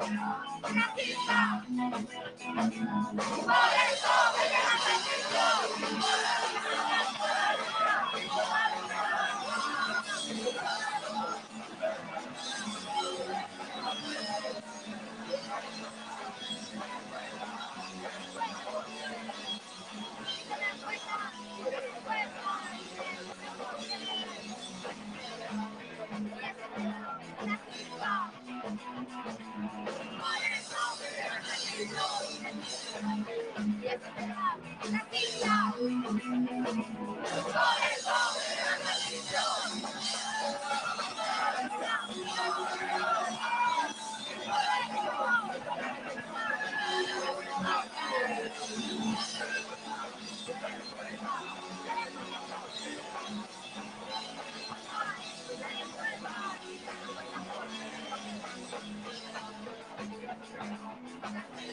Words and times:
Por 0.00 0.08
eso 3.92 4.10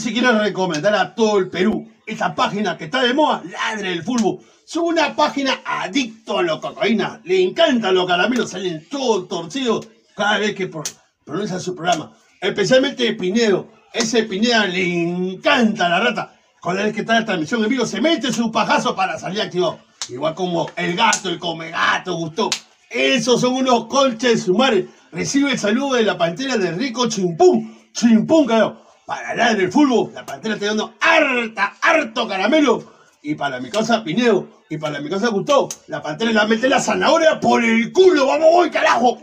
si 0.00 0.12
quiero 0.12 0.38
recomendar 0.38 0.94
a 0.94 1.14
todo 1.14 1.38
el 1.38 1.48
Perú 1.48 1.88
esa 2.06 2.34
página 2.34 2.76
que 2.76 2.84
está 2.86 3.02
de 3.02 3.14
moda, 3.14 3.42
Ladre 3.44 3.92
el 3.92 4.02
Fútbol. 4.02 4.38
Es 4.66 4.76
una 4.76 5.14
página 5.16 5.60
adicto 5.64 6.38
a 6.38 6.42
la 6.42 6.60
cocaína. 6.60 7.20
Le 7.24 7.42
encantan 7.42 7.94
los 7.94 8.06
caramelos, 8.06 8.50
salen 8.50 8.86
todos 8.88 9.28
torcidos 9.28 9.88
cada 10.16 10.38
vez 10.38 10.54
que 10.54 10.66
pro- 10.68 10.82
pronuncia 11.24 11.58
su 11.58 11.74
programa. 11.74 12.12
Especialmente 12.40 13.12
Pinedo. 13.14 13.68
Ese 13.92 14.22
Pineda 14.24 14.66
le 14.66 14.84
encanta 15.02 15.88
la 15.88 16.00
rata. 16.00 16.34
Cada 16.62 16.84
vez 16.84 16.94
que 16.94 17.00
está 17.00 17.18
en 17.18 17.24
transmisión 17.24 17.62
en 17.64 17.68
vivo, 17.70 17.84
se 17.86 18.00
mete 18.00 18.32
su 18.32 18.52
pajazo 18.52 18.94
para 18.94 19.18
salir 19.18 19.40
activado. 19.42 19.80
Igual 20.08 20.34
como 20.34 20.70
el 20.76 20.94
gato, 20.94 21.28
el 21.28 21.38
come 21.38 21.70
gato, 21.70 22.14
gustó. 22.14 22.50
Esos 22.88 23.40
son 23.40 23.54
unos 23.54 23.86
colches 23.86 24.30
de 24.32 24.38
su 24.38 24.54
madre. 24.54 24.86
Recibe 25.12 25.52
el 25.52 25.58
saludo 25.58 25.94
de 25.94 26.02
la 26.04 26.16
pantera 26.16 26.56
de 26.56 26.70
Rico 26.72 27.08
Chimpún. 27.08 27.76
Chimpún, 27.92 28.46
carajo. 28.46 28.76
Para 29.10 29.30
hablar 29.30 29.56
del 29.56 29.72
fútbol, 29.72 30.12
la 30.14 30.24
pantera 30.24 30.54
está 30.54 30.66
dando 30.66 30.94
harta, 31.00 31.72
harto 31.82 32.28
caramelo. 32.28 32.84
Y 33.22 33.34
para 33.34 33.58
mi 33.58 33.68
casa 33.68 34.04
Pineo, 34.04 34.46
y 34.68 34.76
para 34.76 35.00
mi 35.00 35.10
casa 35.10 35.30
Gustavo, 35.30 35.68
la 35.88 36.00
pantera 36.00 36.30
le 36.30 36.36
va 36.36 36.44
a 36.44 36.46
meter 36.46 36.70
la 36.70 36.78
zanahoria 36.78 37.40
por 37.40 37.64
el 37.64 37.92
culo. 37.92 38.28
¡Vamos, 38.28 38.46
voy, 38.52 38.70
carajo! 38.70 39.18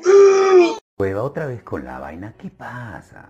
Hueva, 0.98 1.24
otra 1.24 1.46
vez 1.46 1.64
con 1.64 1.86
la 1.86 2.00
vaina, 2.00 2.34
¿qué 2.38 2.50
pasa? 2.50 3.30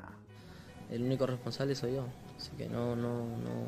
El 0.90 1.04
único 1.04 1.28
responsable 1.28 1.76
soy 1.76 1.94
yo, 1.94 2.08
así 2.36 2.50
que 2.58 2.68
no, 2.68 2.96
no, 2.96 3.20
no, 3.20 3.68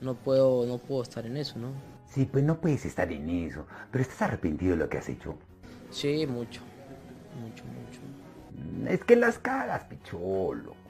no 0.00 0.14
puedo, 0.14 0.66
no 0.66 0.78
puedo 0.78 1.04
estar 1.04 1.24
en 1.26 1.36
eso, 1.36 1.60
¿no? 1.60 1.68
Sí, 2.12 2.24
pues 2.24 2.42
no 2.42 2.60
puedes 2.60 2.84
estar 2.86 3.12
en 3.12 3.30
eso, 3.30 3.68
pero 3.92 4.02
estás 4.02 4.22
arrepentido 4.22 4.72
de 4.72 4.78
lo 4.78 4.88
que 4.88 4.98
has 4.98 5.08
hecho. 5.08 5.38
Sí, 5.92 6.26
mucho, 6.26 6.60
mucho, 7.40 7.62
mucho. 7.66 8.90
Es 8.90 9.04
que 9.04 9.14
las 9.14 9.38
cagas, 9.38 9.84
picholo. 9.84 10.81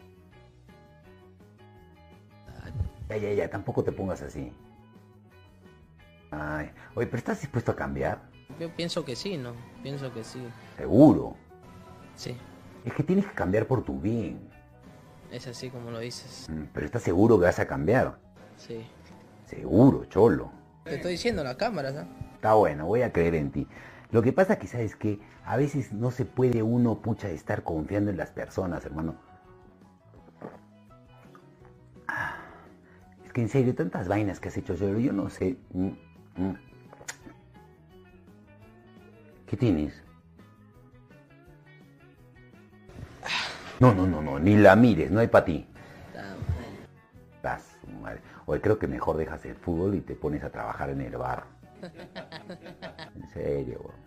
Ya, 3.12 3.18
ya, 3.18 3.34
ya, 3.34 3.48
tampoco 3.50 3.84
te 3.84 3.92
pongas 3.92 4.22
así. 4.22 4.50
Ay, 6.30 6.70
oye, 6.94 7.06
pero 7.06 7.18
¿estás 7.18 7.40
dispuesto 7.40 7.72
a 7.72 7.76
cambiar? 7.76 8.22
Yo 8.58 8.70
pienso 8.74 9.04
que 9.04 9.14
sí, 9.16 9.36
¿no? 9.36 9.52
Pienso 9.82 10.12
que 10.14 10.24
sí, 10.24 10.40
Seguro. 10.78 11.36
sí, 12.16 12.36
Es 12.84 12.92
que 12.94 13.02
tienes 13.02 13.26
que 13.26 13.32
cambiar 13.34 13.66
por 13.66 13.84
tu 13.84 13.98
bien. 14.00 14.40
es 15.30 15.46
así 15.46 15.68
como 15.70 15.90
lo 15.90 15.98
dices, 15.98 16.46
Mm, 16.50 16.64
Pero 16.72 16.86
estás 16.86 17.02
seguro 17.02 17.38
que 17.38 17.44
vas 17.46 17.58
a 17.58 17.66
cambiar. 17.66 18.18
sí. 18.56 18.86
Seguro, 19.46 20.06
cholo. 20.06 20.50
Te 20.84 20.94
estoy 20.94 21.12
diciendo 21.12 21.44
la 21.44 21.56
cámara, 21.58 21.90
¿no? 21.92 22.06
Está 22.36 22.54
bueno, 22.54 22.86
voy 22.86 23.02
a 23.02 23.12
creer 23.12 23.34
en 23.34 23.50
ti. 23.52 23.68
Lo 24.10 24.22
que 24.22 24.32
pasa 24.32 24.58
quizás 24.58 24.80
es 24.80 24.96
que 24.96 25.20
a 25.44 25.56
veces 25.58 25.92
no 25.92 26.10
se 26.10 26.24
puede 26.24 26.62
uno, 26.62 27.02
pucha, 27.02 27.28
estar 27.28 27.62
confiando 27.62 28.10
en 28.10 28.16
las 28.16 28.30
personas, 28.30 28.84
hermano. 28.86 29.14
Que 33.32 33.40
en 33.40 33.49
serio, 33.49 33.75
tantas 33.75 34.08
vainas 34.08 34.40
que 34.40 34.49
has 34.49 34.56
hecho, 34.56 34.75
yo, 34.75 34.99
yo 34.99 35.12
no 35.12 35.31
sé. 35.31 35.56
Mm, 35.73 35.88
mm. 36.37 36.55
¿Qué 39.46 39.56
tienes? 39.56 40.02
No, 43.81 43.94
no, 43.94 44.06
no, 44.06 44.23
no, 44.23 44.38
ni 44.38 44.56
la 44.56 44.76
mires, 44.76 45.11
no 45.11 45.20
hay 45.20 45.26
para 45.26 45.44
ti. 45.44 45.67
Ah, 47.43 47.58
su 47.58 47.90
madre. 48.00 48.20
Oye, 48.46 48.61
creo 48.61 48.79
que 48.79 48.87
mejor 48.87 49.17
dejas 49.17 49.44
el 49.44 49.56
fútbol 49.56 49.94
y 49.94 50.00
te 50.00 50.14
pones 50.14 50.44
a 50.44 50.50
trabajar 50.50 50.90
en 50.90 51.00
el 51.00 51.17
bar. 51.17 51.44
En 51.82 53.29
serio, 53.31 53.81
weón. 53.81 54.02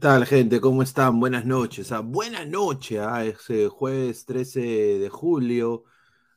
Tal, 0.00 0.24
gente? 0.26 0.60
¿Cómo 0.60 0.82
están? 0.82 1.20
Buenas 1.20 1.44
noches. 1.44 1.92
Ah, 1.92 2.00
buenas 2.00 2.46
noches. 2.48 2.98
Ah, 3.00 3.24
es 3.24 3.50
eh, 3.50 3.68
jueves 3.68 4.24
13 4.24 4.60
de 4.60 5.08
julio, 5.10 5.84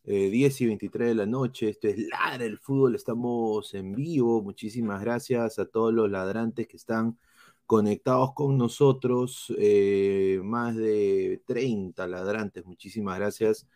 eh, 0.04 0.30
10 0.30 0.62
y 0.62 0.68
23 0.68 1.08
de 1.10 1.16
la 1.16 1.26
noche. 1.26 1.70
Esto 1.70 1.88
es 1.88 1.98
Ladra 2.10 2.44
el 2.46 2.60
Fútbol. 2.60 2.96
Estamos 2.96 3.74
en 3.74 3.96
vivo. 3.96 4.42
Muchísimas 4.42 5.02
gracias 5.02 5.60
a 5.60 5.66
todos 5.66 5.94
los 5.94 6.10
ladrantes 6.12 6.68
que 6.68 6.76
están 6.78 7.18
conectados 7.66 8.34
con 8.34 8.58
nosotros. 8.58 9.54
eh, 9.58 10.42
más 10.44 10.76
de 10.76 11.42
30 11.48 12.08
ladrantes. 12.08 12.66
Muchísimas 12.66 13.18
gracias. 13.18 13.68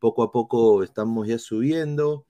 Poco 0.00 0.22
a 0.24 0.32
poco 0.32 0.82
estamos 0.82 1.28
ya 1.28 1.38
subiendo. 1.38 2.26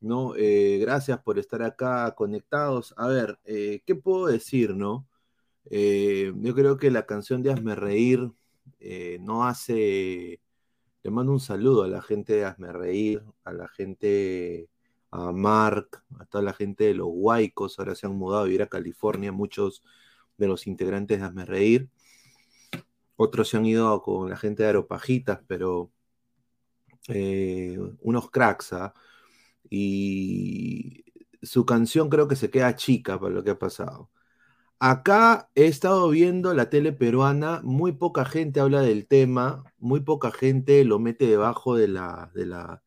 ¿no? 0.00 0.34
Eh, 0.36 0.78
gracias 0.80 1.20
por 1.22 1.38
estar 1.38 1.62
acá 1.62 2.14
conectados. 2.16 2.94
A 2.98 3.08
ver, 3.08 3.38
¿qué 3.44 3.94
puedo 4.02 4.26
decir, 4.26 4.74
no? 4.76 5.06
Eh, 5.70 6.32
yo 6.36 6.54
creo 6.54 6.76
que 6.76 6.90
la 6.90 7.06
canción 7.06 7.42
de 7.42 7.52
Hazme 7.52 7.74
Reír 7.76 8.30
eh, 8.80 9.18
no 9.20 9.46
hace. 9.46 10.40
Le 11.02 11.10
mando 11.10 11.32
un 11.32 11.40
saludo 11.40 11.84
a 11.84 11.88
la 11.88 12.02
gente 12.02 12.34
de 12.34 12.44
Hazme 12.44 12.72
Reír, 12.72 13.22
a 13.44 13.52
la 13.52 13.68
gente, 13.68 14.68
a 15.10 15.32
Mark, 15.32 16.02
a 16.18 16.26
toda 16.26 16.44
la 16.44 16.52
gente 16.52 16.84
de 16.84 16.94
los 16.94 17.08
Huaicos, 17.10 17.78
ahora 17.78 17.94
se 17.94 18.06
han 18.06 18.16
mudado 18.16 18.42
a 18.42 18.46
vivir 18.46 18.62
a 18.62 18.68
California, 18.68 19.32
muchos 19.32 19.82
de 20.36 20.48
los 20.48 20.66
integrantes 20.66 21.18
de 21.20 21.24
Hazme 21.26 21.46
Reír. 21.46 21.88
Otros 23.16 23.48
se 23.48 23.56
han 23.56 23.66
ido 23.66 24.02
con 24.02 24.30
la 24.30 24.36
gente 24.36 24.62
de 24.62 24.68
Aeropajitas, 24.68 25.40
pero 25.46 25.90
eh, 27.08 27.78
unos 28.00 28.30
cracks, 28.30 28.72
¿ah? 28.72 28.94
Y 29.70 31.04
su 31.42 31.64
canción 31.66 32.08
creo 32.10 32.28
que 32.28 32.36
se 32.36 32.50
queda 32.50 32.76
chica 32.76 33.18
para 33.20 33.34
lo 33.34 33.44
que 33.44 33.50
ha 33.50 33.58
pasado. 33.58 34.10
Acá 34.82 35.50
he 35.54 35.66
estado 35.66 36.08
viendo 36.08 36.54
la 36.54 36.70
tele 36.70 36.92
peruana, 36.92 37.60
muy 37.62 37.92
poca 37.92 38.24
gente 38.24 38.60
habla 38.60 38.80
del 38.80 39.06
tema, 39.06 39.62
muy 39.78 40.00
poca 40.00 40.30
gente 40.30 40.84
lo 40.84 40.98
mete 40.98 41.26
debajo 41.26 41.76
de 41.76 41.86
la, 41.86 42.30
de 42.34 42.46
la, 42.46 42.82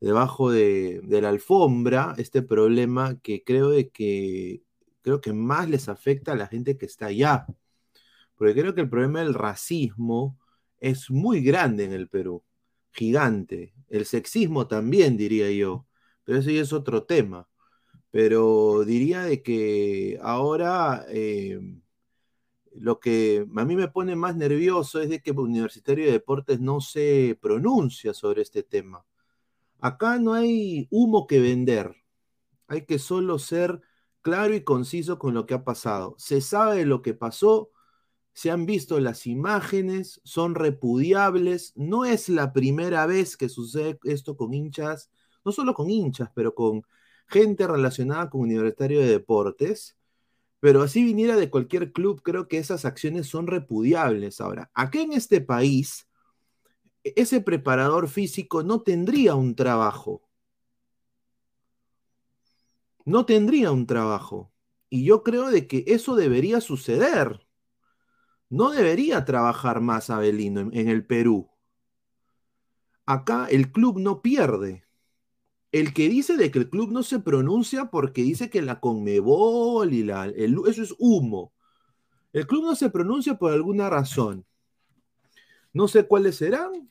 debajo 0.00 0.50
de, 0.52 1.02
la 1.08 1.28
alfombra, 1.30 2.14
este 2.18 2.42
problema 2.42 3.18
que 3.20 3.42
creo 3.44 3.70
de 3.70 3.90
que 3.90 4.62
creo 5.02 5.20
que 5.20 5.32
más 5.32 5.68
les 5.68 5.88
afecta 5.88 6.32
a 6.32 6.36
la 6.36 6.46
gente 6.46 6.78
que 6.78 6.86
está 6.86 7.06
allá. 7.06 7.46
Porque 8.36 8.54
creo 8.54 8.74
que 8.74 8.82
el 8.82 8.90
problema 8.90 9.20
del 9.20 9.34
racismo 9.34 10.38
es 10.80 11.10
muy 11.10 11.42
grande 11.42 11.84
en 11.84 11.92
el 11.92 12.08
Perú, 12.08 12.44
gigante. 12.92 13.74
El 13.88 14.06
sexismo 14.06 14.68
también, 14.68 15.16
diría 15.16 15.50
yo, 15.50 15.86
pero 16.24 16.38
ese 16.38 16.54
ya 16.54 16.62
es 16.62 16.72
otro 16.72 17.04
tema. 17.04 17.47
Pero 18.18 18.82
diría 18.84 19.22
de 19.22 19.44
que 19.44 20.18
ahora 20.20 21.06
eh, 21.08 21.60
lo 22.72 22.98
que 22.98 23.46
a 23.56 23.64
mí 23.64 23.76
me 23.76 23.86
pone 23.86 24.16
más 24.16 24.34
nervioso 24.34 25.00
es 25.00 25.08
de 25.08 25.22
que 25.22 25.30
Universitario 25.30 26.06
de 26.06 26.10
Deportes 26.10 26.58
no 26.58 26.80
se 26.80 27.38
pronuncia 27.40 28.12
sobre 28.14 28.42
este 28.42 28.64
tema. 28.64 29.06
Acá 29.78 30.18
no 30.18 30.32
hay 30.32 30.88
humo 30.90 31.28
que 31.28 31.38
vender. 31.38 31.94
Hay 32.66 32.86
que 32.86 32.98
solo 32.98 33.38
ser 33.38 33.82
claro 34.20 34.52
y 34.52 34.64
conciso 34.64 35.20
con 35.20 35.32
lo 35.32 35.46
que 35.46 35.54
ha 35.54 35.62
pasado. 35.62 36.16
Se 36.18 36.40
sabe 36.40 36.84
lo 36.86 37.02
que 37.02 37.14
pasó, 37.14 37.70
se 38.32 38.50
han 38.50 38.66
visto 38.66 38.98
las 38.98 39.28
imágenes, 39.28 40.20
son 40.24 40.56
repudiables. 40.56 41.72
No 41.76 42.04
es 42.04 42.28
la 42.28 42.52
primera 42.52 43.06
vez 43.06 43.36
que 43.36 43.48
sucede 43.48 43.96
esto 44.02 44.36
con 44.36 44.54
hinchas, 44.54 45.08
no 45.44 45.52
solo 45.52 45.72
con 45.72 45.88
hinchas, 45.88 46.30
pero 46.34 46.52
con 46.56 46.82
gente 47.28 47.66
relacionada 47.66 48.30
con 48.30 48.40
Universitario 48.42 49.00
de 49.00 49.08
Deportes. 49.08 49.96
Pero 50.60 50.82
así 50.82 51.04
viniera 51.04 51.36
de 51.36 51.50
cualquier 51.50 51.92
club, 51.92 52.22
creo 52.22 52.48
que 52.48 52.58
esas 52.58 52.84
acciones 52.84 53.28
son 53.28 53.46
repudiables. 53.46 54.40
Ahora, 54.40 54.70
aquí 54.74 55.00
en 55.00 55.12
este 55.12 55.40
país, 55.40 56.08
e-, 57.04 57.14
ese 57.16 57.40
preparador 57.40 58.08
físico 58.08 58.62
no 58.62 58.82
tendría 58.82 59.34
un 59.34 59.54
trabajo. 59.54 60.22
No 63.04 63.24
tendría 63.24 63.70
un 63.70 63.86
trabajo. 63.86 64.52
Y 64.90 65.04
yo 65.04 65.22
creo 65.22 65.50
de 65.50 65.66
que 65.66 65.84
eso 65.86 66.16
debería 66.16 66.60
suceder. 66.60 67.46
No 68.50 68.70
debería 68.70 69.24
trabajar 69.24 69.80
más 69.80 70.10
Abelino 70.10 70.60
en, 70.60 70.76
en 70.76 70.88
el 70.88 71.06
Perú. 71.06 71.50
Acá 73.06 73.46
el 73.50 73.70
club 73.70 73.98
no 74.00 74.22
pierde. 74.22 74.87
El 75.70 75.92
que 75.92 76.08
dice 76.08 76.36
de 76.36 76.50
que 76.50 76.60
el 76.60 76.70
club 76.70 76.90
no 76.92 77.02
se 77.02 77.18
pronuncia 77.20 77.86
porque 77.86 78.22
dice 78.22 78.48
que 78.48 78.62
la 78.62 78.80
Conmebol 78.80 79.92
y 79.92 80.02
la, 80.02 80.26
eso 80.26 80.82
es 80.82 80.94
humo. 80.98 81.52
El 82.32 82.46
club 82.46 82.64
no 82.64 82.74
se 82.74 82.90
pronuncia 82.90 83.38
por 83.38 83.52
alguna 83.52 83.90
razón. 83.90 84.46
No 85.72 85.88
sé 85.88 86.06
cuáles 86.06 86.36
serán. 86.36 86.90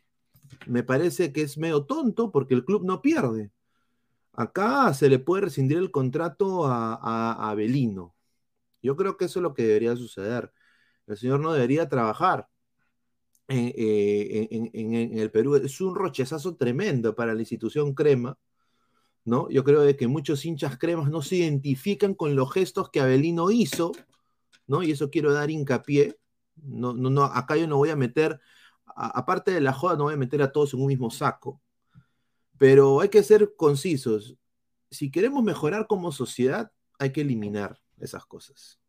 Me 0.68 0.84
parece 0.84 1.34
que 1.34 1.42
es 1.42 1.58
medio 1.58 1.86
tonto 1.86 2.32
porque 2.32 2.54
el 2.54 2.66
club 2.66 2.84
no 2.86 3.02
pierde. 3.02 3.52
Acá 4.34 4.94
se 4.94 5.10
le 5.10 5.20
puede 5.20 5.44
rescindir 5.44 5.78
el 5.80 5.92
contrato 5.92 6.66
a, 6.68 7.50
a, 7.50 7.56
Belino. 7.56 8.16
Yo 8.84 8.96
creo 8.96 9.18
que 9.18 9.26
eso 9.26 9.40
es 9.40 9.44
lo 9.44 9.54
que 9.56 9.64
debería 9.64 9.96
suceder. 9.96 10.54
El 11.08 11.18
señor 11.18 11.40
no 11.40 11.54
debería 11.54 11.90
trabajar 11.90 12.48
en, 13.48 13.74
eh, 13.76 14.48
en 14.52 15.18
el 15.18 15.32
Perú. 15.32 15.56
Es 15.56 15.82
un 15.82 15.96
rochezazo 15.96 16.56
tremendo 16.56 17.16
para 17.16 17.34
la 17.34 17.42
institución 17.42 17.94
Crema 17.94 18.38
¿no? 19.28 19.50
Yo 19.50 19.66
creo 19.66 19.82
de 19.82 19.98
que 19.98 20.08
muchos 20.08 20.46
hinchas 20.46 20.78
cremas 20.78 21.10
no 21.10 21.22
se 21.22 21.36
identifican 21.36 22.14
con 22.14 22.38
los 22.38 22.50
gestos 22.54 22.90
que 22.90 23.02
Abelino 23.02 23.52
hizo, 23.52 23.92
¿no? 24.68 24.84
Y 24.84 24.92
eso 24.92 25.10
quiero 25.10 25.34
dar 25.34 25.52
hincapié. 25.52 26.18
No, 26.56 26.94
no, 26.94 27.26
acá 27.26 27.58
yo 27.58 27.68
no 27.68 27.76
voy 27.76 27.90
a 27.90 27.98
meter, 27.98 28.40
aparte 28.86 29.52
de 29.52 29.60
la 29.60 29.74
joda, 29.74 29.98
no 29.98 30.06
voy 30.06 30.14
a 30.14 30.18
meter 30.18 30.42
a 30.42 30.54
todos 30.54 30.74
en 30.74 30.80
un 30.80 30.88
mismo 30.88 31.12
saco. 31.12 31.62
Pero 32.58 33.02
hay 33.02 33.10
que 33.10 33.22
ser 33.22 33.54
concisos. 33.58 34.38
Si 34.90 35.12
queremos 35.12 35.44
mejorar 35.44 35.88
como 35.88 36.14
sociedad, 36.14 36.72
hay 36.98 37.12
que 37.12 37.20
eliminar 37.20 37.82
esas 38.00 38.26
cosas. 38.26 38.80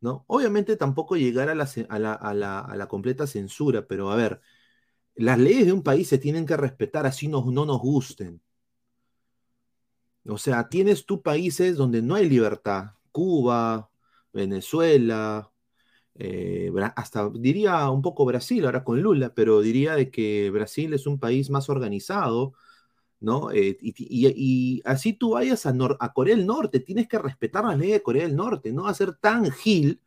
¿No? 0.00 0.24
Obviamente 0.26 0.76
tampoco 0.76 1.14
llegar 1.14 1.50
a 1.50 1.54
la, 1.54 1.68
a 1.84 2.34
la, 2.74 2.86
completa 2.88 3.28
censura, 3.28 3.86
pero 3.86 4.10
a 4.10 4.16
ver, 4.16 4.40
las 5.14 5.38
leyes 5.38 5.66
de 5.66 5.72
un 5.72 5.84
país 5.84 6.08
se 6.08 6.18
tienen 6.18 6.46
que 6.46 6.56
respetar 6.56 7.06
así 7.06 7.28
no, 7.28 7.44
no 7.52 7.64
nos 7.64 7.78
gusten. 7.78 8.42
O 10.28 10.38
sea, 10.38 10.68
tienes 10.68 11.06
tú 11.06 11.22
países 11.22 11.76
donde 11.76 12.02
no 12.02 12.14
hay 12.14 12.28
libertad. 12.28 12.92
Cuba, 13.12 13.90
Venezuela, 14.32 15.50
eh, 16.14 16.72
hasta 16.96 17.28
diría 17.30 17.90
un 17.90 18.02
poco 18.02 18.24
Brasil 18.24 18.64
ahora 18.64 18.84
con 18.84 19.00
Lula, 19.02 19.34
pero 19.34 19.60
diría 19.60 19.94
de 19.94 20.10
que 20.10 20.50
Brasil 20.50 20.94
es 20.94 21.06
un 21.06 21.18
país 21.18 21.50
más 21.50 21.68
organizado, 21.68 22.54
¿no? 23.20 23.50
Eh, 23.52 23.78
y, 23.80 24.82
así 24.84 25.12
tú 25.14 25.32
vayas 25.32 25.66
a, 25.66 25.74
a, 26.00 26.12
Corea 26.12 26.36
del 26.36 26.46
Norte, 26.46 26.80
tienes 26.80 27.08
que 27.08 27.18
respetar 27.18 27.64
la 27.64 27.76
ley 27.76 27.90
de 27.92 28.02
Corea 28.02 28.24
del 28.24 28.36
Norte, 28.36 28.72
no 28.72 28.86
hacer 28.88 29.14
tan 29.16 29.50
gil, 29.50 30.00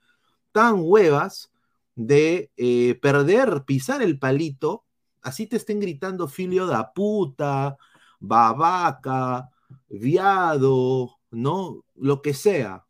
tan 0.51 0.75
huevas 0.79 1.51
de 1.95 2.51
eh, 2.57 2.95
perder, 3.01 3.63
pisar 3.65 4.01
el 4.01 4.19
palito, 4.19 4.85
así 5.21 5.47
te 5.47 5.57
estén 5.57 5.79
gritando 5.79 6.27
filio 6.27 6.65
da 6.67 6.93
puta, 6.93 7.77
babaca, 8.19 9.49
viado, 9.89 11.19
¿no? 11.31 11.85
Lo 11.95 12.21
que 12.21 12.33
sea. 12.33 12.85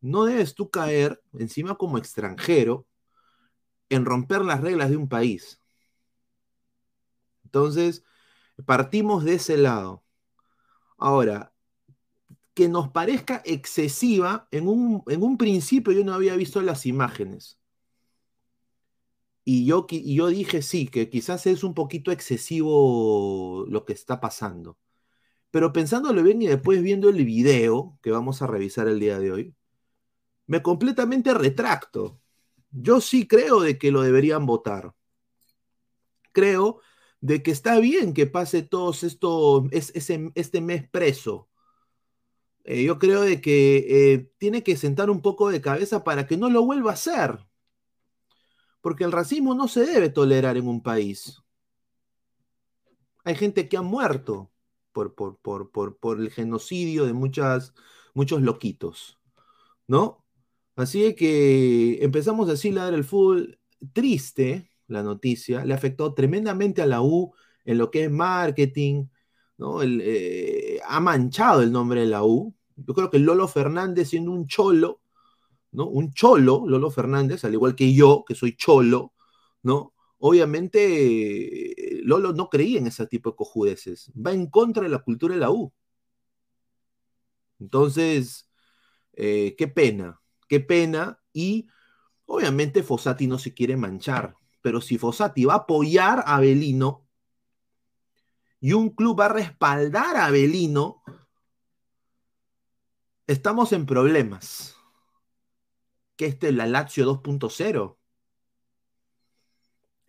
No 0.00 0.24
debes 0.24 0.54
tú 0.54 0.70
caer 0.70 1.22
encima 1.32 1.76
como 1.76 1.98
extranjero 1.98 2.86
en 3.88 4.04
romper 4.04 4.42
las 4.42 4.60
reglas 4.60 4.90
de 4.90 4.96
un 4.96 5.08
país. 5.08 5.60
Entonces, 7.44 8.04
partimos 8.66 9.24
de 9.24 9.34
ese 9.34 9.56
lado. 9.56 10.04
Ahora, 10.98 11.52
que 12.54 12.68
nos 12.68 12.90
parezca 12.90 13.42
excesiva, 13.44 14.48
en 14.50 14.68
un, 14.68 15.02
en 15.08 15.22
un 15.22 15.36
principio 15.38 15.92
yo 15.92 16.04
no 16.04 16.14
había 16.14 16.36
visto 16.36 16.60
las 16.62 16.86
imágenes. 16.86 17.58
Y 19.44 19.66
yo, 19.66 19.86
y 19.90 20.14
yo 20.14 20.28
dije 20.28 20.62
sí, 20.62 20.86
que 20.88 21.08
quizás 21.10 21.46
es 21.46 21.64
un 21.64 21.74
poquito 21.74 22.12
excesivo 22.12 23.64
lo 23.68 23.84
que 23.84 23.92
está 23.92 24.20
pasando. 24.20 24.78
Pero 25.50 25.72
pensándolo 25.72 26.22
bien 26.22 26.42
y 26.42 26.46
después 26.46 26.82
viendo 26.82 27.08
el 27.08 27.24
video 27.24 27.98
que 28.02 28.10
vamos 28.10 28.42
a 28.42 28.46
revisar 28.46 28.88
el 28.88 29.00
día 29.00 29.18
de 29.18 29.32
hoy, 29.32 29.54
me 30.46 30.62
completamente 30.62 31.34
retracto. 31.34 32.20
Yo 32.70 33.00
sí 33.00 33.26
creo 33.26 33.60
de 33.60 33.78
que 33.78 33.90
lo 33.90 34.02
deberían 34.02 34.46
votar. 34.46 34.94
Creo 36.32 36.80
de 37.20 37.42
que 37.42 37.50
está 37.50 37.78
bien 37.80 38.14
que 38.14 38.26
pase 38.26 38.62
todo 38.62 38.92
esto, 38.92 39.68
este 39.72 40.60
mes 40.60 40.88
preso. 40.88 41.48
Eh, 42.64 42.84
yo 42.84 42.98
creo 42.98 43.22
de 43.22 43.40
que 43.40 44.12
eh, 44.14 44.32
tiene 44.38 44.62
que 44.62 44.76
sentar 44.76 45.10
un 45.10 45.22
poco 45.22 45.50
de 45.50 45.60
cabeza 45.60 46.04
para 46.04 46.26
que 46.26 46.36
no 46.36 46.50
lo 46.50 46.64
vuelva 46.64 46.90
a 46.90 46.94
hacer. 46.94 47.38
Porque 48.80 49.04
el 49.04 49.12
racismo 49.12 49.54
no 49.54 49.68
se 49.68 49.84
debe 49.84 50.08
tolerar 50.08 50.56
en 50.56 50.68
un 50.68 50.82
país. 50.82 51.42
Hay 53.24 53.34
gente 53.34 53.68
que 53.68 53.76
ha 53.76 53.82
muerto 53.82 54.50
por, 54.92 55.14
por, 55.14 56.20
el 56.20 56.30
genocidio 56.30 57.06
de 57.06 57.12
muchas, 57.12 57.74
muchos 58.14 58.42
loquitos, 58.42 59.18
¿no? 59.86 60.24
Así 60.76 61.14
que 61.14 62.02
empezamos 62.02 62.48
así 62.48 62.70
a 62.70 62.84
dar 62.84 62.94
el 62.94 63.04
fútbol 63.04 63.58
triste, 63.92 64.70
la 64.86 65.02
noticia, 65.02 65.64
le 65.64 65.74
afectó 65.74 66.14
tremendamente 66.14 66.82
a 66.82 66.86
la 66.86 67.02
U 67.02 67.34
en 67.64 67.78
lo 67.78 67.90
que 67.90 68.04
es 68.04 68.10
marketing, 68.10 69.06
¿no? 69.58 69.82
Eh, 69.82 70.80
ha 70.86 71.00
manchado 71.00 71.62
el 71.62 71.72
nombre 71.72 72.00
de 72.02 72.06
la 72.06 72.24
U. 72.24 72.54
Yo 72.76 72.94
creo 72.94 73.10
que 73.10 73.18
Lolo 73.18 73.46
Fernández, 73.48 74.08
siendo 74.10 74.32
un 74.32 74.46
cholo, 74.46 75.02
¿no? 75.72 75.86
Un 75.86 76.12
cholo, 76.12 76.64
Lolo 76.66 76.90
Fernández, 76.90 77.44
al 77.44 77.54
igual 77.54 77.74
que 77.76 77.94
yo, 77.94 78.24
que 78.26 78.34
soy 78.34 78.56
cholo, 78.56 79.14
¿no? 79.62 79.94
obviamente 80.20 81.69
Lolo 82.04 82.32
no 82.32 82.48
creía 82.48 82.78
en 82.78 82.86
ese 82.86 83.06
tipo 83.06 83.30
de 83.30 83.36
cojudeces. 83.36 84.12
Va 84.14 84.32
en 84.32 84.46
contra 84.46 84.82
de 84.82 84.88
la 84.88 85.00
cultura 85.00 85.34
de 85.34 85.40
la 85.40 85.50
U. 85.50 85.72
Entonces, 87.58 88.48
eh, 89.12 89.54
qué 89.56 89.68
pena, 89.68 90.20
qué 90.48 90.60
pena. 90.60 91.20
Y 91.32 91.68
obviamente 92.26 92.82
Fossati 92.82 93.26
no 93.26 93.38
se 93.38 93.54
quiere 93.54 93.76
manchar. 93.76 94.34
Pero 94.62 94.80
si 94.80 94.98
Fossati 94.98 95.44
va 95.44 95.54
a 95.54 95.56
apoyar 95.58 96.22
a 96.26 96.40
Belino 96.40 97.06
y 98.60 98.72
un 98.74 98.90
club 98.90 99.20
va 99.20 99.26
a 99.26 99.30
respaldar 99.30 100.16
a 100.16 100.30
Belino, 100.30 101.02
estamos 103.26 103.72
en 103.72 103.86
problemas. 103.86 104.76
Que 106.16 106.26
este 106.26 106.48
es 106.48 106.54
la 106.54 106.66
Lazio 106.66 107.06
2.0 107.06 107.99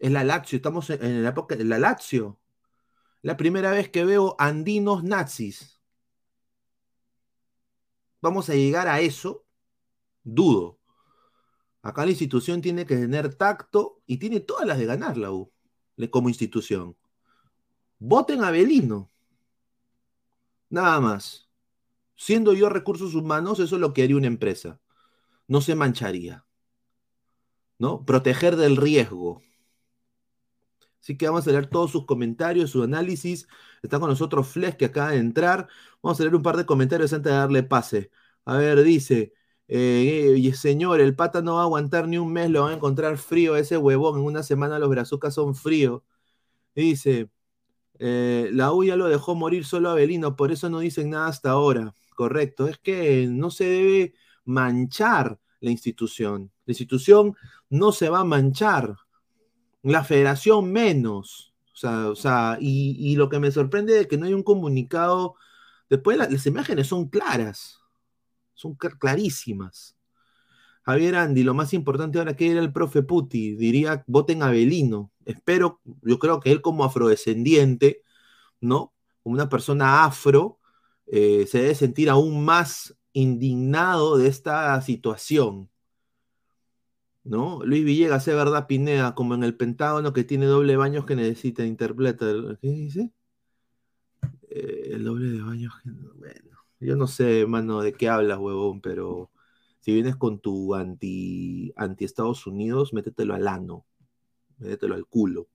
es 0.02 0.12
la 0.12 0.24
Lazio, 0.24 0.58
estamos 0.58 0.90
en 0.90 1.24
la 1.24 1.30
época 1.30 1.56
de 1.56 1.64
la 1.64 1.78
Lazio. 1.78 2.40
La 3.22 3.38
primera 3.38 3.70
vez 3.70 3.90
que 3.90 4.04
veo 4.04 4.36
andinos 4.40 5.04
nazis. 5.04 5.80
Vamos 8.20 8.50
a 8.50 8.56
llegar 8.56 8.88
a 8.88 9.00
eso, 9.00 9.46
dudo. 10.24 10.80
Acá 11.84 12.04
la 12.04 12.12
institución 12.12 12.62
tiene 12.62 12.86
que 12.86 12.98
tener 12.98 13.36
tacto 13.36 14.02
y 14.08 14.18
tiene 14.18 14.40
todas 14.40 14.68
las 14.68 14.80
de 14.80 14.86
ganar 14.86 15.18
la 15.18 15.32
U 15.32 15.52
como 16.10 16.30
institución. 16.30 16.98
Voten 18.00 18.44
a 18.44 18.50
Belino. 18.50 19.12
Nada 20.70 21.00
más. 21.00 21.48
Siendo 22.16 22.54
yo 22.54 22.70
recursos 22.70 23.14
humanos, 23.14 23.60
eso 23.60 23.76
es 23.76 23.82
lo 23.82 23.94
que 23.94 24.02
haría 24.02 24.18
una 24.18 24.26
empresa. 24.26 24.80
No 25.48 25.62
se 25.62 25.76
mancharía. 25.76 26.44
¿no? 27.78 28.06
Proteger 28.06 28.58
del 28.58 28.78
riesgo. 28.78 29.42
Así 31.02 31.18
que 31.18 31.28
vamos 31.28 31.48
a 31.48 31.52
leer 31.52 31.68
todos 31.68 31.92
sus 31.92 32.06
comentarios, 32.06 32.72
su 32.72 32.84
análisis. 32.84 33.48
Está 33.82 34.00
con 34.00 34.10
nosotros 34.10 34.48
Flex, 34.48 34.78
que 34.78 34.86
acaba 34.86 35.12
de 35.12 35.18
entrar. 35.18 35.68
Vamos 36.02 36.20
a 36.20 36.24
leer 36.24 36.36
un 36.36 36.44
par 36.44 36.58
de 36.58 36.66
comentarios 36.66 37.14
antes 37.14 37.32
de 37.32 37.38
darle 37.38 37.64
pase. 37.64 38.12
A 38.46 38.58
ver, 38.58 38.84
dice, 38.84 39.34
eh, 39.68 40.52
señor, 40.56 41.02
el 41.02 41.16
pata 41.16 41.42
no 41.42 41.56
va 41.56 41.62
a 41.62 41.64
aguantar 41.64 42.08
ni 42.08 42.18
un 42.18 42.32
mes, 42.32 42.50
lo 42.50 42.64
van 42.64 42.74
a 42.74 42.76
encontrar 42.76 43.18
frío 43.18 43.56
ese 43.56 43.78
huevón. 43.78 44.20
En 44.20 44.26
una 44.26 44.44
semana 44.44 44.80
los 44.80 44.90
brazucas 44.90 45.34
son 45.34 45.56
fríos. 45.56 46.04
Dice, 46.76 47.30
eh, 48.00 48.50
la 48.54 48.74
U 48.74 48.84
ya 48.84 48.96
lo 48.96 49.08
dejó 49.10 49.36
morir 49.36 49.66
solo 49.66 49.90
a 49.90 49.96
Belino, 49.96 50.36
por 50.36 50.52
eso 50.52 50.70
no 50.70 50.80
dicen 50.80 51.12
nada 51.12 51.28
hasta 51.28 51.52
ahora. 51.52 51.96
Correcto, 52.16 52.68
es 52.68 52.78
que 52.80 53.28
no 53.30 53.52
se 53.52 53.66
debe 53.66 54.14
manchar 54.46 55.40
la 55.60 55.72
institución. 55.72 56.52
La 56.66 56.72
institución 56.74 57.36
no 57.70 57.92
se 57.92 58.10
va 58.10 58.20
a 58.22 58.24
manchar 58.26 58.96
la 59.84 60.04
federación 60.04 60.72
menos. 60.72 61.54
O 61.84 62.16
sea, 62.16 62.58
y, 62.60 63.16
lo 63.16 63.30
que 63.30 63.40
me 63.40 63.52
sorprende 63.52 64.02
es 64.02 64.08
que 64.08 64.18
no 64.18 64.26
hay 64.26 64.34
un 64.34 64.44
comunicado. 64.44 65.36
Después 65.90 66.18
las 66.18 66.46
imágenes 66.46 66.88
son 66.88 67.10
claras, 67.10 67.80
son 68.54 68.76
clarísimas. 68.76 69.98
Javier 70.84 71.16
Andy, 71.16 71.44
lo 71.44 71.54
más 71.54 71.74
importante 71.74 72.20
ahora 72.20 72.36
que 72.36 72.52
era 72.52 72.60
el 72.60 72.74
profe 72.74 73.04
Puti, 73.04 73.56
diría 73.56 74.04
voten 74.08 74.44
a 74.44 74.50
Belino. 74.52 75.12
Espero, 75.26 75.82
yo 76.02 76.20
creo 76.20 76.40
que 76.40 76.52
él 76.52 76.62
como 76.62 76.84
afrodescendiente, 76.84 78.04
¿no? 78.62 78.94
Como 79.24 79.36
una 79.36 79.50
persona 79.50 80.06
afro, 80.06 80.60
eh, 81.08 81.46
se 81.48 81.60
debe 81.62 81.76
sentir 81.76 82.10
aún 82.10 82.46
más 82.46 82.98
indignado 83.14 84.18
de 84.18 84.28
esta 84.28 84.82
situación. 84.82 85.71
¿No? 87.24 87.64
Luis 87.66 87.84
Villegas, 87.86 88.28
es 88.28 88.36
verdad, 88.36 88.68
Pineda, 88.68 89.16
como 89.16 89.36
en 89.36 89.44
el 89.44 89.56
Pentágono 89.56 90.14
que 90.14 90.24
tiene 90.24 90.46
doble 90.46 90.76
baños 90.78 91.06
que 91.06 91.16
necesita 91.16 91.66
interpretar. 91.66 92.58
¿Qué 92.62 92.68
dice? 92.70 93.12
Eh, 94.50 94.90
el 94.94 95.04
doble 95.04 95.32
de 95.32 95.42
baños 95.42 95.74
que. 95.84 95.90
Bueno, 95.92 96.58
yo 96.80 96.96
no 96.96 97.08
sé, 97.08 97.46
mano, 97.46 97.82
de 97.82 97.94
qué 97.94 98.10
hablas, 98.10 98.40
huevón, 98.40 98.82
pero 98.82 99.32
si 99.80 99.94
vienes 99.94 100.16
con 100.16 100.40
tu 100.40 100.76
anti, 100.76 101.74
anti 101.76 102.06
Estados 102.06 102.48
Unidos, 102.48 102.94
métetelo 102.94 103.34
al 103.36 103.48
ano, 103.48 103.86
métetelo 104.60 104.96
al 104.96 105.06
culo. 105.08 105.50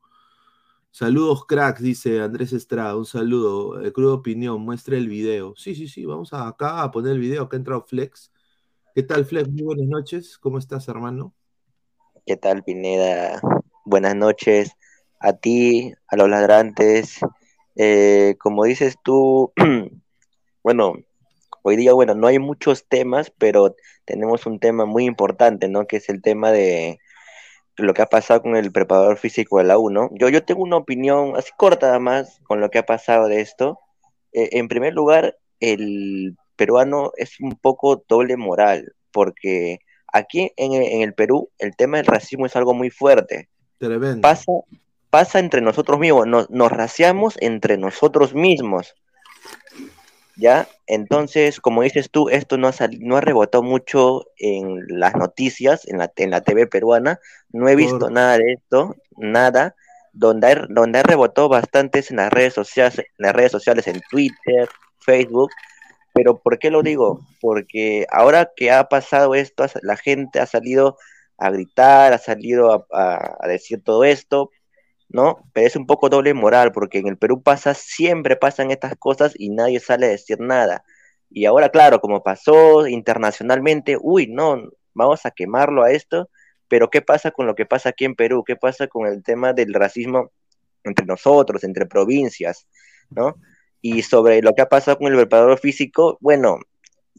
Saludos, 0.91 1.45
cracks, 1.47 1.83
dice 1.83 2.23
Andrés 2.23 2.53
Estrada. 2.55 2.97
Un 2.97 3.05
saludo. 3.07 3.81
El 3.83 3.93
crudo 3.93 4.15
opinión, 4.15 4.63
muestre 4.63 4.97
el 4.99 5.09
video. 5.09 5.55
Sí, 5.57 5.75
sí, 5.75 5.89
sí, 5.89 6.07
vamos 6.07 6.33
acá 6.33 6.83
a 6.83 6.91
poner 6.91 7.13
el 7.13 7.21
video. 7.21 7.43
Acá 7.45 7.57
ha 7.57 7.59
entrado 7.59 7.83
Flex. 7.83 8.33
¿Qué 8.95 9.03
tal, 9.03 9.27
Flex? 9.27 9.49
Muy 9.51 9.63
buenas 9.63 9.89
noches. 9.89 10.39
¿Cómo 10.39 10.59
estás, 10.59 10.89
hermano? 10.89 11.36
¿Qué 12.27 12.37
tal, 12.37 12.65
Pineda? 12.65 13.41
Buenas 13.85 14.17
noches 14.17 14.73
a 15.21 15.35
ti, 15.35 15.93
a 16.09 16.17
los 16.17 16.29
ladrantes. 16.29 17.21
Eh, 17.77 18.35
como 18.41 18.65
dices 18.65 18.97
tú, 19.05 19.53
bueno, 20.65 20.95
hoy 21.63 21.77
día, 21.77 21.93
bueno, 21.93 22.17
no 22.17 22.27
hay 22.27 22.41
muchos 22.41 22.89
temas, 22.89 23.31
pero 23.39 23.77
tenemos 24.05 24.45
un 24.45 24.59
tema 24.59 24.87
muy 24.87 25.05
importante, 25.05 25.69
¿no? 25.69 25.87
Que 25.87 25.99
es 25.99 26.09
el 26.09 26.21
tema 26.21 26.51
de 26.51 26.99
lo 27.77 27.95
que 27.95 28.03
ha 28.03 28.07
pasado 28.07 28.43
con 28.43 28.57
el 28.57 28.73
preparador 28.73 29.19
físico 29.19 29.59
de 29.59 29.65
la 29.65 29.79
U, 29.79 29.91
¿no? 29.91 30.11
Yo, 30.19 30.29
yo 30.29 30.45
tengo 30.45 30.65
una 30.65 30.79
opinión 30.79 31.37
así 31.37 31.53
corta, 31.57 31.91
además, 31.91 32.41
con 32.43 32.61
lo 32.61 32.71
que 32.71 32.79
ha 32.79 32.87
pasado 32.87 33.29
de 33.29 33.41
esto. 33.41 33.79
Eh, 34.33 34.49
en 34.59 34.67
primer 34.67 34.95
lugar, 34.95 35.39
el 35.61 36.37
peruano 36.57 37.13
es 37.17 37.39
un 37.39 37.53
poco 37.53 38.05
doble 38.09 38.37
moral, 38.37 38.97
porque 39.13 39.79
aquí 40.17 40.53
en, 40.57 41.03
el 41.03 41.15
Perú 41.15 41.51
el 41.59 41.77
tema 41.77 41.99
del 41.99 42.07
racismo 42.07 42.47
es 42.47 42.57
algo 42.57 42.75
muy 42.75 42.91
fuerte. 42.91 43.49
Pasa, 44.21 44.53
pasa 45.11 45.39
entre 45.39 45.61
nosotros 45.61 45.99
mismos, 45.99 46.27
nos, 46.27 46.51
nos 46.51 46.71
raciamos 46.73 47.37
entre 47.41 47.77
nosotros 47.79 48.35
mismos. 48.35 48.95
¿Ya? 50.37 50.69
Entonces, 50.87 51.61
como 51.61 51.83
dices 51.83 52.11
tú, 52.11 52.29
esto 52.29 52.59
no 52.59 52.69
ha, 52.69 52.73
no 53.01 53.17
ha 53.17 53.23
rebotado 53.23 53.63
mucho 53.63 54.27
en 54.37 54.85
las 54.89 55.15
noticias, 55.15 55.89
en 55.89 55.99
la, 55.99 56.13
en 56.17 56.31
la 56.31 56.43
TV 56.43 56.67
peruana. 56.67 57.21
No 57.51 57.69
he 57.69 57.77
visto 57.77 58.11
nada 58.11 58.37
de 58.37 58.53
esto, 58.53 58.97
nada. 59.17 59.75
Donde, 60.13 60.47
ha, 60.47 60.67
donde 60.69 60.99
ha 60.99 61.03
rebotado 61.03 61.49
bastante 61.49 62.03
en 62.09 62.17
las 62.17 62.33
redes 62.33 62.55
sociales, 62.55 62.99
en 62.99 63.05
las 63.19 63.35
redes 63.35 63.53
sociales, 63.53 63.87
en 63.87 64.01
Twitter, 64.11 64.69
Facebook, 65.01 65.51
pero 66.17 66.39
¿por 66.39 66.59
qué 66.59 66.71
lo 66.71 66.83
digo? 66.83 67.21
Porque 67.43 68.07
ahora 68.11 68.51
que 68.57 68.71
ha 68.71 68.89
pasado 68.89 69.35
esto, 69.35 69.67
la 69.83 69.99
gente 69.99 70.41
ha 70.41 70.47
salido 70.47 70.97
a 71.37 71.51
gritar, 71.51 72.15
ha 72.15 72.19
salido 72.19 72.87
a, 72.91 73.47
decir 73.47 73.83
todo 73.85 74.03
esto, 74.03 74.51
¿no? 75.11 75.47
Pero 75.53 75.67
es 75.67 75.77
un 75.77 75.87
poco 75.87 76.09
doble 76.09 76.33
moral, 76.33 76.73
porque 76.73 76.99
en 77.01 77.09
el 77.09 77.19
Perú 77.19 77.43
pasa, 77.43 77.75
siempre 77.75 78.35
pasan 78.35 78.71
estas 78.71 78.97
cosas 78.97 79.35
y 79.39 79.51
nadie 79.51 79.79
sale 79.79 80.07
a 80.07 80.09
decir 80.09 80.41
nada. 80.41 80.85
Y 81.29 81.45
ahora, 81.45 81.69
claro, 81.69 82.01
como 82.01 82.23
pasó 82.23 82.87
internacionalmente, 82.87 83.99
uy, 84.01 84.27
no, 84.27 84.71
vamos 84.95 85.27
a 85.27 85.31
quemarlo 85.33 85.83
a 85.83 85.91
esto, 85.93 86.31
pero 86.67 86.89
¿qué 86.89 87.03
pasa 87.03 87.31
con 87.31 87.47
lo 87.47 87.55
que 87.55 87.67
pasa 87.67 87.91
aquí 87.91 88.07
en 88.07 88.15
Perú? 88.15 88.43
¿Qué 88.43 88.57
pasa 88.57 88.87
con 88.87 89.07
el 89.07 89.23
tema 89.23 89.53
del 89.53 89.75
racismo 89.75 90.33
entre 90.83 91.05
nosotros, 91.05 91.63
entre 91.63 91.85
provincias, 91.85 92.67
¿no? 93.11 93.37
Y 93.81 94.03
sobre 94.03 94.43
lo 94.43 94.55
que 94.55 94.63
ha 94.63 94.69
pasado 94.69 94.99
con 94.99 95.09
el 95.13 95.17
preparador 95.17 95.59
físico, 95.59 96.19
bueno, 96.21 96.59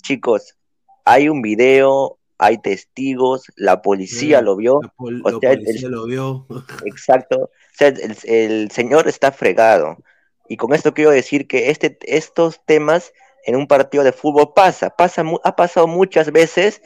chicos, 0.01 0.57
hay 1.05 1.29
un 1.29 1.41
video, 1.41 2.17
hay 2.37 2.57
testigos, 2.59 3.45
la 3.55 3.81
policía 3.81 4.41
lo 4.41 4.55
vio. 4.55 4.79
La, 4.99 5.39
policía 5.39 5.89
lo 5.89 6.05
vio. 6.05 6.45
Exacto. 6.85 7.43
O 7.45 7.49
sea, 7.71 7.93
el, 8.23 8.69
señor 8.71 9.07
está 9.07 9.31
fregado. 9.31 9.97
Y 10.49 10.57
con 10.57 10.73
esto 10.73 10.93
quiero 10.93 11.11
decir 11.11 11.47
que 11.47 11.69
este, 11.69 11.97
estos 12.03 12.63
temas 12.65 13.11
en 13.45 13.55
un 13.55 13.67
partido 13.67 14.03
de 14.03 14.11
fútbol 14.11 14.53
pasa, 14.53 14.89
pasa, 14.89 15.23
ha 15.43 15.55
pasado 15.55 15.87
muchas 15.87 16.31
veces, 16.31 16.81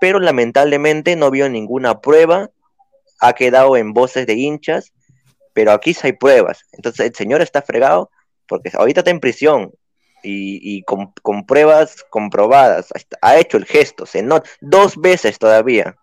pero 0.00 0.20
lamentablemente 0.20 1.16
no 1.16 1.30
vio 1.30 1.48
ninguna 1.48 2.00
prueba, 2.00 2.50
ha 3.20 3.32
quedado 3.32 3.76
en 3.76 3.92
voces 3.92 4.26
de 4.26 4.34
hinchas, 4.34 4.92
pero 5.52 5.72
aquí 5.72 5.94
sí 5.94 6.00
hay 6.04 6.12
pruebas. 6.12 6.64
Entonces 6.72 7.06
el 7.06 7.14
señor 7.14 7.42
está 7.42 7.62
fregado 7.62 8.10
porque 8.46 8.70
ahorita 8.72 9.00
está 9.00 9.10
en 9.10 9.20
prisión 9.20 9.72
y, 10.24 10.82
con, 10.84 11.12
pruebas 11.46 12.04
comprobadas, 12.08 12.88
ha 13.20 13.38
hecho 13.38 13.56
el 13.56 13.66
gesto, 13.66 14.06
se 14.06 14.22
nota, 14.22 14.48
dos 14.60 14.96
veces 14.96 15.38
todavía. 15.38 15.96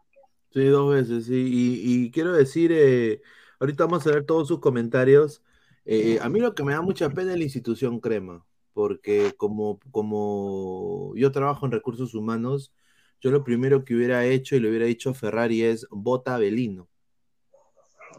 Sí, 0.54 0.66
dos 0.66 0.94
veces, 0.94 1.26
sí, 1.26 1.80
y, 1.84 2.12
quiero 2.12 2.34
decir, 2.34 2.72
eh, 2.74 3.22
ahorita 3.60 3.86
vamos 3.86 4.06
a 4.06 4.12
ver 4.12 4.26
todos 4.26 4.48
sus 4.48 4.60
comentarios. 4.60 5.42
Eh, 5.86 6.20
a 6.22 6.30
mí 6.30 6.40
lo 6.40 6.54
que 6.54 6.64
me 6.64 6.74
da 6.74 6.82
mucha 6.82 7.10
pena 7.10 7.32
es 7.32 7.38
la 7.38 7.44
institución 7.44 8.00
Crema, 8.00 8.46
porque 8.74 9.34
como, 9.38 9.80
como 9.92 11.14
yo 11.16 11.32
trabajo 11.32 11.66
en 11.66 11.72
recursos 11.72 12.14
humanos, 12.14 12.74
yo 13.22 13.32
lo 13.32 13.44
primero 13.44 13.84
que 13.86 13.96
hubiera 13.96 14.26
hecho 14.26 14.56
y 14.56 14.60
le 14.60 14.70
hubiera 14.70 14.86
dicho 14.86 15.12
a 15.12 15.14
Ferrari 15.14 15.64
es 15.64 15.88
vota 15.90 16.38
Belino. 16.38 16.90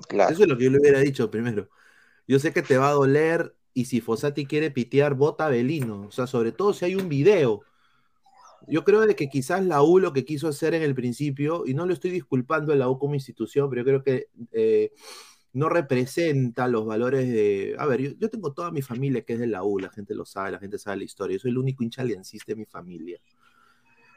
Claro. 0.08 0.32
Eso 0.32 0.44
es 0.44 0.48
lo 0.48 0.56
que 0.56 0.64
yo 0.64 0.70
le 0.70 0.78
hubiera 0.78 1.00
dicho 1.00 1.30
primero. 1.30 1.68
Yo 2.26 2.38
sé 2.38 2.52
que 2.52 2.62
te 2.62 2.78
va 2.78 2.88
a 2.88 2.92
doler, 2.92 3.54
y 3.74 3.86
si 3.86 4.00
Fossati 4.00 4.46
quiere 4.46 4.70
pitear, 4.70 5.14
vota 5.14 5.48
Belino. 5.48 6.06
O 6.08 6.10
sea, 6.10 6.26
sobre 6.26 6.52
todo 6.52 6.72
si 6.72 6.84
hay 6.84 6.94
un 6.94 7.08
video. 7.08 7.62
Yo 8.68 8.84
creo 8.84 9.00
de 9.00 9.16
que 9.16 9.28
quizás 9.28 9.64
la 9.64 9.82
U 9.82 9.98
lo 9.98 10.12
que 10.12 10.24
quiso 10.24 10.48
hacer 10.48 10.74
en 10.74 10.82
el 10.82 10.94
principio, 10.94 11.64
y 11.66 11.74
no 11.74 11.86
lo 11.86 11.92
estoy 11.92 12.10
disculpando 12.10 12.72
a 12.72 12.76
la 12.76 12.88
U 12.88 12.98
como 12.98 13.14
institución, 13.14 13.68
pero 13.68 13.82
yo 13.82 13.86
creo 13.86 14.02
que 14.04 14.28
eh, 14.52 14.92
no 15.52 15.68
representa 15.68 16.68
los 16.68 16.86
valores 16.86 17.28
de... 17.28 17.74
A 17.78 17.86
ver, 17.86 18.16
yo, 18.18 18.30
tengo 18.30 18.52
toda 18.52 18.70
mi 18.70 18.82
familia 18.82 19.22
que 19.22 19.34
es 19.34 19.38
de 19.40 19.46
la 19.48 19.64
U, 19.64 19.78
la 19.78 19.90
gente 19.90 20.14
lo 20.14 20.24
sabe, 20.24 20.52
la 20.52 20.58
gente 20.58 20.78
sabe 20.78 20.98
la 20.98 21.04
historia. 21.04 21.36
Yo 21.36 21.40
soy 21.40 21.50
el 21.50 21.58
único 21.58 21.82
hincha 21.82 22.02
aliancista 22.02 22.52
de 22.52 22.56
mi 22.56 22.64
familia. 22.64 23.18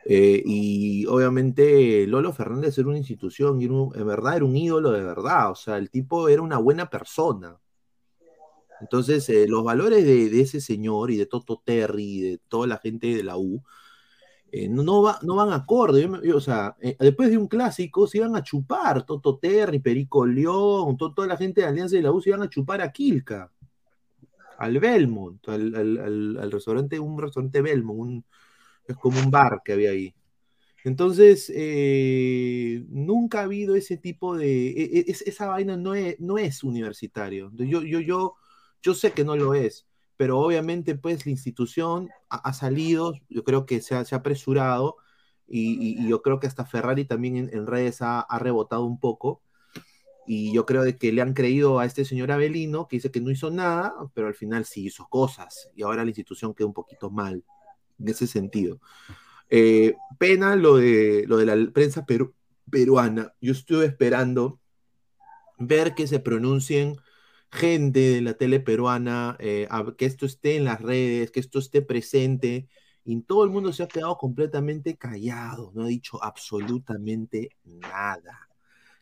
Eh, 0.07 0.43
y 0.45 1.05
obviamente 1.07 2.05
Lolo 2.05 2.31
Fernández 2.31 2.77
era 2.77 2.87
una 2.87 2.99
institución, 2.99 3.59
y 3.59 3.65
en 3.65 4.07
verdad 4.07 4.35
era 4.37 4.45
un 4.45 4.55
ídolo 4.55 4.91
de 4.91 5.03
verdad, 5.03 5.49
o 5.49 5.55
sea, 5.55 5.77
el 5.77 5.89
tipo 5.89 6.29
era 6.29 6.43
una 6.43 6.59
buena 6.59 6.87
persona. 6.89 7.57
Entonces, 8.85 9.27
eh, 9.29 9.47
los 9.47 9.63
valores 9.63 10.05
de, 10.05 10.41
ese 10.41 10.61
señor 10.61 11.09
y 11.09 11.17
de 11.17 11.25
Toto 11.25 11.59
Terry 11.65 12.03
y 12.03 12.21
de 12.21 12.37
toda 12.37 12.67
la 12.67 12.77
gente 12.77 13.07
de 13.07 13.23
la 13.23 13.35
U 13.35 13.63
eh, 14.51 14.69
no, 14.69 15.01
va, 15.01 15.17
no 15.23 15.35
van 15.35 15.51
acorde. 15.53 16.05
o 16.05 16.39
sea, 16.39 16.75
eh, 16.79 16.95
después 16.99 17.31
de 17.31 17.37
un 17.39 17.47
clásico 17.47 18.05
se 18.05 18.19
iban 18.19 18.35
a 18.35 18.43
chupar 18.43 19.03
Toto 19.03 19.39
Terry, 19.39 19.79
Perico 19.79 20.23
León, 20.23 20.97
toda 20.97 21.25
la 21.25 21.35
gente 21.35 21.61
de 21.61 21.67
Alianza 21.67 21.95
de 21.95 22.03
la 22.03 22.11
U 22.11 22.21
se 22.21 22.29
iban 22.29 22.43
a 22.43 22.49
chupar 22.49 22.79
a 22.81 22.91
Quilca, 22.91 23.51
al 24.59 24.79
Belmont, 24.79 25.49
al, 25.49 26.51
restaurante, 26.51 26.99
un 26.99 27.19
restaurante 27.19 27.61
Belmont, 27.61 28.23
es 28.87 28.95
como 28.97 29.19
un 29.19 29.31
bar 29.31 29.61
que 29.65 29.73
había 29.73 29.89
ahí. 29.91 30.13
Entonces, 30.83 31.51
nunca 32.89 33.39
ha 33.39 33.43
habido 33.45 33.75
ese 33.75 33.97
tipo 33.97 34.37
de. 34.37 34.67
E, 34.69 34.99
e, 34.99 35.05
esa 35.07 35.47
vaina 35.47 35.75
no 35.75 35.95
es, 35.95 36.19
no 36.19 36.37
es 36.37 36.63
universitario. 36.63 37.51
Yo, 37.55 37.81
yo, 37.81 37.99
yo 37.99 38.35
yo 38.85 38.93
sé 38.93 39.13
que 39.13 39.23
no 39.23 39.35
lo 39.35 39.55
es, 39.55 39.87
pero 40.15 40.39
obviamente 40.39 40.93
pues 40.93 41.25
la 41.25 41.31
institución 41.31 42.09
ha, 42.29 42.53
salido, 42.53 43.15
yo 43.29 43.43
creo 43.43 43.65
que 43.65 43.81
se 43.81 43.95
ha, 43.95 44.05
apresurado 44.11 44.97
Y, 45.47 46.07
yo 46.07 46.21
creo 46.21 46.39
que 46.39 46.45
hasta 46.45 46.65
Ferrari 46.65 47.05
también 47.05 47.35
en, 47.51 47.65
redes 47.65 48.01
ha, 48.01 48.27
rebotado 48.39 48.85
un 48.85 48.99
poco. 48.99 49.41
Y 50.27 50.53
yo 50.53 50.65
creo 50.65 50.83
de 50.83 50.97
que 50.97 51.11
le 51.11 51.21
han 51.21 51.33
creído 51.33 51.79
a 51.79 51.85
este 51.85 52.05
señor 52.05 52.31
Avelino, 52.31 52.87
que 52.87 52.97
dice 52.97 53.11
que 53.11 53.21
no 53.21 53.31
hizo 53.31 53.49
nada, 53.51 53.93
pero 54.13 54.27
al 54.27 54.35
final 54.35 54.65
sí 54.65 54.85
hizo 54.85 55.07
cosas. 55.07 55.69
Y 55.75 55.83
ahora 55.83 56.03
la 56.03 56.09
institución 56.09 56.53
queda 56.53 56.67
un 56.67 56.73
poquito 56.73 57.09
mal 57.09 57.43
en 57.99 58.07
ese 58.07 58.27
sentido. 58.27 58.79
Eh, 59.49 59.95
pena 60.19 60.55
lo 60.55 60.77
de, 60.77 61.25
lo 61.27 61.37
de 61.37 61.45
la 61.45 61.71
prensa 61.71 62.05
peru- 62.05 62.33
peruana. 62.69 63.33
Yo 63.41 63.51
estuve 63.51 63.85
esperando 63.85 64.59
ver 65.57 65.95
que 65.95 66.07
se 66.07 66.19
pronuncien 66.19 66.97
gente 67.51 67.99
de 67.99 68.21
la 68.21 68.33
tele 68.35 68.59
peruana, 68.59 69.37
eh, 69.39 69.67
que 69.97 70.05
esto 70.05 70.25
esté 70.25 70.57
en 70.57 70.65
las 70.65 70.81
redes, 70.81 71.31
que 71.31 71.39
esto 71.39 71.59
esté 71.59 71.81
presente. 71.81 72.67
Y 73.05 73.21
todo 73.21 73.43
el 73.43 73.51
mundo 73.51 73.71
se 73.73 73.83
ha 73.83 73.87
quedado 73.87 74.17
completamente 74.17 74.97
callado, 74.97 75.71
no 75.75 75.83
ha 75.83 75.87
dicho 75.87 76.23
absolutamente 76.23 77.51
nada, 77.63 78.49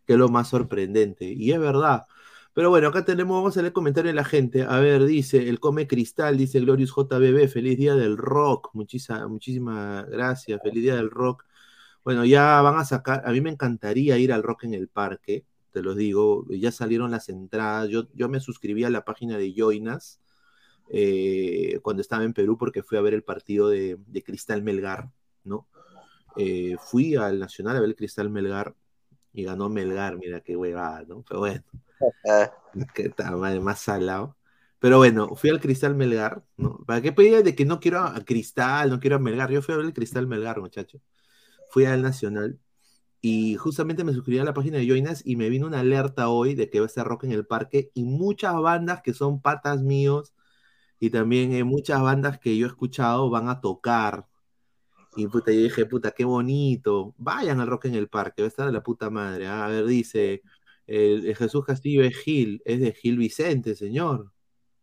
que 0.06 0.13
es 0.13 0.19
lo 0.19 0.29
más 0.29 0.49
sorprendente. 0.49 1.25
Y 1.25 1.51
es 1.51 1.60
verdad. 1.60 2.06
Pero 2.53 2.69
bueno, 2.69 2.89
acá 2.89 3.03
tenemos, 3.03 3.38
vamos 3.38 3.58
a 3.58 3.62
leer 3.62 3.67
el 3.71 3.73
comentario 3.73 4.10
de 4.12 4.15
la 4.15 4.23
gente. 4.25 4.63
A 4.63 4.79
ver, 4.79 5.06
dice, 5.06 5.49
el 5.49 5.60
Come 5.60 5.88
Cristal, 5.88 6.38
dice 6.38 6.60
Glorious 6.60 6.91
JBB, 6.95 7.47
feliz 7.49 7.77
día 7.77 7.95
del 7.95 8.17
rock. 8.17 8.69
Muchísimas, 8.73 9.27
muchísimas 9.27 10.08
gracias, 10.10 10.62
feliz 10.62 10.84
día 10.84 10.95
del 10.95 11.10
rock. 11.10 11.45
Bueno, 12.03 12.25
ya 12.25 12.62
van 12.62 12.77
a 12.77 12.86
sacar, 12.86 13.23
a 13.25 13.32
mí 13.32 13.41
me 13.41 13.49
encantaría 13.49 14.17
ir 14.17 14.34
al 14.34 14.43
rock 14.43 14.65
en 14.65 14.73
el 14.73 14.89
parque, 14.89 15.45
te 15.74 15.82
lo 15.82 15.96
digo, 15.96 16.46
ya 16.50 16.72
salieron 16.72 17.12
las 17.12 17.30
entradas, 17.30 17.90
yo, 17.90 18.08
yo 18.14 18.30
me 18.30 18.40
suscribí 18.40 18.84
a 18.84 18.92
la 18.92 19.04
página 19.04 19.38
de 19.38 19.54
Joinas 19.54 20.22
eh, 20.90 21.80
cuando 21.82 22.02
estaba 22.02 22.24
en 22.24 22.34
Perú 22.34 22.58
porque 22.58 22.84
fui 22.84 22.98
a 22.98 23.02
ver 23.02 23.16
el 23.16 23.24
partido 23.24 23.70
de, 23.70 23.98
de 24.06 24.24
Cristal 24.24 24.62
Melgar, 24.62 25.10
¿no? 25.44 25.68
Eh, 26.38 26.76
fui 26.80 27.16
al 27.16 27.40
Nacional 27.40 27.78
a 27.78 27.80
ver 27.80 27.90
el 27.90 27.96
Cristal 27.96 28.30
Melgar 28.30 28.76
y 29.34 29.44
ganó 29.44 29.68
Melgar, 29.68 30.18
mira 30.18 30.42
qué 30.42 30.56
huevada, 30.56 31.04
¿no? 31.08 31.24
Pero 31.28 31.40
bueno, 31.40 31.64
que 32.94 33.04
está 33.08 33.32
más 33.32 33.80
salado. 33.80 34.38
Pero 34.78 34.98
bueno, 35.00 35.36
fui 35.36 35.50
al 35.50 35.60
Cristal 35.60 35.96
Melgar, 35.96 36.44
¿no? 36.56 36.84
¿Para 36.86 37.02
qué 37.02 37.12
pedía 37.12 37.42
de 37.42 37.56
que 37.56 37.66
no 37.66 37.80
quiero 37.80 38.02
a 38.02 38.24
Cristal, 38.24 38.92
no 38.92 39.00
quiero 39.00 39.16
a 39.16 39.20
Melgar? 39.20 39.50
Yo 39.50 39.62
fui 39.64 39.74
a 39.74 39.78
ver 39.78 39.88
el 39.88 39.94
Cristal 39.94 40.28
Melgar, 40.28 40.60
muchacho. 40.60 41.02
Fui 41.70 41.86
al 41.86 42.04
Nacional 42.04 42.60
y 43.26 43.56
justamente 43.56 44.04
me 44.04 44.14
suscribí 44.14 44.40
a 44.40 44.44
la 44.44 44.54
página 44.54 44.80
de 44.80 44.86
Joinas 44.86 45.24
y 45.26 45.38
me 45.38 45.50
vino 45.50 45.68
una 45.68 45.80
alerta 45.80 46.30
hoy 46.30 46.56
de 46.56 46.70
que 46.70 46.82
va 46.82 46.86
a 46.86 46.88
estar 46.88 47.08
rock 47.08 47.24
en 47.24 47.32
el 47.32 47.46
parque 47.48 47.90
y 47.94 48.04
muchas 48.04 48.54
bandas 48.56 49.02
que 49.02 49.14
son 49.14 49.42
patas 49.42 49.82
míos 49.82 50.34
y 51.00 51.10
también 51.12 51.54
eh, 51.54 51.64
muchas 51.64 52.02
bandas 52.02 52.40
que 52.40 52.58
yo 52.58 52.68
he 52.68 52.70
escuchado 52.70 53.30
van 53.30 53.50
a 53.50 53.62
tocar. 53.62 54.28
Y 55.16 55.28
puta, 55.28 55.52
yo 55.54 55.62
dije, 55.62 55.86
puta, 55.86 56.12
qué 56.12 56.26
bonito. 56.26 57.16
Vayan 57.18 57.62
al 57.62 57.68
rock 57.68 57.86
en 57.86 57.96
el 57.96 58.10
parque, 58.10 58.42
va 58.44 58.48
a 58.48 58.50
estar 58.50 58.66
de 58.68 58.74
la 58.74 58.84
puta 58.84 59.10
madre. 59.10 59.48
¿ah? 59.48 59.66
A 59.66 59.70
ver, 59.70 59.86
dice, 59.86 60.44
el, 60.88 61.26
el 61.28 61.36
Jesús 61.38 61.66
Castillo 61.66 62.04
es 62.04 62.18
Gil, 62.18 62.62
es 62.66 62.82
de 62.82 62.94
Gil 62.94 63.18
Vicente, 63.18 63.76
señor. 63.76 64.33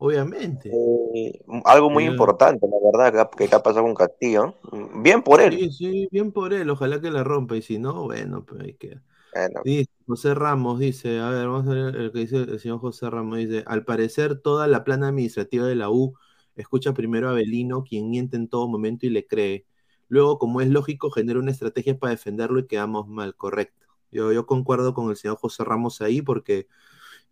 Obviamente. 0.03 0.71
Eh, 1.15 1.43
algo 1.67 1.91
muy 1.91 2.05
Eh. 2.05 2.07
importante, 2.07 2.67
la 2.67 2.77
verdad, 2.91 3.13
que 3.31 3.45
ha- 3.45 3.49
que, 3.49 3.55
ha 3.55 3.63
pasado 3.63 3.85
con 3.85 3.95
Castillo. 3.95 4.55
Bien 4.97 5.23
por 5.23 5.43
él. 5.43 5.53
Sí, 5.59 5.71
sí, 5.73 6.09
bien 6.11 6.33
por 6.33 6.55
él, 6.55 6.71
ojalá 6.71 7.01
que 7.03 7.11
la 7.11 7.23
rompa. 7.23 7.55
Y 7.57 7.63
si 7.63 7.79
no, 7.79 8.05
bueno, 8.05 8.45
pues 8.47 8.63
ahí 8.63 8.75
queda. 8.75 9.03
Bueno, 9.35 9.61
Dice, 9.63 9.91
José 10.07 10.35
Ramos 10.35 10.81
dice, 10.81 11.21
a 11.21 11.29
ver, 11.29 11.47
vamos 11.49 11.69
a 11.69 11.75
ver 11.75 11.95
el 11.97 12.13
que 12.13 12.21
dice 12.21 12.37
el 12.39 12.59
señor 12.59 12.81
José 12.81 13.11
Ramos, 13.11 13.39
dice, 13.39 13.63
al 13.67 13.85
parecer 13.85 14.41
toda 14.41 14.67
la 14.69 14.85
plana 14.85 15.09
administrativa 15.09 15.67
de 15.67 15.77
la 15.77 15.91
U 15.91 16.15
escucha 16.57 16.95
primero 16.95 17.29
a 17.29 17.33
Belino, 17.35 17.85
quien 17.85 18.09
miente 18.11 18.37
en 18.37 18.49
todo 18.49 18.69
momento 18.69 19.07
y 19.07 19.11
le 19.11 19.27
cree. 19.27 19.67
Luego, 20.09 20.39
como 20.39 20.61
es 20.63 20.69
lógico, 20.69 21.11
genera 21.11 21.39
una 21.39 21.51
estrategia 21.53 21.99
para 21.99 22.11
defenderlo 22.13 22.59
y 22.59 22.67
quedamos 22.67 23.07
mal, 23.07 23.37
correcto. 23.37 23.87
Yo, 24.11 24.33
yo 24.33 24.47
concuerdo 24.47 24.95
con 24.95 25.11
el 25.11 25.17
señor 25.17 25.37
José 25.37 25.63
Ramos 25.63 26.01
ahí 26.01 26.23
porque 26.23 26.67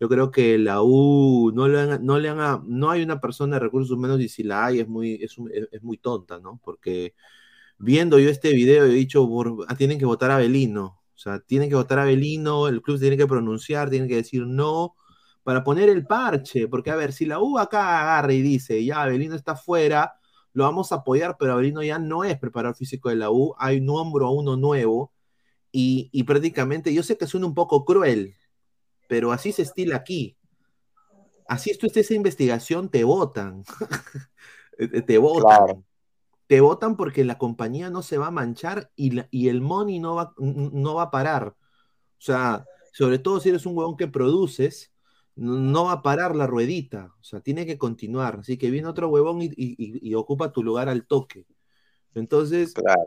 yo 0.01 0.09
creo 0.09 0.31
que 0.31 0.59
la 0.59 0.83
U 0.83 1.53
no 1.55 1.69
le 1.69 1.81
han, 1.81 2.05
no 2.07 2.19
le 2.19 2.29
han, 2.31 2.63
no 2.67 2.91
hay 2.91 3.03
una 3.03 3.21
persona 3.21 3.57
de 3.57 3.61
recursos 3.61 3.91
humanos 3.97 4.21
y 4.21 4.29
si 4.29 4.43
la 4.45 4.67
hay 4.67 4.81
es 4.81 4.89
muy, 4.89 5.15
es, 5.23 5.37
es- 5.73 5.83
muy 5.83 5.99
tonta, 5.99 6.39
¿no? 6.41 6.61
Porque 6.65 7.15
viendo 7.79 8.19
yo 8.19 8.31
este 8.31 8.53
video 8.53 8.85
he 8.85 8.89
dicho, 8.91 9.27
ah, 9.69 9.77
tienen 9.77 9.99
que 9.99 10.05
votar 10.05 10.31
a 10.31 10.39
Belino. 10.39 11.01
O 11.15 11.19
sea, 11.21 11.41
tienen 11.41 11.69
que 11.69 11.75
votar 11.75 11.99
a 11.99 12.05
Belino, 12.05 12.69
el 12.69 12.81
club 12.83 12.99
tiene 13.01 13.17
que 13.17 13.27
pronunciar, 13.27 13.91
tiene 13.91 14.07
que 14.09 14.17
decir 14.17 14.47
no 14.47 14.95
para 15.43 15.65
poner 15.65 15.89
el 15.89 16.07
parche. 16.07 16.69
Porque, 16.69 16.91
a 16.91 16.97
ver, 16.97 17.13
si 17.13 17.27
la 17.27 17.41
U 17.41 17.59
acá 17.59 18.01
agarra 18.01 18.33
y 18.33 18.43
dice, 18.43 18.85
ya, 18.85 19.05
Belino 19.07 19.35
está 19.35 19.57
fuera, 19.57 20.15
lo 20.53 20.65
vamos 20.65 20.93
a 20.93 20.97
apoyar, 20.97 21.37
pero 21.39 21.57
Belino 21.57 21.83
ya 21.83 21.99
no 21.99 22.25
es 22.25 22.39
preparador 22.39 22.77
físico 22.77 23.09
de 23.09 23.17
la 23.17 23.31
U, 23.31 23.55
hay 23.59 23.79
un 23.81 23.91
hombro 23.91 24.27
a 24.27 24.31
uno 24.33 24.57
nuevo. 24.57 25.13
Y, 25.73 26.09
y 26.13 26.25
prácticamente, 26.25 26.95
yo 26.95 27.03
sé 27.03 27.19
que 27.19 27.27
suena 27.27 27.47
un 27.47 27.55
poco 27.55 27.85
cruel, 27.85 28.35
pero 29.09 29.33
así 29.33 29.51
se 29.51 29.63
estila 29.63 29.97
aquí. 29.97 30.37
Así 31.49 31.71
esto 31.71 31.87
es 31.87 31.97
esa 31.97 32.15
investigación, 32.15 32.89
te 32.89 33.03
votan. 33.05 33.65
Eh, 34.81 35.03
te 35.03 35.19
votan. 35.19 35.43
Claro. 35.67 35.85
Te 36.47 36.61
votan 36.61 36.97
porque 36.97 37.25
la 37.25 37.37
compañía 37.37 37.91
no 37.91 38.01
se 38.03 38.17
va 38.17 38.29
a 38.29 38.31
manchar 38.31 38.93
y, 38.95 39.11
la- 39.11 39.27
y 39.33 39.49
el 39.49 39.61
money 39.61 39.99
no 39.99 40.15
va, 40.15 40.35
no 40.39 40.95
va 40.95 41.03
a 41.03 41.11
parar. 41.11 41.49
O 41.49 42.21
sea, 42.21 42.65
sobre 42.93 43.19
todo 43.19 43.41
si 43.41 43.49
eres 43.49 43.67
un 43.67 43.77
huevón 43.77 43.97
que 43.97 44.07
produces, 44.07 44.93
no, 45.35 45.87
va 45.87 45.93
a 45.95 46.03
parar 46.03 46.37
la 46.37 46.47
ruedita. 46.47 47.13
O 47.21 47.25
sea, 47.25 47.41
tiene 47.41 47.67
que 47.67 47.77
continuar. 47.77 48.39
Así 48.39 48.57
que 48.57 48.71
viene 48.71 48.87
otro 48.87 49.09
huevón 49.09 49.43
y, 49.43 49.47
y- 49.47 49.51
y- 49.57 50.11
y 50.11 50.15
ocupa 50.15 50.53
tu 50.53 50.63
lugar 50.63 50.89
al 50.89 51.07
toque. 51.09 51.45
Entonces, 52.15 52.73
claro. 52.73 53.03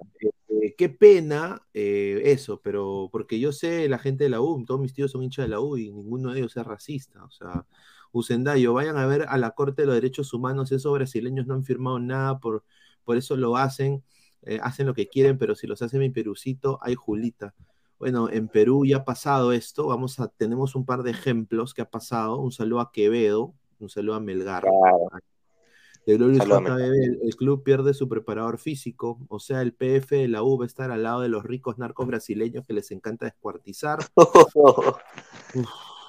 Eh, 0.62 0.76
qué 0.78 0.90
pena 0.90 1.66
eh, 1.74 2.22
eso, 2.26 2.62
pero 2.62 3.10
porque 3.12 3.40
yo 3.40 3.52
sé 3.52 3.90
la 3.90 3.98
gente 3.98 4.26
de 4.26 4.30
la 4.30 4.42
U, 4.42 4.64
todos 4.64 4.80
mis 4.80 4.94
tíos 4.94 5.12
son 5.12 5.24
hinchas 5.24 5.46
de 5.46 5.50
la 5.50 5.60
U 5.60 5.76
y 5.76 5.92
ninguno 5.92 6.32
de 6.32 6.40
ellos 6.40 6.56
es 6.56 6.64
racista. 6.64 7.24
O 7.24 7.32
sea, 7.32 7.66
Usendayo, 8.12 8.74
vayan 8.74 8.98
a 8.98 9.08
ver 9.08 9.26
a 9.28 9.38
la 9.40 9.52
Corte 9.52 9.82
de 9.82 9.88
los 9.88 9.96
Derechos 9.96 10.34
Humanos, 10.34 10.72
esos 10.72 10.94
brasileños 10.94 11.48
no 11.48 11.56
han 11.56 11.64
firmado 11.64 11.98
nada, 12.00 12.40
por, 12.40 12.64
por 13.04 13.18
eso 13.18 13.36
lo 13.36 13.58
hacen, 13.58 14.04
eh, 14.44 14.60
hacen 14.62 14.86
lo 14.86 14.94
que 14.94 15.08
quieren, 15.08 15.40
pero 15.40 15.56
si 15.56 15.66
los 15.66 15.82
hace 15.82 15.98
mi 15.98 16.12
Perucito, 16.12 16.78
hay 16.82 16.94
Julita. 16.94 17.56
Bueno, 17.98 18.30
en 18.30 18.48
Perú 18.48 18.86
ya 18.86 18.98
ha 18.98 19.06
pasado 19.06 19.54
esto, 19.54 19.88
vamos 19.88 20.20
a, 20.20 20.28
tenemos 20.28 20.76
un 20.76 20.86
par 20.86 21.02
de 21.02 21.12
ejemplos 21.12 21.74
que 21.74 21.82
ha 21.82 21.90
pasado, 21.90 22.38
un 22.40 22.52
saludo 22.52 22.82
a 22.82 22.92
Quevedo, 22.92 23.56
un 23.80 23.90
saludo 23.90 24.16
a 24.16 24.20
Melgar. 24.20 24.64
De 26.06 26.18
Glorious 26.18 26.46
el, 26.46 27.36
club 27.36 27.64
pierde 27.64 27.94
su 27.94 28.10
preparador 28.10 28.58
físico, 28.58 29.20
o 29.30 29.40
sea, 29.40 29.62
el 29.62 29.74
PF 29.74 30.16
de 30.16 30.28
la 30.28 30.44
U 30.44 30.58
va 30.58 30.66
a 30.66 30.68
estar 30.68 30.90
al 30.92 31.04
lado 31.04 31.22
de 31.22 31.30
los 31.30 31.44
ricos 31.44 31.78
narcos 31.78 32.08
brasileños 32.08 32.66
que 32.66 32.74
les 32.74 32.90
encanta 32.92 33.26
descuartizar. 33.26 34.00
Uf, 34.16 34.98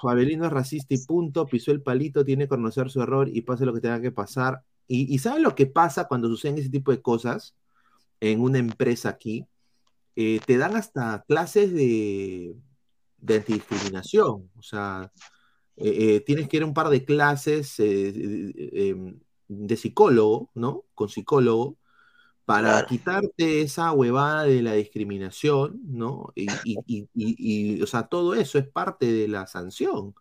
Abelino 0.02 0.46
es 0.46 0.52
racista 0.52 0.94
y 0.94 0.98
punto, 0.98 1.46
pisó 1.46 1.72
el 1.72 1.82
palito, 1.82 2.24
tiene 2.24 2.44
que 2.44 2.48
conocer 2.48 2.90
su 2.90 3.02
error 3.02 3.28
y 3.28 3.42
pase 3.42 3.66
lo 3.66 3.74
que 3.74 3.80
tenga 3.80 4.00
que 4.00 4.12
pasar. 4.12 4.62
Y, 4.88 5.14
y 5.14 5.18
¿saben 5.18 5.42
lo 5.42 5.54
que 5.54 5.66
pasa 5.66 6.08
cuando 6.08 6.28
suceden 6.28 6.58
ese 6.58 6.70
tipo 6.70 6.90
de 6.90 7.02
cosas 7.02 7.54
en 8.20 8.40
una 8.40 8.58
empresa 8.58 9.10
aquí? 9.10 9.46
Eh, 10.16 10.40
te 10.46 10.56
dan 10.56 10.76
hasta 10.76 11.24
clases 11.26 11.72
de, 11.72 12.56
de 13.18 13.36
antidiscriminación, 13.36 14.50
o 14.56 14.62
sea, 14.62 15.10
eh, 15.76 16.16
eh, 16.16 16.20
tienes 16.20 16.48
que 16.48 16.58
ir 16.58 16.64
a 16.64 16.66
un 16.66 16.74
par 16.74 16.90
de 16.90 17.04
clases 17.04 17.74
eh, 17.78 18.94
de 19.66 19.76
psicólogo, 19.76 20.50
¿no? 20.54 20.84
Con 20.94 21.08
psicólogo, 21.08 21.78
para 22.44 22.70
Claro. 22.70 22.86
quitarte 22.88 23.62
esa 23.62 23.92
huevada 23.92 24.44
de 24.44 24.62
la 24.62 24.74
discriminación, 24.74 25.80
¿no? 25.86 26.32
Y, 26.34 26.48
y- 26.64 27.08
y- 27.14 27.82
o 27.82 27.86
sea, 27.86 28.08
todo 28.08 28.34
eso 28.34 28.58
es 28.58 28.68
parte 28.68 29.12
de 29.12 29.28
la 29.28 29.46
sanción. 29.46 30.14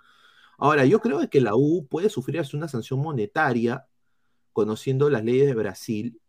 Ahora, 0.58 0.86
yo 0.86 1.02
creo 1.02 1.30
que 1.30 1.41
la 1.41 1.56
U 1.56 1.88
puede 1.89 2.10
sufrir 2.10 2.39
hasta 2.39 2.58
una 2.58 2.67
sanción 2.70 3.02
monetaria, 3.02 3.88
conociendo 4.54 5.10
las 5.10 5.24
leyes 5.26 5.48
de 5.48 5.56
Brasil, 5.56 6.22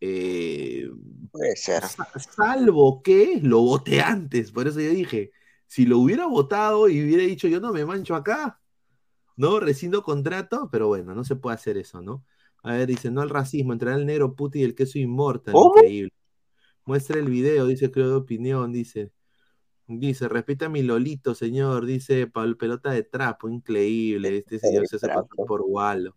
eh, 0.00 0.90
Puede 1.30 1.56
ser. 1.56 1.82
sa- 1.82 2.08
salvo 2.18 3.02
que 3.02 3.40
lo 3.42 3.60
vote 3.60 4.00
antes. 4.02 4.52
Por 4.52 4.68
eso 4.68 4.80
yo 4.80 4.90
dije, 4.90 5.32
si 5.66 5.86
lo 5.86 5.98
hubiera 5.98 6.26
votado 6.26 6.88
y 6.88 7.02
hubiera 7.02 7.22
dicho 7.24 7.48
yo 7.48 7.60
no 7.60 7.72
me 7.72 7.84
mancho 7.84 8.14
acá, 8.14 8.60
¿no? 9.36 9.60
Rescindo 9.60 10.02
contrato, 10.02 10.68
pero 10.72 10.88
bueno, 10.88 11.14
no 11.14 11.24
se 11.24 11.36
puede 11.36 11.54
hacer 11.56 11.78
eso, 11.78 12.02
¿no? 12.02 12.24
A 12.62 12.74
ver, 12.74 12.86
dice, 12.86 13.10
no 13.10 13.20
al 13.22 13.30
racismo, 13.30 13.72
entrará 13.72 13.96
el 13.96 14.06
negro 14.06 14.34
puti 14.34 14.60
y 14.60 14.64
el 14.64 14.74
queso 14.74 14.98
inmortal, 14.98 15.52
¿Cómo? 15.52 15.72
increíble. 15.76 16.12
Muestra 16.84 17.18
el 17.18 17.28
video, 17.28 17.66
dice, 17.66 17.90
creo 17.90 18.08
de 18.08 18.16
opinión, 18.16 18.72
dice. 18.72 19.10
Dice, 19.88 20.28
respeta 20.28 20.66
a 20.66 20.68
mi 20.68 20.82
Lolito, 20.82 21.34
señor, 21.34 21.86
dice, 21.86 22.26
Pablo 22.26 22.56
Pelota 22.56 22.92
de 22.92 23.02
Trapo, 23.02 23.48
increíble, 23.48 24.36
este 24.38 24.58
señor 24.58 24.86
se 24.86 24.96
hace 24.96 25.08
pasar 25.08 25.26
por 25.46 25.62
Walo. 25.66 26.16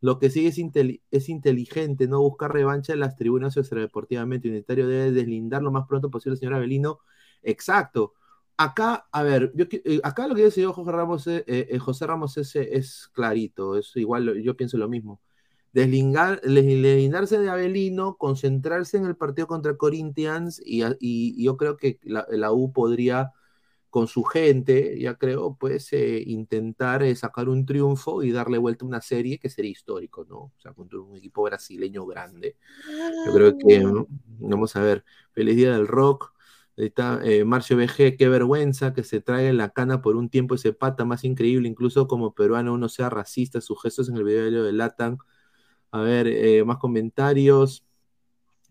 Lo 0.00 0.18
que 0.18 0.30
sí 0.30 0.46
es, 0.46 0.58
inteli- 0.58 1.02
es 1.10 1.28
inteligente, 1.28 2.08
no 2.08 2.20
buscar 2.20 2.52
revancha 2.52 2.94
en 2.94 3.00
las 3.00 3.16
tribunas 3.16 3.56
extradeportivamente. 3.56 4.48
Unitario 4.48 4.88
debe 4.88 5.12
deslindar 5.12 5.62
lo 5.62 5.70
más 5.70 5.86
pronto 5.86 6.08
posible, 6.10 6.38
señor 6.38 6.54
Avelino. 6.54 7.00
Exacto. 7.42 8.14
Acá, 8.56 9.06
a 9.12 9.22
ver, 9.22 9.52
yo, 9.54 9.66
eh, 9.70 10.00
acá 10.02 10.26
lo 10.26 10.34
que 10.34 10.44
dice 10.44 10.64
José 10.64 10.92
Ramos, 10.92 11.26
eh, 11.26 11.44
eh, 11.46 11.78
José 11.78 12.06
Ramos 12.06 12.36
es, 12.38 12.56
es 12.56 13.10
clarito, 13.12 13.76
es 13.76 13.94
igual, 13.96 14.40
yo 14.42 14.56
pienso 14.56 14.78
lo 14.78 14.88
mismo. 14.88 15.20
Deslingar, 15.72 16.40
deslindarse 16.42 17.38
de 17.38 17.50
Avelino, 17.50 18.16
concentrarse 18.16 18.96
en 18.98 19.06
el 19.06 19.16
partido 19.16 19.46
contra 19.46 19.76
Corinthians 19.76 20.60
y, 20.64 20.82
a- 20.82 20.96
y- 21.00 21.34
y 21.36 21.44
yo 21.44 21.56
creo 21.56 21.76
que 21.76 21.98
la, 22.02 22.26
la 22.30 22.52
U 22.52 22.72
podría, 22.72 23.32
con 23.90 24.08
su 24.08 24.24
gente, 24.24 24.98
ya 25.00 25.16
creo, 25.16 25.56
pues 25.58 25.92
eh, 25.92 26.22
intentar 26.26 27.02
eh, 27.02 27.16
sacar 27.16 27.48
un 27.48 27.66
triunfo 27.66 28.22
y 28.22 28.32
darle 28.32 28.58
vuelta 28.58 28.84
a 28.84 28.88
una 28.88 29.00
serie 29.02 29.38
que 29.38 29.50
sería 29.50 29.70
histórico, 29.72 30.24
¿no? 30.28 30.36
O 30.38 30.52
sea, 30.58 30.72
contra 30.74 31.00
un 31.00 31.16
equipo 31.16 31.42
brasileño 31.44 32.06
grande. 32.06 32.56
Yo 33.24 33.32
creo 33.32 33.56
que, 33.56 33.80
¿no? 33.80 34.06
vamos 34.38 34.76
a 34.76 34.80
ver, 34.82 35.04
feliz 35.32 35.56
día 35.56 35.72
del 35.72 35.86
rock. 35.86 36.32
Ahí 36.78 36.86
está 36.86 37.20
eh, 37.24 37.44
Marcio 37.44 37.76
BG, 37.76 38.16
qué 38.16 38.28
vergüenza 38.28 38.94
que 38.94 39.04
se 39.04 39.20
traiga 39.20 39.50
en 39.50 39.56
la 39.58 39.70
cana 39.70 40.00
por 40.02 40.16
un 40.16 40.30
tiempo 40.30 40.54
ese 40.54 40.72
pata 40.72 41.04
más 41.04 41.24
increíble, 41.24 41.68
incluso 41.68 42.06
como 42.08 42.34
peruano 42.34 42.72
uno 42.74 42.88
sea 42.88 43.10
racista, 43.10 43.60
sus 43.60 43.80
gestos 43.82 44.08
en 44.08 44.16
el 44.16 44.24
video 44.24 44.64
de 44.64 44.72
Latan. 44.72 45.18
A 45.92 46.00
ver, 46.02 46.26
eh, 46.28 46.64
más 46.64 46.78
comentarios. 46.78 47.84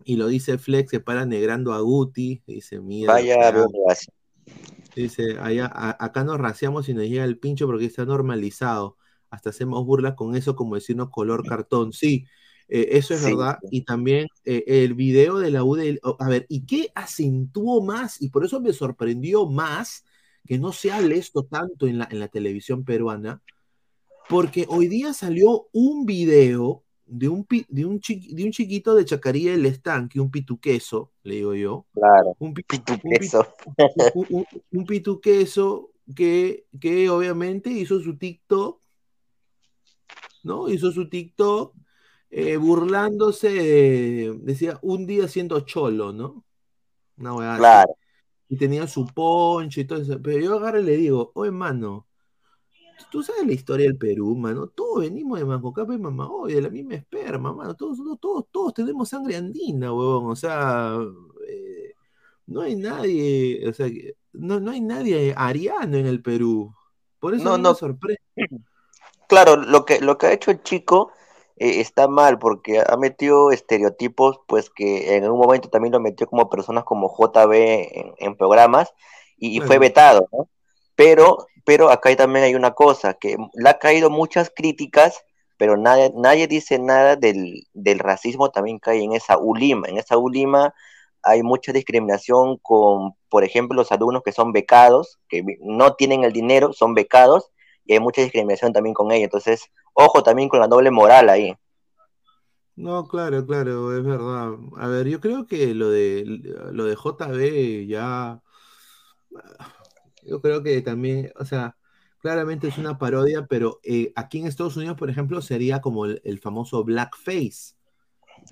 Y 0.05 0.15
lo 0.15 0.27
dice 0.27 0.57
Flex, 0.57 0.91
se 0.91 0.99
para 0.99 1.25
negrando 1.25 1.73
a 1.73 1.81
Guti. 1.81 2.41
Dice, 2.47 2.79
mira. 2.79 3.13
Vaya. 3.13 3.53
Dice, 4.95 5.37
allá, 5.39 5.65
a- 5.73 6.03
acá 6.03 6.23
nos 6.23 6.39
raciamos 6.39 6.89
y 6.89 6.93
nos 6.93 7.03
llega 7.05 7.23
el 7.23 7.37
pincho 7.37 7.67
porque 7.67 7.85
está 7.85 8.05
normalizado. 8.05 8.97
Hasta 9.29 9.51
hacemos 9.51 9.85
burlas 9.85 10.15
con 10.15 10.35
eso 10.35 10.55
como 10.55 10.75
decirnos 10.75 11.09
color 11.09 11.45
cartón. 11.47 11.93
Sí, 11.93 12.25
eh, 12.67 12.89
eso 12.91 13.13
es 13.13 13.19
Sí. 13.21 13.25
verdad. 13.27 13.59
Y 13.69 13.83
también 13.83 14.27
eh, 14.45 14.63
el 14.65 14.93
video 14.95 15.37
de 15.37 15.51
la 15.51 15.63
UDL. 15.63 15.99
oh, 16.03 16.17
A 16.19 16.29
ver, 16.29 16.45
¿y 16.49 16.65
qué 16.65 16.89
acentuó 16.95 17.83
más? 17.83 18.21
Y 18.21 18.29
por 18.29 18.43
eso 18.45 18.59
me 18.61 18.73
sorprendió 18.73 19.45
más 19.47 20.05
que 20.47 20.57
no 20.57 20.71
se 20.71 20.91
hable 20.91 21.17
esto 21.17 21.43
tanto 21.43 21.85
en 21.85 21.99
la, 21.99 22.07
en 22.09 22.19
la 22.19 22.27
televisión 22.29 22.83
peruana. 22.83 23.43
Porque 24.27 24.65
hoy 24.69 24.87
día 24.87 25.13
salió 25.13 25.67
un 25.73 26.05
video 26.05 26.83
de 27.11 27.27
un, 27.27 27.43
pi- 27.43 27.65
de 27.69 27.85
un, 27.85 27.99
chiqui- 27.99 28.33
de 28.33 28.43
un 28.45 28.51
chiquito 28.51 28.93
de 28.95 29.03
Chacarilla 29.05 29.51
del 29.51 29.65
Estanque, 29.65 30.19
un 30.19 30.29
pituqueso, 30.29 31.11
le 31.23 31.35
digo 31.35 31.55
yo. 31.55 31.85
Claro, 31.93 32.35
Un, 32.39 32.53
pi- 32.53 32.63
pitu 32.63 32.93
un 32.93 32.99
pi- 32.99 33.09
queso. 33.09 33.47
un, 34.13 34.25
un- 34.29 34.45
un 34.71 34.85
pituqueso 34.85 35.91
que, 36.15 36.65
que 36.79 37.09
obviamente 37.09 37.69
hizo 37.71 37.99
su 37.99 38.17
TikTok, 38.17 38.79
¿no? 40.43 40.69
Hizo 40.69 40.91
su 40.91 41.09
TikTok 41.09 41.75
eh, 42.29 42.57
burlándose, 42.57 43.49
de- 43.49 44.39
decía, 44.41 44.77
un 44.81 45.05
día 45.07 45.27
siendo 45.27 45.59
cholo, 45.61 46.13
¿no? 46.13 46.45
Una 47.17 47.33
weá 47.33 47.51
así. 47.53 47.59
Claro. 47.61 47.95
Y 48.49 48.57
tenía 48.57 48.87
su 48.87 49.05
poncho 49.07 49.79
y 49.81 49.85
todo 49.85 50.01
eso. 50.01 50.19
Pero 50.21 50.39
yo 50.39 50.55
agarro 50.55 50.79
y 50.79 50.83
le 50.83 50.97
digo, 50.97 51.31
oye, 51.35 51.51
mano, 51.51 52.07
tú 53.11 53.23
sabes 53.23 53.45
la 53.45 53.53
historia 53.53 53.85
del 53.85 53.97
Perú, 53.97 54.35
mano. 54.35 54.67
Todos 54.67 55.01
venimos 55.01 55.39
de 55.39 55.45
Mancocapa 55.45 55.93
y 55.93 55.97
Mamá, 55.97 56.29
hoy 56.29 56.53
de 56.53 56.61
la 56.61 56.69
misma 56.69 56.95
esperma, 56.95 57.53
mano. 57.53 57.75
Todos, 57.75 57.97
todos, 57.97 58.19
todos, 58.19 58.45
todos 58.51 58.73
tenemos 58.73 59.09
sangre 59.09 59.35
andina, 59.35 59.93
huevón. 59.93 60.31
O 60.31 60.35
sea, 60.35 60.97
eh, 61.47 61.93
no 62.47 62.61
hay 62.61 62.75
nadie, 62.75 63.67
o 63.67 63.73
sea, 63.73 63.87
no, 64.33 64.59
no 64.59 64.71
hay 64.71 64.81
nadie 64.81 65.33
ariano 65.35 65.97
en 65.97 66.05
el 66.05 66.21
Perú. 66.21 66.73
Por 67.19 67.35
eso 67.35 67.43
No, 67.43 67.57
no. 67.57 67.71
me 67.71 67.75
sorprende. 67.75 68.21
Claro, 69.27 69.57
lo 69.57 69.85
que, 69.85 69.99
lo 70.01 70.17
que 70.17 70.27
ha 70.27 70.33
hecho 70.33 70.49
el 70.51 70.63
chico 70.63 71.11
eh, 71.57 71.81
está 71.81 72.07
mal 72.07 72.39
porque 72.39 72.81
ha 72.81 72.97
metido 72.97 73.51
estereotipos, 73.51 74.39
pues 74.47 74.69
que 74.71 75.15
en 75.15 75.29
un 75.29 75.37
momento 75.37 75.69
también 75.69 75.91
lo 75.91 75.99
metió 75.99 76.27
como 76.27 76.49
personas 76.49 76.83
como 76.83 77.15
JB 77.15 77.53
en, 77.53 78.13
en 78.17 78.35
programas 78.35 78.93
y, 79.37 79.57
y 79.57 79.61
fue 79.61 79.77
vetado, 79.77 80.27
¿no? 80.31 80.49
Pero, 80.95 81.47
pero 81.69 81.91
acá 81.91 82.15
también 82.15 82.45
hay 82.45 82.55
una 82.55 82.71
cosa, 82.71 83.13
que 83.13 83.37
le 83.53 83.69
ha 83.69 83.77
caído 83.77 84.09
muchas 84.09 84.49
críticas, 84.49 85.23
pero 85.55 85.77
nadie, 85.77 86.11
nadie 86.15 86.47
dice 86.47 86.79
nada 86.79 87.15
del, 87.15 87.67
del 87.73 87.99
racismo 87.99 88.49
también 88.49 88.79
que 88.79 88.89
hay 88.89 89.03
en 89.03 89.13
esa 89.13 89.37
ULIMA. 89.37 89.87
En 89.87 89.99
esa 89.99 90.17
ULIMA 90.17 90.73
hay 91.21 91.43
mucha 91.43 91.71
discriminación 91.71 92.57
con, 92.57 93.13
por 93.29 93.43
ejemplo, 93.43 93.75
los 93.75 93.91
alumnos 93.91 94.23
que 94.25 94.31
son 94.31 94.51
becados, 94.51 95.19
que 95.29 95.43
no 95.61 95.93
tienen 95.93 96.23
el 96.23 96.33
dinero, 96.33 96.73
son 96.73 96.95
becados, 96.95 97.51
y 97.85 97.93
hay 97.93 97.99
mucha 97.99 98.23
discriminación 98.23 98.73
también 98.73 98.95
con 98.95 99.11
ellos. 99.11 99.25
Entonces, 99.25 99.69
ojo 99.93 100.23
también 100.23 100.49
con 100.49 100.61
la 100.61 100.67
doble 100.67 100.89
moral 100.89 101.29
ahí. 101.29 101.55
No, 102.75 103.07
claro, 103.07 103.45
claro, 103.45 103.95
es 103.95 104.03
verdad. 104.03 104.53
A 104.77 104.87
ver, 104.87 105.07
yo 105.07 105.21
creo 105.21 105.45
que 105.45 105.75
lo 105.75 105.91
de 105.91 106.23
lo 106.71 106.85
de 106.85 106.95
JB 106.95 107.87
ya, 107.87 108.41
yo 110.29 110.41
creo 110.41 110.63
que 110.63 110.81
también, 110.81 111.31
o 111.39 111.45
sea, 111.45 111.77
claramente 112.19 112.67
es 112.67 112.77
una 112.77 112.97
parodia, 112.97 113.47
pero 113.47 113.79
eh, 113.83 114.13
aquí 114.15 114.39
en 114.39 114.47
Estados 114.47 114.77
Unidos, 114.77 114.97
por 114.97 115.09
ejemplo, 115.09 115.41
sería 115.41 115.81
como 115.81 116.05
el, 116.05 116.21
el 116.25 116.39
famoso 116.39 116.83
blackface, 116.83 117.75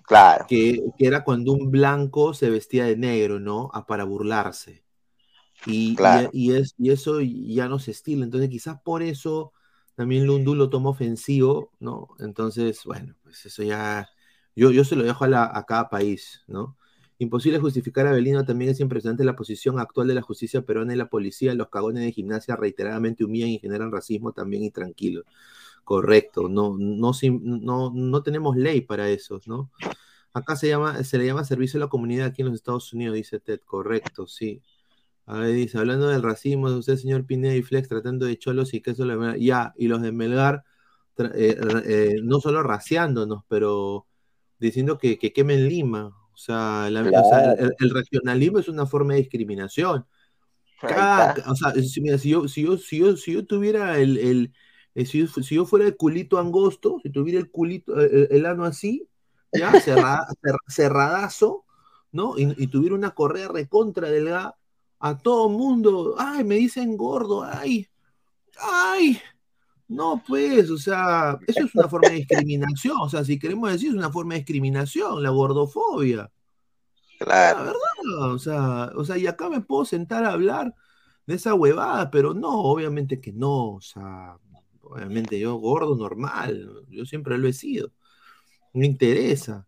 Claro, 0.07 0.47
que, 0.47 0.79
que 0.97 1.07
era 1.07 1.23
cuando 1.23 1.53
un 1.53 1.71
blanco 1.71 2.33
se 2.33 2.49
vestía 2.49 2.85
de 2.85 2.95
negro, 2.97 3.39
¿no? 3.39 3.69
Ah, 3.73 3.85
para 3.85 4.03
burlarse. 4.05 4.85
Y, 5.65 5.99
y- 6.01 6.29
Claro. 6.31 6.31
y 6.33 6.55
es, 6.55 6.75
y 6.77 6.91
eso 6.91 7.21
ya 7.21 7.67
no 7.69 7.79
se 7.79 7.91
estila. 7.91 8.25
Entonces, 8.25 8.49
quizás 8.49 8.81
por 8.83 9.03
eso 9.03 9.53
también 9.95 10.25
Lundu 10.27 10.55
lo 10.55 10.69
toma 10.69 10.91
ofensivo, 10.91 11.71
¿no? 11.79 12.09
Entonces, 12.19 12.81
bueno, 12.85 13.15
pues 13.23 13.45
eso 13.45 13.63
ya. 13.63 14.09
Yo, 14.55 14.71
yo 14.71 14.83
se 14.85 14.95
lo 14.95 15.03
dejo 15.05 15.25
a, 15.25 15.27
la- 15.29 15.51
a 15.53 15.65
cada 15.65 15.89
país, 15.89 16.43
¿no? 16.47 16.77
Imposible 17.19 17.59
justificar 17.59 18.05
a 18.05 18.11
Belino 18.11 18.45
también 18.45 18.71
es 18.71 18.79
impresionante 18.79 19.23
la 19.23 19.35
posición 19.35 19.79
actual 19.79 20.07
de 20.07 20.13
la 20.13 20.21
justicia 20.21 20.61
peruana 20.61 20.93
y 20.93 20.97
la 20.97 21.09
policía. 21.09 21.55
Los 21.55 21.69
cagones 21.69 22.03
de 22.03 22.11
gimnasia 22.11 22.55
reiteradamente 22.55 23.23
humillan 23.23 23.49
y 23.49 23.59
generan 23.59 23.91
racismo 23.91 24.33
también 24.33 24.63
y 24.63 24.71
tranquilo. 24.71 25.23
Correcto, 25.83 26.49
no, 26.49 26.75
no, 26.77 27.11
no, 27.41 27.91
no 27.93 28.23
tenemos 28.23 28.57
ley 28.57 28.81
para 28.81 29.09
eso, 29.09 29.39
¿no? 29.47 29.71
Acá 30.33 30.55
se 30.55 30.67
llama, 30.67 31.03
se 31.03 31.17
le 31.17 31.25
llama 31.25 31.43
servicio 31.45 31.79
a 31.79 31.85
la 31.85 31.89
comunidad 31.89 32.27
aquí 32.27 32.41
en 32.43 32.49
los 32.49 32.55
Estados 32.55 32.93
Unidos, 32.93 33.15
dice 33.15 33.39
Ted, 33.39 33.61
correcto, 33.65 34.27
sí. 34.27 34.61
A 35.25 35.39
ver, 35.39 35.53
dice, 35.53 35.77
hablando 35.79 36.09
del 36.09 36.23
racismo, 36.23 36.67
usted, 36.67 36.97
señor 36.97 37.25
Pineda 37.25 37.55
y 37.55 37.63
Flex, 37.63 37.87
tratando 37.89 38.25
de 38.25 38.37
cholos 38.37 38.73
y 38.73 38.81
que 38.81 38.91
eso 38.91 39.05
le 39.05 39.41
ya, 39.43 39.73
y 39.77 39.87
los 39.87 40.01
de 40.01 40.11
Melgar, 40.11 40.63
eh, 41.35 41.57
eh, 41.85 42.15
no 42.23 42.39
solo 42.41 42.63
raciándonos, 42.63 43.43
pero 43.47 44.07
diciendo 44.59 44.97
que 44.97 45.17
quemen 45.17 45.67
Lima. 45.67 46.13
O 46.37 46.39
sea, 46.39 46.89
la- 46.91 47.11
o 47.15 47.25
sea, 47.25 47.39
el, 47.41 47.73
el 47.79 47.91
regionalismo 47.91 48.59
es 48.59 48.69
una 48.69 48.87
forma 48.87 49.13
de 49.15 49.21
discriminación. 49.21 50.07
Cada- 50.85 51.33
o 51.47 51.55
sea, 51.55 51.73
si, 51.83 52.01
mira, 52.01 52.17
si 52.17 52.29
yo, 52.31 52.47
si 52.47 52.63
yo, 52.63 52.77
si 52.77 52.99
yo, 52.99 53.17
si 53.17 53.33
yo 53.33 53.45
tuviera 53.45 53.99
el, 53.99 54.17
el- 54.17 54.53
eh, 54.95 55.05
si, 55.05 55.19
yo, 55.19 55.27
fu- 55.27 55.43
si 55.43 55.55
yo 55.55 55.65
fuera 55.65 55.85
el 55.87 55.97
culito 55.97 56.39
angosto, 56.39 56.99
si 57.03 57.09
tuviera 57.11 57.39
el 57.39 57.51
culito, 57.51 57.99
eh, 58.01 58.27
el, 58.31 58.37
el 58.39 58.45
ano 58.45 58.65
así, 58.65 59.09
ya, 59.53 59.75
cerrada- 59.77 60.27
cer- 60.43 60.57
cerradazo, 60.67 61.65
¿no? 62.11 62.37
Y, 62.39 62.53
y 62.57 62.67
tuviera 62.67 62.95
una 62.95 63.11
correa 63.11 63.47
recontra 63.49 64.09
delgada, 64.11 64.57
a 64.99 65.17
todo 65.19 65.49
mundo, 65.49 66.15
ay, 66.19 66.43
me 66.43 66.55
dicen 66.55 66.97
gordo, 66.97 67.43
ay, 67.43 67.87
ay. 68.59 69.21
No, 69.89 70.21
pues, 70.27 70.69
o 70.69 70.77
sea, 70.77 71.39
eso 71.47 71.63
es 71.65 71.73
una 71.75 71.87
forma 71.87 72.11
de 72.11 72.17
discriminación. 72.17 72.97
O 72.99 73.09
sea, 73.09 73.23
si 73.23 73.39
queremos 73.39 73.71
decir, 73.71 73.89
es 73.89 73.95
una 73.95 74.11
forma 74.11 74.33
de 74.33 74.39
discriminación, 74.41 75.23
la 75.23 75.29
gordofobia. 75.29 76.29
La 77.45 77.55
Claro. 77.55 77.63
verdad, 77.63 78.31
o 78.33 78.39
sea, 78.39 78.91
o 78.95 79.05
sea, 79.05 79.17
y 79.17 79.25
acá 79.27 79.49
me 79.49 79.61
puedo 79.61 79.85
sentar 79.85 80.25
a 80.25 80.33
hablar 80.33 80.75
de 81.25 81.35
esa 81.35 81.53
huevada, 81.53 82.11
pero 82.11 82.33
no, 82.33 82.49
obviamente 82.61 83.21
que 83.21 83.31
no, 83.33 83.73
o 83.75 83.81
sea, 83.81 84.37
obviamente 84.81 85.39
yo 85.39 85.55
gordo 85.55 85.95
normal, 85.95 86.85
yo 86.89 87.05
siempre 87.05 87.37
lo 87.37 87.47
he 87.47 87.53
sido, 87.53 87.87
no 88.73 88.81
me 88.81 88.87
interesa, 88.87 89.67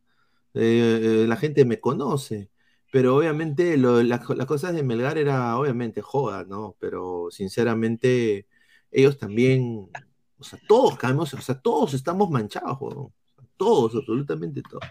eh, 0.56 1.24
eh, 1.24 1.28
la 1.28 1.38
gente 1.38 1.66
me 1.66 1.80
conoce, 1.82 2.52
pero 2.92 3.18
obviamente 3.18 3.78
lo- 3.78 4.04
las 4.04 4.22
cosas 4.48 4.74
de 4.76 4.84
Melgar 4.84 5.18
era 5.18 5.58
obviamente 5.58 6.02
joda, 6.02 6.46
¿no? 6.46 6.76
Pero 6.80 7.30
sinceramente 7.32 8.48
ellos 8.92 9.18
también, 9.20 9.90
o 10.40 10.44
sea, 10.44 10.60
todos 10.68 10.98
caemos, 10.98 11.34
o 11.34 11.42
sea, 11.42 11.60
todos 11.60 11.94
estamos 11.94 12.30
manchados, 12.30 12.78
huevón. 12.80 13.14
todos, 13.58 13.96
absolutamente 13.96 14.62
todos. 14.62 14.86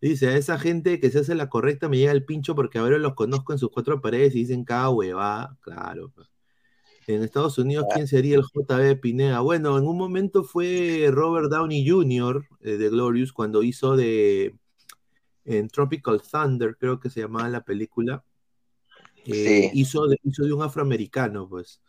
Dice, 0.00 0.28
a 0.28 0.36
esa 0.36 0.58
gente 0.58 1.00
que 1.00 1.10
se 1.10 1.20
hace 1.20 1.34
la 1.34 1.48
correcta 1.48 1.88
me 1.88 1.96
llega 1.96 2.12
el 2.12 2.24
pincho 2.24 2.54
porque 2.54 2.78
ahora 2.78 2.98
los 2.98 3.14
conozco 3.14 3.52
en 3.52 3.58
sus 3.58 3.70
cuatro 3.70 4.00
paredes 4.02 4.34
y 4.34 4.40
dicen 4.40 4.64
cada 4.64 4.90
huevada, 4.90 5.56
claro. 5.62 6.12
En 7.06 7.22
Estados 7.22 7.56
Unidos, 7.58 7.86
¿quién 7.94 8.06
sería 8.08 8.36
el 8.36 8.42
JB 8.42 9.00
Pineda? 9.00 9.40
Bueno, 9.40 9.78
en 9.78 9.86
un 9.86 9.96
momento 9.96 10.42
fue 10.44 11.08
Robert 11.10 11.50
Downey 11.50 11.88
Jr. 11.88 12.44
eh, 12.60 12.76
de 12.76 12.88
Glorious 12.90 13.32
cuando 13.32 13.62
hizo 13.62 13.96
de 13.96 14.56
en 15.44 15.68
Tropical 15.68 16.20
Thunder, 16.20 16.76
creo 16.76 16.98
que 16.98 17.08
se 17.08 17.20
llamaba 17.20 17.48
la 17.48 17.64
película. 17.64 18.24
eh, 19.24 19.70
Sí. 19.72 19.80
hizo, 19.80 20.06
de, 20.08 20.18
hizo 20.24 20.44
de 20.44 20.52
un 20.52 20.62
afroamericano, 20.62 21.48
pues. 21.48 21.80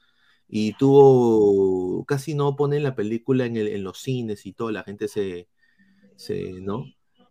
Y 0.50 0.74
tuvo, 0.74 2.06
casi 2.06 2.34
no 2.34 2.56
ponen 2.56 2.84
la 2.84 2.96
película 2.96 3.46
en, 3.46 3.58
el- 3.58 3.68
en 3.68 3.84
los 3.84 4.00
cines 4.00 4.46
y 4.46 4.54
todo, 4.54 4.72
la 4.72 4.84
gente 4.84 5.08
se, 5.08 5.50
se, 6.16 6.54
¿no? 6.62 6.86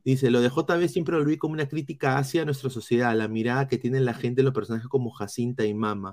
Dice, 0.05 0.31
lo 0.31 0.41
de 0.41 0.51
JB 0.51 0.89
siempre 0.89 1.17
lo 1.19 1.25
vi 1.25 1.37
como 1.39 1.55
una 1.55 1.69
crítica 1.69 2.19
hacia 2.19 2.45
nuestra 2.45 2.71
sociedad, 2.71 3.17
la 3.17 3.27
mirada 3.29 3.67
que 3.69 3.79
tienen 3.79 4.05
la 4.05 4.15
gente 4.15 4.41
en 4.43 4.45
los 4.45 4.55
personajes 4.55 4.89
como 4.89 5.11
Jacinta 5.11 5.65
y 5.65 5.75
Mama. 5.75 6.13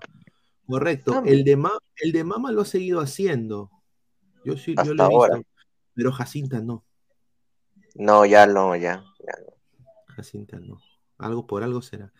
Correcto, 0.65 1.21
el 1.25 1.43
de, 1.43 1.57
Ma- 1.57 1.77
el 1.97 2.11
de 2.11 2.23
Mama 2.23 2.51
lo 2.51 2.61
ha 2.61 2.65
seguido 2.65 3.01
haciendo. 3.01 3.69
Yo 4.45 4.57
sí, 4.57 4.73
yo 4.75 4.93
lo 4.93 5.03
he 5.03 5.09
visto, 5.09 5.23
ahora. 5.25 5.41
pero 5.93 6.11
Jacinta 6.11 6.61
no. 6.61 6.85
No, 7.95 8.25
ya 8.25 8.47
no, 8.47 8.75
ya. 8.75 9.03
ya 9.19 9.33
no. 9.45 9.53
Jacinta 10.15 10.59
no. 10.59 10.79
Algo 11.17 11.45
por 11.45 11.63
algo 11.63 11.81
será. 11.81 12.11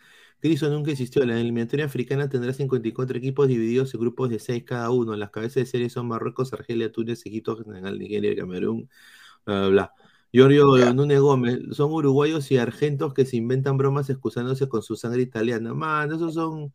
Cristo 0.44 0.70
nunca 0.70 0.92
existió. 0.92 1.26
La 1.26 1.40
eliminatoria 1.40 1.86
africana 1.86 2.28
tendrá 2.28 2.52
54 2.52 3.18
equipos 3.18 3.48
divididos 3.48 3.94
en 3.94 4.02
grupos 4.02 4.30
de 4.30 4.40
6 4.40 4.66
cada 4.66 4.90
uno. 4.90 5.16
Las 5.16 5.30
cabezas 5.30 5.56
de 5.56 5.66
serie 5.66 5.90
son 5.90 6.06
Marruecos, 6.10 6.52
Argelia, 6.52 6.92
Túnez, 6.92 7.26
Egipto, 7.26 7.56
Senegal, 7.64 7.98
Nigeria, 7.98 8.36
Camerún, 8.36 8.90
bla, 9.46 9.70
bla. 9.70 9.94
Giorgio. 10.34 10.94
Núñez 10.94 11.22
Gómez, 11.22 11.60
son 11.72 11.94
uruguayos 11.94 12.52
y 12.52 12.58
argentos 12.58 13.14
que 13.14 13.26
se 13.26 13.38
inventan 13.38 13.78
bromas 13.78 14.10
excusándose 14.10 14.68
con 14.68 14.84
su 14.84 14.98
sangre 14.98 15.22
italiana. 15.22 15.74
Man, 15.74 16.12
esos 16.12 16.34
son. 16.34 16.74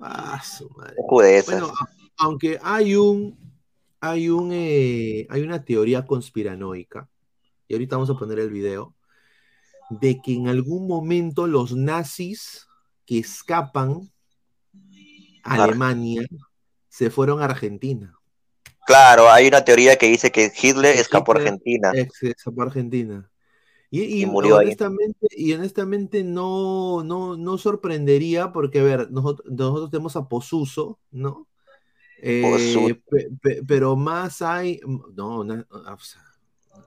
Ah, 0.00 0.40
su 0.44 0.70
madre. 0.70 0.94
Judezas. 0.98 1.60
Bueno, 1.60 1.74
aunque 2.18 2.60
hay 2.62 2.94
un. 2.94 3.36
Hay 3.98 4.28
un. 4.28 4.50
eh, 4.52 5.26
hay 5.28 5.42
una 5.42 5.64
teoría 5.64 6.06
conspiranoica. 6.06 7.08
Y 7.66 7.74
ahorita 7.74 7.96
vamos 7.96 8.10
a 8.10 8.14
poner 8.16 8.38
el 8.38 8.50
video. 8.50 8.94
De 9.90 10.20
que 10.22 10.34
en 10.34 10.46
algún 10.46 10.86
momento 10.86 11.48
los 11.48 11.74
nazis 11.74 12.68
que 13.06 13.18
escapan 13.18 14.10
a 15.44 15.54
Ar- 15.54 15.70
Alemania 15.70 16.22
se 16.88 17.10
fueron 17.10 17.40
a 17.42 17.46
Argentina. 17.46 18.18
Claro, 18.86 19.30
hay 19.30 19.46
una 19.48 19.64
teoría 19.64 19.96
que 19.96 20.06
dice 20.06 20.30
que 20.30 20.52
Hitler 20.60 20.96
escapó 20.96 21.32
a 21.32 21.36
Argentina. 21.36 21.92
Escapó 21.92 22.62
a 22.62 22.66
Argentina. 22.66 23.30
Y, 23.90 24.22
y 24.22 24.22
Y 24.22 24.26
murió 24.26 24.58
ahí. 24.58 24.68
honestamente, 24.68 25.28
y 25.32 25.52
honestamente 25.54 26.24
no, 26.24 27.04
no, 27.04 27.36
no 27.36 27.58
sorprendería 27.58 28.52
porque, 28.52 28.80
a 28.80 28.84
ver, 28.84 29.10
nosotros, 29.12 29.52
nosotros 29.52 29.90
tenemos 29.90 30.16
a 30.16 30.28
Posuso, 30.28 31.00
¿no? 31.10 31.48
Eh, 32.22 33.00
pe- 33.10 33.30
pe- 33.42 33.62
pero 33.66 33.96
más 33.96 34.42
hay, 34.42 34.80
no, 35.14 35.44
na- 35.44 35.66
o 35.70 35.98
sea, 36.00 36.22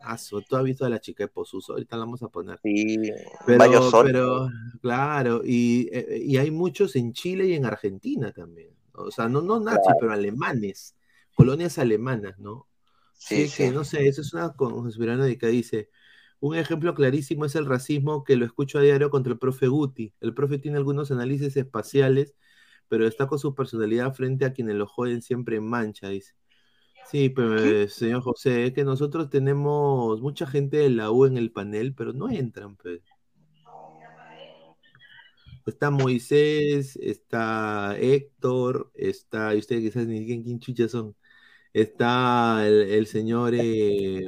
aso, 0.01 0.41
tú 0.41 0.55
has 0.55 0.63
visto 0.63 0.85
a 0.85 0.89
la 0.89 0.99
chica 0.99 1.23
de 1.23 1.27
Posuso, 1.29 1.73
ahorita 1.73 1.97
la 1.97 2.05
vamos 2.05 2.23
a 2.23 2.29
poner. 2.29 2.59
Sí, 2.63 2.97
Pero, 3.45 3.93
pero, 4.03 4.49
claro, 4.81 5.41
y, 5.43 5.89
eh, 5.91 6.21
y 6.25 6.37
hay 6.37 6.51
muchos 6.51 6.95
en 6.95 7.13
Chile 7.13 7.45
y 7.47 7.53
en 7.53 7.65
Argentina 7.65 8.31
también. 8.31 8.71
O 8.93 9.11
sea, 9.11 9.27
no, 9.29 9.41
no 9.41 9.59
nazis, 9.59 9.81
Claro. 9.83 9.97
pero 9.99 10.13
alemanes, 10.13 10.95
colonias 11.33 11.77
alemanas, 11.77 12.39
¿no? 12.39 12.67
Sí, 13.13 13.47
Sí, 13.47 13.55
que 13.57 13.71
no 13.71 13.83
sé, 13.83 14.07
eso 14.07 14.21
es 14.21 14.33
una 14.33 14.53
conspiranoica, 14.53 15.47
dice. 15.47 15.89
Un 16.39 16.55
ejemplo 16.57 16.93
clarísimo 16.95 17.45
es 17.45 17.55
el 17.55 17.65
racismo 17.65 18.23
que 18.23 18.35
lo 18.35 18.45
escucho 18.45 18.77
a 18.79 18.81
diario 18.81 19.09
contra 19.09 19.33
el 19.33 19.39
profe 19.39 19.67
Guti. 19.67 20.13
El 20.21 20.33
profe 20.33 20.59
tiene 20.59 20.77
algunos 20.77 21.11
análisis 21.11 21.55
espaciales, 21.57 22.35
pero 22.87 23.07
está 23.07 23.27
con 23.27 23.39
su 23.39 23.55
personalidad 23.55 24.13
frente 24.13 24.45
a 24.45 24.53
quienes 24.53 24.75
lo 24.75 24.85
joden 24.87 25.21
siempre 25.21 25.57
en 25.57 25.67
mancha, 25.67 26.09
dice. 26.09 26.33
Sí, 27.09 27.29
pero 27.29 27.87
señor 27.87 28.21
José, 28.21 28.65
es 28.65 28.73
que 28.73 28.83
nosotros 28.83 29.29
tenemos 29.29 30.21
mucha 30.21 30.47
gente 30.47 30.77
de 30.77 30.89
la 30.89 31.11
U 31.11 31.25
en 31.25 31.37
el 31.37 31.51
panel, 31.51 31.93
pero 31.93 32.13
no 32.13 32.29
entran, 32.29 32.75
pues. 32.75 33.01
Está 35.65 35.89
Moisés, 35.89 36.95
está 37.01 37.97
Héctor, 37.97 38.91
está, 38.93 39.55
y 39.55 39.59
ustedes 39.59 39.81
quizás 39.81 40.05
ni 40.05 40.19
siquiera 40.19 40.43
quién 40.43 40.59
chucha 40.59 40.87
son. 40.87 41.15
Está 41.73 42.67
el, 42.67 42.81
el 42.83 43.07
señor 43.07 43.53
eh, 43.55 44.25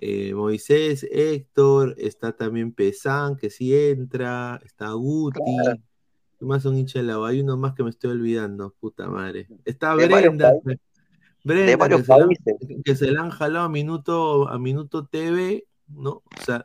eh, 0.00 0.34
Moisés, 0.34 1.06
Héctor, 1.10 1.94
está 1.98 2.36
también 2.36 2.72
Pesán, 2.72 3.36
que 3.36 3.50
sí 3.50 3.74
entra, 3.74 4.60
está 4.64 4.92
Guti. 4.92 5.40
¿Qué 6.38 6.44
más 6.44 6.62
son 6.62 6.76
hincha 6.76 7.00
de 7.00 7.04
la 7.04 7.18
U? 7.18 7.24
Hay 7.24 7.40
uno 7.40 7.56
más 7.56 7.74
que 7.74 7.82
me 7.82 7.90
estoy 7.90 8.12
olvidando, 8.12 8.74
puta 8.78 9.08
madre. 9.08 9.48
Está 9.64 9.94
varios 9.96 10.36
Brenda, 11.48 11.66
De 11.66 11.76
varios 11.76 12.00
que 12.00 12.06
se, 12.06 12.12
la, 12.12 12.24
han- 12.24 12.28
países. 12.28 12.82
que 12.84 12.94
se 12.96 13.10
la 13.10 13.20
han 13.22 13.30
jalado 13.30 13.64
a 13.64 13.68
Minuto, 13.68 14.48
a 14.48 14.58
Minuto 14.58 15.06
TV, 15.06 15.64
¿no? 15.88 16.10
O 16.10 16.22
sea, 16.44 16.64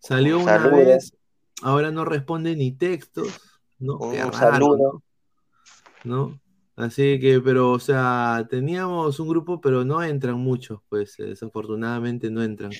salió 0.00 0.36
Un 0.36 0.42
una 0.44 0.58
saludo. 0.58 0.76
vez, 0.76 1.12
ahora 1.62 1.90
no 1.90 2.04
responde 2.04 2.54
ni 2.56 2.72
textos, 2.72 3.40
¿no? 3.78 3.96
Un 3.98 4.14
raro, 4.16 4.32
saludo. 4.32 5.02
¿no? 6.04 6.40
Así 6.76 7.18
que, 7.20 7.40
pero, 7.40 7.72
o 7.72 7.78
sea, 7.78 8.46
teníamos 8.48 9.20
un 9.20 9.28
grupo, 9.28 9.60
pero 9.60 9.84
no 9.84 10.02
entran 10.02 10.36
muchos, 10.38 10.80
pues, 10.88 11.18
eh, 11.20 11.24
desafortunadamente 11.24 12.30
no 12.30 12.42
entran. 12.42 12.70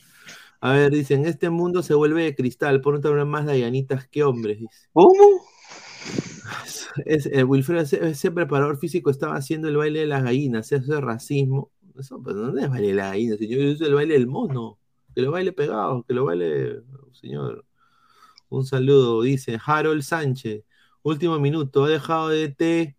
A 0.63 0.73
ver, 0.73 0.91
dicen, 0.91 1.27
este 1.27 1.51
mundo 1.51 1.83
se 1.83 1.93
vuelve 1.95 2.23
de 2.25 2.35
cristal, 2.35 2.81
por 2.81 2.95
no 2.95 3.01
tener 3.01 3.25
más 3.27 3.45
dayanitas 3.47 4.07
que 4.09 4.23
hombres, 4.25 4.59
dice. 4.59 4.89
¿Cómo? 4.93 5.13
Es, 7.05 7.27
eh, 7.27 7.45
Wilfredo, 7.45 7.81
ese, 7.83 8.07
ese 8.09 8.31
preparador 8.31 8.79
físico 8.79 9.11
estaba 9.11 9.37
haciendo 9.37 9.69
el 9.69 9.77
baile 9.77 10.01
de 10.01 10.07
las 10.07 10.23
gallinas, 10.23 10.71
eso 10.73 10.95
es 10.95 11.01
racismo. 11.01 11.71
Eso, 11.99 12.23
pues, 12.23 12.35
no 12.37 12.57
es 12.59 12.69
baile 12.71 12.89
de 12.89 12.95
las 12.95 13.11
gallinas, 13.13 13.39
señor, 13.39 13.61
eso 13.61 13.85
es 13.85 13.89
el 13.89 13.95
baile 13.95 14.15
del 14.15 14.27
mono. 14.27 14.79
Que 15.15 15.23
lo 15.23 15.33
baile 15.33 15.53
pegado, 15.53 16.05
que 16.05 16.15
lo 16.15 16.25
baile, 16.25 16.83
señor. 17.13 17.65
Un 18.49 18.65
saludo, 18.65 19.23
dice 19.23 19.59
Harold 19.65 20.03
Sánchez. 20.03 20.65
Último 21.03 21.39
minuto, 21.39 21.85
ha 21.85 21.89
dejado 21.89 22.29
de 22.29 22.49
té. 22.49 22.97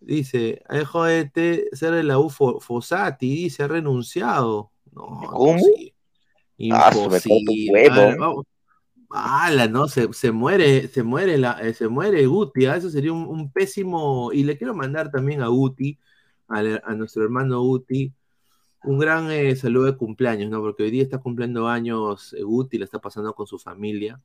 Dice, 0.00 0.62
ha 0.68 0.78
dejado 0.78 1.04
de 1.04 1.24
té 1.26 1.68
ser 1.72 1.92
de 1.94 2.02
la 2.02 2.18
U 2.18 2.28
Fo- 2.28 2.60
Fossati, 2.60 3.28
dice, 3.44 3.62
ha 3.62 3.68
renunciado. 3.68 4.72
No, 4.90 5.06
¿Cómo? 5.30 5.52
imposible. 5.58 5.94
Ah, 6.72 6.90
Imposible. 6.94 7.66
huevo. 7.70 7.92
A 7.94 7.98
ver, 8.06 8.18
vamos. 8.18 8.44
Ala, 9.14 9.68
no, 9.68 9.88
se, 9.88 10.12
se 10.12 10.32
muere, 10.32 10.88
se 10.88 11.02
muere 11.02 11.36
la, 11.38 11.52
eh, 11.60 11.74
se 11.74 11.88
muere 11.88 12.24
Guti, 12.26 12.66
ah, 12.66 12.76
Eso 12.76 12.88
sería 12.90 13.12
un, 13.12 13.26
un 13.28 13.52
pésimo, 13.52 14.32
y 14.32 14.44
le 14.44 14.56
quiero 14.56 14.74
mandar 14.74 15.10
también 15.10 15.42
a 15.42 15.48
Guti, 15.48 15.98
a, 16.48 16.62
nuestro 16.94 17.22
hermano 17.22 17.60
Guti, 17.62 18.12
un 18.84 18.98
gran 18.98 19.30
eh, 19.30 19.54
saludo 19.56 19.84
de 19.86 19.96
cumpleaños, 19.96 20.50
¿no? 20.50 20.60
Porque 20.60 20.82
hoy 20.82 20.90
día 20.90 21.02
está 21.02 21.18
cumpliendo 21.18 21.68
años 21.68 22.32
eh, 22.34 22.42
Guti, 22.42 22.78
la 22.78 22.84
está 22.84 23.00
pasando 23.00 23.34
con 23.34 23.46
su 23.46 23.58
familia, 23.58 24.20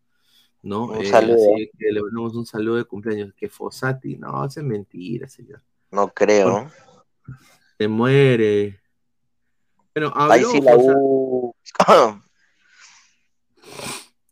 ¿no? 0.64 0.86
Un 0.86 1.02
Eh, 1.02 1.06
saludo. 1.06 1.36
así 1.36 1.70
que 1.78 1.92
le 1.92 2.02
mandamos 2.02 2.36
un 2.36 2.46
saludo 2.46 2.76
de 2.78 2.86
cumpleaños, 2.86 3.34
que 3.36 3.50
Fossati, 3.50 4.18
no, 4.18 4.46
eso 4.46 4.60
es 4.62 4.66
mentira, 4.66 5.28
señor. 5.28 5.62
No 5.92 6.08
creo. 6.10 6.70
Se 7.78 7.88
muere. 7.88 8.80
Bueno, 9.94 10.12
Ahí 10.16 10.42
habló 10.42 10.50
sí 10.52 10.62
la 10.62 10.72
Fossati. 10.74 10.98
U. 11.00 11.56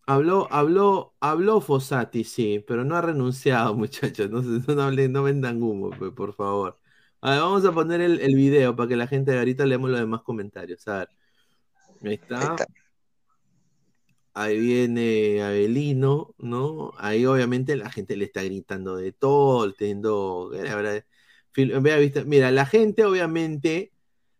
Habló, 0.07 0.47
habló, 0.51 1.15
habló 1.19 1.61
Fossati, 1.61 2.23
sí, 2.23 2.63
pero 2.67 2.83
no 2.85 2.95
ha 2.95 3.01
renunciado, 3.01 3.73
muchachos. 3.75 4.29
No, 4.29 4.41
no, 4.41 4.81
hablen- 4.83 5.11
no 5.11 5.23
vendan 5.23 5.61
humo, 5.63 5.89
por 6.15 6.33
favor. 6.35 6.77
A 7.21 7.31
ver, 7.31 7.39
vamos 7.39 7.65
a 7.65 7.71
poner 7.73 8.01
el, 8.01 8.19
el 8.19 8.35
video 8.35 8.75
para 8.75 8.87
que 8.89 8.95
la 8.95 9.07
gente 9.07 9.35
ahorita 9.37 9.65
leemos 9.65 9.89
los 9.89 9.99
demás 9.99 10.21
comentarios. 10.21 10.87
A 10.87 10.99
ver. 10.99 11.09
Ahí 12.03 12.13
Ahí 12.39 12.49
está. 12.49 12.55
Ahí 14.33 14.59
viene 14.59 15.41
Abelino, 15.43 16.35
¿no? 16.37 16.91
Ahí 16.97 17.25
obviamente 17.25 17.75
la 17.77 17.89
gente 17.89 18.17
le 18.17 18.25
está 18.25 18.43
gritando 18.43 18.97
de 18.97 19.13
todo, 19.13 19.71
teniendo. 19.73 20.51
Viste, 21.55 22.25
Mira, 22.25 22.51
la 22.51 22.65
gente 22.65 23.05
obviamente, 23.05 23.93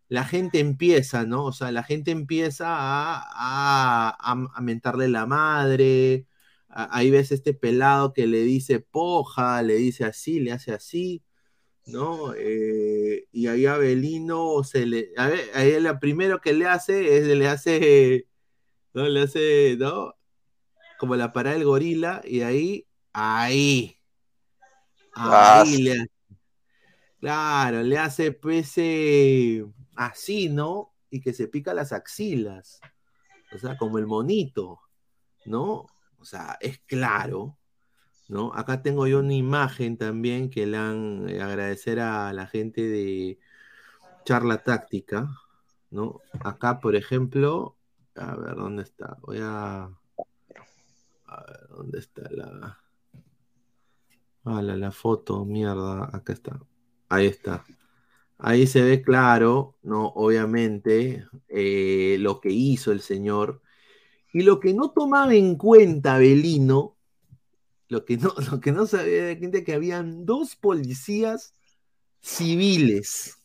la 0.08 0.24
gente 0.24 0.60
empieza, 0.60 1.24
¿no? 1.26 1.44
O 1.46 1.52
sea, 1.52 1.72
la 1.72 1.82
gente 1.82 2.10
empieza 2.12 2.66
a, 2.68 3.16
a, 3.20 4.10
a- 4.10 4.48
a 4.54 4.60
mentarle 4.62 5.08
la 5.08 5.26
madre. 5.26 6.26
a- 6.68 6.96
Ahí 6.96 7.10
ves 7.10 7.32
este 7.32 7.54
pelado 7.54 8.12
que 8.12 8.26
le 8.26 8.40
dice 8.42 8.80
poja, 8.80 9.62
le 9.62 9.74
dice 9.76 10.04
así, 10.04 10.40
le 10.40 10.52
hace 10.52 10.72
así, 10.72 11.22
¿no? 11.86 12.34
Eh, 12.36 13.28
y 13.32 13.46
ahí 13.48 13.66
Abelino 13.66 14.62
se 14.64 14.86
le. 14.86 15.10
A 15.16 15.28
ver, 15.28 15.40
ahí 15.54 15.80
lo 15.80 15.98
primero 16.00 16.40
que 16.40 16.52
le 16.54 16.66
hace 16.66 17.18
es 17.18 17.26
le 17.28 17.48
hace. 17.48 18.26
¿no? 18.94 19.08
Le 19.08 19.22
hace, 19.22 19.76
¿no? 19.78 20.14
Como 20.98 21.16
la 21.16 21.32
parada 21.32 21.56
del 21.56 21.64
gorila, 21.66 22.22
y 22.24 22.42
ahí, 22.42 22.86
ahí, 23.12 23.98
Ah, 25.14 25.60
ahí 25.62 25.78
le 25.78 25.92
hace. 25.92 26.10
Claro, 27.20 27.82
le 27.82 27.98
hace 27.98 28.32
pese 28.32 29.64
así, 29.96 30.48
¿no? 30.48 30.92
Y 31.10 31.20
que 31.20 31.32
se 31.32 31.48
pica 31.48 31.74
las 31.74 31.92
axilas. 31.92 32.80
O 33.52 33.58
sea, 33.58 33.76
como 33.76 33.98
el 33.98 34.06
monito, 34.06 34.80
¿no? 35.44 35.86
O 36.18 36.24
sea, 36.24 36.58
es 36.60 36.78
claro, 36.80 37.58
¿no? 38.28 38.52
Acá 38.54 38.82
tengo 38.82 39.06
yo 39.06 39.20
una 39.20 39.34
imagen 39.34 39.96
también 39.96 40.50
que 40.50 40.66
le 40.66 40.76
han 40.76 41.28
eh, 41.28 41.40
agradecer 41.42 42.00
a 42.00 42.32
la 42.32 42.46
gente 42.46 42.82
de 42.82 43.38
charla 44.24 44.62
táctica, 44.62 45.28
¿no? 45.90 46.20
Acá, 46.40 46.80
por 46.80 46.96
ejemplo, 46.96 47.76
a 48.16 48.34
ver, 48.36 48.56
¿dónde 48.56 48.82
está? 48.82 49.16
Voy 49.20 49.38
a... 49.40 49.84
A 51.28 51.44
ver, 51.44 51.68
¿dónde 51.68 51.98
está 51.98 52.22
la... 52.30 52.80
Ah, 54.44 54.62
la, 54.62 54.76
la 54.76 54.92
foto, 54.92 55.44
mierda, 55.44 56.04
acá 56.12 56.32
está. 56.32 56.60
Ahí 57.08 57.26
está. 57.26 57.64
Ahí 58.38 58.66
se 58.66 58.82
ve 58.82 59.02
claro, 59.02 59.76
¿no? 59.82 60.08
Obviamente, 60.08 61.26
eh, 61.48 62.16
lo 62.20 62.40
que 62.40 62.50
hizo 62.50 62.92
el 62.92 63.00
señor. 63.00 63.62
Y 64.32 64.42
lo 64.42 64.60
que 64.60 64.74
no 64.74 64.90
tomaba 64.90 65.34
en 65.34 65.56
cuenta 65.56 66.18
Belino, 66.18 66.96
lo 67.88 68.04
que 68.04 68.18
no, 68.18 68.34
lo 68.52 68.60
que 68.60 68.72
no 68.72 68.86
sabía 68.86 69.24
de 69.24 69.36
gente 69.36 69.64
que 69.64 69.72
habían 69.74 70.26
dos 70.26 70.54
policías 70.56 71.54
civiles 72.20 73.38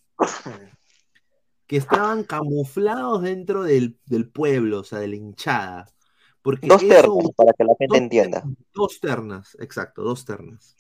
que 1.68 1.78
estaban 1.78 2.24
camuflados 2.26 3.22
dentro 3.22 3.64
del, 3.64 3.98
del 4.06 4.28
pueblo, 4.30 4.82
o 4.82 4.84
sea, 4.84 5.00
de 5.00 5.08
la 5.08 5.16
hinchada. 5.16 5.88
Porque 6.42 6.68
Dos 6.68 6.82
eso- 6.84 6.90
ternas, 6.90 7.32
para 7.38 7.54
que 7.54 7.64
la 7.64 7.74
gente 7.78 7.88
dos- 7.88 7.98
entienda. 7.98 8.44
Dos 8.74 9.00
ternas, 9.00 9.56
exacto, 9.60 10.02
dos 10.04 10.26
ternas. 10.26 10.76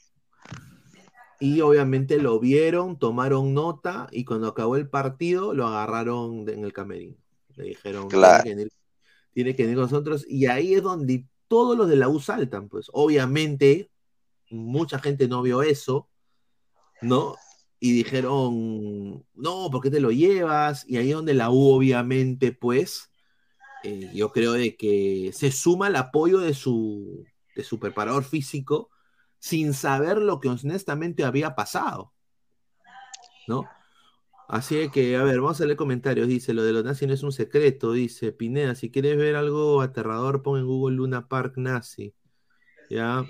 Y 1.41 1.59
obviamente 1.61 2.19
lo 2.19 2.39
vieron, 2.39 2.99
tomaron 2.99 3.55
nota 3.55 4.07
y 4.11 4.25
cuando 4.25 4.47
acabó 4.47 4.75
el 4.75 4.87
partido 4.87 5.55
lo 5.55 5.65
agarraron 5.65 6.47
en 6.47 6.63
el 6.63 6.71
camerino. 6.71 7.17
Le 7.55 7.63
dijeron, 7.63 8.09
Claro. 8.09 8.43
tiene, 8.43 8.43
que 8.43 8.55
venir, 8.55 8.73
tiene 9.33 9.55
que 9.55 9.63
venir 9.63 9.77
con 9.77 9.85
nosotros. 9.85 10.23
Y 10.29 10.45
ahí 10.45 10.75
es 10.75 10.83
donde 10.83 11.25
todos 11.47 11.75
los 11.75 11.89
de 11.89 11.95
la 11.95 12.09
U 12.09 12.19
saltan, 12.19 12.69
pues. 12.69 12.91
Obviamente, 12.93 13.89
mucha 14.51 14.99
gente 14.99 15.27
no 15.27 15.41
vio 15.41 15.63
eso, 15.63 16.07
¿no? 17.01 17.37
Y 17.79 17.91
dijeron, 17.91 19.25
no, 19.33 19.69
¿por 19.71 19.81
qué 19.81 19.89
te 19.89 19.99
lo 19.99 20.11
llevas? 20.11 20.87
Y 20.87 20.97
ahí 20.97 21.09
es 21.09 21.15
donde 21.15 21.33
la 21.33 21.49
U, 21.49 21.71
obviamente, 21.71 22.51
pues, 22.51 23.09
eh, 23.83 24.11
yo 24.13 24.31
creo 24.31 24.51
de 24.51 24.75
que 24.77 25.31
se 25.33 25.51
suma 25.51 25.87
el 25.87 25.95
apoyo 25.95 26.37
de 26.37 26.53
su, 26.53 27.25
de 27.55 27.63
su 27.63 27.79
preparador 27.79 28.25
físico 28.25 28.91
sin 29.41 29.73
saber 29.73 30.19
lo 30.19 30.39
que 30.39 30.49
honestamente 30.49 31.23
había 31.25 31.55
pasado, 31.55 32.13
¿no? 33.47 33.67
Así 34.47 34.89
que, 34.91 35.15
a 35.15 35.23
ver, 35.23 35.39
vamos 35.41 35.59
a 35.61 35.65
leer 35.65 35.77
comentarios. 35.77 36.27
Dice, 36.27 36.53
lo 36.53 36.61
de 36.61 36.73
los 36.73 36.83
nazis 36.83 37.07
no 37.07 37.13
es 37.13 37.23
un 37.23 37.31
secreto. 37.31 37.91
Dice, 37.93 38.33
Pineda, 38.33 38.75
si 38.75 38.91
quieres 38.91 39.17
ver 39.17 39.35
algo 39.35 39.81
aterrador, 39.81 40.43
pon 40.43 40.59
en 40.59 40.65
Google 40.67 40.97
Luna 40.97 41.27
Park 41.27 41.53
nazi. 41.55 42.13
¿Ya? 42.89 43.25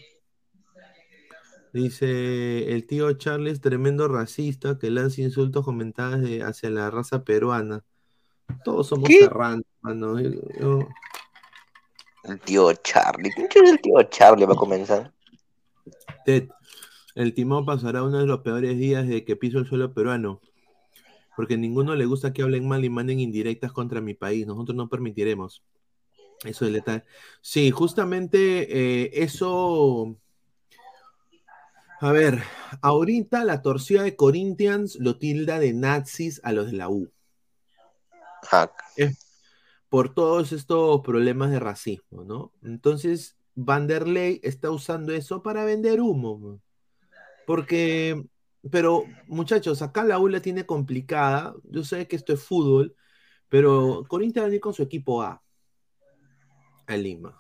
Dice, 1.74 2.74
el 2.74 2.86
tío 2.88 3.14
Charlie 3.14 3.52
es 3.52 3.62
tremendo 3.62 4.08
racista 4.10 4.78
que 4.78 4.90
lanza 4.90 5.22
insultos 5.22 5.64
comentados 5.64 6.22
de- 6.22 6.44
hacia 6.44 6.70
la 6.72 6.90
raza 6.92 7.24
peruana. 7.24 7.86
Todos 8.66 8.88
somos 8.88 9.08
¿Qué? 9.08 9.24
errantes, 9.24 9.72
mano. 9.82 10.20
Yo- 10.20 10.42
yo- 10.60 10.88
El 12.24 12.40
tío 12.42 12.74
Charlie. 12.74 13.32
¿Quién 13.50 13.66
es 13.66 13.72
el 13.72 13.80
tío 13.82 14.02
Charlie 14.04 14.46
va 14.46 14.54
a 14.54 14.58
comenzar? 14.58 15.14
Ted, 16.26 16.50
el 17.16 17.34
timón 17.34 17.66
pasará 17.66 18.04
uno 18.04 18.20
de 18.20 18.26
los 18.26 18.40
peores 18.42 18.78
días 18.78 19.08
de 19.08 19.24
que 19.24 19.36
piso 19.36 19.60
el 19.60 19.68
suelo 19.68 19.94
peruano. 19.94 20.42
Porque 21.36 21.56
a 21.56 21.58
ninguno 21.58 21.96
le 21.96 22.06
gusta 22.06 22.34
que 22.34 22.42
hablen 22.42 22.68
mal 22.68 22.84
y 22.84 22.90
manden 22.90 23.20
indirectas 23.20 23.72
contra 23.72 24.02
mi 24.02 24.14
país. 24.14 24.46
Nosotros 24.46 24.76
no 24.76 24.90
permitiremos. 24.90 25.64
Eso 26.44 26.66
es 26.66 26.72
letal. 26.72 27.06
Sí, 27.42 27.72
justamente 27.72 29.04
eh, 29.04 29.24
eso. 29.24 30.18
A 32.00 32.12
ver, 32.12 32.42
ahorita 32.82 33.44
la 33.46 33.62
torcida 33.62 34.04
de 34.04 34.16
Corinthians 34.16 34.98
lo 35.00 35.18
tilda 35.18 35.60
de 35.60 35.74
nazis 35.74 36.42
a 36.44 36.52
los 36.52 36.68
de 36.68 36.74
la 36.74 36.90
U. 36.90 37.12
Es 38.96 39.32
por 39.88 40.14
todos 40.14 40.52
estos 40.52 41.02
problemas 41.02 41.52
de 41.52 41.60
racismo, 41.60 42.24
¿no? 42.24 42.54
Entonces, 42.64 43.36
Vanderlei 43.56 44.40
está 44.44 44.72
usando 44.72 45.14
eso 45.14 45.44
para 45.44 45.66
vender 45.66 46.02
humo. 46.02 46.62
Porque, 47.46 48.24
pero 48.70 49.06
muchachos, 49.28 49.82
acá 49.82 50.04
la 50.04 50.20
U 50.20 50.28
la 50.30 50.42
tiene 50.42 50.66
complicada. 50.66 51.54
Yo 51.64 51.84
sé 51.84 52.08
que 52.08 52.16
esto 52.16 52.34
es 52.34 52.44
fútbol, 52.44 52.96
pero 53.50 54.06
Corinthians 54.08 54.52
va 54.52 54.56
a 54.56 54.60
con 54.60 54.74
su 54.74 54.84
equipo 54.84 55.22
A 55.22 55.42
a 56.88 56.98
Lima. 56.98 57.38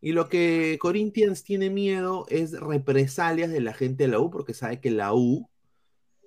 Y 0.00 0.12
lo 0.12 0.28
que 0.28 0.78
Corinthians 0.80 1.44
tiene 1.44 1.70
miedo 1.70 2.26
es 2.28 2.52
represalias 2.60 3.50
de 3.50 3.60
la 3.60 3.72
gente 3.72 4.04
de 4.04 4.08
la 4.08 4.20
U, 4.20 4.30
porque 4.30 4.54
sabe 4.54 4.80
que 4.80 4.90
la 4.90 5.14
U 5.14 5.48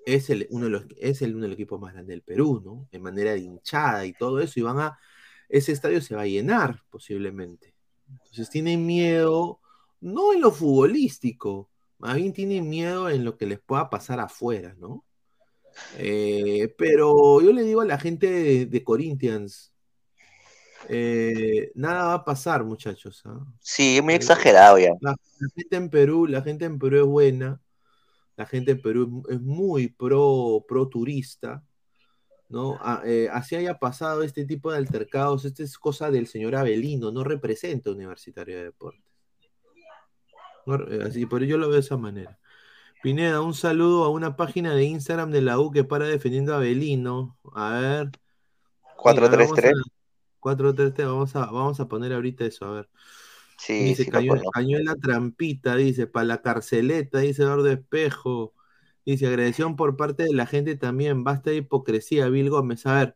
es 0.06 0.30
el, 0.30 0.48
uno 0.50 0.66
de 0.66 0.72
los, 0.72 0.86
es 0.98 1.22
el, 1.22 1.44
equipos 1.52 1.80
más 1.80 1.94
grandes 1.94 2.14
del 2.16 2.24
Perú, 2.24 2.62
¿no? 2.66 2.88
En 2.92 3.04
manera 3.04 3.34
de 3.34 3.40
hinchada 3.40 4.06
y 4.06 4.14
todo 4.14 4.40
eso, 4.40 4.60
y 4.60 4.64
van 4.64 4.80
a, 4.80 4.98
ese 5.50 5.74
estadio 5.74 6.02
se 6.02 6.16
va 6.16 6.24
a 6.24 6.28
llenar 6.28 6.84
posiblemente. 6.90 7.77
Entonces 8.10 8.50
tienen 8.50 8.86
miedo, 8.86 9.60
no 10.02 10.34
en 10.34 10.42
lo 10.42 10.52
futbolístico, 10.52 11.70
más 12.00 12.16
bien 12.16 12.34
tienen 12.34 12.70
miedo 12.70 13.10
en 13.10 13.26
lo 13.26 13.38
que 13.38 13.46
les 13.46 13.60
pueda 13.60 13.90
pasar 13.90 14.20
afuera, 14.20 14.76
¿no? 14.78 15.04
Eh, 15.98 16.74
pero 16.78 17.42
yo 17.42 17.52
le 17.52 17.64
digo 17.64 17.82
a 17.82 17.86
la 17.86 18.00
gente 18.00 18.30
de, 18.30 18.66
de 18.66 18.84
Corinthians, 18.84 19.74
eh, 20.90 21.72
nada 21.76 22.08
va 22.08 22.14
a 22.14 22.26
pasar, 22.26 22.64
muchachos. 22.64 23.22
¿ah? 23.26 23.46
sí, 23.60 24.00
muy 24.04 24.14
exagerado 24.14 24.78
ya. 24.80 24.92
La, 25.02 25.12
la 25.12 25.50
gente 25.56 25.76
en 25.76 25.90
Perú, 25.90 26.28
la 26.28 26.42
gente 26.42 26.66
en 26.66 26.80
Perú 26.80 26.98
es 26.98 27.06
buena, 27.06 27.62
la 28.36 28.46
gente 28.46 28.72
en 28.72 28.82
Perú 28.82 29.24
es, 29.28 29.36
es 29.36 29.42
muy 29.42 29.90
pro, 29.90 30.66
pro 30.68 30.88
turista, 30.88 31.64
¿no? 32.50 32.78
A- 32.82 33.02
eh, 33.06 33.30
así 33.32 33.56
haya 33.56 33.80
pasado 33.80 34.24
este 34.24 34.46
tipo 34.46 34.72
de 34.72 34.78
altercados, 34.78 35.46
esta 35.46 35.64
es 35.64 35.78
cosa 35.78 36.12
del 36.12 36.28
señor 36.28 36.56
Avelino, 36.56 37.12
no 37.12 37.24
representa 37.24 37.92
Universitario 37.92 38.58
de 38.58 38.64
Deportes. 38.66 39.04
Eh, 40.90 41.04
así, 41.06 41.26
pero 41.26 41.46
yo 41.46 41.58
lo 41.58 41.68
veo 41.68 41.76
de 41.76 41.82
esa 41.82 41.98
manera. 41.98 42.38
Pineda, 43.02 43.42
un 43.42 43.54
saludo 43.54 44.04
a 44.04 44.10
una 44.10 44.36
página 44.36 44.74
de 44.74 44.84
Instagram 44.84 45.32
de 45.32 45.42
la 45.42 45.60
U 45.60 45.72
que 45.72 45.84
para 45.84 46.06
defendiendo 46.06 46.54
a 46.54 46.58
Avelino. 46.58 47.38
A 47.54 47.80
ver. 47.80 48.10
Sí, 48.12 48.20
a 49.08 49.14
ver, 49.14 49.32
vamos 49.32 49.60
433. 49.60 49.74
a- 49.76 49.92
433, 50.40 51.08
vamos 51.08 51.36
a, 51.36 51.40
vamos 51.46 51.80
a 51.80 51.88
poner 51.88 52.14
ahorita 52.14 52.46
eso, 52.46 52.66
a 52.66 52.72
ver. 52.72 52.90
Sí, 53.58 53.84
Dice, 53.86 54.06
sí 54.06 54.12
cayó 54.12 54.78
en 54.78 54.86
la 54.86 54.96
trampita, 54.96 55.76
dice, 55.76 56.08
para 56.08 56.26
la 56.26 56.42
carceleta, 56.42 57.20
dice 57.20 57.44
Eduardo 57.44 57.70
Espejo. 57.70 58.54
Dice, 59.08 59.28
agresión 59.28 59.78
por 59.78 59.96
parte 59.96 60.24
de 60.24 60.34
la 60.34 60.46
gente 60.46 60.76
también, 60.76 61.24
basta 61.24 61.50
de 61.50 61.58
hipocresía, 61.58 62.28
Bill 62.28 62.50
Gómez. 62.50 62.86
A 62.86 62.94
ver, 62.94 63.16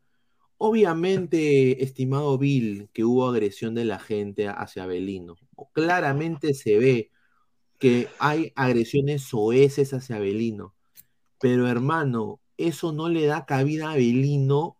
obviamente, 0.58 1.84
estimado 1.84 2.38
Bill, 2.38 2.90
que 2.94 3.04
hubo 3.04 3.28
agresión 3.28 3.76
de 3.76 3.84
la 3.84 4.00
gente 4.00 4.48
hacia 4.48 4.86
Belino. 4.86 5.36
Claramente 5.74 6.54
se 6.54 6.78
ve 6.78 7.12
que 7.78 8.08
hay 8.20 8.54
agresiones 8.56 9.24
soeces 9.24 9.94
hacia 9.94 10.18
Belino. 10.18 10.74
Pero 11.42 11.68
hermano, 11.68 12.40
eso 12.56 12.94
no 12.94 13.10
le 13.10 13.26
da 13.26 13.46
cabida 13.46 13.92
a 13.92 13.96
Belino 13.96 14.78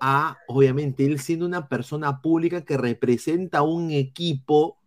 a, 0.00 0.38
obviamente, 0.46 1.06
él 1.06 1.18
siendo 1.18 1.44
una 1.44 1.68
persona 1.68 2.22
pública 2.22 2.64
que 2.64 2.76
representa 2.76 3.62
un 3.62 3.90
equipo, 3.90 4.78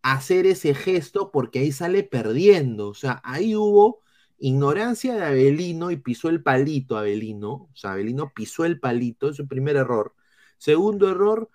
hacer 0.00 0.46
ese 0.46 0.74
gesto 0.74 1.30
porque 1.30 1.58
ahí 1.58 1.70
sale 1.70 2.02
perdiendo. 2.02 2.88
O 2.88 2.94
sea, 2.94 3.20
ahí 3.24 3.54
hubo 3.54 4.05
ignorancia 4.38 5.14
de 5.14 5.24
Abelino 5.24 5.90
y 5.90 5.96
pisó 5.96 6.28
el 6.28 6.42
palito 6.42 6.98
Abelino. 6.98 7.50
O 7.52 7.70
sea, 7.74 7.92
Abelino 7.92 8.32
pisó 8.34 8.64
el 8.64 8.80
palito, 8.80 9.28
es 9.30 9.36
su 9.36 9.46
primer 9.48 9.76
error. 9.76 10.14
Segundo 10.58 11.10
error, 11.10 11.50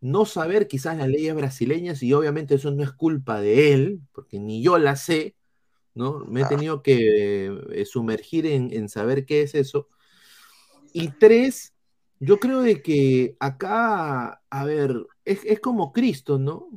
no 0.00 0.24
saber 0.26 0.68
quizás 0.68 0.96
las 0.98 1.08
leyes 1.08 1.34
brasileñas 1.34 2.02
y 2.02 2.12
obviamente 2.12 2.56
eso 2.56 2.70
no 2.70 2.82
es 2.82 2.92
culpa 2.92 3.40
de 3.40 3.72
él, 3.72 4.00
porque 4.12 4.38
ni 4.38 4.62
yo 4.62 4.78
la 4.78 4.96
sé, 4.96 5.36
¿no? 5.94 6.20
Me 6.26 6.42
he 6.42 6.44
tenido 6.46 6.82
que 6.82 7.46
eh, 7.72 7.84
sumergir 7.86 8.46
en, 8.46 8.72
en 8.72 8.88
saber 8.88 9.24
qué 9.26 9.42
es 9.42 9.54
eso. 9.54 9.88
Y 10.92 11.08
tres, 11.18 11.74
yo 12.20 12.38
creo 12.38 12.62
de 12.62 12.82
que 12.82 13.36
acá, 13.40 14.42
a 14.50 14.64
ver, 14.64 15.06
es, 15.24 15.40
es 15.44 15.60
como 15.60 15.92
Cristo, 15.92 16.38
¿no? 16.38 16.68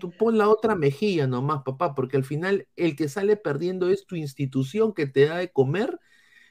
Tú 0.00 0.10
pon 0.12 0.38
la 0.38 0.48
otra 0.48 0.74
mejilla 0.74 1.26
nomás, 1.26 1.62
papá, 1.62 1.94
porque 1.94 2.16
al 2.16 2.24
final 2.24 2.66
el 2.76 2.96
que 2.96 3.08
sale 3.08 3.36
perdiendo 3.36 3.90
es 3.90 4.06
tu 4.06 4.16
institución 4.16 4.94
que 4.94 5.06
te 5.06 5.26
da 5.26 5.36
de 5.36 5.50
comer 5.52 5.98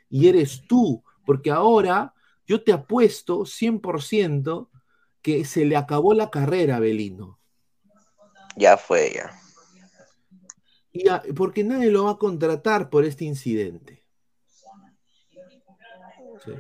y 0.10 0.28
eres 0.28 0.62
tú, 0.68 1.04
porque 1.26 1.50
ahora 1.52 2.14
yo 2.46 2.64
te 2.64 2.74
apuesto 2.74 3.46
100% 3.46 4.70
que 5.22 5.46
se 5.46 5.66
le 5.66 5.76
acabó 5.76 6.14
la 6.14 6.30
carrera 6.30 6.78
a 6.78 6.80
Belino. 6.80 7.40
Ya 8.56 8.78
fue, 8.78 9.12
ya. 9.14 9.32
Y 10.92 11.10
a- 11.10 11.24
porque 11.36 11.64
nadie 11.64 11.92
lo 11.92 12.06
va 12.06 12.12
a 12.12 12.18
contratar 12.18 12.90
por 12.90 13.04
este 13.04 13.26
incidente. 13.26 14.04
Sí. 16.46 16.52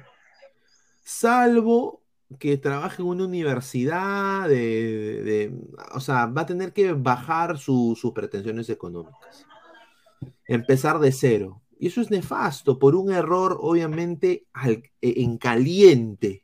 Salvo 1.03 2.01
que 2.39 2.57
trabaje 2.57 3.01
en 3.01 3.07
una 3.07 3.25
universidad, 3.25 4.47
de, 4.49 5.23
de- 5.23 5.61
o 5.93 5.99
sea, 5.99 6.25
va 6.25 6.41
a 6.41 6.45
tener 6.45 6.73
que 6.73 6.93
bajar 6.93 7.57
su- 7.57 7.97
sus 7.99 8.11
pretensiones 8.11 8.69
económicas. 8.69 9.45
Empezar 10.45 10.99
de 10.99 11.11
cero. 11.11 11.61
Y 11.80 11.88
eso 11.88 12.01
es 12.01 12.09
nefasto 12.09 12.80
por 12.80 12.95
un 12.95 13.11
error, 13.11 13.57
obviamente, 13.61 14.45
al- 14.53 14.84
e- 15.01 15.21
en 15.23 15.38
caliente. 15.38 16.43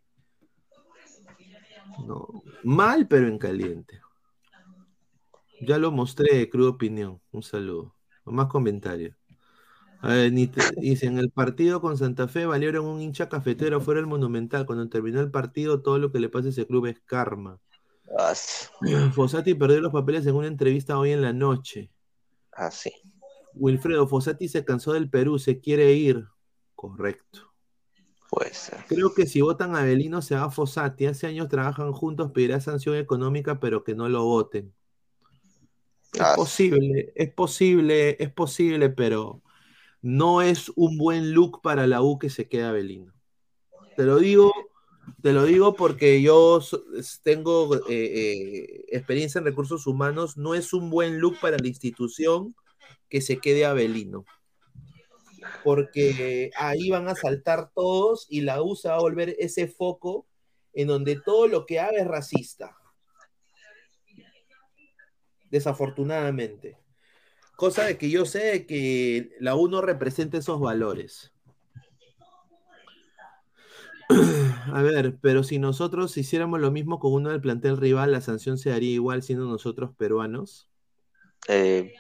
¿no? 2.08 2.44
Mal, 2.64 3.08
pero 3.08 3.28
en 3.28 3.38
caliente. 3.38 4.00
Ya 5.62 5.78
lo 5.78 5.92
mostré, 5.92 6.50
cruda 6.50 6.70
opinión. 6.72 7.22
Un 7.32 7.44
saludo. 7.44 7.96
Más 8.26 8.48
comentarios. 8.48 9.16
A 10.04 10.10
ver, 10.10 10.34
ni 10.34 10.48
te- 10.48 10.62
dice, 10.76 11.06
en 11.06 11.18
el 11.18 11.30
partido 11.32 11.80
con 11.80 11.98
Santa 11.98 12.28
Fe 12.28 12.46
valieron 12.46 12.86
un 12.86 13.00
hincha 13.02 13.30
cafetero 13.30 13.80
fuera 13.80 14.02
del 14.02 14.08
Monumental. 14.08 14.66
Cuando 14.66 14.90
terminó 14.90 15.22
el 15.22 15.32
partido, 15.32 15.82
todo 15.82 15.98
lo 15.98 16.12
que 16.12 16.20
le 16.20 16.28
pasa 16.28 16.48
a 16.48 16.50
ese 16.50 16.68
club 16.68 16.88
es 16.88 17.00
karma. 17.06 17.62
As- 18.18 18.70
Fossati 19.16 19.54
perdió 19.54 19.80
los 19.80 19.94
papeles 19.94 20.26
en 20.28 20.36
una 20.36 20.48
entrevista 20.48 21.00
hoy 21.00 21.12
en 21.12 21.22
la 21.22 21.32
noche. 21.32 21.90
puede 28.30 28.54
ser. 28.54 28.80
Creo 28.90 29.14
que 29.14 29.26
si 29.26 29.40
votan 29.40 29.74
a 29.78 29.84
Belino 29.84 30.22
se 30.22 30.36
va 30.36 30.44
a 30.44 30.50
Fossati. 30.52 31.06
Hace 31.06 31.28
años 31.28 31.48
trabajan 31.48 31.94
juntos, 31.94 32.32
pedirá 32.34 32.60
sanción 32.60 32.98
económica, 32.98 33.62
pero 33.62 33.86
que 33.86 33.96
no 33.96 34.10
lo 34.10 34.26
voten. 34.26 34.74
Es 36.12 36.20
Ah, 36.20 36.34
posible, 36.36 37.14
es 37.16 37.32
posible, 37.34 38.18
es 38.20 38.34
posible, 38.34 38.90
pero 38.90 39.43
no 40.04 40.42
es 40.42 40.70
un 40.76 40.98
buen 40.98 41.32
look 41.32 41.62
para 41.62 41.88
la 41.88 42.02
U 42.02 42.20
que 42.20 42.30
se 42.30 42.50
queda 42.50 42.74
Belino. 42.74 43.14
Te 43.96 44.04
lo 44.04 44.18
digo, 44.18 44.52
te 45.22 45.32
lo 45.32 45.46
digo 45.46 45.76
porque 45.76 46.22
yo 46.22 46.60
tengo 47.24 47.74
eh, 47.76 47.82
eh, 47.90 48.86
experiencia 48.90 49.40
en 49.40 49.46
recursos 49.46 49.88
humanos. 49.88 50.36
No 50.36 50.56
es 50.56 50.74
un 50.74 50.90
buen 50.90 51.20
look 51.20 51.40
para 51.40 51.58
la 51.58 51.68
institución 51.68 52.54
que 53.08 53.22
se 53.22 53.38
quede 53.38 53.66
Abelino. 53.66 54.26
Porque 55.64 56.52
ahí 56.58 56.90
van 56.90 57.08
a 57.08 57.16
saltar 57.16 57.72
todos 57.74 58.28
y 58.30 58.42
la 58.42 58.62
U 58.62 58.76
se 58.76 58.90
va 58.90 58.96
a 58.96 59.02
volver 59.02 59.38
ese 59.40 59.70
foco 59.70 60.28
en 60.74 60.90
donde 60.90 61.16
todo 61.16 61.48
lo 61.48 61.66
que 61.66 61.80
haga 61.80 61.98
es 61.98 62.08
racista. 62.08 62.76
Desafortunadamente. 65.50 66.83
Cosa 67.56 67.86
de 67.86 67.98
que 67.98 68.10
yo 68.10 68.26
sé 68.26 68.66
que 68.66 69.36
la 69.40 69.56
U 69.56 69.68
representa 69.82 70.38
esos 70.38 70.60
valores. 70.60 71.34
A 74.74 74.82
ver, 74.82 75.18
pero 75.22 75.44
si 75.44 75.60
nosotros 75.60 76.18
hiciéramos 76.18 76.60
lo 76.60 76.72
mismo 76.72 77.00
con 77.00 77.14
uno 77.14 77.30
del 77.30 77.42
plantel 77.42 77.78
rival, 77.78 78.12
la 78.12 78.22
sanción 78.22 78.58
se 78.58 78.74
haría 78.74 78.92
igual 78.92 79.24
siendo 79.24 79.46
nosotros 79.46 79.92
peruanos. 79.96 80.70
Eh, 81.48 81.94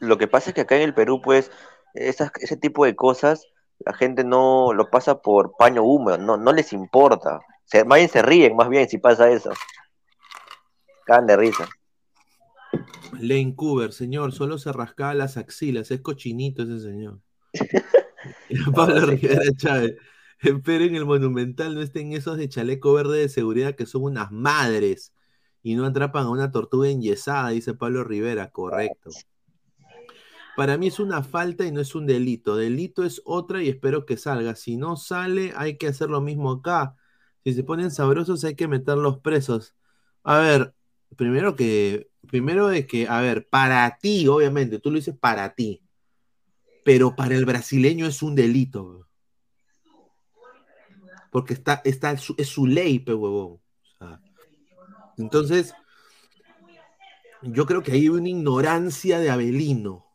lo 0.00 0.18
que 0.18 0.28
pasa 0.28 0.50
es 0.50 0.54
que 0.54 0.62
acá 0.62 0.76
en 0.76 0.82
el 0.82 0.94
Perú, 0.94 1.20
pues, 1.22 1.50
ese 1.94 2.56
tipo 2.56 2.84
de 2.84 2.94
cosas, 2.94 3.46
la 3.80 3.92
gente 3.92 4.24
no 4.24 4.72
lo 4.72 4.90
pasa 4.90 5.20
por 5.20 5.56
paño 5.56 5.82
húmedo, 5.82 6.18
no, 6.18 6.36
no 6.36 6.52
les 6.52 6.72
importa. 6.72 7.40
Más 7.86 7.98
bien 7.98 8.08
se 8.08 8.22
ríen, 8.22 8.56
más 8.56 8.68
bien, 8.68 8.88
si 8.88 8.98
pasa 8.98 9.30
eso. 9.30 9.50
Cagan 11.04 11.26
de 11.26 11.36
risa. 11.36 11.68
Lane 13.12 13.54
Cooper, 13.56 13.92
señor, 13.92 14.32
solo 14.32 14.58
se 14.58 14.72
rascaba 14.72 15.14
las 15.14 15.36
axilas, 15.36 15.90
es 15.90 16.00
cochinito 16.00 16.62
ese 16.62 16.80
señor. 16.80 17.20
Pablo 18.74 19.06
Rivera 19.06 19.42
Chávez, 19.56 19.96
esperen 20.40 20.94
el 20.94 21.04
Monumental, 21.04 21.74
no 21.74 21.82
estén 21.82 22.12
esos 22.12 22.36
de 22.36 22.48
chaleco 22.48 22.92
verde 22.92 23.18
de 23.20 23.28
seguridad 23.28 23.74
que 23.74 23.86
son 23.86 24.02
unas 24.04 24.30
madres 24.30 25.12
y 25.62 25.74
no 25.74 25.86
atrapan 25.86 26.26
a 26.26 26.30
una 26.30 26.50
tortuga 26.50 26.88
enyesada, 26.88 27.50
dice 27.50 27.74
Pablo 27.74 28.04
Rivera, 28.04 28.50
correcto. 28.50 29.10
Para 30.56 30.76
mí 30.76 30.88
es 30.88 30.98
una 30.98 31.22
falta 31.22 31.64
y 31.64 31.70
no 31.70 31.80
es 31.80 31.94
un 31.94 32.06
delito. 32.06 32.56
Delito 32.56 33.04
es 33.04 33.22
otra 33.24 33.62
y 33.62 33.68
espero 33.68 34.04
que 34.04 34.16
salga. 34.16 34.56
Si 34.56 34.76
no 34.76 34.96
sale, 34.96 35.52
hay 35.54 35.78
que 35.78 35.86
hacer 35.86 36.10
lo 36.10 36.20
mismo 36.20 36.50
acá. 36.50 36.96
Si 37.44 37.52
se 37.52 37.62
ponen 37.62 37.92
sabrosos, 37.92 38.42
hay 38.42 38.56
que 38.56 38.66
meterlos 38.66 39.18
presos. 39.20 39.76
A 40.24 40.38
ver, 40.38 40.74
primero 41.16 41.54
que, 41.54 42.10
primero 42.28 42.68
de 42.68 42.86
que, 42.86 43.08
a 43.08 43.20
ver, 43.20 43.48
para 43.48 43.98
ti, 43.98 44.28
obviamente, 44.28 44.78
tú 44.78 44.90
lo 44.90 44.96
dices 44.96 45.16
para 45.18 45.54
ti, 45.54 45.82
pero 46.84 47.16
para 47.16 47.34
el 47.34 47.44
brasileño 47.44 48.06
es 48.06 48.22
un 48.22 48.34
delito. 48.34 49.06
Porque 51.30 51.54
está, 51.54 51.82
está, 51.84 52.12
es 52.12 52.48
su- 52.48 52.66
ley, 52.66 52.98
pe 53.00 53.12
huevón. 53.12 53.60
Entonces, 55.18 55.74
yo 57.42 57.66
creo 57.66 57.82
que 57.82 57.92
hay 57.92 58.08
una 58.08 58.28
ignorancia 58.28 59.18
de 59.18 59.30
Abelino. 59.30 60.06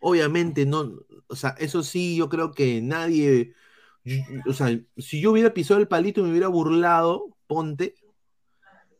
Obviamente, 0.00 0.66
no, 0.66 0.92
o 1.28 1.36
sea, 1.36 1.50
eso 1.58 1.82
sí, 1.82 2.16
yo 2.16 2.28
creo 2.28 2.52
que 2.52 2.80
nadie, 2.80 3.54
o 4.46 4.52
sea, 4.52 4.78
si 4.96 5.20
yo 5.20 5.32
hubiera 5.32 5.54
pisado 5.54 5.80
el 5.80 5.88
palito 5.88 6.20
y 6.20 6.24
me 6.24 6.30
hubiera 6.30 6.48
burlado, 6.48 7.36
ponte, 7.46 7.94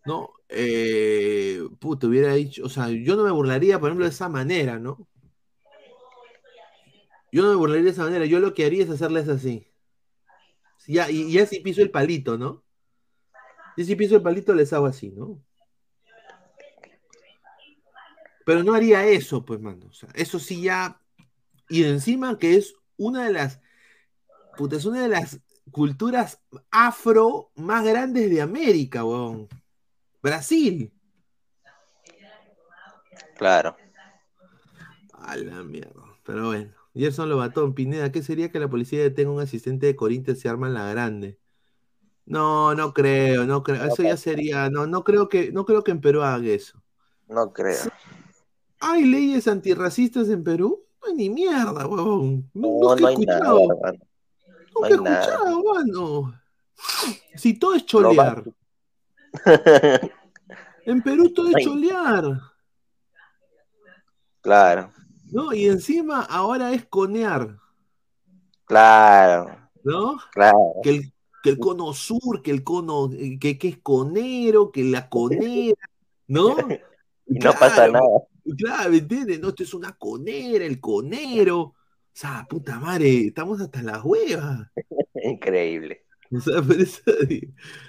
¿no? 0.04 0.30
Eh, 0.48 1.60
hubiera 1.80 2.34
dicho, 2.34 2.64
o 2.64 2.68
sea, 2.68 2.88
yo 2.88 3.16
no 3.16 3.24
me 3.24 3.30
burlaría, 3.30 3.80
por 3.80 3.88
ejemplo, 3.88 4.04
de 4.04 4.12
esa 4.12 4.28
manera, 4.28 4.78
¿no? 4.78 5.08
Yo 7.32 7.42
no 7.42 7.50
me 7.50 7.56
burlaría 7.56 7.84
de 7.84 7.90
esa 7.90 8.04
manera, 8.04 8.24
yo 8.26 8.38
lo 8.38 8.54
que 8.54 8.64
haría 8.64 8.84
es 8.84 8.90
hacerles 8.90 9.28
así. 9.28 9.66
Ya, 10.86 11.10
y 11.10 11.32
ya 11.32 11.46
si 11.46 11.60
piso 11.60 11.82
el 11.82 11.90
palito, 11.90 12.38
¿no? 12.38 12.62
Y 13.76 13.84
si 13.84 13.96
piso 13.96 14.16
el 14.16 14.22
palito 14.22 14.54
les 14.54 14.72
hago 14.72 14.86
así, 14.86 15.10
¿no? 15.10 15.42
Pero 18.46 18.62
no 18.62 18.74
haría 18.74 19.04
eso, 19.04 19.44
pues, 19.44 19.60
mano. 19.60 19.90
Eso 20.14 20.38
sí 20.38 20.62
ya. 20.62 21.00
Y 21.68 21.82
encima 21.82 22.38
que 22.38 22.54
es 22.54 22.74
una 22.96 23.26
de 23.26 23.32
las. 23.32 23.60
Es 24.70 24.84
una 24.84 25.02
de 25.02 25.08
las 25.08 25.40
culturas 25.72 26.40
afro 26.70 27.50
más 27.56 27.84
grandes 27.84 28.30
de 28.30 28.40
América, 28.40 29.04
weón. 29.04 29.48
Brasil. 30.26 30.92
Claro. 33.36 33.76
A 35.12 35.36
la 35.36 35.62
mierda. 35.62 36.02
Pero 36.24 36.46
bueno. 36.46 36.72
Gerson 36.94 37.28
Lobatón, 37.28 37.74
Pineda, 37.74 38.10
¿qué 38.10 38.22
sería 38.22 38.50
que 38.50 38.58
la 38.58 38.70
policía 38.70 39.02
detenga 39.02 39.28
a 39.30 39.34
un 39.34 39.40
asistente 39.40 39.84
de 39.86 39.96
Corinthians 39.96 40.40
se 40.40 40.48
arma 40.48 40.66
en 40.68 40.74
la 40.74 40.88
grande? 40.90 41.38
No, 42.24 42.74
no 42.74 42.94
creo, 42.94 43.44
no 43.44 43.62
creo. 43.62 43.84
Eso 43.84 44.02
ya 44.02 44.16
sería. 44.16 44.70
No, 44.70 44.86
no 44.86 45.04
creo 45.04 45.28
que, 45.28 45.52
no 45.52 45.66
creo 45.66 45.84
que 45.84 45.90
en 45.90 46.00
Perú 46.00 46.22
haga 46.22 46.46
eso. 46.46 46.82
No 47.28 47.52
creo. 47.52 47.76
¿Hay 48.80 49.04
leyes 49.04 49.46
antirracistas 49.46 50.28
en 50.30 50.42
Perú? 50.42 50.84
No 51.02 51.08
hay 51.08 51.14
ni 51.14 51.30
mierda, 51.30 51.86
huevón. 51.86 52.50
No, 52.54 52.68
No, 52.68 52.96
nunca 52.96 53.02
no 53.02 53.08
he 53.10 53.26
nada, 53.26 53.38
escuchado. 53.38 53.60
hermano. 53.70 53.98
No 54.80 54.86
he 54.86 54.96
nada. 54.96 55.20
escuchado, 55.20 55.62
mano. 55.74 56.40
Si 57.36 57.58
todo 57.58 57.74
es 57.74 57.84
cholear. 57.84 58.42
En 60.86 61.02
Perú 61.02 61.32
todo 61.34 61.48
es 61.48 61.64
cholear. 61.64 62.40
Claro, 64.40 64.92
¿No? 65.32 65.52
Y 65.52 65.66
encima 65.66 66.20
ahora 66.22 66.72
es 66.72 66.86
conear. 66.86 67.58
claro, 68.64 69.50
¿No? 69.82 70.16
claro. 70.32 70.74
Que 70.84 70.90
el, 70.90 71.12
que 71.42 71.50
el 71.50 71.58
cono 71.58 71.92
sur, 71.92 72.42
que 72.42 72.52
el 72.52 72.62
cono, 72.62 73.10
eh, 73.12 73.36
que, 73.40 73.58
que 73.58 73.68
es 73.68 73.78
conero, 73.78 74.70
que 74.70 74.84
la 74.84 75.08
conera, 75.08 75.76
¿no? 76.28 76.56
Y 77.28 77.40
no 77.40 77.52
pasa 77.54 77.88
nada. 77.88 78.06
Claro, 78.56 78.90
¿me 78.90 78.98
entiendes? 78.98 79.40
No, 79.40 79.48
esto 79.48 79.64
es 79.64 79.74
una 79.74 79.92
conera, 79.94 80.64
el 80.64 80.80
conero. 80.80 81.60
O 81.60 81.74
sea, 82.12 82.46
puta 82.48 82.78
madre, 82.78 83.26
estamos 83.26 83.60
hasta 83.60 83.82
las 83.82 84.04
huevas. 84.04 84.70
Increíble. 85.14 86.04
O 86.30 86.40
sea, 86.40 86.62
eso 86.78 87.02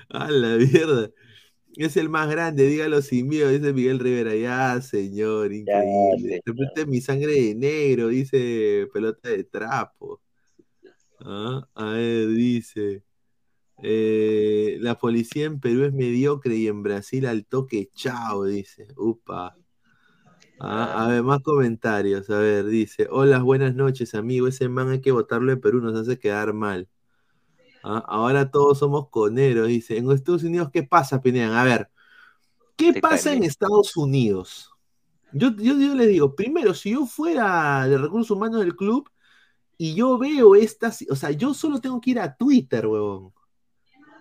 a 0.09 0.31
la 0.31 0.57
mierda. 0.57 1.11
Es 1.77 1.95
el 1.97 2.09
más 2.09 2.29
grande, 2.29 2.65
dígalo 2.67 3.01
sin 3.01 3.27
miedo, 3.27 3.49
dice 3.49 3.71
Miguel 3.73 3.99
Rivera. 3.99 4.35
Ya, 4.35 4.81
señor, 4.81 5.53
increíble. 5.53 6.41
Repite 6.45 6.85
mi 6.87 7.01
sangre 7.01 7.33
de 7.33 7.55
negro, 7.55 8.07
dice 8.07 8.87
pelota 8.93 9.29
de 9.29 9.43
trapo. 9.43 10.21
Ah, 11.19 11.67
A 11.75 11.85
ver, 11.93 12.27
dice. 12.29 13.03
eh, 13.83 14.77
la 14.81 14.97
policía 14.97 15.45
en 15.45 15.59
Perú 15.59 15.85
es 15.85 15.93
mediocre 15.93 16.55
y 16.55 16.67
en 16.67 16.83
Brasil 16.83 17.25
al 17.27 17.45
toque 17.45 17.89
chao, 17.95 18.45
dice. 18.45 18.87
Upa. 18.97 19.55
Ah, 20.59 21.05
a 21.05 21.07
ver, 21.09 21.23
más 21.23 21.41
comentarios. 21.41 22.29
A 22.29 22.39
ver, 22.39 22.65
dice. 22.65 23.07
Hola, 23.11 23.39
buenas 23.43 23.75
noches, 23.75 24.15
amigo. 24.15 24.47
Ese 24.47 24.69
man 24.69 24.89
hay 24.89 25.01
que 25.01 25.11
votarlo 25.11 25.51
de 25.51 25.57
Perú, 25.57 25.81
nos 25.81 25.95
hace 25.99 26.17
quedar 26.19 26.53
mal. 26.53 26.89
Ah, 27.89 28.03
ahora 28.05 28.51
todos 28.51 28.79
somos 28.79 29.07
coneros, 29.07 29.69
dice. 29.69 29.97
En 29.97 30.11
Estados 30.11 30.43
Unidos, 30.43 30.69
¿qué 30.73 30.83
pasa, 30.83 31.21
Pineda? 31.21 31.61
A 31.61 31.63
ver, 31.63 31.89
¿qué 32.75 32.99
pasa 32.99 33.31
en. 33.31 33.43
Estados 33.43 33.95
Unidos? 33.95 34.69
Yo, 35.31 35.55
yo, 35.55 35.79
yo 35.79 35.95
les 35.95 36.09
digo, 36.09 36.35
primero, 36.35 36.73
si 36.73 36.91
yo 36.91 37.05
fuera 37.05 37.87
de 37.87 37.97
recursos 37.97 38.31
humanos 38.31 38.59
del 38.59 38.75
club 38.75 39.09
y 39.77 39.95
yo 39.95 40.17
veo 40.17 40.55
estas, 40.55 41.05
o 41.09 41.15
sea, 41.15 41.31
yo 41.31 41.53
solo 41.53 41.79
tengo 41.79 42.01
que 42.01 42.11
ir 42.11 42.19
a 42.19 42.35
Twitter, 42.35 42.87
huevón, 42.87 43.31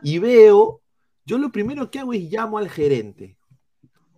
y 0.00 0.20
veo, 0.20 0.80
yo 1.24 1.36
lo 1.38 1.50
primero 1.50 1.90
que 1.90 1.98
hago 1.98 2.12
es 2.12 2.22
llamo 2.30 2.58
al 2.58 2.68
gerente. 2.68 3.36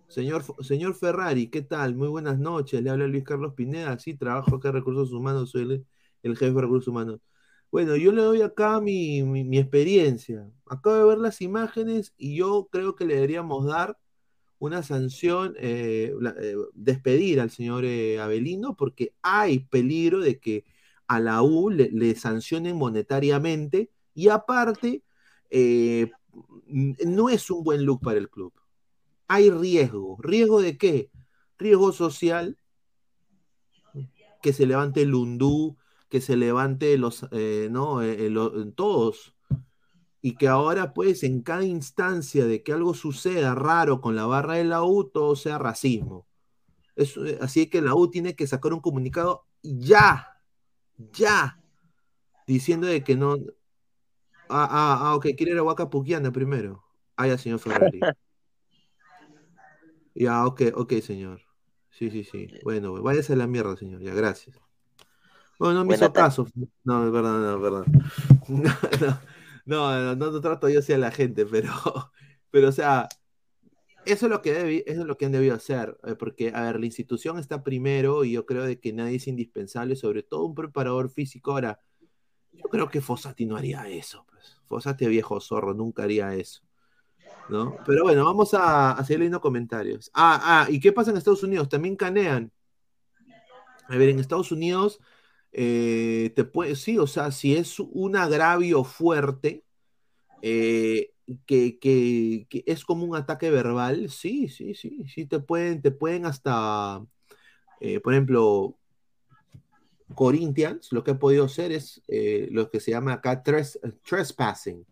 Señor, 0.09 0.43
señor 0.63 0.93
Ferrari, 0.93 1.47
¿qué 1.47 1.63
tal? 1.63 1.95
Muy 1.95 2.07
buenas 2.07 2.37
noches, 2.37 2.83
le 2.83 2.91
habla 2.91 3.07
Luis 3.07 3.23
Carlos 3.23 3.55
Pineda, 3.55 3.97
sí, 3.97 4.13
trabajo 4.13 4.57
acá 4.57 4.69
en 4.69 4.75
Recursos 4.75 5.11
Humanos, 5.11 5.49
soy 5.49 5.63
el, 5.63 5.85
el 6.21 6.37
jefe 6.37 6.53
de 6.53 6.61
Recursos 6.61 6.87
Humanos. 6.87 7.19
Bueno, 7.71 7.95
yo 7.95 8.11
le 8.11 8.23
doy 8.23 8.41
acá 8.41 8.81
mi, 8.81 9.21
mi, 9.23 9.59
experiencia. 9.59 10.49
Acabo 10.65 10.95
de 10.95 11.05
ver 11.05 11.17
las 11.19 11.41
imágenes 11.41 12.13
y 12.17 12.35
yo 12.35 12.67
creo 12.71 12.95
que 12.95 13.05
le 13.05 13.15
deberíamos 13.15 13.65
dar 13.65 13.97
una 14.57 14.83
sanción, 14.83 15.55
eh, 15.59 16.13
eh, 16.41 16.55
despedir 16.73 17.39
al 17.39 17.51
señor 17.51 17.85
eh, 17.85 18.19
Avelino, 18.19 18.75
porque 18.75 19.13
hay 19.21 19.59
peligro 19.59 20.19
de 20.19 20.39
que 20.39 20.65
a 21.07 21.19
la 21.19 21.41
U 21.43 21.69
le, 21.69 22.15
sancionen 22.15 22.75
monetariamente 22.77 23.91
y 24.13 24.29
aparte 24.29 25.03
eh, 25.49 26.11
no 26.67 27.29
es 27.29 27.49
un 27.49 27.63
buen 27.63 27.85
look 27.85 28.01
para 28.01 28.19
el 28.19 28.29
club. 28.29 28.53
Hay 29.27 29.49
riesgo. 29.49 30.17
¿Riesgo 30.21 30.61
de 30.61 30.77
qué? 30.77 31.11
Riesgo 31.57 31.91
social, 31.91 32.57
que 34.41 34.53
se 34.53 34.65
levante 34.65 35.01
el 35.01 35.13
undú, 35.15 35.77
que 36.09 36.21
se 36.21 36.37
levante 36.37 36.97
los, 36.97 37.27
eh, 37.31 37.69
¿no? 37.71 38.01
Eh, 38.01 38.25
eh, 38.25 38.29
lo- 38.29 38.71
todos. 38.73 39.35
Y 40.21 40.37
que 40.37 40.47
ahora, 40.49 40.93
pues, 40.93 41.23
en 41.23 41.41
cada 41.41 41.63
instancia 41.65 42.45
de 42.45 42.63
que 42.63 42.73
algo 42.73 42.93
suceda 42.93 43.55
raro 43.55 44.01
con 44.01 44.15
la 44.15 44.25
barra 44.25 44.55
de 44.55 44.65
la 44.65 44.83
U, 44.83 45.05
todo 45.09 45.35
sea 45.35 45.57
racismo. 45.57 46.27
Eso, 46.95 47.25
eh, 47.25 47.37
así 47.41 47.69
que 47.69 47.81
la 47.81 47.95
U 47.95 48.09
tiene 48.09 48.35
que 48.35 48.47
sacar 48.47 48.73
un 48.73 48.81
comunicado 48.81 49.45
ya, 49.63 50.27
ya, 51.13 51.59
diciendo 52.47 52.87
de 52.87 53.03
que 53.03 53.15
no. 53.15 53.35
Ah, 54.49 54.67
ah, 54.69 54.97
ah, 55.11 55.15
ok, 55.15 55.27
quiere 55.37 55.51
ir 55.53 55.57
a 55.59 55.63
Huaca 55.63 55.89
Puquiana 55.89 56.31
primero. 56.31 56.83
Ah, 57.15 57.27
ya, 57.27 57.37
señor 57.37 57.59
Ferrari. 57.59 57.99
Ya, 60.15 60.45
ok, 60.45 60.61
ok, 60.75 60.93
señor. 61.01 61.41
Sí, 61.91 62.09
sí, 62.09 62.23
sí. 62.23 62.47
Bueno, 62.63 63.01
váyase 63.01 63.33
a 63.33 63.35
la 63.37 63.47
mierda, 63.47 63.77
señor. 63.77 64.01
Ya, 64.01 64.13
gracias. 64.13 64.57
Bueno, 65.59 65.79
no 65.79 65.85
me 65.85 65.95
hizo 65.95 66.11
caso. 66.13 66.47
No, 66.85 67.05
es 67.05 67.11
verdad, 67.11 67.37
no, 67.37 67.59
verdad. 67.59 67.85
No, 69.65 70.15
no, 70.15 70.15
no, 70.15 70.41
trato 70.41 70.67
yo 70.67 70.79
así 70.79 70.93
a 70.93 70.97
la 70.97 71.11
gente, 71.11 71.45
pero, 71.45 71.71
pero, 72.49 72.69
o 72.69 72.71
sea, 72.71 73.07
eso 74.03 74.25
es 74.25 74.31
lo 74.31 74.41
que 74.41 74.83
eso 74.87 75.01
es 75.01 75.05
lo 75.07 75.15
que 75.15 75.25
han 75.25 75.31
debido 75.31 75.53
hacer, 75.53 75.95
eh, 76.05 76.15
porque, 76.15 76.51
a 76.55 76.63
ver, 76.63 76.79
la 76.79 76.87
institución 76.87 77.37
está 77.37 77.63
primero 77.63 78.23
y 78.23 78.31
yo 78.31 78.47
creo 78.47 78.63
de 78.63 78.79
que 78.79 78.93
nadie 78.93 79.17
es 79.17 79.27
indispensable, 79.27 79.95
sobre 79.95 80.23
todo 80.23 80.45
un 80.45 80.55
preparador 80.55 81.11
físico. 81.11 81.51
Ahora, 81.51 81.79
yo 82.51 82.63
creo 82.63 82.89
que 82.89 82.99
Fossati 82.99 83.45
no 83.45 83.57
haría 83.57 83.87
eso, 83.87 84.25
pues. 84.31 84.57
Fossati 84.65 85.05
viejo 85.05 85.39
zorro, 85.39 85.75
nunca 85.75 86.01
haría 86.01 86.33
eso. 86.33 86.63
¿No? 87.47 87.77
Pero 87.85 88.05
bueno, 88.05 88.25
vamos 88.25 88.55
a, 88.55 88.93
a 88.93 89.03
seguir 89.03 89.19
leyendo 89.19 89.39
comentarios. 89.39 90.09
Ah, 90.15 90.65
ah, 90.65 90.71
¿y 90.71 90.79
qué 90.79 90.91
pasa 90.91 91.11
en 91.11 91.17
Estados 91.17 91.43
Unidos? 91.43 91.69
También 91.69 91.95
canean. 91.95 92.51
A 93.87 93.97
ver, 93.97 94.09
en 94.09 94.19
Estados 94.19 94.51
Unidos, 94.51 94.99
eh, 95.51 96.31
te 96.35 96.43
puede, 96.45 96.75
sí, 96.75 96.97
o 96.97 97.07
sea, 97.07 97.31
si 97.31 97.55
es 97.55 97.79
un 97.79 98.15
agravio 98.15 98.83
fuerte, 98.83 99.63
eh, 100.41 101.11
que, 101.45 101.79
que- 101.79 102.47
es 102.67 102.85
como 102.85 103.05
un 103.05 103.15
ataque 103.15 103.51
verbal, 103.51 104.09
sí, 104.09 104.49
sí, 104.49 104.75
sí, 104.75 105.05
sí, 105.13 105.25
te 105.27 105.39
pueden, 105.39 105.81
te 105.81 105.91
pueden 105.91 106.25
hasta, 106.25 107.05
eh, 107.81 107.99
por 108.01 108.13
ejemplo, 108.13 108.77
Corinthians, 110.15 110.91
lo 110.91 111.03
que 111.03 111.11
ha 111.11 111.19
podido 111.19 111.45
hacer 111.45 111.71
es 111.71 112.01
lo 112.51 112.69
que 112.69 112.79
se 112.79 112.91
llama 112.91 113.13
acá 113.13 113.43
tres- 113.43 113.79
trespassing, 114.03 114.85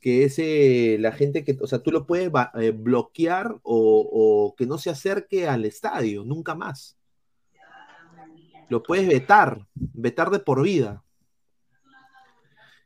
que 0.00 0.24
es 0.24 1.00
la 1.00 1.12
gente 1.12 1.44
que, 1.44 1.56
o 1.60 1.66
sea, 1.66 1.80
tú 1.80 1.90
lo 1.92 2.06
puedes 2.06 2.30
bloquear 2.74 3.58
o 3.62 4.54
que 4.56 4.66
no 4.66 4.78
se 4.78 4.90
acerque 4.90 5.48
al 5.48 5.64
estadio, 5.64 6.24
nunca 6.24 6.54
más. 6.54 6.98
Lo 8.72 8.82
puedes 8.82 9.06
vetar, 9.06 9.68
vetar 9.74 10.30
de 10.30 10.38
por 10.38 10.62
vida. 10.62 11.04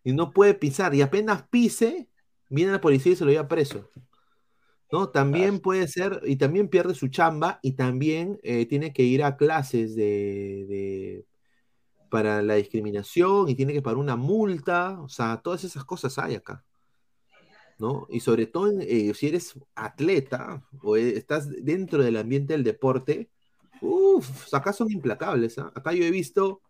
Y 0.02 0.12
no 0.12 0.32
puede 0.32 0.52
pisar, 0.54 0.92
y 0.96 1.00
apenas 1.00 1.44
pise, 1.48 2.08
viene 2.48 2.72
la 2.72 2.80
policía 2.80 3.12
y 3.12 3.14
se 3.14 3.24
lo 3.24 3.30
lleva 3.30 3.46
preso. 3.46 3.88
¿No? 4.90 5.10
También 5.10 5.60
puede 5.60 5.86
ser, 5.86 6.22
y 6.24 6.34
también 6.34 6.66
pierde 6.66 6.92
su 6.92 7.06
chamba, 7.06 7.60
y 7.62 7.76
también 7.76 8.40
eh, 8.42 8.66
tiene 8.66 8.92
que 8.92 9.04
ir 9.04 9.22
a 9.22 9.36
clases 9.36 9.94
de, 9.94 10.66
de- 10.68 11.24
para 12.10 12.42
la 12.42 12.54
discriminación, 12.56 13.48
y 13.48 13.54
tiene 13.54 13.72
que 13.72 13.80
pagar 13.80 13.98
una 13.98 14.16
multa, 14.16 15.00
o 15.00 15.08
sea, 15.08 15.40
todas 15.40 15.62
esas 15.62 15.84
cosas 15.84 16.18
hay 16.18 16.34
acá. 16.34 16.64
¿no? 17.78 18.08
Y 18.10 18.18
sobre 18.18 18.46
todo 18.46 18.72
eh, 18.80 19.14
si 19.14 19.28
eres 19.28 19.54
atleta 19.76 20.64
o 20.82 20.96
estás 20.96 21.48
dentro 21.62 22.02
del 22.02 22.16
ambiente 22.16 22.54
del 22.54 22.64
deporte, 22.64 23.30
uff, 23.80 24.52
acá 24.52 24.72
son 24.72 24.90
implacables. 24.90 25.58
¿ah? 25.58 25.72
Acá 25.74 25.92
yo 25.92 26.04
he 26.04 26.10
visto, 26.10 26.60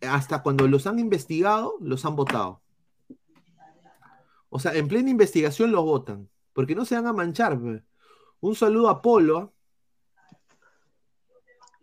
hasta 0.00 0.42
cuando 0.42 0.68
los 0.68 0.86
han 0.86 0.98
investigado, 0.98 1.74
los 1.80 2.04
han 2.04 2.16
votado. 2.16 2.60
O 4.48 4.58
sea, 4.58 4.74
en 4.74 4.88
plena 4.88 5.10
investigación 5.10 5.72
los 5.72 5.84
votan, 5.84 6.28
porque 6.52 6.74
no 6.74 6.84
se 6.84 6.94
van 6.94 7.06
a 7.06 7.12
manchar. 7.12 7.58
Un 8.40 8.54
saludo 8.54 8.88
a 8.88 9.02
Polo. 9.02 9.38
¿ah? 9.38 9.50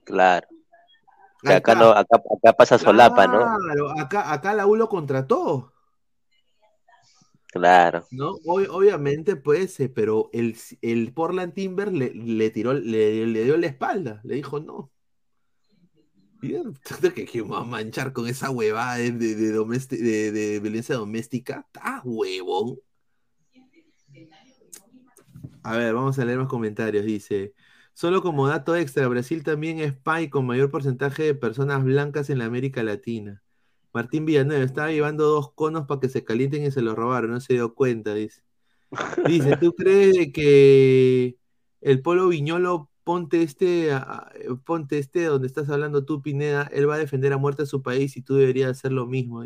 Claro. 0.04 0.48
Que 1.42 1.54
acá, 1.54 1.76
no, 1.76 1.90
acá, 1.90 2.18
acá 2.18 2.54
pasa 2.54 2.78
solapa, 2.78 3.28
¿no? 3.28 3.40
Claro, 3.40 4.00
acá, 4.00 4.32
acá 4.32 4.54
la 4.54 4.66
U 4.66 4.78
lo 4.78 4.88
contrató. 4.88 5.73
Claro. 7.54 8.08
¿no? 8.10 8.38
Ob- 8.46 8.68
obviamente, 8.72 9.36
pues, 9.36 9.80
eh, 9.80 9.88
pero 9.88 10.32
el, 10.34 10.58
el 10.82 11.14
Portland 11.14 11.54
Timber 11.54 11.94
le, 11.94 12.12
le 12.12 12.50
tiró, 12.50 12.74
le, 12.74 13.28
le 13.28 13.44
dio 13.44 13.58
la 13.58 13.68
espalda, 13.68 14.22
le 14.24 14.34
dijo 14.34 14.60
no. 14.60 14.92
Yo, 16.42 16.64
que, 17.14 17.42
va 17.44 17.60
a 17.60 17.64
manchar 17.64 18.12
con 18.12 18.28
esa 18.28 18.50
huevada 18.50 18.96
de, 18.96 19.12
de, 19.12 20.32
de 20.32 20.60
violencia 20.62 20.96
doméstica. 20.96 21.68
¡Está 21.68 22.02
huevón! 22.04 22.80
A 25.62 25.78
ver, 25.78 25.94
vamos 25.94 26.18
a 26.18 26.26
leer 26.26 26.40
más 26.40 26.48
comentarios. 26.48 27.06
Dice, 27.06 27.54
solo 27.94 28.24
como 28.24 28.48
dato 28.48 28.76
extra, 28.76 29.08
Brasil 29.08 29.44
también 29.44 29.80
es 29.80 29.94
país 29.94 30.32
con 30.32 30.48
mayor 30.48 30.72
porcentaje 30.72 31.22
de 31.22 31.36
personas 31.36 31.84
blancas 31.84 32.32
en 32.32 32.40
la 32.40 32.46
América 32.46 32.82
Latina. 32.82 33.43
Martín 33.94 34.26
Villanueva 34.26 34.64
estaba 34.64 34.92
llevando 34.92 35.26
dos 35.26 35.52
conos 35.54 35.86
para 35.86 36.00
que 36.00 36.10
se 36.10 36.24
calienten 36.24 36.64
y 36.64 36.72
se 36.72 36.82
los 36.82 36.96
robaron, 36.96 37.32
no 37.32 37.40
se 37.40 37.54
dio 37.54 37.74
cuenta, 37.76 38.14
dice. 38.14 38.42
Dice, 39.28 39.56
¿tú 39.62 39.76
crees 39.76 40.34
que 40.34 41.38
el 41.82 42.02
Polo 42.02 42.28
Viñolo, 42.28 42.90
ponte 43.04 43.44
este, 43.44 43.90
ponte 44.66 44.98
este 44.98 45.26
donde 45.26 45.48
estás 45.48 45.70
hablando 45.70 46.06
tú, 46.06 46.22
Pineda, 46.22 46.70
él 46.74 46.90
va 46.90 46.96
a 46.96 47.00
defender 47.00 47.34
a 47.34 47.38
muerte 47.38 47.64
a 47.64 47.68
su 47.68 47.84
país 47.84 48.18
y 48.18 48.22
tú 48.22 48.36
deberías 48.36 48.72
hacer 48.72 48.92
lo 48.92 49.06
mismo? 49.06 49.44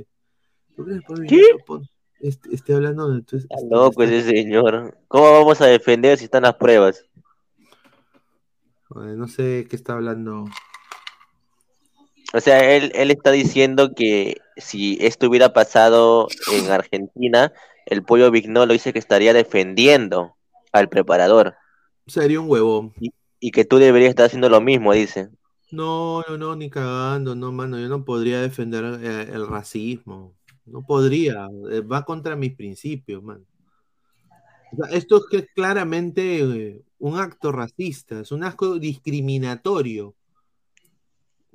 ¿Tú 0.75 0.85
crees 0.85 1.01
que 1.01 1.03
el 1.03 1.03
Polo 1.03 1.21
¿Qué? 1.27 1.35
Viñolo 1.35 1.87
este, 2.19 2.55
esté 2.55 2.73
hablando 2.73 3.09
de 3.13 3.21
tú- 3.21 3.37
Está 3.37 3.55
este- 3.55 3.67
loco 3.69 4.01
ese 4.03 4.21
señor. 4.23 4.97
¿Cómo 5.07 5.31
vamos 5.31 5.61
a 5.61 5.67
defender 5.67 6.17
si 6.17 6.25
están 6.25 6.43
las 6.43 6.55
pruebas? 6.55 7.05
No 8.89 9.27
sé 9.27 9.67
qué 9.69 9.75
está 9.75 9.93
hablando. 9.93 10.45
O 12.33 12.41
sea, 12.41 12.75
él, 12.75 12.91
él 12.93 13.11
está 13.11 13.31
diciendo 13.31 13.93
que 13.95 14.37
si 14.57 14.97
esto 15.01 15.29
hubiera 15.29 15.53
pasado 15.53 16.27
en 16.51 16.69
Argentina, 16.71 17.53
el 17.85 18.03
pollo 18.03 18.31
Vignolo 18.31 18.73
dice 18.73 18.91
que 18.91 18.99
estaría 18.99 19.33
defendiendo 19.33 20.35
al 20.73 20.89
preparador 20.89 21.55
Sería 22.05 22.39
un 22.39 22.49
huevón. 22.49 22.93
y 23.39 23.51
que 23.51 23.65
tú 23.65 23.77
deberías 23.77 24.09
estar 24.09 24.25
haciendo 24.25 24.49
lo 24.49 24.61
mismo, 24.61 24.93
dice. 24.93 25.29
No, 25.71 26.23
no, 26.29 26.37
no, 26.37 26.55
ni 26.55 26.69
cagando, 26.69 27.35
no, 27.35 27.51
mano, 27.51 27.77
yo 27.77 27.89
no 27.89 28.05
podría 28.05 28.41
defender 28.41 28.99
eh, 29.03 29.29
el 29.33 29.47
racismo. 29.47 30.33
No 30.65 30.81
podría, 30.85 31.47
eh, 31.71 31.81
va 31.81 32.05
contra 32.05 32.35
mis 32.35 32.55
principios, 32.55 33.21
man. 33.21 33.45
O 34.71 34.77
sea, 34.77 34.97
esto 34.97 35.17
es 35.17 35.23
que 35.29 35.37
es 35.37 35.47
claramente 35.53 36.39
eh, 36.39 36.81
un 36.99 37.17
acto 37.17 37.51
racista, 37.51 38.21
es 38.21 38.31
un 38.31 38.43
acto 38.43 38.79
discriminatorio. 38.79 40.15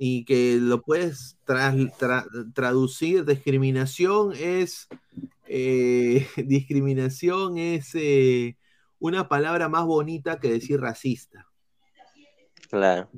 Y 0.05 0.25
que 0.25 0.57
lo 0.59 0.81
puedes 0.81 1.37
tra- 1.47 1.73
tra- 1.97 2.53
traducir, 2.53 3.23
discriminación 3.23 4.33
es, 4.37 4.89
eh, 5.47 6.27
discriminación 6.45 7.57
es 7.57 7.91
eh, 7.93 8.57
una 8.99 9.29
palabra 9.29 9.69
más 9.69 9.85
bonita 9.85 10.41
que 10.41 10.51
decir 10.51 10.81
racista. 10.81 11.47
Claro. 12.69 13.09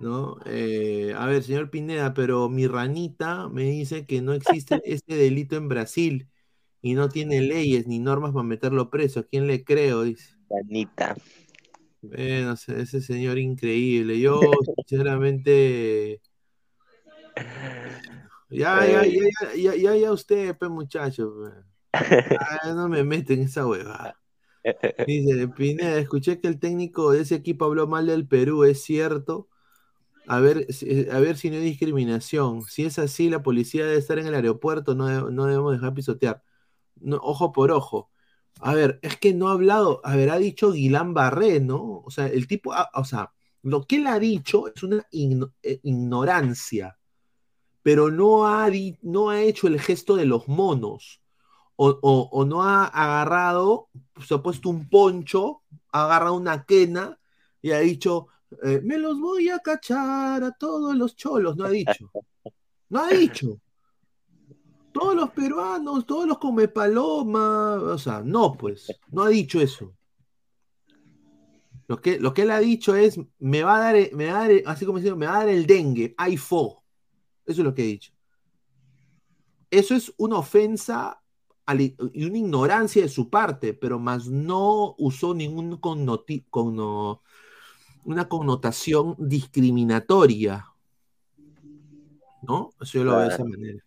¿no? 0.00 0.38
Eh, 0.46 1.14
a 1.16 1.26
ver, 1.26 1.44
señor 1.44 1.70
Pineda, 1.70 2.12
pero 2.12 2.48
mi 2.48 2.66
ranita 2.66 3.48
me 3.48 3.62
dice 3.62 4.04
que 4.04 4.20
no 4.20 4.32
existe 4.32 4.82
este 4.84 5.14
delito 5.14 5.54
en 5.54 5.68
Brasil 5.68 6.28
y 6.82 6.94
no 6.94 7.08
tiene 7.08 7.40
leyes 7.40 7.86
ni 7.86 8.00
normas 8.00 8.32
para 8.32 8.42
meterlo 8.42 8.90
preso. 8.90 9.20
¿A 9.20 9.22
quién 9.22 9.46
le 9.46 9.62
creo? 9.62 10.02
Dice. 10.02 10.34
Anita. 10.50 11.14
Bueno, 12.08 12.52
ese 12.54 13.00
señor 13.00 13.38
increíble. 13.38 14.20
Yo, 14.20 14.50
sinceramente. 14.86 16.20
Ya, 18.50 18.86
ya, 18.86 19.04
ya, 19.06 19.22
ya, 19.40 19.54
ya, 19.56 19.74
ya, 19.76 19.96
ya 19.96 20.12
usted, 20.12 20.56
pe 20.56 20.68
muchacho. 20.68 21.34
pe. 21.42 21.50
Ah, 22.36 22.72
no 22.74 22.88
me 22.88 23.04
meten 23.04 23.40
en 23.40 23.46
esa 23.46 23.66
huevada. 23.66 24.20
Dice, 25.06 25.48
Pineda, 25.48 25.98
escuché 25.98 26.40
que 26.40 26.48
el 26.48 26.60
técnico 26.60 27.12
de 27.12 27.22
ese 27.22 27.36
equipo 27.36 27.66
habló 27.66 27.86
mal 27.88 28.06
del 28.06 28.26
Perú, 28.28 28.64
¿es 28.64 28.82
cierto? 28.82 29.48
A 30.28 30.40
ver, 30.40 30.72
si- 30.72 31.08
a 31.10 31.20
ver 31.20 31.36
si 31.38 31.50
no 31.50 31.56
hay 31.58 31.62
discriminación. 31.64 32.62
Si 32.64 32.84
es 32.86 32.98
así, 32.98 33.30
la 33.30 33.42
policía 33.42 33.86
debe 33.86 33.98
estar 33.98 34.18
en 34.18 34.26
el 34.28 34.34
aeropuerto, 34.34 34.94
no, 34.94 35.30
no 35.30 35.46
debemos 35.46 35.72
dejar 35.74 35.94
pisotear. 35.94 36.42
No, 36.96 37.18
ojo 37.22 37.52
por 37.52 37.72
ojo. 37.72 38.10
A 38.60 38.74
ver, 38.74 38.98
es 39.02 39.16
que 39.18 39.34
no 39.34 39.48
ha 39.48 39.52
hablado, 39.52 40.00
a 40.04 40.16
ver, 40.16 40.30
ha 40.30 40.38
dicho 40.38 40.72
Guilán 40.72 41.12
Barré, 41.14 41.60
¿no? 41.60 42.02
O 42.04 42.10
sea, 42.10 42.26
el 42.28 42.46
tipo, 42.46 42.72
ha- 42.72 42.90
o 42.94 43.04
sea, 43.04 43.32
lo 43.62 43.82
que 43.86 43.96
él 43.96 44.06
ha 44.06 44.18
dicho 44.18 44.68
es 44.74 44.82
una 44.82 45.06
eh, 45.12 45.80
ignorancia, 45.82 46.98
pero 47.82 48.10
no 48.10 48.46
ha, 48.48 48.68
no 49.02 49.30
ha 49.30 49.42
hecho 49.42 49.68
el 49.68 49.80
gesto 49.80 50.16
de 50.16 50.26
los 50.26 50.48
monos, 50.48 51.22
o, 51.76 51.88
o- 52.02 52.30
o 52.32 52.44
no 52.46 52.62
ha 52.64 52.86
agarrado, 52.86 53.88
se 54.26 54.34
ha 54.34 54.42
puesto 54.42 54.70
un 54.70 54.88
poncho, 54.88 55.62
ha 55.92 56.04
agarrado 56.06 56.34
una 56.36 56.64
quena 56.66 57.18
y 57.62 57.72
ha 57.72 57.80
dicho, 57.80 58.28
eh, 58.64 58.80
me 58.84 58.98
los 58.98 59.20
voy 59.20 59.50
a 59.50 59.60
cachar 59.60 60.44
a 60.44 60.52
todos 60.52 60.96
los 60.96 61.16
cholos, 61.16 61.56
no 61.56 61.64
ha 61.66 61.70
dicho. 61.70 62.12
No 62.90 63.00
ha 63.04 63.08
dicho. 63.10 63.60
Todos 64.94 65.16
los 65.16 65.30
peruanos, 65.30 66.06
todos 66.06 66.24
los 66.28 66.38
come 66.38 66.68
paloma, 66.68 67.74
o 67.74 67.98
sea, 67.98 68.22
no, 68.24 68.52
pues, 68.52 68.86
no 69.10 69.24
ha 69.24 69.28
dicho 69.28 69.60
eso. 69.60 69.92
Lo 71.88 72.00
que, 72.00 72.20
lo 72.20 72.32
que 72.32 72.42
él 72.42 72.52
ha 72.52 72.60
dicho 72.60 72.94
es, 72.94 73.18
me 73.40 73.64
va 73.64 73.76
a 73.76 73.80
dar, 73.92 74.12
me 74.12 74.30
va 74.30 74.44
a 74.44 74.48
dar, 74.48 74.62
así 74.66 74.86
como 74.86 74.98
diciendo, 74.98 75.18
me 75.18 75.26
va 75.26 75.34
a 75.34 75.38
dar 75.40 75.48
el 75.48 75.66
dengue, 75.66 76.14
hay 76.16 76.36
fo. 76.36 76.84
Eso 77.44 77.60
es 77.60 77.64
lo 77.64 77.74
que 77.74 77.82
he 77.82 77.86
dicho. 77.86 78.12
Eso 79.68 79.96
es 79.96 80.14
una 80.16 80.38
ofensa 80.38 81.20
y 82.12 82.24
una 82.24 82.38
ignorancia 82.38 83.02
de 83.02 83.08
su 83.08 83.28
parte, 83.28 83.74
pero 83.74 83.98
más 83.98 84.28
no 84.28 84.94
usó 84.96 85.34
ningún 85.34 85.80
connoti- 85.80 86.44
conno- 86.48 87.20
una 88.04 88.28
connotación 88.28 89.16
discriminatoria. 89.18 90.68
¿No? 92.42 92.70
Eso 92.80 92.98
yo 92.98 93.04
lo 93.04 93.16
veo 93.16 93.20
de 93.22 93.34
esa 93.34 93.44
manera. 93.44 93.84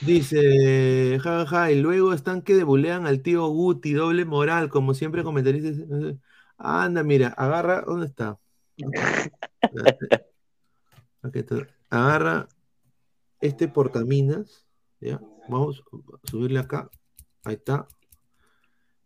Dice, 0.00 1.18
jajaja, 1.20 1.46
ja, 1.46 1.72
y 1.72 1.80
luego 1.80 2.12
están 2.12 2.42
que 2.42 2.54
debulean 2.54 3.06
al 3.06 3.22
tío 3.22 3.46
Guti, 3.48 3.92
doble 3.92 4.24
moral, 4.24 4.68
como 4.68 4.94
siempre 4.94 5.24
comentaristas. 5.24 5.76
Anda, 6.58 7.02
mira, 7.02 7.28
agarra, 7.28 7.82
¿dónde 7.82 8.06
está? 8.06 8.38
Espérate. 8.76 10.26
Aquí 11.22 11.38
está. 11.40 11.66
Agarra 11.90 12.48
este 13.40 13.68
portaminas, 13.68 14.66
¿ya? 15.00 15.20
Vamos 15.48 15.82
a 15.82 16.28
subirle 16.28 16.58
acá, 16.58 16.90
ahí 17.44 17.54
está, 17.54 17.86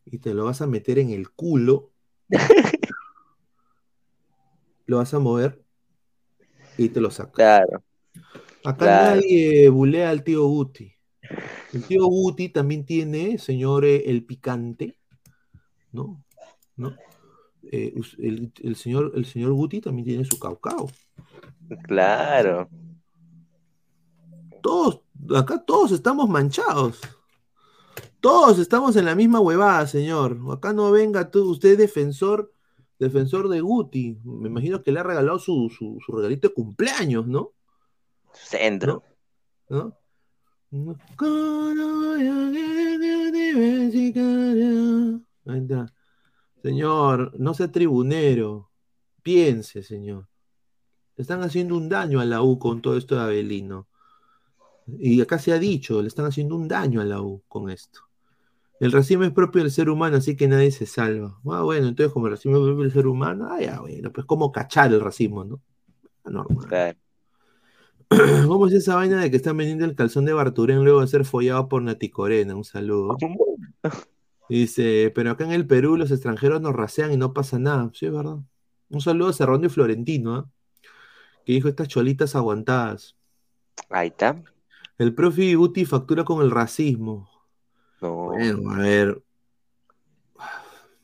y 0.05 0.19
te 0.19 0.35
lo 0.35 0.45
vas 0.45 0.61
a 0.63 0.67
meter 0.67 0.99
en 0.99 1.11
el 1.11 1.31
culo, 1.31 1.91
lo 4.87 4.99
vas 4.99 5.15
a 5.15 5.19
mover 5.19 5.63
y 6.77 6.89
te 6.89 7.01
lo 7.01 7.11
sacas. 7.11 7.35
Claro. 7.35 7.83
Acá 8.65 8.77
Claro. 8.77 9.17
nadie 9.17 9.69
bulea 9.69 10.11
al 10.11 10.23
tío 10.23 10.47
Guti. 10.47 10.93
El 11.73 11.85
tío 11.85 12.05
Guti 12.07 12.49
también 12.49 12.85
tiene, 12.85 13.39
señor, 13.39 13.85
eh, 13.85 14.05
el 14.11 14.25
picante, 14.25 14.97
¿no? 15.93 16.23
¿No? 16.77 16.95
Eh, 17.71 17.95
el, 18.19 18.53
el 18.63 18.77
señor, 18.77 19.13
el 19.15 19.25
señor 19.25 19.53
Guti 19.53 19.81
también 19.81 20.07
tiene 20.07 20.25
su 20.25 20.39
caucao. 20.39 20.91
Claro. 21.85 22.69
Todos, 24.63 25.03
acá 25.37 25.63
todos 25.65 25.93
estamos 25.93 26.29
manchados. 26.29 27.01
Todos 28.21 28.59
estamos 28.59 28.97
en 28.97 29.07
la 29.07 29.15
misma 29.15 29.41
huevada, 29.41 29.87
señor. 29.87 30.39
Acá 30.53 30.73
no 30.73 30.91
venga 30.91 31.31
tú, 31.31 31.51
usted 31.51 31.79
defensor, 31.79 32.53
defensor 32.99 33.49
de 33.49 33.61
Guti. 33.61 34.19
Me 34.25 34.49
imagino 34.49 34.83
que 34.83 34.93
le 34.93 35.01
ha 35.01 35.05
regalado 35.05 35.39
su, 35.39 35.71
su, 35.71 35.99
su 36.05 36.13
regalito 36.13 36.49
de 36.49 36.55
cumpleaños, 36.55 37.27
¿no? 37.27 37.53
Centro. 38.33 39.03
¿No? 39.69 39.97
Ahí 45.47 45.61
está. 45.61 45.93
Señor, 46.63 47.33
no 47.39 47.55
sea 47.55 47.73
tribunero. 47.73 48.71
Piense, 49.23 49.83
señor. 49.83 50.29
Le 51.17 51.23
están 51.23 51.43
haciendo 51.43 51.77
un 51.77 51.89
daño 51.89 52.21
a 52.21 52.25
la 52.25 52.43
U 52.43 52.59
con 52.59 52.81
todo 52.81 52.97
esto 52.97 53.17
de 53.17 53.23
Abelino. 53.23 53.89
Y 54.99 55.21
acá 55.21 55.39
se 55.39 55.53
ha 55.53 55.59
dicho, 55.59 56.01
le 56.03 56.09
están 56.09 56.27
haciendo 56.27 56.57
un 56.57 56.69
daño 56.69 57.01
a 57.01 57.05
la 57.05 57.21
U 57.23 57.43
con 57.49 57.71
esto. 57.71 58.01
El 58.81 58.93
racismo 58.93 59.25
es 59.25 59.31
propio 59.31 59.63
del 59.63 59.71
ser 59.71 59.91
humano, 59.91 60.17
así 60.17 60.37
que 60.37 60.49
nadie 60.49 60.71
se 60.71 60.87
salva. 60.87 61.39
Ah, 61.51 61.63
bueno, 61.63 61.89
entonces 61.89 62.13
como 62.13 62.27
el 62.27 62.33
racismo 62.33 62.57
es 62.57 62.63
propio 62.63 62.85
del 62.85 62.93
ser 62.93 63.07
humano, 63.07 63.49
ah, 63.51 63.61
ya, 63.61 63.81
bueno, 63.81 64.11
pues 64.11 64.27
como 64.27 64.51
cachar 64.51 64.93
el 64.93 65.01
racismo, 65.01 65.45
¿no? 65.45 65.61
Normal. 66.25 66.67
Claro. 66.67 66.99
¿Cómo 68.49 68.67
es 68.67 68.73
esa 68.73 68.97
vaina 68.97 69.21
de 69.21 69.31
que 69.31 69.37
están 69.37 69.57
vendiendo 69.57 69.85
el 69.85 69.95
calzón 69.95 70.25
de 70.25 70.33
Barturén 70.33 70.83
luego 70.83 71.01
de 71.01 71.07
ser 71.07 71.25
follado 71.25 71.69
por 71.69 71.81
Nati 71.83 72.11
Corena? 72.11 72.57
Un 72.57 72.65
saludo. 72.65 73.17
Dice, 74.49 75.13
pero 75.15 75.31
acá 75.31 75.45
en 75.45 75.53
el 75.53 75.65
Perú 75.65 75.97
los 75.97 76.11
extranjeros 76.11 76.61
nos 76.61 76.75
rasean 76.75 77.13
y 77.13 77.17
no 77.17 77.33
pasa 77.33 77.61
nada. 77.61 77.89
Sí, 77.95 78.07
es 78.07 78.13
verdad. 78.13 78.39
Un 78.89 79.01
saludo 79.01 79.29
a 79.29 79.33
Cerrón 79.33 79.65
y 79.65 79.69
Florentino, 79.69 80.35
¿ah? 80.35 80.51
que 81.47 81.53
dijo 81.53 81.69
estas 81.69 81.87
cholitas 81.87 82.35
aguantadas. 82.35 83.17
Ahí 83.89 84.09
está. 84.09 84.43
El 84.99 85.15
profe 85.15 85.55
Guti 85.55 85.85
factura 85.85 86.25
con 86.25 86.43
el 86.43 86.51
racismo. 86.51 87.31
No. 88.03 88.31
Bueno, 88.31 88.73
a 88.73 88.79
ver. 88.79 89.23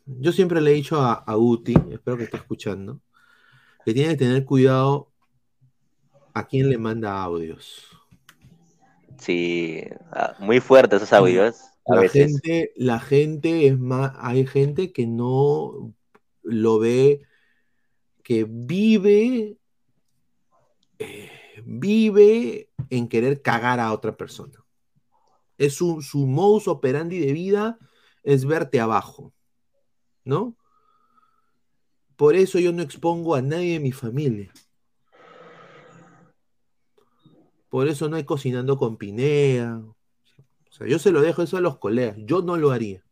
Yo 0.07 0.33
siempre 0.33 0.61
le 0.61 0.73
he 0.73 0.75
dicho 0.75 1.01
a, 1.01 1.15
a 1.15 1.35
Guti, 1.35 1.75
espero 1.93 2.17
que 2.17 2.25
esté 2.25 2.37
escuchando, 2.37 3.01
que 3.85 3.95
tiene 3.95 4.11
que 4.11 4.25
tener 4.25 4.45
cuidado 4.45 5.13
a 6.37 6.47
quién 6.47 6.69
le 6.69 6.77
manda 6.77 7.23
audios. 7.23 7.87
Sí. 9.19 9.83
ah, 10.13 10.37
Muy 10.39 10.61
fuertes 10.61 11.01
esos 11.01 11.15
audios. 11.15 11.57
La 11.87 12.01
veces. 12.01 12.27
gente, 12.43 12.73
la 12.77 13.01
gente 13.01 13.67
es 13.67 13.79
más, 13.79 14.13
hay 14.19 14.47
gente 14.47 14.93
que 14.93 15.07
no 15.07 15.95
lo 16.43 16.79
ve, 16.79 17.23
que 18.23 18.45
vive, 18.47 19.57
eh, 20.99 21.31
vive 21.65 22.69
en 22.91 23.09
querer 23.09 23.41
cagar 23.41 23.81
a 23.81 23.95
otra 23.95 24.15
persona. 24.15 24.63
Es 25.57 25.73
su, 25.73 26.03
su 26.03 26.27
modus 26.27 26.69
operandi 26.69 27.19
de 27.19 27.33
vida 27.33 27.79
es 28.25 28.45
verte 28.45 28.79
abajo, 28.79 29.33
¿no? 30.23 30.55
Por 32.17 32.37
eso 32.37 32.59
yo 32.59 32.75
no 32.75 32.83
expongo 32.83 33.35
a 33.35 33.41
nadie 33.41 33.73
de 33.75 33.81
mi 33.81 33.93
familia. 33.93 34.53
Por 37.77 37.89
eso 37.89 38.09
no 38.09 38.17
hay 38.17 38.25
cocinando 38.25 38.79
con 38.79 38.97
Pinea. 38.97 39.77
O 39.77 39.95
sea, 40.71 40.87
yo 40.87 40.99
se 40.99 41.13
lo 41.13 41.21
dejo 41.21 41.43
eso 41.43 41.59
a 41.59 41.61
los 41.61 41.77
colegas. 41.77 42.17
Yo 42.21 42.41
no 42.41 42.57
lo 42.57 42.71
haría. 42.71 43.05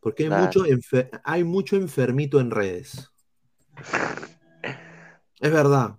Porque 0.00 0.24
hay, 0.24 0.28
Claro. 0.28 0.44
mucho, 0.44 0.66
enfer- 0.66 1.18
hay 1.24 1.44
mucho 1.44 1.76
enfermito 1.76 2.40
en 2.40 2.50
redes. 2.50 3.10
Es 5.40 5.50
verdad. 5.50 5.96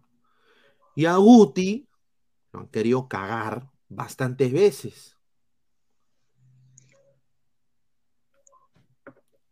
Y 0.96 1.06
a 1.06 1.16
Guti 1.16 1.88
lo 2.54 2.60
han 2.60 2.68
querido 2.68 3.08
cagar 3.08 3.68
bastantes 3.88 4.54
veces. 4.54 5.18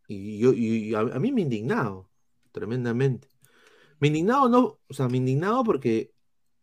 Y, 0.07 0.37
yo, 0.37 0.53
y 0.53 0.93
a, 0.93 0.99
a 0.99 1.19
mí 1.19 1.31
me 1.31 1.41
indignado 1.41 2.11
tremendamente. 2.51 3.31
Me 3.99 4.09
indignado, 4.09 4.49
no, 4.49 4.77
o 4.87 4.93
sea, 4.93 5.07
me 5.09 5.17
indignado 5.17 5.63
porque 5.63 6.13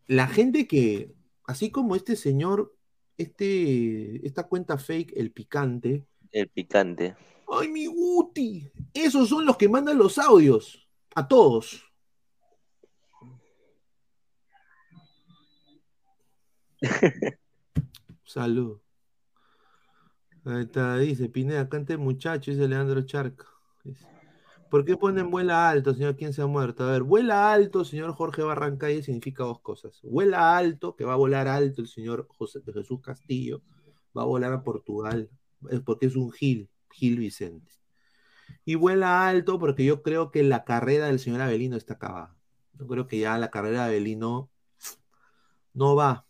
la 0.07 0.29
gente 0.29 0.69
que, 0.69 1.13
así 1.45 1.71
como 1.71 1.97
este 1.97 2.17
señor, 2.17 2.75
este, 3.17 4.27
esta 4.27 4.45
cuenta 4.45 4.79
fake, 4.79 5.13
el 5.17 5.31
picante, 5.31 6.07
El 6.33 6.49
picante. 6.49 7.17
¡ay, 7.49 7.69
mi 7.69 7.87
Guti! 7.87 8.71
Esos 8.93 9.29
son 9.29 9.47
los 9.47 9.57
que 9.57 9.69
mandan 9.69 9.99
los 9.99 10.19
audios 10.19 10.89
a 11.15 11.27
todos. 11.29 11.85
Salud. 18.25 18.81
Ahí 20.45 20.63
está, 20.63 20.99
dice 20.99 21.29
Pineda, 21.29 21.69
cante 21.69 21.97
muchacho, 21.97 22.51
dice 22.51 22.69
Leandro 22.69 23.01
Charca. 23.03 23.47
Dice, 23.83 24.07
¿Por 24.75 24.85
qué 24.85 24.97
ponen 24.97 25.31
vuela 25.31 25.71
alto, 25.71 25.95
señor? 25.95 26.17
¿Quién 26.17 26.33
se 26.33 26.43
ha 26.43 26.49
muerto? 26.49 26.83
A 26.83 26.91
ver, 26.91 27.05
vuela 27.05 27.53
alto, 27.53 27.85
señor 27.85 28.13
Jorge 28.13 28.43
Barrancalle, 28.43 29.05
significa 29.05 29.45
dos 29.45 29.61
cosas. 29.61 30.01
Vuela 30.03 30.57
alto, 30.57 30.97
que 30.97 31.05
va 31.05 31.13
a 31.13 31.17
volar 31.17 31.47
alto 31.47 31.81
el 31.81 31.87
señor 31.87 32.27
José, 32.29 32.59
Jesús 32.75 33.01
Castillo, 33.01 33.63
va 34.19 34.23
a 34.23 34.25
volar 34.25 34.53
a 34.53 34.65
Portugal, 34.65 35.31
porque 35.85 36.07
es 36.07 36.17
un 36.17 36.33
Gil, 36.33 36.69
Gil 36.91 37.21
Vicente. 37.21 37.71
Y 38.65 38.75
vuela 38.75 39.29
alto 39.29 39.61
porque 39.61 39.85
yo 39.85 40.03
creo 40.03 40.33
que 40.33 40.43
la 40.43 40.65
carrera 40.65 41.07
del 41.07 41.21
señor 41.21 41.43
Avelino 41.43 41.77
está 41.77 41.95
acabada. 41.95 42.37
Yo 42.73 42.89
creo 42.89 43.07
que 43.07 43.21
ya 43.21 43.39
la 43.39 43.53
carrera 43.53 43.85
de 43.85 43.91
Avelino 43.91 44.51
no 45.73 45.95
va. 45.95 46.27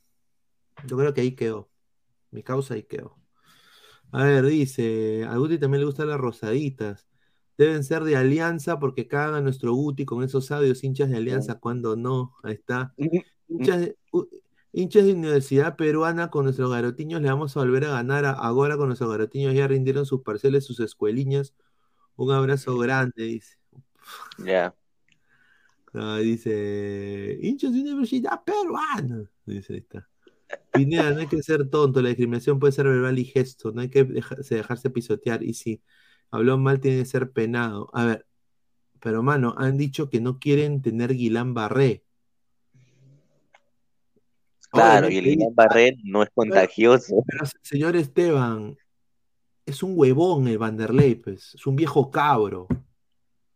Yo 0.86 0.98
creo 0.98 1.14
que 1.14 1.22
ahí 1.22 1.34
quedó. 1.34 1.70
Mi 2.30 2.42
causa 2.42 2.74
ahí 2.74 2.82
quedó. 2.82 3.16
A 4.12 4.24
ver, 4.24 4.44
dice, 4.44 5.24
a 5.24 5.34
Guti 5.38 5.56
también 5.56 5.80
le 5.80 5.86
gustan 5.86 6.08
las 6.08 6.20
rosaditas. 6.20 7.08
Deben 7.56 7.84
ser 7.84 8.02
de 8.04 8.16
alianza 8.16 8.78
porque 8.78 9.06
cagan 9.06 9.34
a 9.34 9.40
nuestro 9.40 9.72
Guti 9.74 10.04
con 10.04 10.24
esos 10.24 10.50
audios 10.50 10.82
hinchas 10.82 11.10
de 11.10 11.16
alianza 11.16 11.58
cuando 11.60 11.96
no. 11.96 12.34
Ahí 12.42 12.54
está. 12.54 12.92
Hinchas 13.48 13.80
de, 13.80 13.96
u- 14.12 14.26
hinchas 14.72 15.04
de 15.04 15.12
Universidad 15.12 15.76
Peruana 15.76 16.30
con 16.30 16.44
nuestros 16.44 16.70
garotiños 16.70 17.22
le 17.22 17.28
vamos 17.28 17.56
a 17.56 17.60
volver 17.60 17.84
a 17.84 17.90
ganar. 17.90 18.24
a- 18.24 18.32
Ahora 18.32 18.76
con 18.76 18.88
nuestros 18.88 19.10
garotiños 19.10 19.54
ya 19.54 19.68
rindieron 19.68 20.04
sus 20.06 20.22
parcelas, 20.22 20.64
sus 20.64 20.80
escueliñas. 20.80 21.54
Un 22.16 22.32
abrazo 22.32 22.76
grande, 22.78 23.24
dice. 23.24 23.56
Ya. 24.38 24.74
Dice, 26.20 27.38
hinchas 27.40 27.72
de 27.72 27.80
Universidad 27.82 28.42
Peruana. 28.44 29.30
Dice, 29.46 29.74
ahí 29.74 29.78
está. 29.78 30.08
Pineda, 30.72 31.10
no 31.12 31.20
hay 31.20 31.26
que 31.28 31.42
ser 31.42 31.68
tonto, 31.68 32.02
la 32.02 32.08
discriminación 32.08 32.58
puede 32.58 32.72
ser 32.72 32.86
verbal 32.86 33.18
y 33.18 33.24
gesto, 33.24 33.70
no 33.72 33.80
hay 33.80 33.88
que 33.88 34.04
dejarse, 34.04 34.90
pisotear. 34.90 35.42
Y 35.44 35.54
si 35.54 35.80
habló 36.34 36.58
mal, 36.58 36.80
tiene 36.80 36.98
que 36.98 37.06
ser 37.06 37.30
penado. 37.30 37.90
A 37.92 38.04
ver, 38.04 38.26
pero 39.00 39.22
mano, 39.22 39.54
han 39.58 39.76
dicho 39.76 40.08
que 40.08 40.20
no 40.20 40.38
quieren 40.38 40.82
tener 40.82 41.14
Guilán 41.14 41.54
Barré. 41.54 42.04
Claro, 44.70 45.08
y 45.08 45.18
el 45.18 45.24
Guillain 45.24 45.54
Barré 45.54 45.96
no 46.02 46.22
es 46.22 46.30
contagioso. 46.34 47.22
Pero, 47.26 47.44
señor 47.62 47.94
Esteban, 47.94 48.76
es 49.66 49.82
un 49.82 49.92
huevón 49.94 50.48
el 50.48 50.58
Vanderlei, 50.58 51.14
pues, 51.14 51.54
es 51.54 51.66
un 51.66 51.76
viejo 51.76 52.10
cabro. 52.10 52.66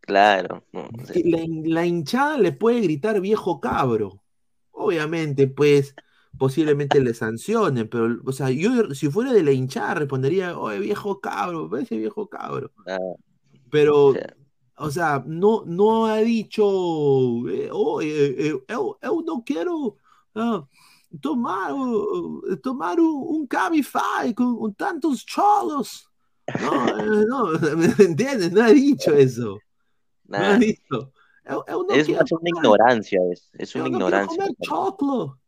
Claro. 0.01 0.65
no, 0.73 0.89
la 1.65 1.85
hinchada 1.85 2.39
le 2.39 2.53
puede 2.53 2.81
gritar 2.81 3.21
viejo 3.21 3.61
cabro. 3.61 4.23
Obviamente, 4.71 5.49
pues, 5.49 5.95
posiblemente 6.37 7.01
le 7.01 7.15
sancionen, 7.15 7.89
pero, 7.89 8.19
o 8.25 8.33
sea, 8.33 8.51
yo 8.51 8.95
si 8.95 9.11
fuera 9.11 9.33
de 9.33 9.43
la 9.43 9.53
hinchada 9.53 9.95
respondería, 9.95 10.59
oye, 10.59 10.79
viejo 10.81 11.21
cabro, 11.21 11.75
ese 11.79 11.97
viejo 11.97 12.29
cabro. 12.29 12.71
ah, 12.87 12.99
Pero, 13.71 14.07
o 14.09 14.13
sea, 14.15 14.37
o 14.77 14.91
sea, 14.91 15.25
no, 15.27 15.65
no 15.67 16.07
ha 16.07 16.19
dicho, 16.19 16.65
oye, 16.67 18.49
eh, 18.49 18.63
eu, 18.69 18.99
eu 19.03 19.23
no 19.23 19.43
quiero 19.45 19.97
ah, 20.35 20.67
tomar, 21.21 21.73
uh, 21.75 22.57
tomar 22.63 23.01
un, 23.01 23.25
un 23.41 23.47
Cabify 23.47 24.35
con, 24.35 24.57
con 24.59 24.75
tantos 24.75 25.25
cholos. 25.27 26.09
No, 26.61 26.73
eh, 26.99 27.25
no, 27.29 27.47
¿me 27.77 27.87
entiendes? 28.05 28.53
No 28.53 28.63
ha 28.63 28.71
dicho 28.71 29.13
eso. 29.15 29.59
No 30.25 30.39
ha 30.39 30.57
dicho. 30.59 31.13
Eu, 31.45 31.65
eu 31.67 31.83
no 31.85 31.95
Es 31.95 32.07
quiero 32.07 32.25
una 32.41 32.51
ignorancia, 32.51 33.21
es, 33.33 33.51
es 33.55 33.73
yo 33.73 33.81
una 33.81 33.91
no 33.91 33.99
quiero 33.99 34.21
ignorancia. 34.21 34.45
comer 34.45 34.57
choclo. 34.61 35.39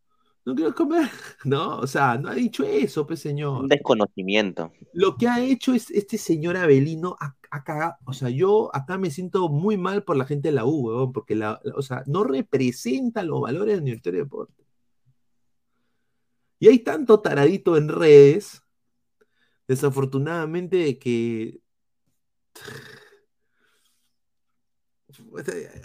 No 0.45 0.55
quiero 0.55 0.75
comer. 0.75 1.09
No, 1.45 1.79
o 1.79 1.87
sea, 1.87 2.19
no 2.19 2.29
ha 2.29 2.35
dicho 2.35 2.65
eso, 2.65 3.07
pues, 3.07 3.21
señor. 3.21 3.63
Un 3.63 3.69
desconocimiento. 3.69 4.73
Lo 4.93 5.17
que 5.17 5.29
ha 5.29 5.41
hecho 5.41 5.73
es 5.75 5.91
este 5.91 6.19
señor 6.19 6.57
Abelino 6.57 7.17
ha, 7.21 7.37
ha 7.51 7.65
cagado. 7.65 7.95
O 8.07 8.13
sea, 8.13 8.29
yo 8.31 8.71
acá 8.75 8.99
me 8.99 9.11
siento 9.11 9.49
muy 9.49 9.77
mal 9.77 10.05
por 10.05 10.17
la 10.17 10.25
gente 10.27 10.49
de 10.49 10.55
la 10.55 10.65
U, 10.65 10.87
weón, 10.89 11.13
porque 11.13 11.35
la, 11.35 11.61
la- 11.63 11.75
o 11.77 11.83
sea, 11.83 12.03
no 12.07 12.25
representa 12.25 13.23
los 13.23 13.41
valores 13.41 13.75
del 13.75 13.83
Universitario 13.83 14.19
de 14.21 14.25
Deporte. 14.25 14.65
Y 16.59 16.69
hay 16.69 16.81
tanto 16.81 17.21
taradito 17.21 17.77
en 17.77 17.89
redes, 17.89 18.63
desafortunadamente, 19.67 20.77
de 20.77 20.99
que. 20.99 21.61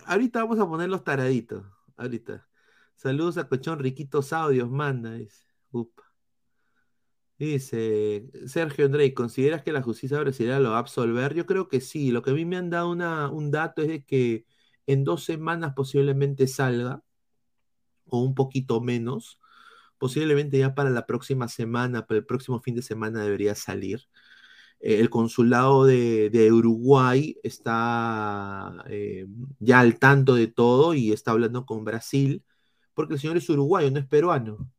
Ahorita 0.05 0.41
vamos 0.43 0.59
a 0.59 0.67
poner 0.67 0.89
los 0.89 1.03
taraditos. 1.03 1.65
Ahorita. 1.97 2.47
Saludos 2.95 3.37
a 3.37 3.47
Cochón 3.47 3.79
Riquitos 3.79 4.33
Audios, 4.33 4.69
manda. 4.69 5.13
Dice. 5.13 5.45
Dice 7.37 8.29
Sergio 8.47 8.85
Andrei, 8.85 9.13
¿consideras 9.13 9.61
que 9.61 9.73
la 9.73 9.81
justicia 9.81 10.19
brasileña 10.19 10.59
lo 10.59 10.69
va 10.71 10.77
a 10.77 10.79
absolver? 10.79 11.33
Yo 11.33 11.45
creo 11.45 11.67
que 11.67 11.81
sí. 11.81 12.11
Lo 12.11 12.21
que 12.21 12.31
a 12.31 12.33
mí 12.33 12.45
me 12.45 12.55
han 12.57 12.69
dado 12.69 12.89
una- 12.91 13.29
un 13.29 13.51
dato 13.51 13.81
es 13.81 13.89
de 13.89 14.03
que 14.05 14.45
en 14.87 15.03
dos 15.03 15.25
semanas 15.25 15.73
posiblemente 15.75 16.47
salga, 16.47 17.03
o 18.05 18.19
un 18.23 18.35
poquito 18.35 18.81
menos. 18.81 19.39
Posiblemente 19.97 20.57
ya 20.59 20.75
para 20.75 20.89
la 20.89 21.05
próxima 21.05 21.47
semana, 21.47 22.05
para 22.07 22.19
el 22.19 22.25
próximo 22.25 22.59
fin 22.61 22.75
de 22.75 22.81
semana 22.81 23.23
debería 23.23 23.55
salir. 23.55 24.01
Eh, 24.79 24.99
el 24.99 25.09
consulado 25.09 25.85
de, 25.85 26.29
de 26.31 26.51
Uruguay 26.53 27.37
está 27.43 28.83
eh, 28.89 29.27
ya 29.59 29.79
al 29.81 29.99
tanto 29.99 30.35
de 30.35 30.47
todo 30.47 30.93
y 30.93 31.11
está 31.13 31.31
hablando 31.31 31.65
con 31.65 31.85
Brasil, 31.85 32.43
porque 32.95 33.15
el 33.15 33.19
señor 33.19 33.37
es 33.37 33.49
uruguayo, 33.49 33.91
no 33.91 33.99
es 33.99 34.07
peruano. 34.07 34.71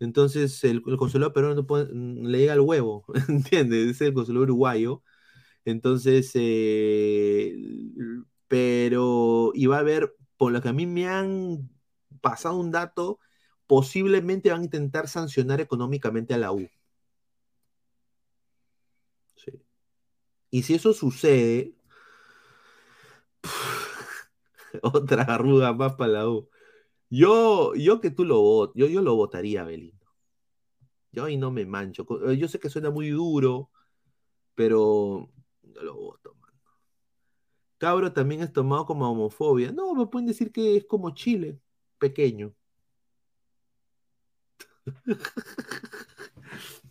Entonces 0.00 0.62
el, 0.64 0.82
consulado 0.82 1.32
peruano 1.32 1.62
mm, 1.62 2.26
le 2.26 2.38
llega 2.38 2.52
al 2.54 2.60
huevo, 2.60 3.04
¿entiendes? 3.28 3.90
Es 3.90 4.00
el 4.02 4.14
consulado 4.14 4.44
uruguayo. 4.44 5.02
Entonces, 5.64 6.30
eh, 6.34 7.56
pero 8.48 9.52
iba 9.54 9.76
a 9.76 9.80
haber, 9.80 10.14
por 10.36 10.52
lo 10.52 10.62
que 10.62 10.68
a 10.68 10.72
mí 10.72 10.86
me 10.86 11.08
han 11.08 11.70
pasado 12.20 12.56
un 12.56 12.70
dato, 12.70 13.20
posiblemente 13.66 14.50
van 14.50 14.62
a 14.62 14.64
intentar 14.64 15.08
sancionar 15.08 15.60
económicamente 15.60 16.34
a 16.34 16.38
la 16.38 16.52
U. 16.52 16.68
Sí. 19.36 19.52
Y 20.50 20.62
si 20.64 20.74
eso 20.74 20.92
sucede, 20.92 21.74
otra 24.82 25.22
arruga 25.24 25.72
más 25.72 25.94
para 25.94 26.12
la 26.12 26.28
U. 26.28 26.48
Yo, 27.10 27.74
yo 27.74 28.00
que 28.00 28.10
tú 28.10 28.24
lo 28.24 28.40
voto, 28.40 28.72
yo, 28.76 28.86
yo 28.86 29.02
lo 29.02 29.14
votaría, 29.16 29.64
Belino. 29.64 29.98
Yo 31.12 31.24
ahí 31.24 31.36
no 31.36 31.50
me 31.50 31.64
mancho. 31.66 32.04
Co- 32.06 32.32
Yo 32.32 32.48
sé 32.48 32.58
que 32.58 32.70
suena 32.70 32.90
muy 32.90 33.10
duro, 33.10 33.70
pero 34.54 35.30
yo 35.62 35.82
lo 35.82 35.94
voto. 35.96 36.36
Cabro 37.78 38.12
también 38.12 38.42
es 38.42 38.52
tomado 38.52 38.84
como 38.86 39.10
homofobia. 39.10 39.72
No, 39.72 39.94
me 39.94 40.06
pueden 40.06 40.26
decir 40.26 40.52
que 40.52 40.76
es 40.76 40.84
como 40.86 41.10
Chile, 41.14 41.58
pequeño. 41.98 42.54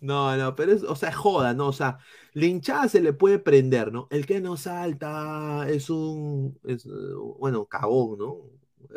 No, 0.00 0.36
no, 0.36 0.54
pero 0.54 0.72
es, 0.72 0.82
o 0.82 0.96
sea, 0.96 1.12
joda, 1.12 1.54
¿no? 1.54 1.68
O 1.68 1.72
sea, 1.72 1.98
la 2.34 2.88
se 2.88 3.00
le 3.00 3.12
puede 3.12 3.38
prender, 3.38 3.92
¿no? 3.92 4.08
El 4.10 4.26
que 4.26 4.40
no 4.40 4.56
salta 4.56 5.66
es 5.68 5.90
un, 5.90 6.58
es, 6.64 6.86
eh, 6.86 6.90
bueno, 7.38 7.66
cagón, 7.66 8.18
¿no? 8.18 8.36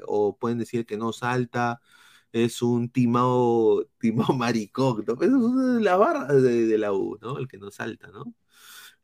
O 0.07 0.37
pueden 0.37 0.57
decir 0.59 0.85
que 0.85 0.97
no 0.97 1.13
salta 1.13 1.81
es 2.31 2.61
un 2.61 2.89
timao, 2.91 3.85
timao 3.99 4.33
maricón, 4.35 5.05
¿no? 5.07 5.13
Es 5.21 5.31
barra 5.97 6.27
de, 6.33 6.65
de 6.67 6.77
la 6.77 6.93
U, 6.93 7.17
¿no? 7.21 7.37
El 7.39 7.47
que 7.47 7.57
no 7.57 7.71
salta, 7.71 8.09
¿no? 8.09 8.33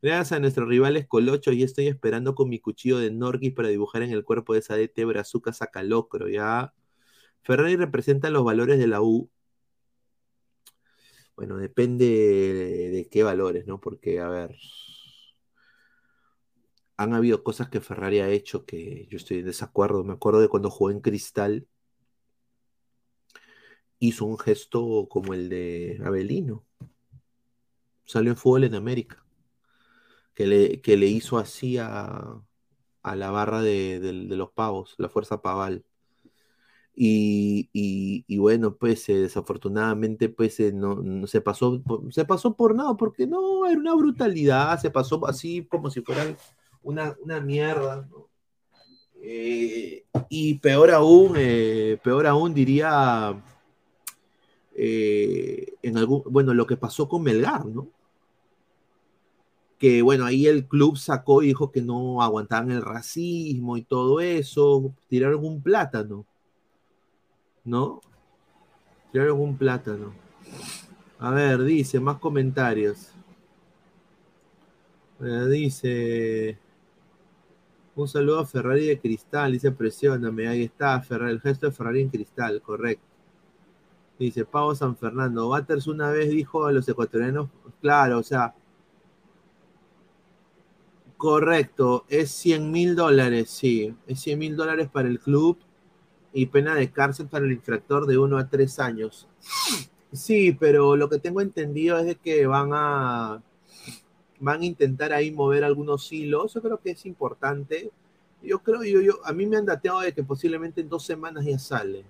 Gracias 0.02 0.32
a 0.32 0.40
nuestros 0.40 0.68
rivales 0.68 1.06
Colocho, 1.06 1.52
y 1.52 1.62
estoy 1.62 1.88
esperando 1.88 2.34
con 2.34 2.48
mi 2.48 2.60
cuchillo 2.60 2.98
de 2.98 3.10
Norquis 3.10 3.52
para 3.54 3.68
dibujar 3.68 4.02
en 4.02 4.10
el 4.12 4.24
cuerpo 4.24 4.52
de 4.52 4.60
esa 4.60 4.76
DT 4.76 5.04
Brazuca 5.06 5.52
Sacalocro, 5.52 6.28
¿ya? 6.28 6.74
Ferrari 7.42 7.76
representa 7.76 8.30
los 8.30 8.44
valores 8.44 8.78
de 8.78 8.86
la 8.88 9.02
U. 9.02 9.30
Bueno, 11.36 11.56
depende 11.58 12.06
de, 12.06 12.90
de 12.90 13.08
qué 13.10 13.22
valores, 13.22 13.66
¿no? 13.66 13.80
Porque, 13.80 14.20
a 14.20 14.28
ver, 14.28 14.56
han 16.96 17.14
habido 17.14 17.42
cosas 17.44 17.68
que 17.68 17.80
Ferrari 17.80 18.20
ha 18.20 18.28
hecho 18.30 18.64
que 18.66 19.06
yo 19.10 19.16
estoy 19.18 19.38
en 19.38 19.46
desacuerdo. 19.46 20.04
Me 20.04 20.14
acuerdo 20.14 20.40
de 20.40 20.48
cuando 20.48 20.70
jugó 20.70 20.90
en 20.90 21.00
Cristal, 21.00 21.66
hizo 23.98 24.24
un 24.26 24.38
gesto 24.38 25.06
como 25.08 25.34
el 25.34 25.48
de 25.48 26.00
Avelino. 26.04 26.64
Salió 28.04 28.30
en 28.30 28.36
fútbol 28.36 28.64
en 28.64 28.74
América. 28.74 29.22
Que 30.34 30.46
le, 30.46 30.80
que 30.82 30.96
le 30.96 31.06
hizo 31.06 31.38
así 31.38 31.78
a, 31.78 32.42
a 33.02 33.16
la 33.16 33.30
barra 33.30 33.62
de, 33.62 34.00
los 34.12 34.50
pavos, 34.52 34.94
la 34.98 35.08
fuerza 35.08 35.40
paval. 35.42 35.84
Y, 36.94 37.68
y- 37.72 38.38
bueno, 38.38 38.76
pues 38.76 39.06
eh, 39.10 39.16
desafortunadamente 39.16 40.28
pues 40.30 40.58
eh, 40.60 40.72
no, 40.72 41.26
se 41.26 41.40
pasó 41.42 41.82
se 42.10 42.24
pasó 42.24 42.56
por 42.56 42.74
nada, 42.74 42.96
porque 42.96 43.26
no, 43.26 43.66
era 43.66 43.78
una 43.78 43.94
brutalidad, 43.94 44.78
se 44.80 44.90
pasó 44.90 45.26
así 45.26 45.66
como 45.66 45.90
si 45.90 46.00
fuera 46.00 46.24
una, 46.86 47.16
una 47.20 47.40
mierda, 47.40 48.06
¿no? 48.10 48.28
Eh, 49.20 50.04
y 50.28 50.54
peor 50.58 50.92
aún, 50.92 51.34
eh, 51.36 51.98
peor 52.02 52.28
aún 52.28 52.54
diría 52.54 53.42
eh, 54.76 55.74
en 55.82 55.98
algún, 55.98 56.22
bueno, 56.26 56.54
lo 56.54 56.66
que 56.66 56.76
pasó 56.76 57.08
con 57.08 57.24
Melgar, 57.24 57.66
¿no? 57.66 57.88
Que 59.78 60.00
bueno, 60.00 60.24
ahí 60.24 60.46
el 60.46 60.66
club 60.66 60.96
sacó 60.96 61.42
y 61.42 61.48
dijo 61.48 61.72
que 61.72 61.82
no 61.82 62.22
aguantaban 62.22 62.70
el 62.70 62.82
racismo 62.82 63.76
y 63.76 63.82
todo 63.82 64.20
eso, 64.20 64.94
tiraron 65.08 65.44
un 65.44 65.60
plátano, 65.60 66.24
¿no? 67.64 68.00
Tiraron 69.10 69.40
un 69.40 69.58
plátano. 69.58 70.14
A 71.18 71.30
ver, 71.30 71.64
dice, 71.64 71.98
más 71.98 72.18
comentarios. 72.18 73.10
Dice, 75.18 76.58
un 77.96 78.08
saludo 78.08 78.40
a 78.40 78.46
Ferrari 78.46 78.86
de 78.86 79.00
cristal, 79.00 79.52
dice, 79.52 79.72
presióname, 79.72 80.46
ahí 80.46 80.64
está, 80.64 81.00
Ferrari, 81.00 81.32
el 81.32 81.40
gesto 81.40 81.66
de 81.66 81.72
Ferrari 81.72 82.02
en 82.02 82.10
cristal, 82.10 82.60
correcto. 82.60 83.04
Dice, 84.18 84.44
Pavo 84.44 84.74
San 84.74 84.96
Fernando, 84.96 85.48
Batters 85.48 85.86
una 85.86 86.10
vez 86.10 86.30
dijo 86.30 86.66
a 86.66 86.72
los 86.72 86.88
ecuatorianos, 86.88 87.48
claro, 87.80 88.18
o 88.18 88.22
sea, 88.22 88.54
correcto, 91.16 92.04
es 92.08 92.30
100 92.30 92.70
mil 92.70 92.94
dólares, 92.94 93.50
sí, 93.50 93.94
es 94.06 94.20
100 94.20 94.38
mil 94.38 94.56
dólares 94.56 94.88
para 94.92 95.08
el 95.08 95.18
club 95.18 95.58
y 96.34 96.46
pena 96.46 96.74
de 96.74 96.90
cárcel 96.90 97.28
para 97.28 97.46
el 97.46 97.52
infractor 97.52 98.06
de 98.06 98.18
1 98.18 98.36
a 98.36 98.48
3 98.48 98.78
años. 98.78 99.26
Sí, 100.12 100.52
pero 100.52 100.96
lo 100.96 101.08
que 101.08 101.18
tengo 101.18 101.40
entendido 101.40 101.98
es 101.98 102.18
que 102.18 102.46
van 102.46 102.70
a 102.74 103.42
van 104.40 104.62
a 104.62 104.66
intentar 104.66 105.12
ahí 105.12 105.30
mover 105.30 105.64
algunos 105.64 106.12
hilos. 106.12 106.54
Yo 106.54 106.62
creo 106.62 106.78
que 106.78 106.90
es 106.90 107.06
importante. 107.06 107.90
Yo 108.42 108.58
creo, 108.60 108.84
yo, 108.84 109.00
yo, 109.00 109.14
a 109.24 109.32
mí 109.32 109.46
me 109.46 109.56
han 109.56 109.66
dateado 109.66 110.00
de 110.00 110.12
que 110.12 110.22
posiblemente 110.22 110.80
en 110.80 110.88
dos 110.88 111.04
semanas 111.04 111.44
ya 111.44 111.58
sale. 111.58 112.04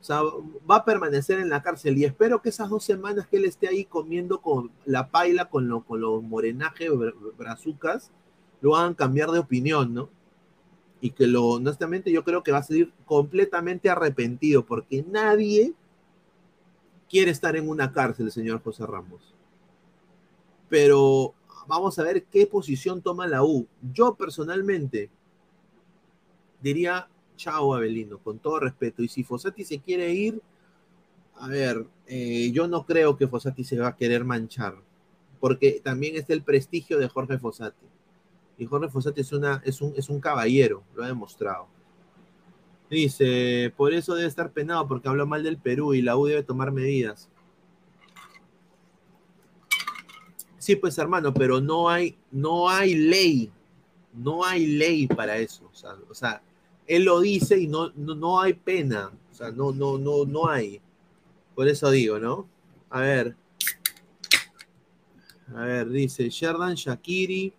O 0.00 0.04
sea, 0.04 0.22
va 0.68 0.76
a 0.76 0.84
permanecer 0.84 1.40
en 1.40 1.50
la 1.50 1.62
cárcel 1.62 1.98
y 1.98 2.04
espero 2.04 2.40
que 2.40 2.48
esas 2.48 2.70
dos 2.70 2.82
semanas 2.84 3.26
que 3.26 3.36
él 3.36 3.44
esté 3.44 3.68
ahí 3.68 3.84
comiendo 3.84 4.40
con 4.40 4.70
la 4.86 5.10
paila, 5.10 5.50
con, 5.50 5.68
lo, 5.68 5.82
con 5.82 6.00
los 6.00 6.22
morenajes, 6.22 6.90
bra- 6.90 7.14
brazucas, 7.36 8.10
lo 8.62 8.76
hagan 8.76 8.94
cambiar 8.94 9.30
de 9.30 9.38
opinión, 9.38 9.92
¿no? 9.92 10.08
Y 11.02 11.10
que 11.10 11.26
lo, 11.26 11.46
honestamente, 11.46 12.10
yo 12.10 12.24
creo 12.24 12.42
que 12.42 12.52
va 12.52 12.58
a 12.58 12.62
salir 12.62 12.92
completamente 13.04 13.90
arrepentido 13.90 14.64
porque 14.64 15.04
nadie, 15.06 15.74
quiere 17.08 17.30
estar 17.30 17.56
en 17.56 17.68
una 17.68 17.92
cárcel 17.92 18.26
el 18.26 18.32
señor 18.32 18.62
José 18.62 18.86
Ramos. 18.86 19.34
Pero 20.70 21.34
vamos 21.66 21.98
a 21.98 22.02
ver 22.02 22.24
qué 22.24 22.46
posición 22.46 23.02
toma 23.02 23.26
la 23.26 23.44
U. 23.44 23.66
Yo 23.92 24.14
personalmente 24.14 25.10
diría 26.62 27.06
chao 27.40 27.74
Abelino, 27.74 28.18
con 28.18 28.38
todo 28.38 28.60
respeto. 28.60 29.02
Y 29.02 29.08
si 29.08 29.24
Fossati 29.24 29.64
se 29.64 29.78
quiere 29.80 30.12
ir, 30.12 30.40
a 31.36 31.48
ver, 31.48 31.86
eh, 32.06 32.50
yo 32.52 32.68
no 32.68 32.84
creo 32.84 33.16
que 33.16 33.26
Fossati 33.26 33.64
se 33.64 33.78
va 33.78 33.88
a 33.88 33.96
querer 33.96 34.24
manchar, 34.24 34.74
porque 35.40 35.80
también 35.82 36.16
es 36.16 36.28
el 36.28 36.42
prestigio 36.42 36.98
de 36.98 37.08
Jorge 37.08 37.38
Fossati. 37.38 37.86
Y 38.58 38.66
Jorge 38.66 38.90
Fossati 38.90 39.22
es, 39.22 39.32
una, 39.32 39.62
es, 39.64 39.80
un, 39.80 39.94
es 39.96 40.10
un 40.10 40.20
caballero, 40.20 40.84
lo 40.94 41.02
ha 41.02 41.06
demostrado. 41.06 41.66
Dice, 42.90 43.72
por 43.74 43.94
eso 43.94 44.14
debe 44.14 44.28
estar 44.28 44.52
penado, 44.52 44.86
porque 44.86 45.08
habló 45.08 45.26
mal 45.26 45.42
del 45.42 45.56
Perú 45.56 45.94
y 45.94 46.02
la 46.02 46.16
U 46.18 46.26
debe 46.26 46.42
tomar 46.42 46.72
medidas. 46.72 47.30
Sí, 50.60 50.76
pues 50.76 50.98
hermano, 50.98 51.32
pero 51.32 51.58
no 51.58 51.88
hay, 51.88 52.18
no 52.30 52.68
hay 52.68 52.94
ley, 52.94 53.50
no 54.12 54.44
hay 54.44 54.66
ley 54.66 55.06
para 55.06 55.38
eso. 55.38 55.70
O 56.10 56.14
sea, 56.14 56.42
él 56.86 57.04
lo 57.04 57.18
dice 57.20 57.58
y 57.58 57.66
no, 57.66 57.90
no, 57.96 58.14
no, 58.14 58.38
hay 58.38 58.52
pena. 58.52 59.10
O 59.32 59.34
sea, 59.34 59.50
no, 59.50 59.72
no, 59.72 59.96
no, 59.96 60.26
no 60.26 60.50
hay. 60.50 60.78
Por 61.54 61.66
eso 61.66 61.90
digo, 61.90 62.18
¿no? 62.18 62.46
A 62.90 63.00
ver. 63.00 63.34
A 65.56 65.64
ver, 65.64 65.88
dice 65.88 66.28
Sherdan 66.28 66.74
Shakiri, 66.74 67.54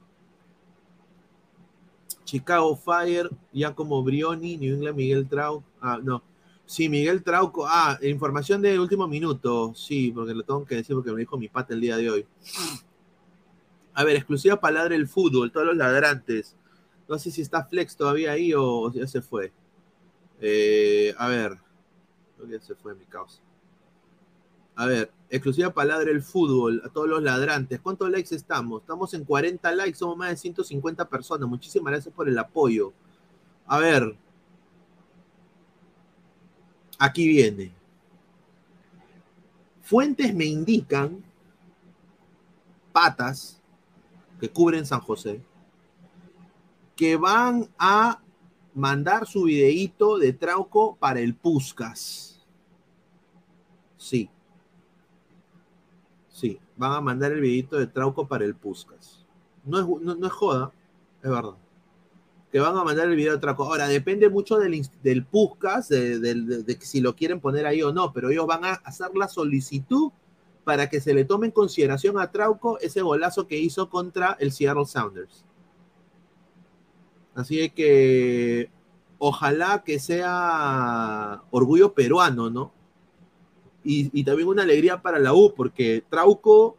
Chicago 2.24 2.76
Fire, 2.76 3.32
como 3.74 4.04
Brioni, 4.04 4.58
New 4.58 4.76
England 4.76 4.96
Miguel 4.96 5.28
Trauco. 5.28 5.66
Ah, 5.82 6.00
no. 6.04 6.22
Sí, 6.68 6.88
Miguel 6.88 7.24
Trauco. 7.24 7.66
Ah, 7.68 7.98
información 8.04 8.62
de 8.62 8.80
último 8.80 9.08
minuto. 9.08 9.74
Sí, 9.76 10.12
porque 10.12 10.36
lo 10.36 10.44
tengo 10.44 10.64
que 10.66 10.76
decir 10.76 10.96
porque 10.96 11.12
me 11.12 11.22
dijo 11.22 11.36
mi 11.36 11.50
pata 11.50 11.74
el 11.74 11.82
día 11.82 11.98
de 11.98 12.12
hoy. 12.12 12.28
A 13.94 14.04
ver, 14.04 14.16
exclusiva 14.16 14.60
palabra 14.60 14.96
el 14.96 15.08
fútbol, 15.08 15.52
todos 15.52 15.68
los 15.68 15.78
ladrantes. 15.78 16.56
No 17.08 17.20
sé 17.20 17.30
si 17.30 17.42
está 17.42 17.66
Flex 17.66 17.96
todavía 17.96 18.32
ahí 18.32 18.54
o 18.56 18.92
ya 18.92 19.06
se 19.06 19.22
fue. 19.22 19.52
Eh, 20.40 21.14
a 21.18 21.28
ver. 21.28 21.58
Ya 22.50 22.60
se 22.60 22.74
fue 22.74 22.96
mi 22.96 23.06
causa. 23.06 23.40
A 24.76 24.88
ver, 24.88 25.12
exclusiva 25.30 25.72
palabra 25.72 26.10
el 26.10 26.24
fútbol, 26.24 26.82
a 26.84 26.90
todos 26.90 27.08
los 27.08 27.22
ladrantes. 27.22 27.80
¿Cuántos 27.82 28.10
likes 28.10 28.34
estamos? 28.34 28.82
Estamos 28.82 29.14
en 29.14 29.26
40 29.26 29.72
likes, 29.74 29.98
somos 29.98 30.18
más 30.18 30.30
de 30.30 30.38
150 30.38 31.08
personas. 31.08 31.48
Muchísimas 31.48 31.92
gracias 31.92 32.16
por 32.16 32.28
el 32.28 32.38
apoyo. 32.40 32.94
A 33.68 33.78
ver. 33.78 34.16
Aquí 36.98 37.28
viene. 37.28 37.74
Fuentes 39.84 40.34
me 40.34 40.46
indican, 40.46 41.24
patas, 42.92 43.61
que 44.42 44.50
cubren 44.50 44.88
San 44.88 45.02
José, 45.02 45.40
que 46.96 47.16
van 47.16 47.70
a 47.78 48.20
mandar 48.74 49.28
su 49.28 49.44
videíto 49.44 50.18
de 50.18 50.34
Trauco 50.34 50.96
para 50.96 51.20
el 51.20 51.36
Puscas. 51.36 52.44
Sí. 53.98 54.32
Sí, 56.28 56.60
van 56.76 56.94
a 56.94 57.02
mandar 57.02 57.32
el 57.34 57.42
videito 57.42 57.78
de 57.78 57.86
Trauco 57.86 58.28
para 58.28 58.44
el 58.44 58.56
Puscas. 58.56 59.24
No 59.64 59.80
es, 59.80 60.04
no, 60.04 60.26
es 60.26 60.34
joda, 60.34 60.72
es 61.22 61.30
verdad. 61.30 61.58
Que 62.52 62.60
van 62.60 62.76
a 62.76 62.84
mandar 62.84 63.10
el 63.10 63.16
video 63.16 63.34
de 63.34 63.38
Trauco. 63.38 63.66
Ahora, 63.66 63.88
depende 63.88 64.28
mucho 64.28 64.58
del, 64.58 64.82
del 65.04 65.24
Puscas, 65.24 65.88
de, 65.88 66.18
de, 66.20 66.78
si 66.82 67.00
lo 67.00 67.16
quieren 67.16 67.40
poner 67.40 67.68
ahí 67.68 67.84
o 67.84 67.94
no, 67.94 68.12
pero 68.12 68.32
ellos 68.32 68.48
van 68.48 68.66
a 68.66 68.72
hacer 68.72 69.12
la 69.14 69.28
solicitud 69.28 70.12
para 70.64 70.90
que 70.90 71.02
se 71.02 71.14
le 71.14 71.26
tome 71.26 71.48
en 71.48 71.52
consideración 71.52 72.20
a 72.20 72.32
Trauco 72.32 72.80
ese 72.80 73.02
golazo 73.02 73.48
que 73.48 73.58
hizo 73.58 73.90
contra 73.90 74.38
el 74.40 74.52
Seattle 74.52 74.86
Sounders. 74.86 75.44
Así 77.34 77.70
que 77.70 78.70
ojalá 79.18 79.84
que 79.84 80.00
sea 80.00 81.44
orgullo 81.52 81.94
peruano, 81.94 82.50
¿no? 82.50 82.72
Y, 83.84 84.24
también 84.24 84.48
una 84.48 84.62
alegría 84.62 85.02
para 85.02 85.18
la 85.18 85.34
U, 85.34 85.54
porque 85.56 86.04
Trauco, 86.08 86.78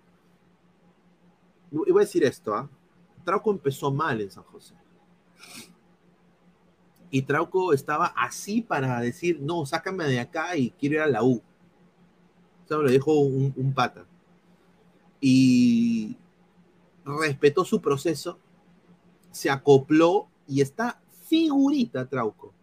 voy 1.71 1.91
a 1.97 2.01
decir 2.01 2.23
esto, 2.23 2.55
¿ah? 2.55 2.69
Trauco 3.25 3.51
empezó 3.51 3.91
mal 3.91 4.21
en 4.21 4.31
San 4.31 4.45
José. 4.45 4.75
Y 7.11 7.23
Trauco 7.23 7.73
estaba 7.73 8.07
así 8.07 8.63
para 8.63 9.01
decir, 9.01 9.41
no, 9.41 9.67
sácame 9.67 10.05
de 10.05 10.21
acá 10.21 10.57
y 10.57 10.71
quiero 10.71 10.97
ir 10.97 11.01
a 11.03 11.07
la 11.07 11.25
U. 11.25 11.43
Eso 12.73 12.83
lo 12.83 12.91
dijo 12.91 13.13
un, 13.13 13.53
un 13.55 13.75
pata. 13.75 14.07
Y 15.21 16.17
respetó 17.05 17.67
su 17.67 17.83
proceso, 17.83 18.39
se 19.31 19.51
acopló 19.51 20.29
y 20.49 20.63
está 20.63 20.99
figurita 21.27 22.09
Trauco. 22.09 22.55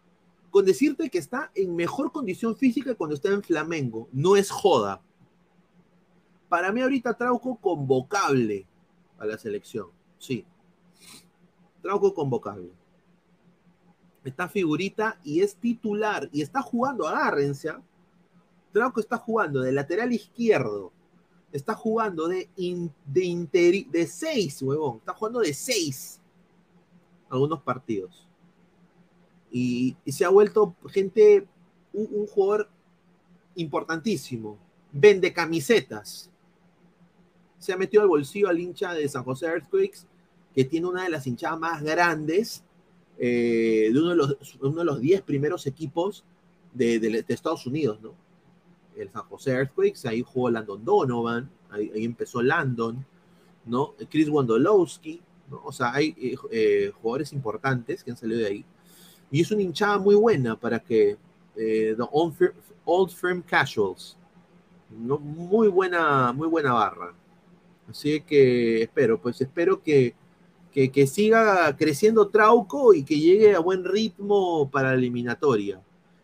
Con 0.50 0.66
decirte 0.66 1.12
que 1.12 1.20
está 1.20 1.52
en 1.54 1.76
mejor 1.76 2.12
condición 2.12 2.56
física 2.56 2.96
cuando 2.96 3.16
está 3.16 3.30
en 3.30 3.44
Flamengo, 3.44 4.10
no 4.12 4.36
es 4.36 4.50
joda. 4.50 5.00
Para 6.50 6.72
mí 6.72 6.82
ahorita 6.82 7.14
Trauco 7.14 7.58
convocable 7.58 8.66
a 9.20 9.28
la 9.28 9.38
selección, 9.38 9.90
sí. 10.18 10.44
Trauco 11.84 12.16
convocable. 12.16 12.72
Está 14.24 14.50
figurita 14.50 15.20
y 15.24 15.42
es 15.42 15.56
titular 15.56 16.30
y 16.32 16.42
está 16.42 16.64
jugando, 16.64 17.08
agárrense. 17.08 17.70
Trauco 18.72 19.00
está 19.00 19.18
jugando 19.18 19.62
de 19.62 19.72
lateral 19.72 20.12
izquierdo. 20.12 20.92
Está 21.52 21.74
jugando 21.74 22.28
de, 22.28 22.48
de, 22.56 24.08
seis, 24.08 24.62
huevón. 24.62 24.98
Está 24.98 25.14
jugando 25.14 25.40
de 25.40 25.54
seis 25.54 26.20
algunos 27.30 27.62
partidos. 27.62 28.28
Y, 29.52 29.96
se 30.06 30.26
ha 30.26 30.30
vuelto 30.30 30.76
gente, 30.90 31.48
un, 31.94 32.28
jugador 32.28 32.70
importantísimo. 33.56 34.58
Vende 34.92 35.34
camisetas. 35.34 36.30
Se 37.58 37.74
ha 37.74 37.78
metido 37.78 38.04
al 38.04 38.10
bolsillo 38.10 38.48
al 38.48 38.60
hincha 38.60 38.94
de 38.94 39.10
San 39.10 39.24
José 39.24 39.48
Earthquakes, 39.48 40.06
que 40.54 40.66
tiene 40.66 40.88
una 40.88 41.04
de 41.04 41.10
las 41.10 41.28
hinchadas 41.28 41.60
más 41.60 41.82
grandes 41.84 42.64
eh, 43.18 43.90
de 43.92 44.00
uno 44.00 44.10
de 44.12 44.16
los 44.16 44.58
uno 44.62 44.80
de 44.80 44.86
los 44.86 45.02
10 45.02 45.24
primeros 45.24 45.68
equipos 45.68 46.24
de, 46.74 47.26
Estados 47.28 47.66
Unidos, 47.66 48.00
¿no? 48.02 48.14
El 49.02 49.10
San 49.10 49.24
José 49.24 49.52
Earthquakes, 49.52 50.08
ahí 50.08 50.22
jugó 50.22 50.50
Landon 50.50 50.84
Donovan, 50.84 51.50
ahí, 51.70 51.92
empezó 51.96 52.42
Landon, 52.42 53.06
¿no? 53.66 53.94
Chris 54.10 54.30
Wondolowski, 54.30 55.22
o 55.64 55.72
sea, 55.72 55.94
hay 55.94 56.16
eh, 56.18 56.36
eh, 56.52 56.92
jugadores 57.02 57.34
importantes 57.34 58.04
que 58.04 58.12
han 58.12 58.18
salido 58.18 58.42
de 58.42 58.48
ahí. 58.48 58.66
Y 59.32 59.42
es 59.42 59.52
una 59.52 59.62
hinchada 59.62 59.98
muy 59.98 60.16
buena 60.16 60.60
para 60.60 60.80
que 60.80 61.18
eh, 61.56 61.96
the 61.98 62.04
old 62.86 63.12
firm, 63.12 63.42
Casuals, 63.42 64.18
¿no? 64.90 65.20
muy 65.20 65.68
buena, 65.68 66.32
muy 66.34 66.48
buena 66.48 66.74
barra. 66.74 67.14
Así 67.88 68.22
que 68.22 68.84
espero, 68.84 69.20
pues 69.20 69.42
espero 69.42 69.82
que, 69.82 70.16
que, 70.72 70.92
que, 70.92 71.08
siga 71.08 71.76
creciendo 71.76 72.30
Trauco 72.30 72.94
y 72.94 73.04
que 73.04 73.20
llegue 73.20 73.56
a 73.56 73.60
buen 73.60 73.84
ritmo 73.84 74.70
para 74.70 74.90
la 74.90 74.96
eliminatoria. 74.96 75.82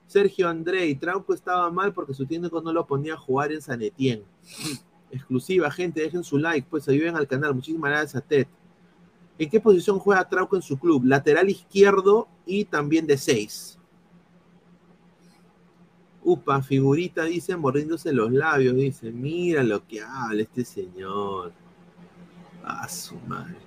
Sergio 0.07 0.47
André, 0.47 0.93
Trauco 0.95 1.33
estaba 1.33 1.69
mal 1.71 1.93
porque 1.93 2.13
su 2.13 2.25
técnico 2.25 2.61
no 2.61 2.71
lo 2.71 2.85
ponía 2.85 3.15
a 3.15 3.17
jugar 3.17 3.51
en 3.51 3.61
San 3.61 3.81
Etienne. 3.81 4.23
Exclusiva, 5.11 5.71
gente, 5.71 6.01
dejen 6.01 6.23
su 6.23 6.37
like, 6.37 6.67
pues 6.69 6.87
ayuden 6.87 7.15
al 7.15 7.27
canal. 7.27 7.55
Muchísimas 7.55 7.89
gracias 7.89 8.15
a 8.15 8.21
Ted. 8.21 8.47
¿En 9.37 9.49
qué 9.49 9.59
posición 9.59 9.99
juega 9.99 10.27
Trauco 10.27 10.55
en 10.55 10.61
su 10.61 10.77
club? 10.77 11.03
Lateral 11.05 11.49
izquierdo 11.49 12.27
y 12.45 12.65
también 12.65 13.05
de 13.07 13.17
seis. 13.17 13.77
Upa, 16.23 16.61
figurita, 16.61 17.23
dice, 17.23 17.55
mordiéndose 17.55 18.11
los 18.11 18.31
labios, 18.31 18.75
dice, 18.75 19.11
mira 19.11 19.63
lo 19.63 19.85
que 19.85 20.01
habla 20.01 20.41
este 20.41 20.65
señor. 20.65 21.51
A 22.63 22.87
su 22.89 23.15
madre. 23.27 23.57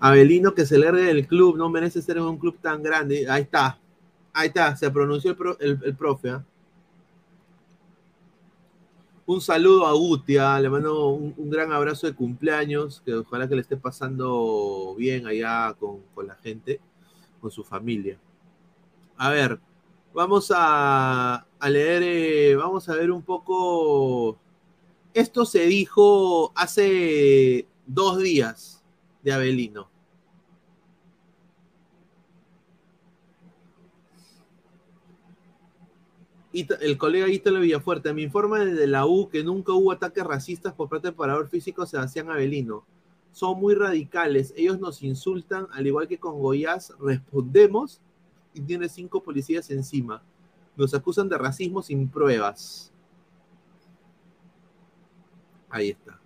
Abelino 0.00 0.54
que 0.54 0.66
se 0.66 0.78
largue 0.78 1.02
del 1.02 1.26
club, 1.26 1.56
no 1.56 1.68
merece 1.68 2.02
ser 2.02 2.16
en 2.16 2.24
un 2.24 2.38
club 2.38 2.58
tan 2.60 2.82
grande. 2.82 3.30
Ahí 3.30 3.42
está, 3.42 3.78
ahí 4.32 4.48
está, 4.48 4.76
se 4.76 4.90
pronunció 4.90 5.36
el, 5.60 5.96
profe. 5.96 6.30
¿ah? 6.30 6.44
Un 9.26 9.40
saludo 9.40 9.86
a 9.86 9.92
Gutia, 9.92 10.58
le 10.58 10.68
mando 10.68 11.08
un, 11.10 11.50
gran 11.50 11.72
abrazo 11.72 12.06
de 12.06 12.14
cumpleaños, 12.14 13.00
que 13.04 13.14
ojalá 13.14 13.48
que 13.48 13.54
le 13.54 13.60
esté 13.60 13.76
pasando 13.76 14.94
bien 14.98 15.26
allá 15.26 15.76
con, 15.78 16.00
la 16.26 16.34
gente, 16.36 16.80
con 17.40 17.50
su 17.50 17.62
familia. 17.62 18.18
A 19.16 19.30
ver, 19.30 19.60
vamos 20.12 20.50
a, 20.54 21.46
leer, 21.68 22.02
eh, 22.04 22.56
vamos 22.56 22.88
a 22.88 22.94
ver 22.94 23.10
un 23.10 23.22
poco. 23.22 24.38
Esto 25.14 25.44
se 25.44 25.66
dijo 25.66 26.52
hace 26.56 27.66
dos 27.86 28.18
días 28.18 28.82
de 29.22 29.32
Abelino. 29.32 29.89
El 36.52 36.98
colega 36.98 37.28
Ítalo 37.28 37.60
Villafuerte 37.60 38.12
me 38.12 38.22
informa 38.22 38.58
desde 38.64 38.88
la 38.88 39.06
U 39.06 39.28
que 39.28 39.44
nunca 39.44 39.72
hubo 39.72 39.92
ataques 39.92 40.24
racistas 40.24 40.74
por 40.74 40.88
parte 40.88 41.08
del 41.08 41.14
parador 41.14 41.48
físico 41.48 41.86
Sebastián 41.86 42.28
Avelino. 42.28 42.84
Son 43.32 43.60
muy 43.60 43.74
radicales. 43.74 44.52
Ellos 44.56 44.80
nos 44.80 45.02
insultan, 45.02 45.68
al 45.72 45.86
igual 45.86 46.08
que 46.08 46.18
con 46.18 46.40
Goiás 46.40 46.92
respondemos 46.98 48.00
y 48.52 48.60
tiene 48.62 48.88
cinco 48.88 49.22
policías 49.22 49.70
encima. 49.70 50.22
Nos 50.76 50.92
acusan 50.92 51.28
de 51.28 51.38
racismo 51.38 51.82
sin 51.82 52.08
pruebas. 52.08 52.92
Ahí 55.68 55.90
está. 55.90 56.18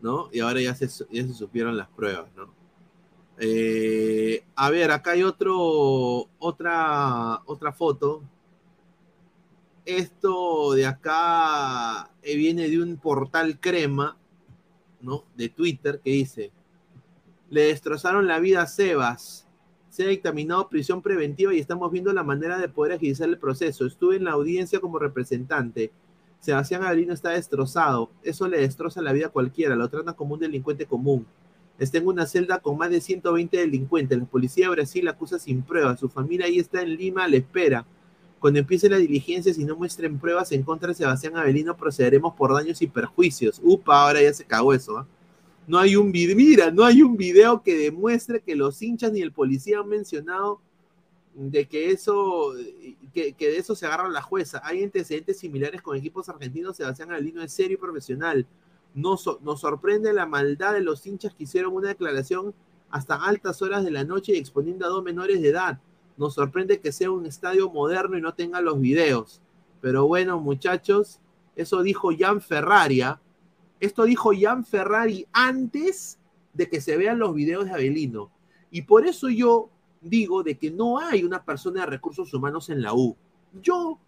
¿No? 0.00 0.28
Y 0.32 0.40
ahora 0.40 0.60
ya 0.60 0.74
se, 0.74 0.88
ya 1.10 1.26
se 1.26 1.34
supieron 1.34 1.76
las 1.76 1.88
pruebas, 1.88 2.26
¿no? 2.36 2.52
Eh, 3.40 4.44
a 4.56 4.70
ver, 4.70 4.90
acá 4.90 5.12
hay 5.12 5.22
otro, 5.22 6.28
otra, 6.40 7.40
otra 7.46 7.72
foto. 7.72 8.22
Esto 9.88 10.74
de 10.74 10.84
acá 10.84 12.10
eh, 12.22 12.36
viene 12.36 12.68
de 12.68 12.82
un 12.82 12.98
portal 12.98 13.58
crema, 13.58 14.18
¿no? 15.00 15.24
De 15.34 15.48
Twitter 15.48 16.02
que 16.04 16.10
dice: 16.10 16.52
Le 17.48 17.62
destrozaron 17.62 18.26
la 18.26 18.38
vida 18.38 18.60
a 18.60 18.66
Sebas. 18.66 19.48
Se 19.88 20.04
ha 20.04 20.08
dictaminado 20.08 20.68
prisión 20.68 21.00
preventiva 21.00 21.54
y 21.54 21.58
estamos 21.58 21.90
viendo 21.90 22.12
la 22.12 22.22
manera 22.22 22.58
de 22.58 22.68
poder 22.68 22.92
agilizar 22.92 23.30
el 23.30 23.38
proceso. 23.38 23.86
Estuve 23.86 24.16
en 24.16 24.24
la 24.24 24.32
audiencia 24.32 24.78
como 24.78 24.98
representante. 24.98 25.90
Sebastián 26.38 26.84
Avelino 26.84 27.14
está 27.14 27.30
destrozado. 27.30 28.10
Eso 28.22 28.46
le 28.46 28.60
destroza 28.60 29.00
la 29.00 29.14
vida 29.14 29.28
a 29.28 29.30
cualquiera. 29.30 29.74
Lo 29.74 29.88
tratan 29.88 30.12
como 30.12 30.34
un 30.34 30.40
delincuente 30.40 30.84
común. 30.84 31.26
Está 31.78 31.96
en 31.96 32.08
una 32.08 32.26
celda 32.26 32.58
con 32.58 32.76
más 32.76 32.90
de 32.90 33.00
120 33.00 33.56
delincuentes. 33.56 34.18
La 34.18 34.26
policía 34.26 34.66
de 34.66 34.72
Brasil 34.72 35.08
acusa 35.08 35.38
sin 35.38 35.62
pruebas. 35.62 35.98
Su 35.98 36.10
familia 36.10 36.44
ahí 36.44 36.58
está 36.58 36.82
en 36.82 36.94
Lima 36.94 37.26
la 37.26 37.38
espera. 37.38 37.86
Cuando 38.38 38.60
empiece 38.60 38.88
la 38.88 38.98
diligencia, 38.98 39.52
si 39.52 39.64
no 39.64 39.76
muestren 39.76 40.18
pruebas 40.18 40.52
en 40.52 40.62
contra 40.62 40.88
de 40.88 40.94
Sebastián 40.94 41.36
Avelino, 41.36 41.76
procederemos 41.76 42.34
por 42.34 42.54
daños 42.54 42.80
y 42.82 42.86
perjuicios. 42.86 43.60
Upa, 43.62 44.02
ahora 44.02 44.22
ya 44.22 44.32
se 44.32 44.44
cagó 44.44 44.72
eso. 44.72 44.98
¿ah? 44.98 45.06
No 45.66 45.78
hay 45.78 45.96
un 45.96 46.12
video, 46.12 46.36
mira, 46.36 46.70
no 46.70 46.84
hay 46.84 47.02
un 47.02 47.16
video 47.16 47.62
que 47.62 47.76
demuestre 47.76 48.40
que 48.40 48.56
los 48.56 48.80
hinchas 48.80 49.12
ni 49.12 49.20
el 49.20 49.32
policía 49.32 49.80
han 49.80 49.88
mencionado 49.88 50.60
de 51.34 51.66
que 51.66 51.90
eso, 51.90 52.52
que, 53.12 53.34
de 53.38 53.56
eso 53.58 53.74
se 53.74 53.86
agarra 53.86 54.08
la 54.08 54.22
jueza. 54.22 54.60
Hay 54.64 54.82
antecedentes 54.82 55.38
similares 55.38 55.82
con 55.82 55.96
equipos 55.96 56.28
argentinos. 56.28 56.76
Sebastián 56.76 57.12
Avelino 57.12 57.42
es 57.42 57.52
serio 57.52 57.74
y 57.74 57.80
profesional. 57.80 58.46
Nos 58.94 59.22
sorprende 59.60 60.12
la 60.12 60.26
maldad 60.26 60.72
de 60.72 60.80
los 60.80 61.06
hinchas 61.06 61.34
que 61.34 61.44
hicieron 61.44 61.74
una 61.74 61.88
declaración 61.88 62.54
hasta 62.90 63.16
altas 63.16 63.60
horas 63.62 63.84
de 63.84 63.90
la 63.90 64.04
noche 64.04 64.36
exponiendo 64.36 64.86
a 64.86 64.88
dos 64.88 65.04
menores 65.04 65.42
de 65.42 65.48
edad. 65.48 65.80
Nos 66.18 66.34
sorprende 66.34 66.80
que 66.80 66.92
sea 66.92 67.10
un 67.10 67.26
estadio 67.26 67.70
moderno 67.70 68.18
y 68.18 68.20
no 68.20 68.34
tenga 68.34 68.60
los 68.60 68.80
videos. 68.80 69.40
Pero 69.80 70.06
bueno, 70.06 70.40
muchachos, 70.40 71.20
eso 71.54 71.82
dijo 71.82 72.10
Jan 72.16 72.40
Ferrari. 72.40 73.02
¿ah? 73.02 73.20
Esto 73.80 74.04
dijo 74.04 74.32
Jan 74.38 74.64
Ferrari 74.64 75.26
antes 75.32 76.18
de 76.52 76.68
que 76.68 76.80
se 76.80 76.96
vean 76.96 77.20
los 77.20 77.34
videos 77.34 77.66
de 77.66 77.70
Avelino. 77.70 78.32
Y 78.70 78.82
por 78.82 79.06
eso 79.06 79.28
yo 79.28 79.70
digo 80.00 80.42
de 80.42 80.58
que 80.58 80.70
no 80.70 80.98
hay 80.98 81.22
una 81.22 81.44
persona 81.44 81.80
de 81.80 81.86
recursos 81.86 82.32
humanos 82.34 82.68
en 82.68 82.82
la 82.82 82.92
U. 82.94 83.16
Yo, 83.62 83.98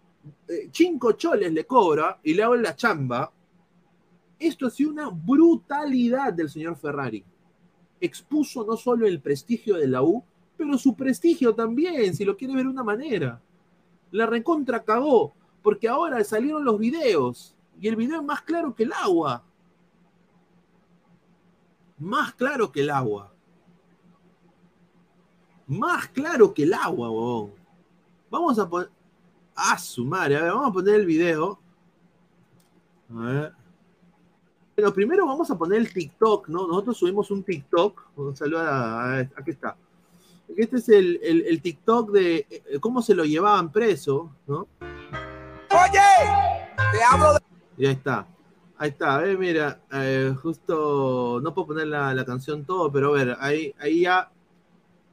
eh, 0.49 0.69
cinco 0.73 1.13
choles 1.13 1.53
le 1.53 1.65
cobra 1.65 2.19
y 2.23 2.35
le 2.35 2.43
hago 2.43 2.57
la 2.57 2.75
chamba. 2.75 3.33
Esto 4.39 4.67
ha 4.67 4.71
sido 4.71 4.91
una 4.91 5.09
brutalidad 5.11 6.33
del 6.33 6.51
señor 6.51 6.77
Ferrari. 6.77 7.25
Expuso 8.01 8.65
no 8.65 8.77
solo 8.77 9.07
el 9.07 9.21
prestigio 9.21 9.77
de 9.77 9.87
la 9.87 10.03
U, 10.03 10.25
pero 10.61 10.77
su 10.77 10.95
prestigio 10.95 11.55
también, 11.55 12.15
si 12.15 12.23
lo 12.23 12.37
quiere 12.37 12.55
ver 12.55 12.65
de 12.65 12.71
una 12.71 12.85
manera. 12.85 13.41
La 14.11 14.27
recontra 14.27 14.83
cagó, 14.85 15.33
porque 15.63 15.89
ahora 15.89 16.23
salieron 16.23 16.65
los 16.67 16.79
videos 16.79 17.57
y 17.81 17.89
el 17.89 17.97
video 17.97 18.21
es 18.21 18.27
más 18.27 18.43
claro 18.43 18.75
que 18.75 18.83
el 18.83 18.93
agua. 18.93 19.43
Más 21.99 22.35
claro 22.35 22.71
que 22.71 22.81
el 22.83 22.91
agua. 22.91 23.33
Más 25.67 26.09
claro 26.09 26.53
que 26.53 26.65
el 26.65 26.75
agua, 26.75 27.11
huevón. 27.11 27.53
Vamos 28.31 28.59
a 28.59 28.69
poner. 28.69 28.91
Ah, 29.57 29.79
su 29.79 30.05
madre. 30.05 30.37
A 30.37 30.43
ver, 30.43 30.53
vamos 30.53 30.69
a 30.71 30.73
poner 30.75 30.95
el 30.97 31.07
video. 31.07 31.59
A 33.15 33.21
ver. 33.21 33.53
Pero 34.75 34.93
primero 34.93 35.27
vamos 35.27 35.51
a 35.51 35.57
poner 35.57 35.79
el 35.79 35.93
TikTok, 35.93 36.49
¿no? 36.49 36.67
Nosotros 36.67 36.99
subimos 36.99 37.31
un 37.31 37.43
TikTok. 37.43 38.03
Un 38.17 38.37
saludo 38.37 38.61
a. 38.61 39.15
a- 39.17 39.21
Aquí 39.21 39.51
está. 39.53 39.75
Este 40.57 40.77
es 40.77 40.89
el, 40.89 41.21
el- 41.23 41.43
el 41.47 41.63
TikTok 41.63 42.11
de 42.11 42.47
eh, 42.51 42.79
cómo 42.81 43.03
se 43.03 43.15
lo 43.15 43.25
llevaban 43.25 43.71
preso, 43.73 44.31
¿no? 44.47 44.67
Oye, 45.71 46.01
te 46.93 47.03
hablo 47.11 47.35
de... 47.35 47.41
Y 47.79 47.87
ahí 47.87 47.93
está. 47.93 48.27
Ahí 48.77 48.91
está. 48.91 49.17
A 49.17 49.19
ver, 49.23 49.39
mira, 49.39 49.81
eh, 49.93 50.35
justo 50.43 51.41
no 51.43 51.55
puedo 51.55 51.69
poner 51.69 51.87
la, 51.87 52.13
la 52.15 52.25
canción 52.25 52.65
todo, 52.65 52.91
pero 52.91 53.09
a 53.11 53.13
ver, 53.13 53.37
ahí, 53.41 53.75
ahí 53.79 54.01
ya. 54.01 54.31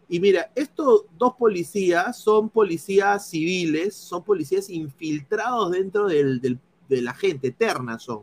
Y 0.09 0.19
mira, 0.19 0.51
estos 0.55 1.03
dos 1.17 1.33
policías 1.35 2.17
son 2.17 2.49
policías 2.49 3.29
civiles, 3.29 3.93
son 3.95 4.23
policías 4.23 4.69
infiltrados 4.69 5.71
dentro 5.71 6.07
del, 6.07 6.39
del- 6.41 6.59
de 6.89 7.01
la 7.01 7.13
gente, 7.13 7.51
ternas 7.51 8.03
son. 8.03 8.21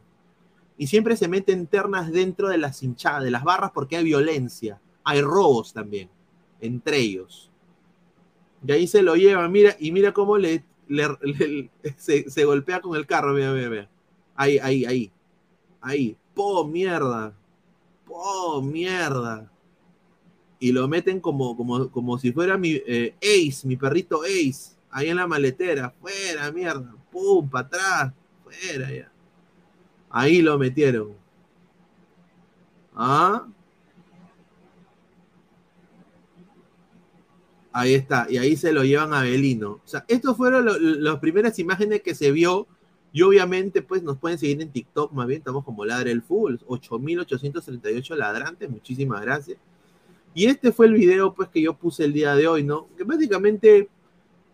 Y 0.78 0.86
siempre 0.88 1.16
se 1.16 1.28
meten 1.28 1.66
ternas 1.66 2.10
dentro 2.10 2.48
de 2.48 2.58
las 2.58 2.82
hinchadas, 2.82 3.22
de 3.22 3.30
las 3.30 3.44
barras, 3.44 3.70
porque 3.72 3.96
hay 3.96 4.04
violencia. 4.04 4.80
Hay 5.04 5.20
robos 5.20 5.72
también, 5.74 6.08
entre 6.64 6.98
ellos. 6.98 7.50
Y 8.66 8.72
ahí 8.72 8.86
se 8.86 9.02
lo 9.02 9.14
llevan, 9.14 9.52
mira, 9.52 9.76
y 9.78 9.92
mira 9.92 10.12
cómo 10.12 10.38
le, 10.38 10.64
se 11.96 12.44
golpea 12.44 12.80
con 12.80 12.96
el 12.96 13.06
carro, 13.06 13.34
mira, 13.34 13.52
mira, 13.52 13.68
mira. 13.68 13.90
Ahí, 14.34 14.58
ahí, 14.58 14.84
ahí. 14.84 15.12
Ahí. 15.80 16.16
Po, 16.34 16.66
mierda. 16.66 17.34
Po, 18.06 18.62
mierda. 18.62 19.50
Y 20.58 20.72
lo 20.72 20.88
meten 20.88 21.20
como, 21.20 21.56
como, 21.56 21.90
como 21.90 22.18
si 22.18 22.32
fuera 22.32 22.56
mi 22.56 22.80
eh, 22.86 23.14
Ace, 23.20 23.66
mi 23.66 23.76
perrito 23.76 24.22
Ace. 24.22 24.74
Ahí 24.90 25.08
en 25.08 25.16
la 25.16 25.26
maletera. 25.26 25.90
Fuera, 26.00 26.50
mierda. 26.52 26.94
Pum, 27.10 27.48
para 27.48 27.66
atrás. 27.66 28.12
Fuera 28.42 28.90
ya. 28.92 29.12
Ahí 30.10 30.40
lo 30.40 30.58
metieron. 30.58 31.12
¿Ah? 32.94 33.46
Ahí 37.76 37.94
está, 37.94 38.26
y 38.30 38.36
ahí 38.38 38.56
se 38.56 38.72
lo 38.72 38.84
llevan 38.84 39.12
a 39.12 39.22
Belino. 39.22 39.70
O 39.72 39.82
sea, 39.84 40.04
estas 40.06 40.36
fueron 40.36 40.64
lo- 40.64 40.78
las 40.78 41.18
primeras 41.18 41.58
imágenes 41.58 42.02
que 42.02 42.14
se 42.14 42.30
vio. 42.30 42.68
Y 43.12 43.22
obviamente, 43.22 43.82
pues 43.82 44.02
nos 44.02 44.16
pueden 44.18 44.38
seguir 44.38 44.60
en 44.62 44.70
TikTok, 44.70 45.12
más 45.12 45.26
bien, 45.28 45.38
estamos 45.38 45.64
como 45.64 45.84
Ladre 45.84 46.10
el 46.10 46.22
Fútbol, 46.22 46.60
8838 46.66 48.16
ladrantes, 48.16 48.68
muchísimas 48.70 49.20
gracias. 49.22 49.58
Y 50.34 50.46
este 50.46 50.72
fue 50.72 50.86
el 50.86 50.94
video, 50.94 51.32
pues, 51.34 51.48
que 51.48 51.62
yo 51.62 51.74
puse 51.74 52.04
el 52.04 52.12
día 52.12 52.34
de 52.34 52.48
hoy, 52.48 52.64
¿no? 52.64 52.88
Que 52.96 53.04
básicamente 53.04 53.88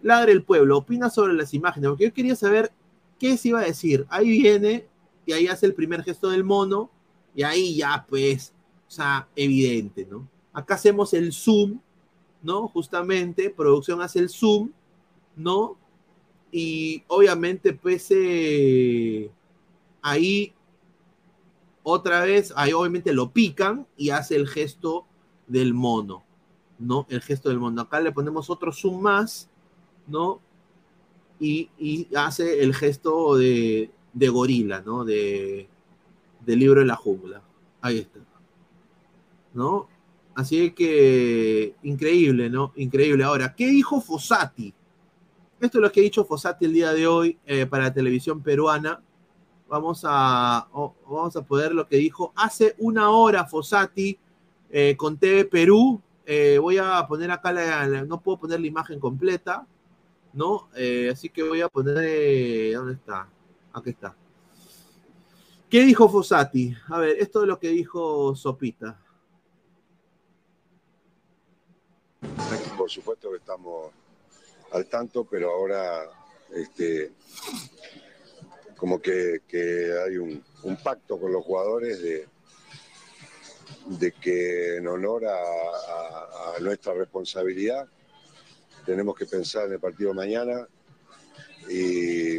Ladre 0.02 0.32
el 0.32 0.42
Pueblo, 0.42 0.76
opina 0.78 1.09
sobre 1.10 1.32
las 1.34 1.52
imágenes, 1.55 1.88
porque 1.88 2.05
yo 2.05 2.12
quería 2.12 2.34
saber 2.36 2.70
qué 3.18 3.36
se 3.36 3.48
iba 3.48 3.60
a 3.60 3.64
decir. 3.64 4.06
Ahí 4.10 4.28
viene, 4.28 4.86
y 5.26 5.32
ahí 5.32 5.47
hace 5.47 5.66
el 5.66 5.74
primer 5.74 6.02
gesto 6.02 6.28
del 6.30 6.44
mono, 6.44 6.90
y 7.34 7.42
ahí 7.42 7.76
ya, 7.76 8.05
pues, 8.09 8.52
o 8.88 8.90
sea, 8.90 9.26
evidente, 9.36 10.06
¿no? 10.10 10.28
Acá 10.52 10.74
hacemos 10.74 11.14
el 11.14 11.32
zoom, 11.32 11.80
¿no? 12.43 12.69
Justamente, 12.69 13.51
producción 13.51 14.01
hace 14.01 14.19
el 14.21 14.29
zoom, 14.29 14.71
¿no? 15.37 15.77
Y 16.53 17.03
obviamente, 17.09 17.73
pues, 17.73 18.09
eh, 18.11 19.31
ahí 20.03 20.53
otra 21.83 22.25
vez, 22.25 22.53
ahí 22.57 22.73
obviamente 22.73 23.12
lo 23.12 23.31
pican 23.31 23.87
y 23.97 24.11
hace 24.11 24.37
el 24.37 24.49
gesto 24.49 25.07
del 25.47 25.75
mono, 25.75 26.23
¿no? 26.79 27.07
El 27.09 27.21
gesto 27.21 27.49
del 27.49 27.59
mono. 27.59 27.83
Acá 27.83 28.01
le 28.01 28.12
ponemos 28.12 28.51
otro 28.51 28.73
zoom 28.73 29.01
más, 29.01 29.49
¿no? 30.07 30.41
Y, 31.39 31.71
y 31.79 32.09
hace 32.15 32.62
el 32.62 32.75
gesto 32.75 33.37
de, 33.37 33.91
gorila, 34.15 34.83
¿no? 34.83 35.05
De, 35.05 35.69
libro 36.47 36.81
de 36.81 36.87
la 36.87 36.97
jungla. 36.97 37.43
Ahí 37.81 37.99
está. 37.99 38.21
¿No? 39.55 39.89
Así 40.35 40.70
que 40.70 41.74
increíble, 41.82 42.48
¿no? 42.48 42.73
Increíble. 42.77 43.24
Ahora, 43.24 43.55
¿qué 43.55 43.66
dijo 43.66 44.01
Fossati? 44.01 44.73
Esto 45.61 45.78
es 45.78 45.82
lo 45.82 45.93
que 45.93 46.01
ha 46.01 46.02
dicho 46.02 46.24
Fossati 46.24 46.65
el 46.65 46.73
día 46.73 46.93
de 46.93 47.07
hoy 47.07 47.39
eh, 47.44 47.66
para 47.66 47.85
la 47.85 47.93
televisión 47.93 48.40
peruana. 48.43 49.02
Vamos 49.69 50.02
a, 50.05 50.69
o- 50.73 50.94
vamos 51.09 51.36
a 51.36 51.43
poder 51.43 51.74
lo 51.74 51.86
que 51.86 51.97
dijo 51.97 52.32
hace 52.36 52.74
una 52.78 53.11
hora 53.11 53.44
Fossati 53.44 54.19
eh, 54.70 54.97
con 54.97 55.19
TV 55.19 55.44
Perú. 55.44 56.01
Eh, 56.24 56.59
voy 56.61 56.78
a 56.78 57.05
poner 57.07 57.31
acá, 57.31 57.52
la, 57.52 58.05
no 58.05 58.20
puedo 58.20 58.39
poner 58.39 58.61
la 58.61 58.66
imagen 58.66 58.98
completa, 59.01 59.66
¿no? 60.32 60.69
Así 61.11 61.28
que 61.28 61.43
voy 61.43 61.61
a 61.61 61.69
poner, 61.69 62.74
¿dónde 62.74 62.94
está? 62.94 63.28
Aquí 63.73 63.90
está. 63.90 64.16
¿Qué 65.69 65.85
dijo 65.85 66.09
Fossati? 66.09 66.74
A 66.89 66.98
ver, 66.98 67.16
esto 67.19 67.43
es 67.43 67.48
lo 67.48 67.59
que 67.59 67.69
dijo 67.69 68.35
Sopita. 68.35 68.98
Por 72.76 72.90
supuesto 72.90 73.30
que 73.30 73.36
estamos 73.36 73.92
al 74.72 74.86
tanto, 74.86 75.24
pero 75.24 75.51
ahora 75.51 76.10
este, 76.51 77.12
como 78.76 79.01
que, 79.01 79.42
hay 80.06 80.16
un, 80.16 80.42
pacto 80.82 81.18
con 81.18 81.32
los 81.32 81.44
jugadores 81.44 82.01
de, 82.01 82.26
que 84.12 84.76
en 84.76 84.88
honor 84.88 85.26
a, 85.26 86.59
nuestra 86.60 86.94
responsabilidad 86.94 87.88
tenemos 88.84 89.14
que 89.14 89.26
pensar 89.26 89.66
en 89.66 89.74
el 89.74 89.80
partido 89.80 90.12
mañana 90.12 90.66
y, 91.68 92.38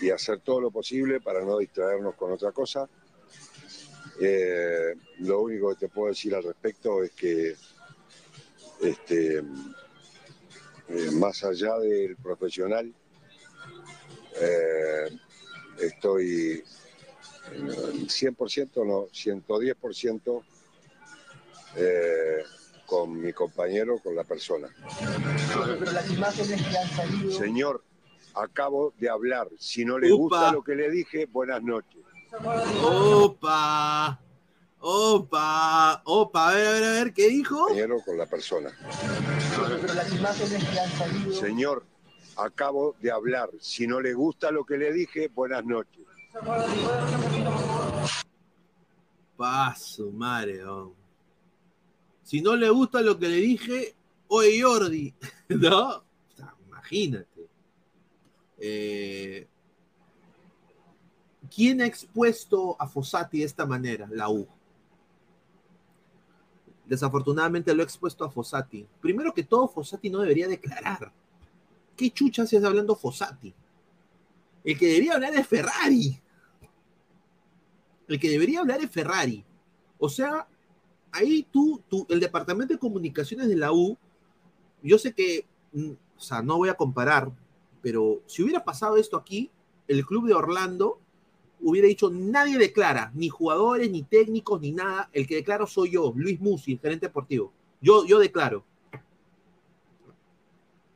y 0.00 0.10
hacer 0.10 0.40
todo 0.40 0.60
lo 0.60 0.70
posible 0.70 1.20
para 1.20 1.44
no 1.44 1.58
distraernos 1.58 2.14
con 2.14 2.32
otra 2.32 2.52
cosa. 2.52 2.88
Eh, 4.20 4.94
lo 5.20 5.40
único 5.40 5.70
que 5.70 5.86
te 5.86 5.88
puedo 5.88 6.08
decir 6.08 6.34
al 6.34 6.44
respecto 6.44 7.02
es 7.02 7.10
que 7.12 7.56
este, 8.84 9.38
eh, 9.38 11.10
más 11.12 11.42
allá 11.44 11.78
del 11.78 12.16
profesional, 12.16 12.92
eh, 14.40 15.18
estoy 15.80 16.62
eh, 17.52 18.06
100%, 18.06 18.86
no, 18.86 19.06
110% 19.08 20.42
eh, 21.76 22.42
con 22.86 23.20
mi 23.20 23.32
compañero, 23.32 23.98
con 23.98 24.14
la 24.14 24.24
persona. 24.24 24.68
Pero 25.78 25.92
las 25.92 26.10
imágenes 26.10 26.62
que 26.62 26.78
han 26.78 26.88
salido. 26.88 27.30
Señor, 27.32 27.82
acabo 28.34 28.92
de 28.98 29.08
hablar. 29.08 29.48
Si 29.58 29.84
no 29.84 29.98
le 29.98 30.12
Upa. 30.12 30.18
gusta 30.22 30.52
lo 30.52 30.62
que 30.62 30.74
le 30.74 30.90
dije, 30.90 31.26
buenas 31.26 31.62
noches. 31.62 32.02
Opa, 32.82 34.20
opa, 34.86 36.02
opa, 36.04 36.50
a 36.50 36.54
ver, 36.54 36.66
a 36.66 36.72
ver, 36.72 36.84
a 36.84 36.90
ver, 36.92 37.12
¿qué 37.14 37.28
dijo? 37.28 37.56
Compañero 37.56 38.02
con 38.04 38.18
la 38.18 38.26
persona. 38.26 38.70
Pero 39.56 39.94
las 39.94 40.12
imágenes 40.12 40.62
que 40.68 40.78
han 40.78 40.90
salido. 40.90 41.32
Señor, 41.32 41.86
acabo 42.36 42.94
de 43.00 43.10
hablar. 43.10 43.48
Si 43.60 43.86
no 43.86 43.98
le 44.00 44.12
gusta 44.12 44.50
lo 44.50 44.66
que 44.66 44.76
le 44.76 44.92
dije, 44.92 45.30
buenas 45.34 45.64
noches. 45.64 46.04
Paso, 49.38 50.10
madre. 50.10 50.62
oh. 50.66 50.92
Si 52.22 52.42
no 52.42 52.54
le 52.54 52.68
gusta 52.68 53.00
lo 53.00 53.18
que 53.18 53.28
le 53.28 53.36
dije, 53.36 53.94
oye 54.28 54.62
Jordi, 54.62 55.14
¿no? 55.48 55.88
O 55.88 56.02
sea, 56.36 56.54
imagínate. 56.66 57.48
Eh, 58.58 59.46
¿Quién 61.54 61.80
ha 61.80 61.86
expuesto 61.86 62.76
a 62.78 62.86
Fossati 62.86 63.38
de 63.38 63.44
esta 63.46 63.64
manera? 63.64 64.06
La 64.10 64.28
U. 64.28 64.46
Desafortunadamente 66.86 67.74
lo 67.74 67.82
ha 67.82 67.84
expuesto 67.84 68.24
a 68.24 68.30
Fossati. 68.30 68.86
Primero 69.00 69.32
que 69.32 69.44
todo, 69.44 69.68
Fossati 69.68 70.10
no 70.10 70.20
debería 70.20 70.48
declarar. 70.48 71.12
¿Qué 71.96 72.10
chucha 72.10 72.42
haces 72.42 72.62
hablando 72.64 72.94
Fossati? 72.94 73.54
El 74.64 74.78
que 74.78 74.86
debería 74.86 75.14
hablar 75.14 75.34
es 75.34 75.46
Ferrari. 75.46 76.20
El 78.08 78.20
que 78.20 78.30
debería 78.30 78.60
hablar 78.60 78.80
es 78.80 78.90
Ferrari. 78.90 79.44
O 79.98 80.08
sea, 80.08 80.46
ahí 81.12 81.46
tú, 81.50 81.82
tú, 81.88 82.06
el 82.10 82.20
departamento 82.20 82.74
de 82.74 82.80
comunicaciones 82.80 83.48
de 83.48 83.56
la 83.56 83.72
U, 83.72 83.96
yo 84.82 84.98
sé 84.98 85.14
que, 85.14 85.46
mm, 85.72 85.90
o 86.16 86.20
sea, 86.20 86.42
no 86.42 86.56
voy 86.56 86.68
a 86.68 86.74
comparar, 86.74 87.30
pero 87.80 88.22
si 88.26 88.42
hubiera 88.42 88.64
pasado 88.64 88.96
esto 88.96 89.16
aquí, 89.16 89.50
el 89.88 90.04
club 90.04 90.26
de 90.26 90.34
Orlando 90.34 90.98
hubiera 91.64 91.88
dicho, 91.88 92.10
nadie 92.10 92.58
declara, 92.58 93.10
ni 93.14 93.28
jugadores, 93.28 93.90
ni 93.90 94.02
técnicos, 94.02 94.60
ni 94.60 94.72
nada. 94.72 95.08
El 95.12 95.26
que 95.26 95.36
declaro 95.36 95.66
soy 95.66 95.92
yo, 95.92 96.12
Luis 96.14 96.40
Musi, 96.40 96.76
gerente 96.76 97.06
deportivo. 97.06 97.52
Yo, 97.80 98.04
yo 98.06 98.18
declaro. 98.18 98.64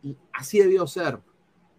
Y 0.03 0.17
así 0.33 0.61
debió 0.61 0.87
ser. 0.87 1.19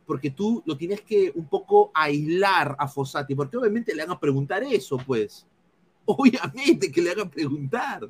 Porque 0.05 0.31
tú 0.31 0.63
lo 0.65 0.75
tienes 0.75 1.01
que 1.01 1.31
un 1.35 1.47
poco 1.47 1.91
aislar 1.93 2.75
a 2.79 2.87
Fossati, 2.87 3.35
porque 3.35 3.57
obviamente 3.57 3.93
le 3.93 4.03
van 4.03 4.15
a 4.15 4.19
preguntar 4.19 4.63
eso, 4.63 4.97
pues. 4.97 5.45
Obviamente 6.05 6.91
que 6.91 7.01
le 7.03 7.13
van 7.13 7.27
a 7.27 7.29
preguntar. 7.29 8.09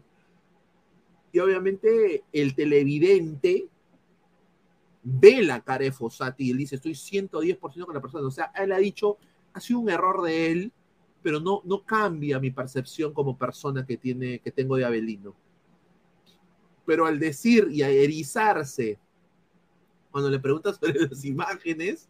Y 1.34 1.40
obviamente 1.40 2.24
el 2.32 2.56
televidente 2.56 3.68
ve 5.04 5.42
la 5.42 5.62
cara 5.62 5.84
de 5.84 5.92
Fossati 5.92 6.46
y 6.46 6.52
él 6.52 6.58
dice, 6.58 6.76
estoy 6.76 6.94
110% 6.94 7.86
con 7.86 7.94
la 7.94 8.02
persona. 8.02 8.26
O 8.26 8.32
sea, 8.32 8.52
él 8.56 8.72
ha 8.72 8.78
dicho, 8.78 9.18
ha 9.54 9.60
sido 9.60 9.80
un 9.80 9.90
error 9.90 10.22
de 10.22 10.52
él, 10.52 10.74
pero 11.22 11.40
no, 11.40 11.62
no 11.66 11.84
cambia 11.84 12.40
mi 12.40 12.52
percepción 12.52 13.14
como 13.14 13.38
persona 13.38 13.86
que, 13.86 13.98
tiene, 13.98 14.40
que 14.40 14.52
tengo 14.52 14.78
de 14.78 14.86
Abelino. 14.86 15.36
Pero 16.86 17.06
al 17.06 17.20
decir 17.20 17.68
y 17.72 17.82
a 17.82 17.90
erizarse, 17.90 18.98
cuando 20.12 20.30
le 20.30 20.40
preguntas 20.40 20.78
sobre 20.78 21.00
las 21.08 21.24
imágenes, 21.26 22.10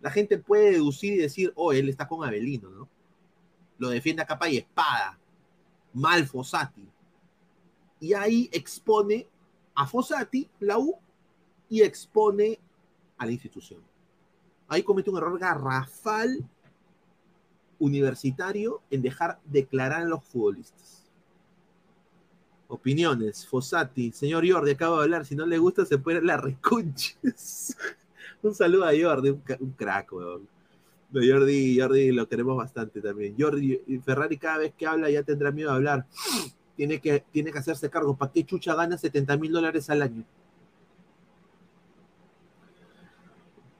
la 0.00 0.10
gente 0.10 0.38
puede 0.38 0.72
deducir 0.72 1.14
y 1.14 1.18
decir, 1.18 1.52
oh, 1.56 1.72
él 1.72 1.88
está 1.88 2.06
con 2.06 2.24
Abelino, 2.24 2.70
¿no? 2.70 2.88
Lo 3.78 3.88
defiende 3.88 4.22
a 4.22 4.26
capa 4.26 4.48
y 4.48 4.58
espada. 4.58 5.18
Mal 5.92 6.26
Fossati. 6.26 6.88
Y 8.00 8.12
ahí 8.12 8.48
expone 8.52 9.26
a 9.74 9.86
Fossati, 9.86 10.48
la 10.60 10.78
U, 10.78 10.96
y 11.68 11.82
expone 11.82 12.58
a 13.16 13.26
la 13.26 13.32
institución. 13.32 13.82
Ahí 14.68 14.82
comete 14.82 15.10
un 15.10 15.18
error 15.18 15.38
garrafal 15.38 16.44
universitario 17.78 18.80
en 18.90 19.02
dejar 19.02 19.38
declarar 19.44 20.02
a 20.02 20.06
los 20.06 20.24
futbolistas. 20.24 21.04
Opiniones, 22.68 23.46
Fossati, 23.46 24.10
señor 24.12 24.50
Jordi, 24.50 24.72
acabo 24.72 24.96
de 24.96 25.04
hablar, 25.04 25.26
si 25.26 25.36
no 25.36 25.46
le 25.46 25.58
gusta 25.58 25.84
se 25.84 25.98
puede 25.98 26.22
la 26.22 26.36
reconches. 26.36 27.76
un 28.42 28.54
saludo 28.54 28.84
a 28.84 28.92
Jordi, 28.98 29.30
un, 29.30 29.42
un 29.60 29.70
crack, 29.72 30.12
weón. 30.12 30.48
No, 31.14 31.20
Jordi, 31.20 31.78
Jordi 31.78 32.10
lo 32.10 32.28
queremos 32.28 32.56
bastante 32.56 33.00
también. 33.00 33.36
Jordi 33.38 33.80
y 33.86 33.98
Ferrari 33.98 34.36
cada 34.36 34.58
vez 34.58 34.74
que 34.76 34.86
habla 34.86 35.08
ya 35.10 35.22
tendrá 35.22 35.52
miedo 35.52 35.70
de 35.70 35.76
hablar. 35.76 36.06
Tiene 36.76 37.00
que, 37.00 37.22
tiene 37.30 37.52
que 37.52 37.58
hacerse 37.58 37.88
cargo. 37.88 38.16
¿Para 38.16 38.32
qué 38.32 38.44
chucha 38.44 38.74
gana 38.74 38.98
70 38.98 39.36
mil 39.36 39.52
dólares 39.52 39.88
al 39.90 40.02
año? 40.02 40.24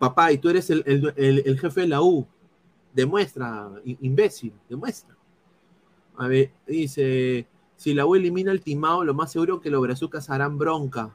Papá, 0.04 0.32
y 0.32 0.38
tú 0.38 0.50
eres 0.50 0.68
el, 0.68 0.82
el- 0.86 1.42
el- 1.46 1.58
jefe 1.58 1.80
de 1.82 1.86
la 1.88 2.02
U. 2.02 2.26
Demuestra, 2.92 3.70
imbécil, 4.02 4.52
demuestra. 4.68 5.16
A 6.16 6.28
ver, 6.28 6.50
dice, 6.66 7.46
si 7.76 7.94
la 7.94 8.04
U 8.06 8.14
elimina 8.14 8.52
el 8.52 8.60
timao, 8.60 9.02
lo 9.04 9.14
más 9.14 9.32
seguro 9.32 9.60
que 9.60 9.70
los 9.70 9.80
brazucas 9.82 10.28
harán 10.30 10.58
bronca. 10.58 11.14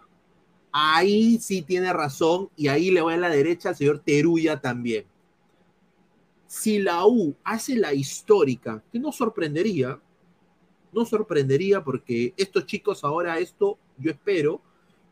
Ahí 0.71 1.39
sí 1.39 1.61
tiene 1.63 1.93
razón 1.93 2.49
y 2.57 2.69
ahí 2.69 2.91
le 2.91 3.01
voy 3.01 3.15
a 3.15 3.17
la 3.17 3.29
derecha 3.29 3.69
al 3.69 3.75
señor 3.77 3.99
Teruya 3.99 4.59
también. 4.61 5.05
Si 6.47 6.79
la 6.79 7.05
U 7.05 7.35
hace 7.43 7.75
la 7.75 7.93
histórica, 7.93 8.83
que 8.91 8.99
no 8.99 9.11
sorprendería, 9.11 9.99
no 10.93 11.05
sorprendería 11.05 11.83
porque 11.83 12.33
estos 12.37 12.65
chicos 12.65 13.03
ahora 13.03 13.39
esto, 13.39 13.77
yo 13.97 14.11
espero 14.11 14.61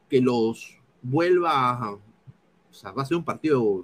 que 0.10 0.22
los 0.22 0.78
vuelva 1.02 1.72
a, 1.72 1.98
sea, 2.80 2.92
va 2.92 3.04
a 3.04 3.06
ser 3.06 3.18
un 3.18 3.24
partido 3.24 3.84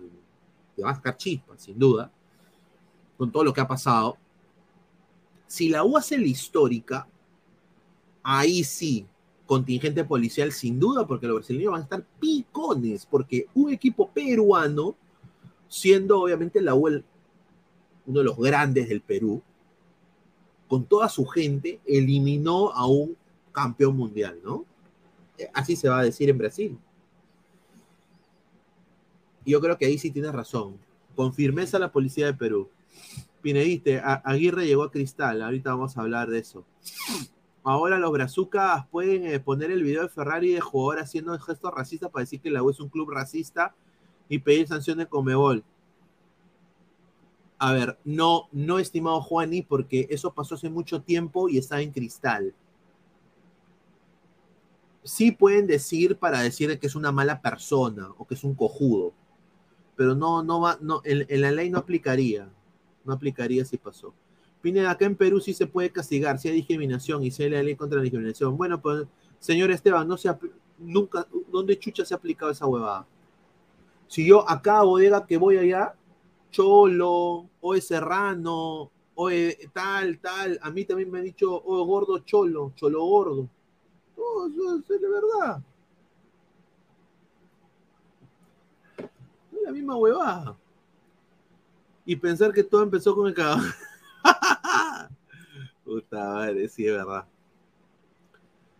que 0.75 0.83
va 0.83 0.91
a 0.91 1.17
sin 1.57 1.77
duda, 1.77 2.11
con 3.17 3.31
todo 3.31 3.43
lo 3.43 3.53
que 3.53 3.61
ha 3.61 3.67
pasado. 3.67 4.17
Si 5.47 5.69
la 5.69 5.83
U 5.83 5.97
hace 5.97 6.17
la 6.17 6.25
histórica, 6.27 7.07
ahí 8.23 8.63
sí, 8.63 9.05
contingente 9.45 10.03
policial 10.03 10.51
sin 10.51 10.79
duda, 10.79 11.05
porque 11.05 11.27
los 11.27 11.37
brasileños 11.37 11.71
van 11.71 11.81
a 11.81 11.83
estar 11.83 12.05
picones, 12.19 13.05
porque 13.05 13.47
un 13.53 13.71
equipo 13.71 14.09
peruano, 14.09 14.95
siendo 15.67 16.21
obviamente 16.21 16.61
la 16.61 16.75
U 16.75 16.87
el- 16.87 17.03
uno 18.05 18.19
de 18.19 18.25
los 18.25 18.37
grandes 18.37 18.89
del 18.89 19.01
Perú, 19.01 19.41
con 20.67 20.85
toda 20.85 21.07
su 21.09 21.25
gente, 21.25 21.79
eliminó 21.85 22.71
a 22.71 22.87
un 22.87 23.15
campeón 23.51 23.95
mundial, 23.95 24.39
¿no? 24.43 24.65
Eh, 25.37 25.49
Así 25.53 25.75
se 25.75 25.89
va 25.89 25.99
a 25.99 26.03
decir 26.03 26.29
en 26.29 26.37
Brasil. 26.37 26.77
Y 29.45 29.51
yo 29.51 29.61
creo 29.61 29.77
que 29.77 29.85
ahí 29.85 29.97
sí 29.97 30.11
tienes 30.11 30.31
razón. 30.31 30.77
Con 31.15 31.33
firmeza 31.33 31.79
la 31.79 31.91
policía 31.91 32.25
de 32.25 32.33
Perú. 32.33 32.69
Pinediste, 33.41 34.01
Aguirre 34.03 34.65
llegó 34.65 34.83
a 34.83 34.91
Cristal, 34.91 35.41
ahorita 35.41 35.71
vamos 35.71 35.97
a 35.97 36.01
hablar 36.01 36.29
de 36.29 36.39
eso. 36.39 36.65
Ahora 37.63 37.97
los 37.97 38.11
brazucas 38.11 38.87
pueden 38.87 39.25
eh, 39.25 39.39
poner 39.39 39.71
el 39.71 39.83
video 39.83 40.03
de 40.03 40.09
Ferrari 40.09 40.53
de 40.53 40.61
jugador 40.61 40.99
haciendo 40.99 41.37
gestos 41.39 41.73
racistas 41.73 42.09
para 42.09 42.23
decir 42.23 42.41
que 42.41 42.51
la 42.51 42.61
U 42.61 42.69
es 42.69 42.79
un 42.79 42.89
club 42.89 43.09
racista 43.09 43.73
y 44.27 44.39
pedir 44.39 44.67
sanciones 44.67 45.07
con 45.07 45.25
Mebol. 45.25 45.63
A 47.57 47.71
ver, 47.71 47.97
no, 48.03 48.49
no, 48.51 48.79
estimado 48.79 49.21
Juani, 49.21 49.61
porque 49.61 50.07
eso 50.09 50.33
pasó 50.33 50.55
hace 50.55 50.69
mucho 50.69 51.01
tiempo 51.01 51.47
y 51.47 51.57
está 51.57 51.79
en 51.81 51.91
cristal. 51.91 52.53
Sí 55.03 55.31
pueden 55.31 55.67
decir 55.67 56.17
para 56.17 56.41
decir 56.41 56.77
que 56.79 56.87
es 56.87 56.95
una 56.95 57.13
mala 57.13 57.41
persona 57.41 58.09
o 58.17 58.25
que 58.25 58.33
es 58.33 58.43
un 58.43 58.55
cojudo, 58.55 59.13
pero 59.95 60.15
no, 60.15 60.43
no 60.43 60.61
va, 60.61 60.77
no, 60.81 61.01
en, 61.03 61.25
en 61.27 61.41
la 61.41 61.51
ley 61.51 61.69
no 61.69 61.79
aplicaría, 61.79 62.49
no 63.05 63.13
aplicaría 63.13 63.65
si 63.65 63.77
pasó. 63.77 64.13
Pineda, 64.61 64.91
acá 64.91 65.05
en 65.05 65.15
Perú 65.15 65.41
sí 65.41 65.53
se 65.53 65.67
puede 65.67 65.89
castigar, 65.89 66.39
si 66.39 66.47
hay 66.47 66.55
discriminación 66.55 67.21
y 67.23 67.31
si 67.31 67.43
hay 67.43 67.49
la 67.49 67.61
ley 67.61 67.75
contra 67.75 67.97
la 67.97 68.03
discriminación. 68.03 68.55
Bueno, 68.55 68.81
pues, 68.81 69.05
señor 69.39 69.71
Esteban, 69.71 70.07
no 70.07 70.15
se 70.15 70.29
nunca, 70.79 71.27
¿dónde 71.51 71.77
chucha 71.77 72.05
se 72.05 72.13
ha 72.13 72.17
aplicado 72.17 72.51
esa 72.51 72.65
huevada? 72.65 73.05
Si 74.07 74.25
yo 74.25 74.49
a 74.49 74.61
cada 74.61 74.83
bodega 74.83 75.25
que 75.25 75.37
voy 75.37 75.57
allá, 75.57 75.95
Cholo, 76.51 77.49
o 77.59 77.75
es 77.75 77.87
Serrano, 77.87 78.89
o 79.15 79.29
tal, 79.73 80.19
tal, 80.19 80.59
a 80.61 80.69
mí 80.71 80.85
también 80.85 81.11
me 81.11 81.19
han 81.19 81.25
dicho, 81.25 81.51
o 81.51 81.85
gordo 81.85 82.19
Cholo, 82.19 82.71
Cholo 82.75 83.03
gordo. 83.03 83.49
Todo 84.15 84.47
eso 84.47 84.77
es 84.77 85.01
de 85.01 85.09
verdad. 85.09 85.61
La 89.63 89.71
misma 89.71 89.95
huevada. 89.95 90.57
Y 92.05 92.15
pensar 92.15 92.51
que 92.51 92.63
todo 92.63 92.83
empezó 92.83 93.15
con 93.15 93.27
el 93.27 93.33
cagado. 93.33 93.61
Puta 95.85 96.17
madre, 96.17 96.67
sí, 96.67 96.85
es 96.85 96.93
verdad. 96.93 97.25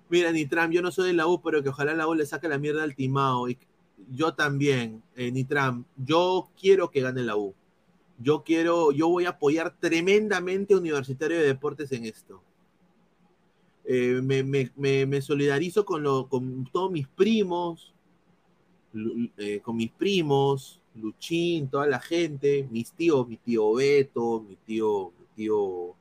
Mira, 0.10 0.31
Nitram, 0.31 0.72
yo 0.72 0.81
no 0.81 0.91
soy 0.91 1.07
de 1.07 1.14
la 1.14 1.27
U, 1.27 1.41
pero 1.41 1.64
que 1.64 1.69
ojalá 1.69 1.93
la 1.93 2.07
U 2.07 2.14
le 2.14 2.26
saque 2.26 2.47
la 2.47 2.57
mierda 2.57 2.84
al 2.84 2.95
Timao. 2.95 3.49
Y 3.49 3.57
yo 4.11 4.34
también, 4.34 5.01
eh, 5.15 5.31
Nitram, 5.31 5.85
yo 5.97 6.49
quiero 6.60 6.91
que 6.91 7.01
gane 7.01 7.23
la 7.23 7.35
U. 7.35 7.55
Yo 8.19 8.43
quiero, 8.43 8.91
yo 8.91 9.10
voy 9.10 9.26
a 9.26 9.30
apoyar 9.30 9.76
tremendamente 9.80 10.73
a 10.73 10.77
Universitario 10.77 11.39
de 11.39 11.47
Deportes 11.47 11.91
en 11.91 12.05
esto. 12.05 12.43
Eh, 13.85 14.22
me, 14.23 14.43
me, 14.43 14.72
me, 14.76 15.05
me, 15.05 15.22
solidarizo 15.22 15.84
con, 15.84 16.03
lo, 16.03 16.30
con 16.30 16.65
todos 16.72 16.91
mis 16.91 17.07
primos, 17.07 17.93
eh, 19.38 19.60
con 19.61 19.76
mis 19.76 19.91
primos, 19.91 20.82
Luchín, 20.95 21.68
toda 21.68 21.88
la 21.88 21.99
gente, 21.99 22.68
mis 22.70 22.91
tíos, 22.91 23.28
mi 23.28 23.38
tío 23.38 23.74
Beto, 23.74 24.41
mi 24.48 24.56
tío, 24.57 25.11
mi 25.20 25.26
tío 25.36 25.95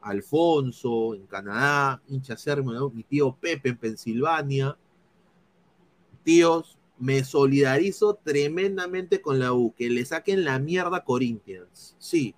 Alfonso 0.00 1.14
en 1.14 1.26
Canadá, 1.26 2.02
hincha 2.08 2.36
¿no? 2.62 2.90
mi 2.90 3.02
tío 3.02 3.36
Pepe 3.38 3.70
en 3.70 3.76
Pensilvania. 3.76 4.76
Tíos, 6.22 6.78
me 6.98 7.24
solidarizo 7.24 8.14
tremendamente 8.14 9.20
con 9.20 9.38
la 9.38 9.52
U, 9.52 9.74
que 9.76 9.90
le 9.90 10.04
saquen 10.04 10.44
la 10.44 10.58
mierda 10.58 10.98
a 10.98 11.04
Corinthians. 11.04 11.94
Sí, 11.98 12.34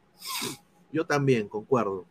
yo 0.92 1.06
también, 1.06 1.48
concuerdo. 1.48 2.06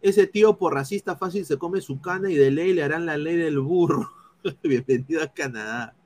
Ese 0.00 0.26
tío 0.26 0.58
por 0.58 0.74
racista 0.74 1.16
fácil 1.16 1.44
se 1.46 1.58
come 1.58 1.80
su 1.80 2.00
cana 2.00 2.30
y 2.30 2.34
de 2.34 2.50
ley 2.50 2.72
le 2.74 2.82
harán 2.82 3.06
la 3.06 3.16
ley 3.16 3.36
del 3.36 3.58
burro. 3.58 4.10
Bienvenido 4.62 5.22
a 5.22 5.32
Canadá. 5.32 5.96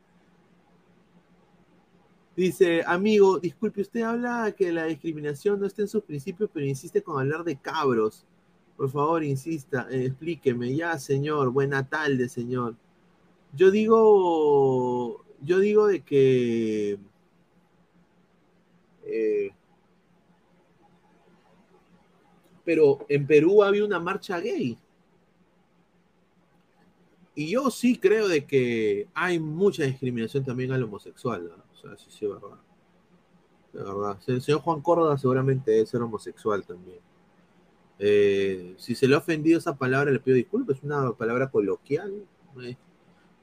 Dice, 2.39 2.85
amigo, 2.86 3.40
disculpe, 3.40 3.81
usted 3.81 4.02
habla 4.02 4.55
que 4.56 4.70
la 4.70 4.85
discriminación 4.85 5.59
no 5.59 5.66
está 5.66 5.82
en 5.82 5.89
sus 5.89 6.05
principios, 6.05 6.48
pero 6.55 6.65
insiste 6.65 7.02
con 7.02 7.19
hablar 7.19 7.43
de 7.43 7.56
cabros. 7.56 8.24
Por 8.77 8.89
favor, 8.90 9.24
insista, 9.24 9.89
eh, 9.90 10.06
explíqueme. 10.06 10.73
Ya, 10.77 10.97
señor, 11.01 11.51
buena 11.51 11.89
tarde, 11.89 12.28
señor. 12.28 12.77
Yo 13.56 13.73
digo, 13.73 15.24
yo 15.43 15.59
digo 15.59 15.89
de 15.89 16.02
que 16.02 17.01
eh, 19.05 19.51
pero 22.65 23.05
en 23.09 23.27
Perú 23.27 23.65
había 23.65 23.85
una 23.85 23.98
marcha 23.98 24.39
gay. 24.39 24.78
Y 27.35 27.51
yo 27.51 27.69
sí 27.73 27.98
creo 27.98 28.28
de 28.28 28.44
que 28.44 29.09
hay 29.12 29.40
mucha 29.40 29.82
discriminación 29.82 30.44
también 30.44 30.70
al 30.70 30.85
homosexual. 30.85 31.51
O 31.51 31.67
sea, 31.80 31.96
sí, 31.96 32.06
sí, 32.10 32.26
verdad. 32.26 32.59
De 33.72 33.82
verdad. 33.82 34.18
El 34.26 34.42
señor 34.42 34.60
Juan 34.60 34.80
Córdoba 34.80 35.18
seguramente 35.18 35.70
debe 35.70 35.86
ser 35.86 36.02
homosexual 36.02 36.64
también. 36.64 37.00
Eh, 37.98 38.74
si 38.78 38.94
se 38.94 39.09
le 39.09 39.14
ha 39.14 39.18
ofendido 39.18 39.59
esa 39.59 39.76
palabra, 39.76 40.10
le 40.10 40.20
pido 40.20 40.36
disculpas. 40.36 40.78
Es 40.78 40.84
una 40.84 41.12
palabra 41.12 41.50
coloquial. 41.50 42.24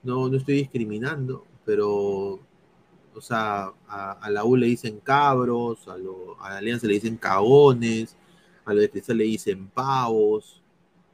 No, 0.04 0.30
no 0.30 0.38
estoy 0.38 0.56
discriminando, 0.56 1.46
pero, 1.66 2.40
o 3.16 3.22
sea, 3.22 3.74
a, 3.88 4.30
la 4.30 4.44
U 4.46 4.56
le 4.56 4.68
dicen 4.68 5.00
cabros, 5.00 5.88
a, 5.88 5.98
la 5.98 6.58
Alianza 6.58 6.88
le 6.88 6.94
dicen 6.96 7.18
cagones, 7.18 8.16
a 8.66 8.74
lo 8.74 8.82
de 8.82 8.90
Cristal 8.90 9.18
le 9.18 9.24
dicen 9.26 9.68
pavos. 9.68 10.62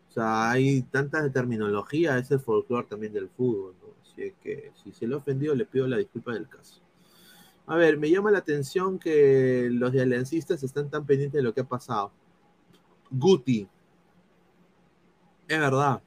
O 0.10 0.14
sea, 0.14 0.52
hay 0.52 0.81
tanta 0.84 1.31
terminología, 1.31 2.18
es 2.18 2.31
el 2.31 2.41
folclore 2.41 2.88
también 2.88 3.14
del 3.14 3.30
fútbol. 3.30 3.76
¿no? 3.81 3.93
Así 4.02 4.34
que 4.43 4.72
si 4.84 4.91
se 4.91 5.07
le 5.07 5.15
ha 5.15 5.18
ofendido, 5.18 5.56
le 5.56 5.65
pido 5.65 5.88
la 5.88 5.98
disculpa 5.98 6.34
del 6.34 6.49
caso. 6.49 6.81
A 7.72 7.77
ver, 7.77 7.98
me 7.98 8.10
llama 8.10 8.31
la 8.31 8.39
atención 8.39 8.99
que 8.99 9.69
los 9.72 9.93
de 9.93 10.02
aliancistas 10.02 10.61
están 10.61 10.89
tan 10.89 11.06
pendientes 11.06 11.39
de 11.39 11.41
lo 11.41 11.53
que 11.53 11.61
ha 11.61 11.65
pasado. 11.69 12.11
Guti. 13.10 13.65
Es 15.48 15.57
verdad. 15.57 16.02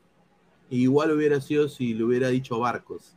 Igual 0.68 1.12
hubiera 1.12 1.40
sido 1.40 1.70
si 1.70 1.94
le 1.94 2.04
hubiera 2.04 2.28
dicho 2.28 2.58
Barcos. 2.58 3.16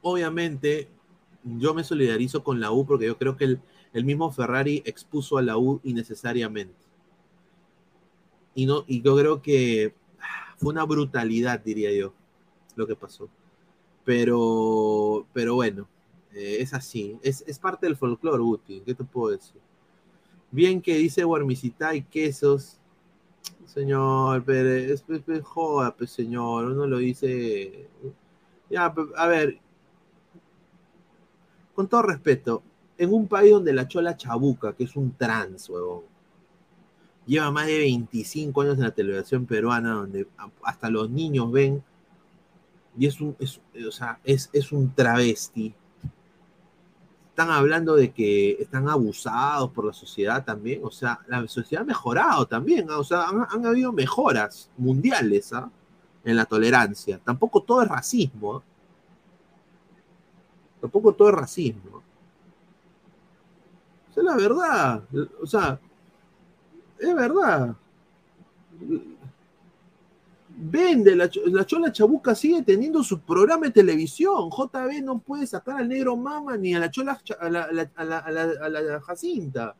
Obviamente, 0.00 0.88
yo 1.44 1.74
me 1.74 1.84
solidarizo 1.84 2.42
con 2.42 2.58
la 2.58 2.72
U 2.72 2.84
porque 2.84 3.06
yo 3.06 3.16
creo 3.16 3.36
que 3.36 3.44
el, 3.44 3.60
el 3.92 4.04
mismo 4.04 4.32
Ferrari 4.32 4.82
expuso 4.84 5.38
a 5.38 5.42
la 5.42 5.58
U 5.58 5.80
innecesariamente. 5.84 6.74
Y, 8.56 8.66
no, 8.66 8.82
y 8.88 9.00
yo 9.00 9.16
creo 9.16 9.40
que 9.40 9.94
fue 10.56 10.72
una 10.72 10.82
brutalidad, 10.82 11.60
diría 11.60 11.92
yo, 11.92 12.12
lo 12.74 12.84
que 12.88 12.96
pasó. 12.96 13.30
Pero, 14.04 15.26
pero 15.32 15.54
bueno, 15.54 15.88
eh, 16.32 16.58
es 16.60 16.74
así. 16.74 17.18
Es, 17.22 17.44
es, 17.46 17.58
parte 17.58 17.86
del 17.86 17.96
folclore, 17.96 18.42
Guti. 18.42 18.80
¿Qué 18.80 18.94
te 18.94 19.04
puedo 19.04 19.32
decir? 19.36 19.60
Bien 20.50 20.82
que 20.82 20.96
dice 20.96 21.24
Guarmisita 21.24 21.94
y 21.94 22.02
quesos. 22.02 22.78
Señor, 23.66 24.44
pero 24.44 24.70
es, 24.70 25.04
joda, 25.42 25.94
pues, 25.96 26.10
señor. 26.10 26.66
Uno 26.66 26.86
lo 26.86 26.98
dice. 26.98 27.88
Ya, 28.70 28.92
a 29.16 29.26
ver. 29.26 29.58
Con 31.74 31.88
todo 31.88 32.02
respeto, 32.02 32.62
en 32.98 33.14
un 33.14 33.26
país 33.26 33.52
donde 33.52 33.72
la 33.72 33.88
chola 33.88 34.16
chabuca, 34.16 34.74
que 34.74 34.84
es 34.84 34.94
un 34.94 35.12
trans, 35.12 35.70
huevón, 35.70 36.02
lleva 37.26 37.50
más 37.50 37.66
de 37.66 37.78
25 37.78 38.60
años 38.60 38.74
en 38.76 38.84
la 38.84 38.90
televisión 38.90 39.46
peruana, 39.46 39.94
donde 39.94 40.28
hasta 40.62 40.90
los 40.90 41.08
niños 41.10 41.50
ven 41.50 41.82
y 42.96 43.06
es 43.06 43.20
un, 43.20 43.36
es, 43.38 43.60
o 43.86 43.90
sea, 43.90 44.18
es, 44.24 44.50
es 44.52 44.72
un 44.72 44.94
travesti. 44.94 45.74
Están 47.30 47.50
hablando 47.50 47.94
de 47.94 48.12
que 48.12 48.52
están 48.60 48.88
abusados 48.88 49.70
por 49.70 49.86
la 49.86 49.92
sociedad 49.92 50.44
también, 50.44 50.84
o 50.84 50.90
sea, 50.90 51.20
la 51.28 51.46
sociedad 51.48 51.82
ha 51.82 51.86
mejorado 51.86 52.46
también, 52.46 52.90
¿ah? 52.90 52.98
o 52.98 53.04
sea, 53.04 53.26
han, 53.28 53.66
habido 53.66 53.90
mejoras 53.90 54.70
mundiales 54.76 55.52
¿ah? 55.54 55.70
en 56.24 56.36
la 56.36 56.44
tolerancia. 56.44 57.18
Tampoco 57.24 57.62
todo 57.62 57.82
es 57.82 57.88
racismo. 57.88 58.56
¿ah? 58.56 58.62
Tampoco 60.82 61.14
todo 61.14 61.30
es 61.30 61.34
racismo. 61.34 62.02
Esa 64.10 64.20
es 64.20 64.26
la 64.26 64.36
verdad. 64.36 65.02
O 65.40 65.46
sea, 65.46 65.80
es 66.98 67.14
verdad 67.14 67.74
vende, 70.56 71.16
la, 71.16 71.30
la, 71.46 71.66
Chola 71.66 71.92
Chabuca 71.92 72.34
sigue 72.34 72.62
teniendo 72.62 73.02
su 73.02 73.20
programa 73.20 73.66
de 73.66 73.72
televisión. 73.72 74.50
JB 74.50 75.02
no 75.02 75.18
puede 75.18 75.46
sacar 75.46 75.78
al 75.80 75.88
negro 75.88 76.16
mama 76.16 76.56
ni 76.56 76.74
a 76.74 76.78
la 76.78 76.90
Chola 76.90 77.20
a 77.40 77.48
la, 77.48 77.62
a 77.94 78.04
la, 78.04 78.18
a 78.18 78.68
la 78.68 79.00
Jacinta. 79.00 79.76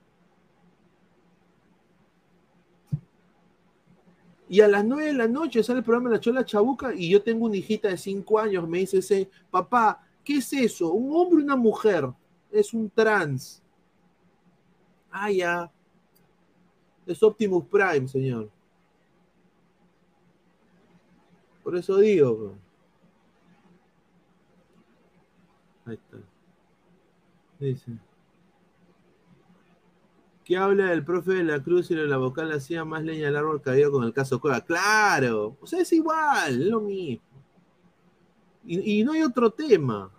Y 4.48 4.60
a 4.60 4.68
las 4.68 4.84
nueve 4.84 5.06
de 5.06 5.14
la 5.14 5.28
noche 5.28 5.62
sale 5.62 5.78
el 5.78 5.84
programa 5.84 6.10
de 6.10 6.16
la 6.16 6.20
Chola 6.20 6.44
Chabuca 6.44 6.92
y 6.94 7.08
yo 7.08 7.22
tengo 7.22 7.46
una 7.46 7.56
hijita 7.56 7.88
de 7.88 7.96
cinco 7.96 8.38
años, 8.38 8.68
me 8.68 8.80
dice 8.80 9.30
papá, 9.50 10.04
¿qué 10.22 10.36
es 10.36 10.52
eso? 10.52 10.92
¿Un 10.92 11.16
hombre 11.16 11.40
o 11.40 11.44
una 11.44 11.56
mujer? 11.56 12.06
Es 12.50 12.74
un 12.74 12.90
trans. 12.90 13.62
Ah, 15.10 15.30
ya. 15.30 15.70
Es 17.06 17.22
Optimus 17.22 17.64
Prime, 17.64 18.06
señor. 18.06 18.50
Por 21.62 21.76
eso 21.76 21.98
digo. 21.98 22.54
Ahí 25.84 25.94
está. 25.94 26.18
Dice. 27.58 27.92
¿Qué 30.44 30.56
habla 30.56 30.86
del 30.86 31.04
profe 31.04 31.34
de 31.34 31.44
la 31.44 31.62
Cruz 31.62 31.90
y 31.90 31.94
la 31.94 32.16
vocal 32.16 32.50
hacía 32.50 32.84
más 32.84 33.04
leña 33.04 33.28
al 33.28 33.36
árbol 33.36 33.62
caído 33.62 33.92
con 33.92 34.04
el 34.04 34.12
caso 34.12 34.40
Cueva? 34.40 34.60
Claro, 34.60 35.56
o 35.60 35.66
sea, 35.66 35.80
es 35.80 35.92
igual, 35.92 36.60
es 36.62 36.68
lo 36.68 36.80
mismo. 36.80 37.22
Y, 38.64 39.00
y, 39.00 39.04
no 39.04 39.12
hay 39.12 39.22
otro 39.22 39.50
tema. 39.50 40.10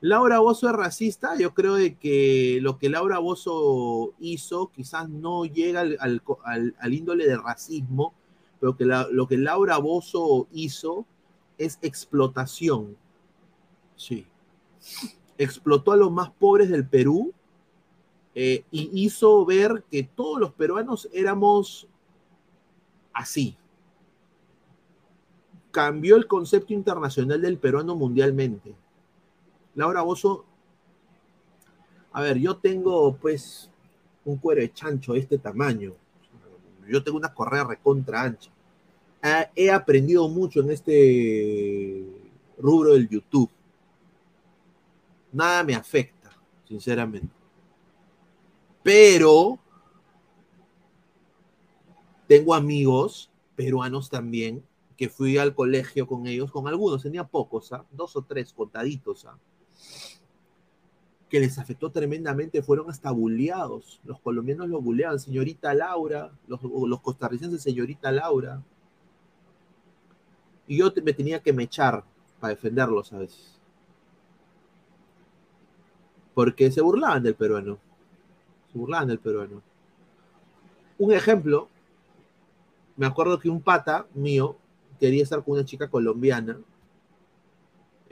Laura 0.00 0.38
Bozo 0.38 0.68
es 0.68 0.74
racista, 0.74 1.36
yo 1.36 1.52
creo 1.54 1.74
de 1.74 1.96
que 1.96 2.58
lo 2.60 2.78
que 2.78 2.90
Laura 2.90 3.18
Bozo 3.18 4.14
hizo 4.18 4.70
quizás 4.72 5.08
no 5.08 5.44
llega 5.44 5.80
al, 5.80 5.98
al, 6.44 6.74
al 6.78 6.94
índole 6.94 7.26
de 7.26 7.36
racismo, 7.36 8.14
pero 8.62 8.76
que 8.76 8.84
lo 8.84 9.26
que 9.26 9.36
Laura 9.36 9.76
Bozo 9.78 10.46
hizo 10.52 11.04
es 11.58 11.80
explotación. 11.82 12.96
Sí. 13.96 14.24
Explotó 15.36 15.90
a 15.90 15.96
los 15.96 16.12
más 16.12 16.30
pobres 16.30 16.70
del 16.70 16.86
Perú 16.86 17.34
eh, 18.36 18.64
y 18.70 18.88
hizo 19.04 19.44
ver 19.44 19.82
que 19.90 20.04
todos 20.04 20.38
los 20.38 20.52
peruanos 20.52 21.08
éramos 21.12 21.88
así. 23.12 23.56
cambió 25.72 26.14
el 26.14 26.28
concepto 26.28 26.72
internacional 26.72 27.42
del 27.42 27.58
peruano 27.58 27.96
mundialmente. 27.96 28.76
Laura 29.74 30.02
Bozo, 30.02 30.44
a 32.12 32.22
ver, 32.22 32.38
yo 32.38 32.56
tengo 32.58 33.16
pues 33.16 33.68
un 34.24 34.36
cuero 34.36 34.60
de 34.60 34.72
chancho 34.72 35.14
de 35.14 35.18
este 35.18 35.38
tamaño. 35.38 35.96
Yo 36.88 37.02
tengo 37.02 37.18
una 37.18 37.32
correa 37.32 37.64
recontra 37.64 38.22
ancha. 38.22 38.50
Ah, 39.22 39.48
He 39.54 39.70
aprendido 39.70 40.28
mucho 40.28 40.60
en 40.60 40.70
este 40.70 42.04
rubro 42.58 42.92
del 42.92 43.08
YouTube. 43.08 43.50
Nada 45.32 45.64
me 45.64 45.74
afecta, 45.74 46.30
sinceramente. 46.68 47.28
Pero 48.82 49.58
tengo 52.26 52.54
amigos 52.54 53.30
peruanos 53.54 54.10
también 54.10 54.64
que 54.96 55.08
fui 55.08 55.38
al 55.38 55.54
colegio 55.54 56.06
con 56.06 56.26
ellos, 56.26 56.50
con 56.50 56.68
algunos, 56.68 57.02
tenía 57.02 57.24
pocos, 57.24 57.72
¿ah? 57.72 57.84
dos 57.90 58.16
o 58.16 58.22
tres 58.22 58.52
contaditos, 58.52 59.24
¿ah? 59.24 59.38
Que 61.32 61.40
les 61.40 61.58
afectó 61.58 61.90
tremendamente, 61.90 62.62
fueron 62.62 62.90
hasta 62.90 63.10
bulleados. 63.10 64.02
Los 64.04 64.20
colombianos 64.20 64.68
los 64.68 64.84
bulleaban, 64.84 65.18
señorita 65.18 65.72
Laura, 65.72 66.30
los, 66.46 66.60
los 66.62 67.00
costarricenses, 67.00 67.62
señorita 67.62 68.12
Laura. 68.12 68.62
Y 70.66 70.76
yo 70.76 70.92
me 71.02 71.14
tenía 71.14 71.42
que 71.42 71.54
mechar 71.54 72.04
para 72.38 72.50
defenderlos 72.50 73.14
a 73.14 73.20
veces. 73.20 73.58
Porque 76.34 76.70
se 76.70 76.82
burlaban 76.82 77.22
del 77.22 77.34
peruano. 77.34 77.78
Se 78.70 78.76
burlaban 78.76 79.08
del 79.08 79.18
peruano. 79.18 79.62
Un 80.98 81.14
ejemplo, 81.14 81.70
me 82.94 83.06
acuerdo 83.06 83.38
que 83.38 83.48
un 83.48 83.62
pata 83.62 84.06
mío 84.12 84.58
quería 85.00 85.22
estar 85.22 85.42
con 85.42 85.54
una 85.54 85.64
chica 85.64 85.88
colombiana. 85.88 86.58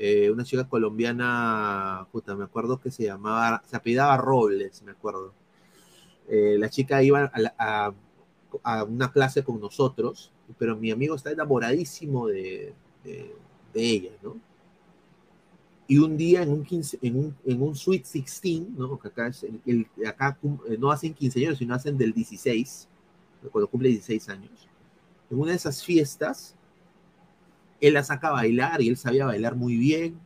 Eh, 0.03 0.31
una 0.31 0.45
chica 0.45 0.67
colombiana, 0.69 2.07
puta, 2.13 2.35
me 2.35 2.45
acuerdo 2.45 2.81
que 2.81 2.91
se 2.91 3.05
llamaba, 3.05 3.63
se 3.69 3.77
apellidaba 3.77 4.17
Robles, 4.17 4.83
me 4.83 4.93
acuerdo. 4.93 5.35
Eh, 6.29 6.57
la 6.59 6.71
chica 6.71 7.03
iba 7.03 7.31
a, 7.59 7.93
a- 8.65 8.85
una 8.85 9.13
clase 9.13 9.45
con 9.45 9.61
nosotros, 9.61 10.33
pero 10.59 10.77
mi 10.77 10.91
amigo 10.91 11.15
está 11.17 11.31
enamoradísimo 11.33 12.29
de, 12.29 12.75
de- 13.05 13.35
de 13.75 13.83
ella, 13.91 14.11
¿no? 14.23 14.37
Y 15.89 15.99
un 15.99 16.17
día 16.17 16.43
en 16.43 16.51
un, 16.51 16.65
15 16.65 16.99
en 17.03 17.17
un, 17.17 17.37
en 17.45 17.61
un 17.63 17.75
Sweet 17.75 18.05
16, 18.05 18.63
¿no? 18.79 18.99
Que 18.99 19.09
acá, 19.09 19.27
es 19.29 19.43
el- 19.43 19.61
el- 19.67 20.07
acá 20.07 20.39
eh, 20.69 20.77
no 20.79 20.91
hacen 20.91 21.15
15 21.15 21.45
años, 21.45 21.59
sino 21.59 21.75
hacen 21.75 21.99
del 21.99 22.13
16, 22.13 22.89
cuando 23.53 23.69
cumple 23.69 23.89
16 23.89 24.29
años. 24.29 24.69
En 25.31 25.39
una 25.41 25.51
de 25.51 25.57
esas 25.57 25.83
fiestas, 25.85 26.55
él 27.81 27.95
la 27.95 28.05
saca 28.05 28.29
a 28.29 28.33
bailar 28.33 28.83
y 28.83 28.89
él 28.89 28.97
sabía 28.97 29.27
bailar 29.27 29.57
muy 29.57 29.77
bien. 29.77 30.21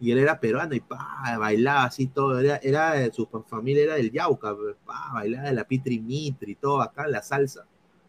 Y 0.00 0.10
él 0.10 0.18
era 0.18 0.38
peruano 0.38 0.74
y 0.74 0.80
pa, 0.80 1.36
bailaba 1.38 1.84
así 1.84 2.06
todo. 2.06 2.38
Era, 2.38 3.12
su 3.12 3.26
familia 3.46 3.84
era 3.84 3.94
del 3.94 4.10
Yauca, 4.10 4.54
pa, 4.84 5.12
bailaba 5.14 5.48
de 5.48 5.54
la 5.54 5.64
Pitri 5.64 5.98
Mitri, 6.00 6.56
todo 6.56 6.82
acá, 6.82 7.06
la 7.06 7.22
salsa, 7.22 7.66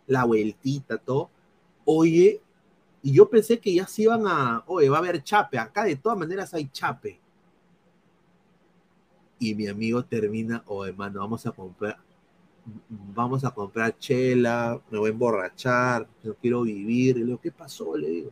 la 0.07 0.25
vueltita, 0.25 0.97
todo. 0.97 1.29
Oye, 1.85 2.41
y 3.01 3.13
yo 3.13 3.29
pensé 3.29 3.59
que 3.59 3.73
ya 3.73 3.87
se 3.87 4.03
iban 4.03 4.23
a, 4.27 4.63
oye, 4.67 4.89
va 4.89 4.97
a 4.97 4.99
haber 4.99 5.23
chape. 5.23 5.57
Acá 5.57 5.83
de 5.83 5.95
todas 5.95 6.17
maneras 6.17 6.53
hay 6.53 6.67
chape. 6.69 7.19
Y 9.39 9.53
mi 9.53 9.67
amigo 9.67 10.03
termina, 10.03 10.63
oye, 10.65 10.89
hermano, 10.89 11.19
vamos 11.19 11.45
a 11.45 11.51
comprar, 11.51 11.97
vamos 12.89 13.45
a 13.45 13.51
comprar 13.51 13.97
chela, 13.99 14.81
me 14.89 14.97
voy 14.97 15.09
a 15.09 15.13
emborrachar, 15.13 16.07
no 16.23 16.33
quiero 16.33 16.63
vivir. 16.63 17.17
Y 17.17 17.19
le 17.19 17.25
digo, 17.27 17.39
¿qué 17.39 17.51
pasó? 17.51 17.95
Le 17.95 18.09
digo. 18.09 18.31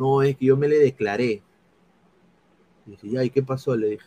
No, 0.00 0.22
es 0.22 0.34
que 0.34 0.46
yo 0.46 0.56
me 0.56 0.66
le 0.66 0.78
declaré. 0.78 1.42
Y 2.86 2.90
dije, 2.92 3.22
¿y 3.26 3.28
qué 3.28 3.42
pasó? 3.42 3.76
Le 3.76 3.90
dije. 3.90 4.06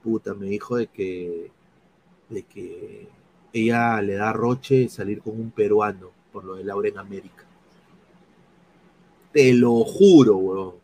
Puta, 0.00 0.32
me 0.32 0.46
dijo 0.46 0.76
de 0.76 0.86
que, 0.86 1.50
de 2.28 2.44
que 2.44 3.08
ella 3.52 4.00
le 4.00 4.14
da 4.14 4.32
roche 4.32 4.88
salir 4.88 5.22
con 5.22 5.40
un 5.40 5.50
peruano 5.50 6.12
por 6.32 6.44
lo 6.44 6.54
de 6.54 6.62
Laura 6.62 6.88
en 6.88 6.98
América. 6.98 7.44
Te 9.32 9.52
lo 9.54 9.82
juro, 9.82 10.36
weón. 10.36 10.74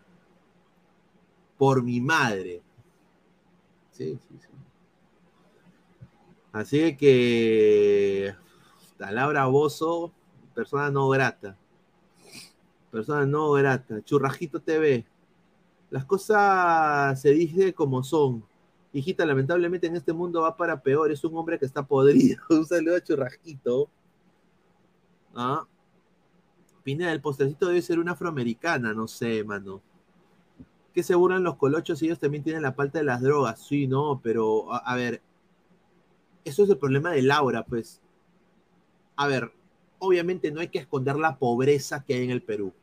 Por 1.57 1.85
mi 1.85 2.01
madre. 2.01 2.61
Sí, 3.93 4.19
sí, 4.29 4.37
sí. 4.41 4.49
Así 6.51 6.97
que, 6.97 8.35
hasta 8.81 9.13
Laura 9.13 9.47
Bozo, 9.47 10.11
persona 10.57 10.91
no 10.91 11.09
grata. 11.09 11.57
Persona 12.93 13.25
no 13.25 13.53
grata. 13.53 14.03
Churrajito 14.05 14.61
TV. 14.61 15.07
Las 15.89 16.05
cosas 16.05 17.19
se 17.19 17.31
dice 17.31 17.73
como 17.73 18.05
son. 18.05 18.45
Hijita, 18.93 19.25
lamentablemente 19.25 19.87
en 19.87 19.97
este 19.97 20.13
mundo 20.13 20.43
va 20.43 20.59
para 20.59 20.83
peor. 20.83 21.11
Es 21.11 21.25
un 21.25 21.35
hombre 21.35 21.59
que 21.59 21.65
está 21.65 21.83
podrido. 21.83 22.43
Un 22.51 22.67
saludo 22.67 22.97
a 22.97 23.03
Churrajito. 23.03 23.89
¿Ah? 25.35 25.67
Pineda, 26.83 27.13
el 27.13 27.23
postrecito 27.23 27.69
debe 27.69 27.81
ser 27.81 27.99
una 27.99 28.13
afroamericana. 28.13 28.93
No 28.93 29.09
sé, 29.09 29.43
mano. 29.43 29.81
¿Qué 30.93 31.03
se 31.03 31.15
los 31.15 31.57
colochos? 31.57 32.03
Ellos 32.03 32.19
también 32.19 32.45
tienen 32.45 32.61
la 32.61 32.75
falta 32.75 32.99
de 32.99 33.05
las 33.07 33.23
drogas. 33.23 33.67
Sí, 33.67 33.87
no, 33.87 34.21
pero 34.23 34.67
a 34.71 34.95
ver. 34.97 35.23
Eso 36.45 36.65
es 36.65 36.69
el 36.69 36.77
problema 36.77 37.13
de 37.13 37.23
Laura, 37.23 37.65
pues. 37.65 38.03
A 39.17 39.29
ver, 39.29 39.51
obviamente 39.99 40.51
no 40.51 40.61
hay 40.61 40.69
que 40.69 40.81
esconder 40.81 41.17
la 41.17 41.39
pobreza 41.39 42.05
que 42.05 42.13
hay 42.13 42.25
en 42.25 42.31
el 42.31 42.43
Perú. 42.43 42.75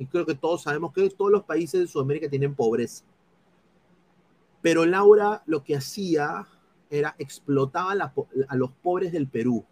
Y 0.00 0.06
creo 0.06 0.24
que 0.24 0.34
todos 0.34 0.62
sabemos 0.62 0.94
que 0.94 1.10
todos 1.10 1.30
los 1.30 1.44
países 1.44 1.78
de 1.78 1.86
Sudamérica 1.86 2.26
tienen 2.26 2.54
pobreza. 2.54 3.04
Pero 4.62 4.86
Laura 4.86 5.42
lo 5.44 5.62
que 5.62 5.76
hacía 5.76 6.48
era 6.88 7.14
explotaba 7.18 7.92
a 7.92 8.56
los 8.56 8.70
pobres 8.82 9.12
del 9.12 9.28
Perú. 9.28 9.62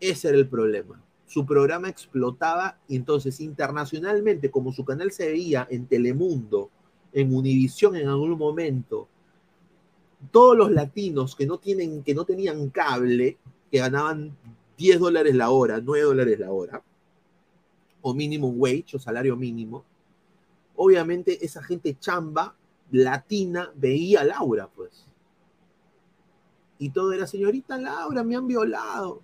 Ese 0.00 0.28
era 0.28 0.38
el 0.38 0.48
problema. 0.48 1.02
Su 1.26 1.44
programa 1.44 1.90
explotaba 1.90 2.78
y 2.88 2.96
entonces 2.96 3.40
internacionalmente, 3.40 4.50
como 4.50 4.72
su 4.72 4.86
canal 4.86 5.12
se 5.12 5.26
veía 5.26 5.68
en 5.70 5.86
Telemundo, 5.86 6.70
en 7.12 7.34
Univisión 7.34 7.94
en 7.94 8.08
algún 8.08 8.38
momento, 8.38 9.06
todos 10.30 10.56
los 10.56 10.70
latinos 10.70 11.36
que 11.36 11.44
no, 11.44 11.58
tienen, 11.58 12.02
que 12.02 12.14
no 12.14 12.24
tenían 12.24 12.70
cable, 12.70 13.36
que 13.70 13.80
ganaban 13.80 14.34
10 14.78 14.98
dólares 14.98 15.34
la 15.34 15.50
hora, 15.50 15.82
9 15.82 16.04
dólares 16.06 16.38
la 16.38 16.50
hora, 16.50 16.82
o 18.02 18.14
minimum 18.14 18.54
wage 18.56 18.94
o 18.94 18.98
salario 18.98 19.36
mínimo, 19.36 19.84
obviamente 20.76 21.44
esa 21.44 21.62
gente 21.62 21.96
chamba 21.98 22.54
latina 22.90 23.70
veía 23.74 24.20
a 24.20 24.24
Laura, 24.24 24.68
pues. 24.68 25.06
Y 26.78 26.90
todo 26.90 27.12
era, 27.12 27.26
señorita 27.26 27.76
Laura, 27.76 28.22
me 28.22 28.36
han 28.36 28.46
violado. 28.46 29.20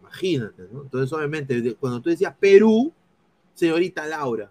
Imagínate, 0.00 0.68
¿no? 0.72 0.82
Entonces, 0.82 1.12
obviamente, 1.12 1.74
cuando 1.74 2.00
tú 2.00 2.10
decías 2.10 2.34
Perú, 2.38 2.92
señorita 3.54 4.06
Laura. 4.06 4.50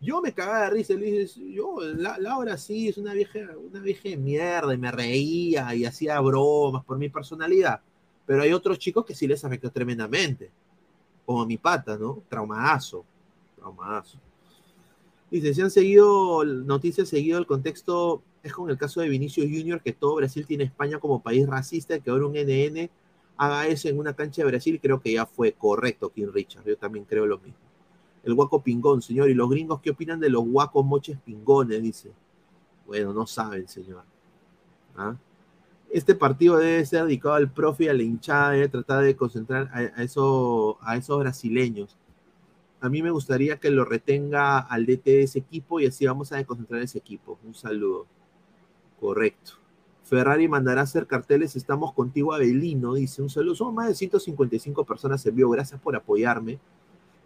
Yo 0.00 0.20
me 0.20 0.32
cagaba 0.32 0.64
de 0.64 0.70
risa, 0.70 0.94
le 0.94 1.06
dije, 1.06 1.40
yo, 1.52 1.78
La- 1.80 2.18
Laura 2.18 2.56
sí, 2.58 2.88
es 2.88 2.98
una 2.98 3.14
vieja, 3.14 3.40
una 3.56 3.80
vieja 3.80 4.10
de 4.10 4.16
mierda, 4.16 4.74
y 4.74 4.78
me 4.78 4.92
reía 4.92 5.74
y 5.74 5.84
hacía 5.84 6.20
bromas 6.20 6.84
por 6.84 6.98
mi 6.98 7.08
personalidad. 7.08 7.80
Pero 8.26 8.42
hay 8.42 8.52
otros 8.52 8.78
chicos 8.78 9.04
que 9.06 9.14
sí 9.14 9.26
les 9.26 9.44
afectó 9.44 9.70
tremendamente. 9.70 10.50
Como 11.26 11.44
mi 11.44 11.58
pata, 11.58 11.98
¿no? 11.98 12.22
Traumadazo. 12.28 13.04
Traumadazo. 13.56 14.18
Dice, 15.30 15.52
si 15.52 15.60
han 15.60 15.70
seguido 15.70 16.44
noticias, 16.44 17.08
seguido 17.08 17.38
el 17.38 17.46
contexto, 17.46 18.22
es 18.42 18.52
con 18.52 18.70
el 18.70 18.78
caso 18.78 19.00
de 19.00 19.08
Vinicius 19.08 19.46
Junior, 19.46 19.82
que 19.82 19.92
todo 19.92 20.14
Brasil 20.14 20.46
tiene 20.46 20.64
España 20.64 20.98
como 20.98 21.20
país 21.20 21.46
racista, 21.46 21.98
que 21.98 22.10
ahora 22.10 22.26
un 22.26 22.34
NN 22.34 22.88
haga 23.36 23.66
eso 23.66 23.88
en 23.88 23.98
una 23.98 24.14
cancha 24.14 24.42
de 24.42 24.48
Brasil, 24.48 24.78
creo 24.80 25.00
que 25.00 25.12
ya 25.12 25.26
fue 25.26 25.52
correcto, 25.52 26.10
King 26.10 26.28
Richard. 26.32 26.64
Yo 26.64 26.76
también 26.76 27.04
creo 27.04 27.26
lo 27.26 27.38
mismo. 27.38 27.58
El 28.22 28.34
guaco 28.34 28.62
pingón, 28.62 29.02
señor. 29.02 29.30
¿Y 29.30 29.34
los 29.34 29.48
gringos 29.48 29.80
qué 29.80 29.90
opinan 29.90 30.18
de 30.18 30.30
los 30.30 30.44
guacos 30.44 30.84
moches 30.84 31.18
pingones? 31.20 31.82
Dice. 31.82 32.12
Bueno, 32.86 33.12
no 33.12 33.26
saben, 33.26 33.68
señor. 33.68 34.04
¿Ah? 34.96 35.16
Este 35.90 36.14
partido 36.14 36.58
debe 36.58 36.84
ser 36.84 37.04
dedicado 37.04 37.36
al 37.36 37.50
profe 37.50 37.84
y 37.84 37.88
a 37.88 37.94
la 37.94 38.02
hinchada, 38.02 38.50
debe 38.50 38.68
tratar 38.68 39.04
de 39.04 39.16
concentrar 39.16 39.70
a, 39.72 39.78
a 39.78 40.02
eso, 40.02 40.78
a 40.82 40.96
esos 40.96 41.18
brasileños. 41.18 41.96
A 42.80 42.88
mí 42.88 43.02
me 43.02 43.10
gustaría 43.10 43.56
que 43.58 43.70
lo 43.70 43.84
retenga 43.84 44.58
al 44.58 44.84
DT 44.84 45.04
de 45.04 45.22
ese 45.22 45.38
equipo 45.38 45.80
y 45.80 45.86
así 45.86 46.06
vamos 46.06 46.32
a 46.32 46.36
desconcentrar 46.36 46.82
ese 46.82 46.98
equipo. 46.98 47.38
Un 47.44 47.54
saludo. 47.54 48.06
Correcto. 49.00 49.52
Ferrari 50.04 50.46
mandará 50.46 50.82
a 50.82 50.84
hacer 50.84 51.06
carteles. 51.06 51.56
Estamos 51.56 51.92
contigo, 51.92 52.32
Abelino. 52.32 52.94
Dice 52.94 53.22
un 53.22 53.30
saludo. 53.30 53.56
Somos 53.56 53.74
más 53.74 53.88
de 53.88 53.94
155 53.94 54.84
personas 54.84 55.24
en 55.26 55.34
vivo. 55.34 55.50
Gracias 55.50 55.80
por 55.80 55.96
apoyarme. 55.96 56.60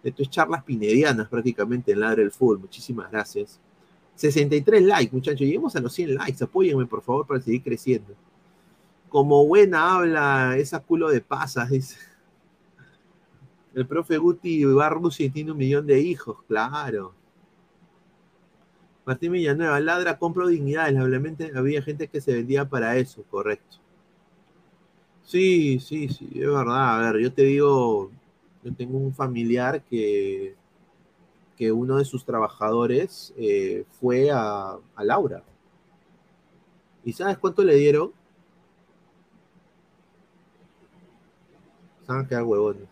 Esto 0.02 0.22
es 0.22 0.30
charlas 0.30 0.64
pinedianas 0.64 1.28
prácticamente 1.28 1.92
en 1.92 2.00
Ladre 2.00 2.22
el 2.22 2.30
Fútbol. 2.30 2.60
Muchísimas 2.60 3.10
gracias. 3.10 3.60
63 4.14 4.82
likes, 4.82 5.14
muchachos. 5.14 5.40
Lleguemos 5.40 5.76
a 5.76 5.80
los 5.80 5.92
100 5.92 6.14
likes. 6.14 6.42
Apóyenme, 6.42 6.86
por 6.86 7.02
favor, 7.02 7.26
para 7.26 7.40
seguir 7.40 7.62
creciendo. 7.62 8.14
Como 9.10 9.46
buena 9.46 9.96
habla 9.96 10.56
esa 10.56 10.80
culo 10.80 11.10
de 11.10 11.20
pasas, 11.20 11.68
dice. 11.68 11.98
El 13.74 13.86
profe 13.86 14.16
Guti 14.18 14.64
y 15.18 15.30
tiene 15.30 15.52
un 15.52 15.58
millón 15.58 15.86
de 15.86 16.00
hijos, 16.00 16.38
claro. 16.48 17.12
Martín 19.04 19.32
Villanueva, 19.32 19.80
ladra, 19.80 20.18
compro 20.18 20.46
dignidad. 20.46 20.86
Lamentablemente 20.86 21.52
había 21.54 21.82
gente 21.82 22.08
que 22.08 22.20
se 22.20 22.32
vendía 22.32 22.68
para 22.68 22.96
eso, 22.96 23.24
correcto. 23.30 23.76
Sí, 25.24 25.80
sí, 25.80 26.08
sí, 26.08 26.28
es 26.34 26.46
verdad. 26.46 27.06
A 27.06 27.12
ver, 27.12 27.22
yo 27.22 27.32
te 27.32 27.42
digo, 27.42 28.10
yo 28.62 28.74
tengo 28.74 28.98
un 28.98 29.12
familiar 29.12 29.82
que, 29.82 30.54
que 31.56 31.72
uno 31.72 31.98
de 31.98 32.04
sus 32.04 32.24
trabajadores 32.24 33.34
eh, 33.36 33.84
fue 34.00 34.30
a, 34.30 34.78
a 34.94 35.04
Laura. 35.04 35.42
¿Y 37.04 37.12
sabes 37.12 37.38
cuánto 37.38 37.64
le 37.64 37.74
dieron? 37.74 38.12
Se 42.10 42.14
van 42.14 42.24
a 42.24 42.28
quedar 42.28 42.42
huevones. 42.42 42.88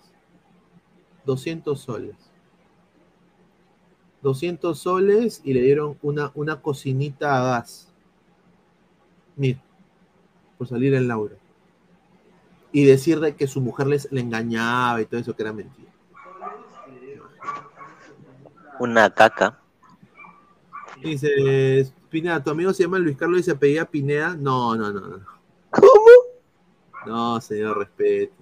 200 1.25 1.81
soles. 1.81 2.15
200 4.23 4.79
soles 4.79 5.41
y 5.43 5.55
le 5.55 5.63
dieron 5.63 5.99
una, 6.03 6.31
una 6.35 6.63
cocinita 6.63 7.37
a 7.37 7.43
gas. 7.43 7.93
Mira, 9.35 9.61
por 10.57 10.69
salir 10.69 10.95
en 10.95 11.09
Laura. 11.09 11.35
Y 12.71 12.85
decir 12.85 13.19
de 13.19 13.35
que 13.35 13.49
su 13.49 13.61
mujer 13.61 13.89
les, 13.89 14.07
le 14.13 14.21
engañaba 14.21 15.01
y 15.01 15.07
todo 15.07 15.19
eso 15.19 15.35
que 15.35 15.43
era 15.43 15.53
mentira. 15.53 15.91
Una 18.79 19.13
caca. 19.13 19.59
Dice, 21.03 21.93
Pineda, 22.09 22.45
¿tu 22.45 22.51
amigo 22.51 22.73
se 22.73 22.85
llama 22.85 23.01
Luis 23.01 23.17
Carlos 23.17 23.41
y 23.41 23.43
se 23.43 23.51
apellida 23.51 23.85
Pineda? 23.85 24.37
No, 24.37 24.77
no, 24.77 24.93
no, 24.93 25.01
no. 25.01 25.27
¿Cómo? 25.71 25.91
No, 27.05 27.41
señor, 27.41 27.79
respete. 27.79 28.38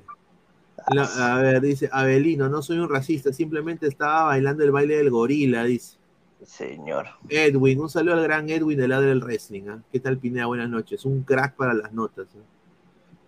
La- 0.93 1.35
a 1.35 1.43
ver, 1.43 1.61
dice, 1.61 1.89
Abelino, 1.93 2.49
no 2.49 2.63
soy 2.63 2.79
un 2.79 2.89
racista, 2.89 3.33
simplemente 3.33 3.87
estaba 3.87 4.25
bailando 4.25 4.63
el 4.63 4.71
baile 4.71 4.97
del 4.97 5.11
gorila, 5.11 5.65
dice. 5.65 5.97
Señor. 6.45 7.07
Edwin, 7.29 7.81
un 7.81 7.89
saludo 7.89 8.15
al 8.15 8.23
gran 8.23 8.49
Edwin 8.49 8.79
del 8.79 8.91
lado 8.91 9.03
del 9.03 9.21
wrestling. 9.21 9.63
¿ah? 9.69 9.83
¿Qué 9.91 9.99
tal, 9.99 10.19
Pineda? 10.19 10.47
Buenas 10.47 10.69
noches. 10.69 11.05
Un 11.05 11.23
crack 11.23 11.57
para 11.57 11.75
las 11.75 11.93
notas. 11.93 12.29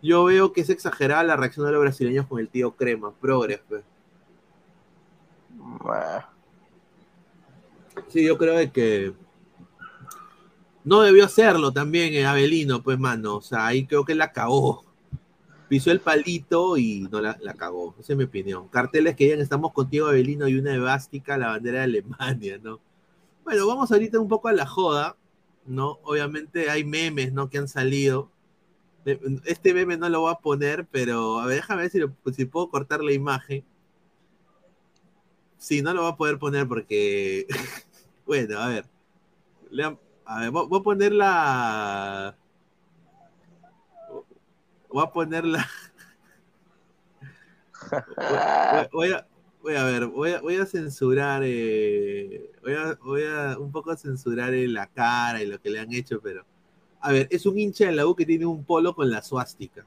Yo 0.02 0.24
veo 0.24 0.52
que 0.52 0.60
es 0.60 0.70
exagerada 0.70 1.24
la 1.24 1.36
reacción 1.36 1.66
de 1.66 1.72
los 1.72 1.80
brasileños 1.80 2.26
con 2.26 2.38
el 2.38 2.48
tío 2.48 2.72
Crema. 2.76 3.12
Progres, 3.12 3.60
pues. 3.68 3.82
Sí, 8.08 8.24
yo 8.24 8.38
creo 8.38 8.54
de 8.54 8.70
que 8.70 9.12
no 10.84 11.00
debió 11.00 11.24
hacerlo 11.24 11.72
también 11.72 12.14
eh, 12.14 12.24
Abelino, 12.24 12.82
pues, 12.82 12.98
mano. 12.98 13.36
O 13.36 13.40
sea, 13.42 13.66
ahí 13.66 13.84
creo 13.86 14.04
que 14.04 14.14
la 14.14 14.32
cagó. 14.32 14.84
Pisó 15.68 15.90
el 15.90 16.00
palito 16.00 16.76
y 16.78 17.08
no 17.10 17.20
la, 17.20 17.38
la 17.42 17.54
cagó. 17.54 17.94
Esa 18.00 18.14
es 18.14 18.16
mi 18.16 18.24
opinión. 18.24 18.68
Carteles 18.68 19.16
que 19.16 19.24
digan 19.24 19.40
estamos 19.40 19.72
contigo, 19.72 20.06
Abelino, 20.06 20.48
y 20.48 20.54
una 20.54 20.74
evástica, 20.74 21.36
la 21.36 21.48
bandera 21.48 21.78
de 21.78 21.84
Alemania, 21.84 22.58
¿no? 22.62 22.80
Bueno, 23.44 23.66
vamos 23.66 23.90
ahorita 23.92 24.18
un 24.18 24.28
poco 24.28 24.48
a 24.48 24.52
la 24.52 24.66
joda, 24.66 25.16
¿no? 25.66 25.98
Obviamente 26.02 26.70
hay 26.70 26.84
memes, 26.84 27.32
¿no? 27.32 27.48
Que 27.48 27.58
han 27.58 27.68
salido. 27.68 28.30
Este 29.44 29.72
meme 29.72 29.96
no 29.96 30.08
lo 30.08 30.20
voy 30.20 30.32
a 30.32 30.38
poner, 30.38 30.86
pero 30.90 31.38
a 31.38 31.46
ver, 31.46 31.56
déjame 31.56 31.82
ver 31.82 31.90
si, 31.90 32.00
si 32.34 32.44
puedo 32.44 32.68
cortar 32.68 33.02
la 33.02 33.12
imagen. 33.12 33.64
Sí, 35.58 35.82
no 35.82 35.92
lo 35.94 36.02
voy 36.02 36.12
a 36.12 36.16
poder 36.16 36.38
poner 36.38 36.68
porque. 36.68 37.46
bueno, 38.26 38.58
a 38.58 38.68
ver. 38.68 38.86
A 40.24 40.40
ver, 40.40 40.50
voy 40.50 40.80
a 40.80 40.82
poner 40.82 41.12
la. 41.12 42.36
Voy 44.98 45.06
a 45.06 45.12
poner 45.12 45.44
la. 45.44 45.64
Voy, 48.92 49.08
voy 49.08 49.12
a, 49.12 49.26
voy 49.62 49.74
a 49.76 49.84
ver, 49.84 50.06
voy 50.06 50.32
a, 50.32 50.40
voy 50.40 50.56
a 50.56 50.66
censurar. 50.66 51.42
eh, 51.44 52.50
voy, 52.60 52.74
a, 52.74 52.98
voy 53.00 53.22
a 53.24 53.56
un 53.60 53.70
poco 53.70 53.96
censurar 53.96 54.52
eh, 54.54 54.66
la 54.66 54.88
cara 54.88 55.40
y 55.40 55.46
lo 55.46 55.60
que 55.60 55.70
le 55.70 55.78
han 55.78 55.92
hecho, 55.92 56.20
pero. 56.20 56.44
A 57.00 57.12
ver, 57.12 57.28
es 57.30 57.46
un 57.46 57.56
hincha 57.56 57.86
de 57.86 57.92
la 57.92 58.08
U 58.08 58.16
que 58.16 58.26
tiene 58.26 58.44
un 58.44 58.64
polo 58.64 58.92
con 58.92 59.08
la 59.08 59.22
suástica. 59.22 59.86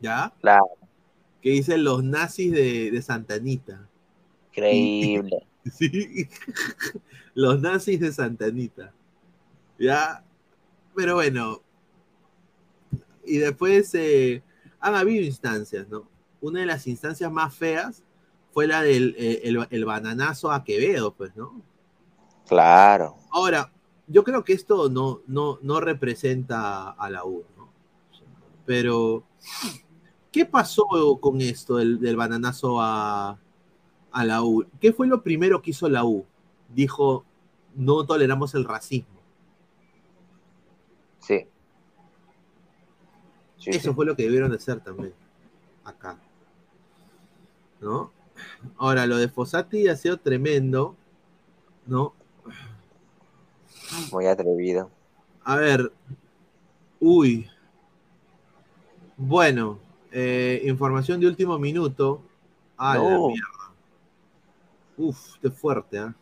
¿Ya? 0.00 0.34
Claro. 0.40 0.66
Que 1.40 1.50
dice 1.50 1.78
los 1.78 2.02
nazis 2.02 2.50
de, 2.50 2.90
de 2.90 3.00
Santanita. 3.00 3.88
Increíble. 4.50 5.46
Sí. 5.72 6.28
Los 7.34 7.60
nazis 7.60 8.00
de 8.00 8.12
Santanita. 8.12 8.92
¿Ya? 9.78 10.24
Pero 10.96 11.14
bueno. 11.14 11.62
Y 13.26 13.38
después 13.38 13.94
eh, 13.94 14.42
han 14.80 14.94
habido 14.94 15.24
instancias, 15.24 15.88
¿no? 15.88 16.08
Una 16.40 16.60
de 16.60 16.66
las 16.66 16.86
instancias 16.86 17.30
más 17.32 17.54
feas 17.54 18.02
fue 18.52 18.66
la 18.66 18.82
del 18.82 19.14
eh, 19.18 19.40
el, 19.44 19.66
el 19.70 19.84
bananazo 19.84 20.50
a 20.52 20.64
Quevedo, 20.64 21.12
pues, 21.14 21.34
¿no? 21.36 21.60
Claro. 22.46 23.16
Ahora, 23.30 23.72
yo 24.06 24.22
creo 24.22 24.44
que 24.44 24.52
esto 24.52 24.88
no, 24.88 25.20
no, 25.26 25.58
no 25.62 25.80
representa 25.80 26.90
a 26.90 27.10
la 27.10 27.24
U, 27.24 27.44
¿no? 27.56 27.68
Pero, 28.64 29.24
¿qué 30.30 30.46
pasó 30.46 30.86
con 31.20 31.40
esto 31.40 31.76
del, 31.76 31.98
del 32.00 32.16
bananazo 32.16 32.80
a, 32.80 33.38
a 34.12 34.24
la 34.24 34.42
U? 34.42 34.64
¿Qué 34.80 34.92
fue 34.92 35.06
lo 35.06 35.22
primero 35.22 35.60
que 35.60 35.70
hizo 35.70 35.88
la 35.88 36.04
U? 36.04 36.24
Dijo, 36.68 37.24
no 37.74 38.06
toleramos 38.06 38.54
el 38.54 38.64
racismo. 38.64 39.20
Sí. 41.18 41.46
Eso 43.66 43.94
fue 43.94 44.06
lo 44.06 44.16
que 44.16 44.22
debieron 44.24 44.50
de 44.50 44.56
hacer 44.56 44.80
también, 44.80 45.12
acá. 45.84 46.18
¿No? 47.80 48.10
Ahora, 48.78 49.06
lo 49.06 49.16
de 49.16 49.28
Fossati 49.28 49.88
ha 49.88 49.96
sido 49.96 50.18
tremendo, 50.18 50.94
¿no? 51.86 52.14
Muy 54.12 54.26
atrevido. 54.26 54.90
A 55.44 55.56
ver. 55.56 55.92
Uy. 57.00 57.48
Bueno. 59.16 59.78
eh, 60.12 60.62
información 60.64 61.20
de 61.20 61.26
último 61.26 61.58
minuto. 61.58 62.22
Ah, 62.78 62.96
la 62.96 63.02
mierda. 63.04 63.74
Uf, 64.96 65.36
qué 65.42 65.50
fuerte, 65.50 65.98
¿ah? 65.98 66.14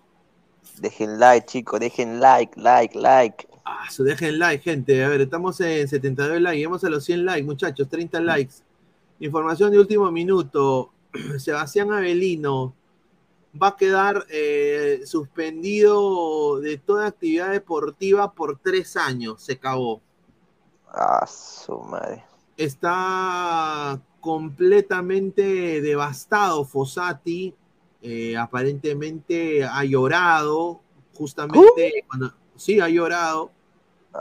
Dejen 0.78 1.20
like, 1.20 1.46
chicos, 1.46 1.78
dejen 1.78 2.20
like, 2.20 2.60
like, 2.60 2.98
like. 2.98 3.46
Ah, 3.64 3.90
su- 3.90 4.04
dejen 4.04 4.38
like, 4.38 4.62
gente. 4.62 5.02
A 5.04 5.08
ver, 5.08 5.22
estamos 5.22 5.58
en 5.60 5.88
72 5.88 6.40
likes. 6.40 6.58
Llegamos 6.58 6.84
a 6.84 6.90
los 6.90 7.04
100 7.04 7.24
likes, 7.24 7.44
muchachos. 7.44 7.88
30 7.88 8.20
likes. 8.20 8.56
Información 9.20 9.70
de 9.70 9.78
último 9.78 10.10
minuto. 10.12 10.92
Sebastián 11.38 11.90
Avelino 11.92 12.74
va 13.60 13.68
a 13.68 13.76
quedar 13.76 14.26
eh, 14.30 15.00
suspendido 15.06 16.58
de 16.60 16.76
toda 16.78 17.06
actividad 17.06 17.52
deportiva 17.52 18.32
por 18.34 18.58
tres 18.58 18.96
años. 18.96 19.42
Se 19.42 19.52
acabó. 19.52 20.02
Ah, 20.88 21.26
su 21.26 21.78
madre. 21.80 22.22
está 22.56 24.00
completamente 24.20 25.80
devastado 25.80 26.64
Fossati. 26.64 27.54
eh, 28.02 28.36
aparentemente 28.36 29.64
ha 29.64 29.82
llorado, 29.84 30.80
justamente 31.14 32.04
cuando 32.06 32.32
sí 32.56 32.80
ha 32.80 32.88
llorado. 32.88 33.50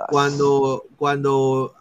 Cuando, 0.09 0.85
cuando 0.97 1.75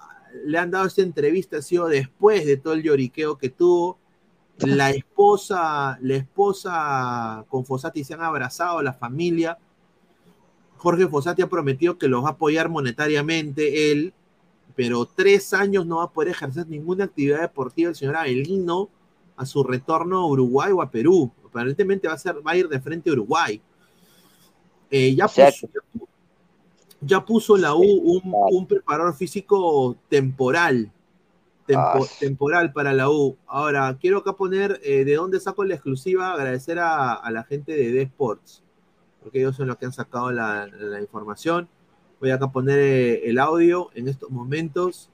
le 0.44 0.58
han 0.58 0.70
dado 0.70 0.86
esta 0.86 1.02
entrevista 1.02 1.58
ha 1.58 1.62
sido 1.62 1.88
después 1.88 2.44
de 2.44 2.56
todo 2.56 2.74
el 2.74 2.82
lloriqueo 2.82 3.38
que 3.38 3.48
tuvo. 3.48 3.98
La 4.58 4.90
esposa, 4.90 5.98
la 6.00 6.16
esposa 6.16 7.44
con 7.48 7.64
Fossati 7.64 8.04
se 8.04 8.14
han 8.14 8.22
abrazado, 8.22 8.82
la 8.82 8.92
familia. 8.92 9.58
Jorge 10.76 11.06
Fossati 11.06 11.42
ha 11.42 11.48
prometido 11.48 11.96
que 11.96 12.08
los 12.08 12.24
va 12.24 12.28
a 12.28 12.32
apoyar 12.32 12.68
monetariamente 12.68 13.92
él, 13.92 14.12
pero 14.74 15.06
tres 15.06 15.54
años 15.54 15.86
no 15.86 15.98
va 15.98 16.04
a 16.04 16.10
poder 16.10 16.30
ejercer 16.30 16.66
ninguna 16.66 17.04
actividad 17.04 17.40
deportiva 17.40 17.90
el 17.90 17.96
señor 17.96 18.16
Avelino 18.16 18.90
a 19.36 19.46
su 19.46 19.62
retorno 19.62 20.18
a 20.18 20.26
Uruguay 20.26 20.72
o 20.72 20.82
a 20.82 20.90
Perú. 20.90 21.30
Aparentemente 21.46 22.08
va 22.08 22.14
a, 22.14 22.18
ser, 22.18 22.46
va 22.46 22.52
a 22.52 22.56
ir 22.56 22.68
de 22.68 22.80
frente 22.80 23.10
a 23.10 23.12
Uruguay. 23.12 23.60
Eh, 24.90 25.14
ya, 25.14 25.26
puso, 25.26 25.68
ya 25.68 26.01
puso 27.26 27.56
la 27.56 27.74
U 27.74 27.82
un, 27.82 28.22
un 28.24 28.66
preparador 28.66 29.14
físico 29.14 29.96
temporal. 30.08 30.90
tempo- 31.66 32.04
Ah. 32.04 32.16
temporal 32.18 32.72
para 32.72 32.92
la 32.92 33.08
U. 33.08 33.36
Ahora, 33.46 33.96
quiero 34.00 34.18
acá 34.18 34.32
poner 34.32 34.80
eh, 34.82 35.04
de 35.04 35.14
dónde 35.14 35.38
saco 35.40 35.64
la 35.64 35.74
exclusiva, 35.74 36.32
agradecer 36.32 36.78
a, 36.80 37.12
a 37.14 37.30
la 37.30 37.44
gente 37.44 37.72
de 37.72 37.92
D 37.92 38.02
Sports, 38.02 38.62
porque 39.22 39.38
ellos 39.38 39.54
son 39.56 39.68
los 39.68 39.76
que 39.76 39.86
han 39.86 39.92
sacado 39.92 40.32
la, 40.32 40.66
la 40.66 41.00
información. 41.00 41.68
Voy 42.20 42.30
acá 42.30 42.46
a 42.46 42.52
poner 42.52 42.78
eh, 42.80 43.28
el 43.30 43.38
audio 43.38 43.90
en 43.94 44.08
estos 44.08 44.28
momentos. 44.30 45.08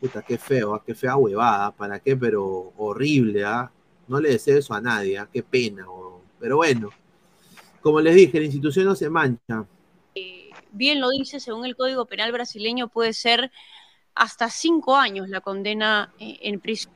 Puta, 0.00 0.22
qué 0.22 0.38
feo, 0.38 0.74
ah, 0.74 0.82
qué 0.84 0.94
fea 0.94 1.16
huevada, 1.16 1.70
¿para 1.72 2.00
qué? 2.00 2.16
Pero 2.16 2.72
horrible, 2.78 3.44
¿ah? 3.44 3.70
No 4.08 4.18
le 4.20 4.30
deseo 4.30 4.58
eso 4.58 4.72
a 4.72 4.80
nadie. 4.80 5.22
Qué 5.30 5.42
pena. 5.42 5.84
Pero 6.40 6.56
bueno, 6.56 6.88
como 7.82 8.00
les 8.00 8.14
dije, 8.14 8.38
la 8.40 8.46
institución 8.46 8.86
no 8.86 8.94
se 8.94 9.10
mancha. 9.10 9.66
Bien 10.72 11.00
lo 11.00 11.10
dice, 11.10 11.40
según 11.40 11.64
el 11.64 11.76
Código 11.76 12.06
Penal 12.06 12.32
brasileño 12.32 12.88
puede 12.88 13.12
ser 13.12 13.50
hasta 14.14 14.50
cinco 14.50 14.96
años 14.96 15.28
la 15.28 15.40
condena 15.40 16.12
eh, 16.18 16.38
en 16.42 16.60
prisión. 16.60 16.90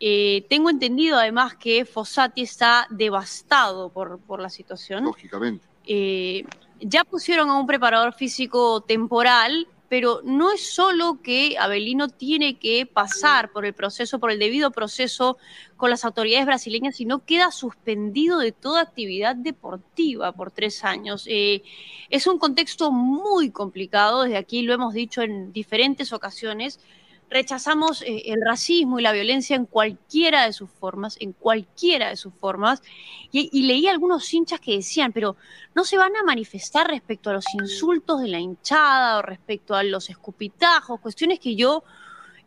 Eh, 0.00 0.46
tengo 0.48 0.70
entendido 0.70 1.18
además 1.18 1.56
que 1.56 1.84
Fossati 1.84 2.42
está 2.42 2.86
devastado 2.90 3.90
por, 3.90 4.20
por 4.20 4.40
la 4.40 4.48
situación. 4.48 5.04
Lógicamente. 5.04 5.66
Eh, 5.84 6.44
ya 6.80 7.04
pusieron 7.04 7.48
a 7.50 7.58
un 7.58 7.66
preparador 7.66 8.12
físico 8.12 8.80
temporal, 8.82 9.66
pero 9.88 10.20
no 10.22 10.52
es 10.52 10.74
solo 10.74 11.20
que 11.22 11.56
Abelino 11.58 12.08
tiene 12.08 12.58
que 12.58 12.84
pasar 12.86 13.50
por 13.52 13.64
el 13.64 13.72
proceso, 13.72 14.18
por 14.18 14.30
el 14.30 14.38
debido 14.38 14.70
proceso 14.70 15.38
con 15.76 15.90
las 15.90 16.04
autoridades 16.04 16.46
brasileñas, 16.46 16.96
sino 16.96 17.24
queda 17.24 17.50
suspendido 17.50 18.38
de 18.38 18.52
toda 18.52 18.82
actividad 18.82 19.34
deportiva 19.34 20.32
por 20.32 20.50
tres 20.50 20.84
años. 20.84 21.24
Eh, 21.28 21.62
es 22.10 22.26
un 22.26 22.38
contexto 22.38 22.92
muy 22.92 23.50
complicado, 23.50 24.24
desde 24.24 24.36
aquí 24.36 24.62
lo 24.62 24.74
hemos 24.74 24.92
dicho 24.92 25.22
en 25.22 25.52
diferentes 25.52 26.12
ocasiones. 26.12 26.80
Rechazamos 27.30 28.02
eh, 28.02 28.22
el 28.26 28.40
racismo 28.44 28.98
y 28.98 29.02
la 29.02 29.12
violencia 29.12 29.54
en 29.56 29.66
cualquiera 29.66 30.46
de 30.46 30.52
sus 30.52 30.70
formas, 30.70 31.16
en 31.20 31.32
cualquiera 31.32 32.08
de 32.08 32.16
sus 32.16 32.32
formas. 32.34 32.82
Y, 33.30 33.62
leí 33.62 33.86
algunos 33.86 34.32
hinchas 34.32 34.60
que 34.60 34.76
decían, 34.76 35.12
pero 35.12 35.36
no 35.74 35.84
se 35.84 35.98
van 35.98 36.16
a 36.16 36.22
manifestar 36.22 36.88
respecto 36.88 37.30
a 37.30 37.34
los 37.34 37.44
insultos 37.54 38.22
de 38.22 38.28
la 38.28 38.40
hinchada 38.40 39.18
o 39.18 39.22
respecto 39.22 39.74
a 39.74 39.82
los 39.82 40.08
escupitajos, 40.08 41.00
cuestiones 41.00 41.38
que 41.38 41.54
yo 41.54 41.84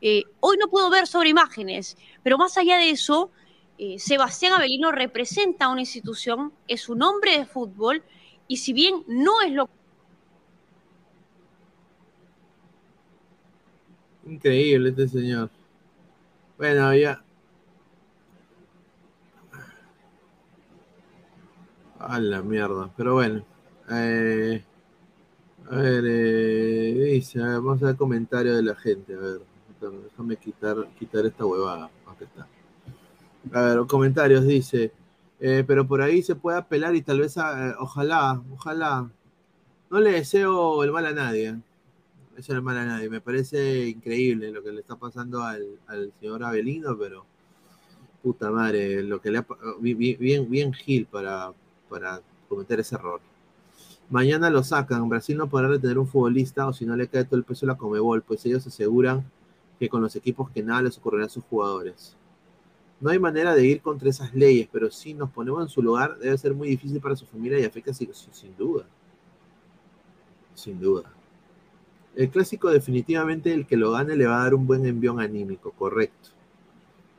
eh, 0.02 0.24
hoy 0.40 0.58
no 0.58 0.68
puedo 0.68 0.90
ver 0.90 1.06
sobre 1.06 1.30
imágenes, 1.30 1.96
pero 2.24 2.40
más 2.40 2.58
allá 2.58 2.78
de 2.78 2.90
eso, 2.90 3.30
eh, 3.78 4.00
Sebastián 4.00 4.54
Avelino 4.54 4.92
representa 4.92 5.66
a 5.66 5.70
una 5.70 5.82
institución, 5.82 6.54
es 6.68 6.90
un 6.90 7.04
hombre 7.04 7.38
de 7.38 7.46
fútbol 7.46 8.04
y 8.48 8.58
si 8.58 8.74
bien 8.74 9.04
no 9.08 9.42
es 9.42 9.52
lo 9.52 9.70
Increíble 14.32 14.90
este 14.92 15.10
señor. 15.10 15.50
Bueno, 16.58 16.96
ya. 16.96 17.22
A 22.00 22.20
la 22.20 22.42
mierda. 22.42 22.90
Pero 22.96 23.16
bueno. 23.16 23.44
Eh, 23.90 24.64
a 25.70 25.76
ver, 25.76 26.04
eh, 26.08 26.94
dice, 27.14 27.40
vamos 27.40 27.84
a 27.84 27.88
ver 27.88 27.96
comentarios 27.98 28.56
de 28.56 28.64
la 28.64 28.76
gente. 28.76 29.14
A 29.16 29.18
ver, 29.18 29.42
déjame 30.10 30.38
quitar, 30.38 30.78
quitar 30.98 31.26
esta 31.26 31.46
huevada. 31.46 31.90
Acá 32.08 32.24
está. 32.26 32.48
A 33.54 33.62
ver, 33.76 33.86
comentarios 33.88 34.46
dice. 34.48 34.94
eh, 35.42 35.64
pero 35.68 35.86
por 35.86 36.02
ahí 36.02 36.22
se 36.24 36.36
puede 36.36 36.58
apelar 36.58 36.96
y 36.96 37.02
tal 37.02 37.20
vez, 37.20 37.36
eh, 37.38 37.42
ojalá, 37.80 38.42
ojalá. 38.54 39.10
No 39.90 40.00
le 40.00 40.12
deseo 40.14 40.84
el 40.86 40.92
mal 40.94 41.06
a 41.06 41.12
nadie. 41.12 41.60
A 42.50 42.62
nadie. 42.62 43.10
Me 43.10 43.22
parece 43.22 43.88
increíble 43.88 44.52
lo 44.52 44.64
que 44.64 44.72
le 44.72 44.82
está 44.82 44.96
pasando 44.96 45.44
al, 45.44 45.80
al 45.88 46.12
señor 46.20 46.44
Avelino, 46.44 46.98
pero 46.98 47.26
puta 48.24 48.50
madre, 48.50 49.04
lo 49.04 49.22
que 49.22 49.32
le 49.32 49.40
ha 49.40 49.46
bien, 49.80 50.50
bien 50.50 50.74
Gil 50.74 51.06
para, 51.06 51.54
para 51.90 52.22
cometer 52.50 52.80
ese 52.80 52.96
error. 52.96 53.22
Mañana 54.10 54.50
lo 54.50 54.64
sacan. 54.64 55.08
Brasil 55.08 55.38
no 55.38 55.50
podrá 55.50 55.70
retener 55.70 55.98
un 55.98 56.08
futbolista 56.08 56.68
o 56.68 56.74
si 56.74 56.86
no 56.86 56.96
le 56.96 57.08
cae 57.08 57.26
todo 57.26 57.38
el 57.38 57.44
peso 57.44 57.66
a 57.66 57.68
la 57.68 57.78
Comebol, 57.78 58.24
pues 58.24 58.46
ellos 58.46 58.66
aseguran 58.68 59.24
que 59.80 59.88
con 59.88 60.02
los 60.02 60.16
equipos 60.16 60.50
que 60.50 60.64
nada 60.64 60.82
les 60.82 60.98
ocurrirá 60.98 61.26
a 61.26 61.30
sus 61.30 61.44
jugadores. 61.44 62.16
No 63.00 63.10
hay 63.10 63.20
manera 63.20 63.56
de 63.56 63.66
ir 63.66 63.82
contra 63.82 64.10
esas 64.10 64.34
leyes, 64.34 64.68
pero 64.72 64.92
si 64.92 65.14
nos 65.14 65.32
ponemos 65.32 65.64
en 65.64 65.70
su 65.70 65.82
lugar, 65.82 66.18
debe 66.20 66.38
ser 66.38 66.54
muy 66.54 66.70
difícil 66.70 67.00
para 67.00 67.16
su 67.16 67.26
familia 67.26 67.60
y 67.60 67.66
afecta 67.66 67.94
sin, 67.94 68.14
sin 68.14 68.56
duda. 68.56 68.86
Sin 70.54 70.80
duda. 70.80 71.12
El 72.16 72.30
clásico 72.30 72.70
definitivamente 72.70 73.54
el 73.54 73.66
que 73.66 73.78
lo 73.78 73.92
gane 73.92 74.16
le 74.16 74.28
va 74.28 74.42
a 74.42 74.44
dar 74.44 74.54
un 74.54 74.68
buen 74.68 74.86
envión 74.86 75.20
anímico, 75.20 75.72
correcto. 75.72 76.30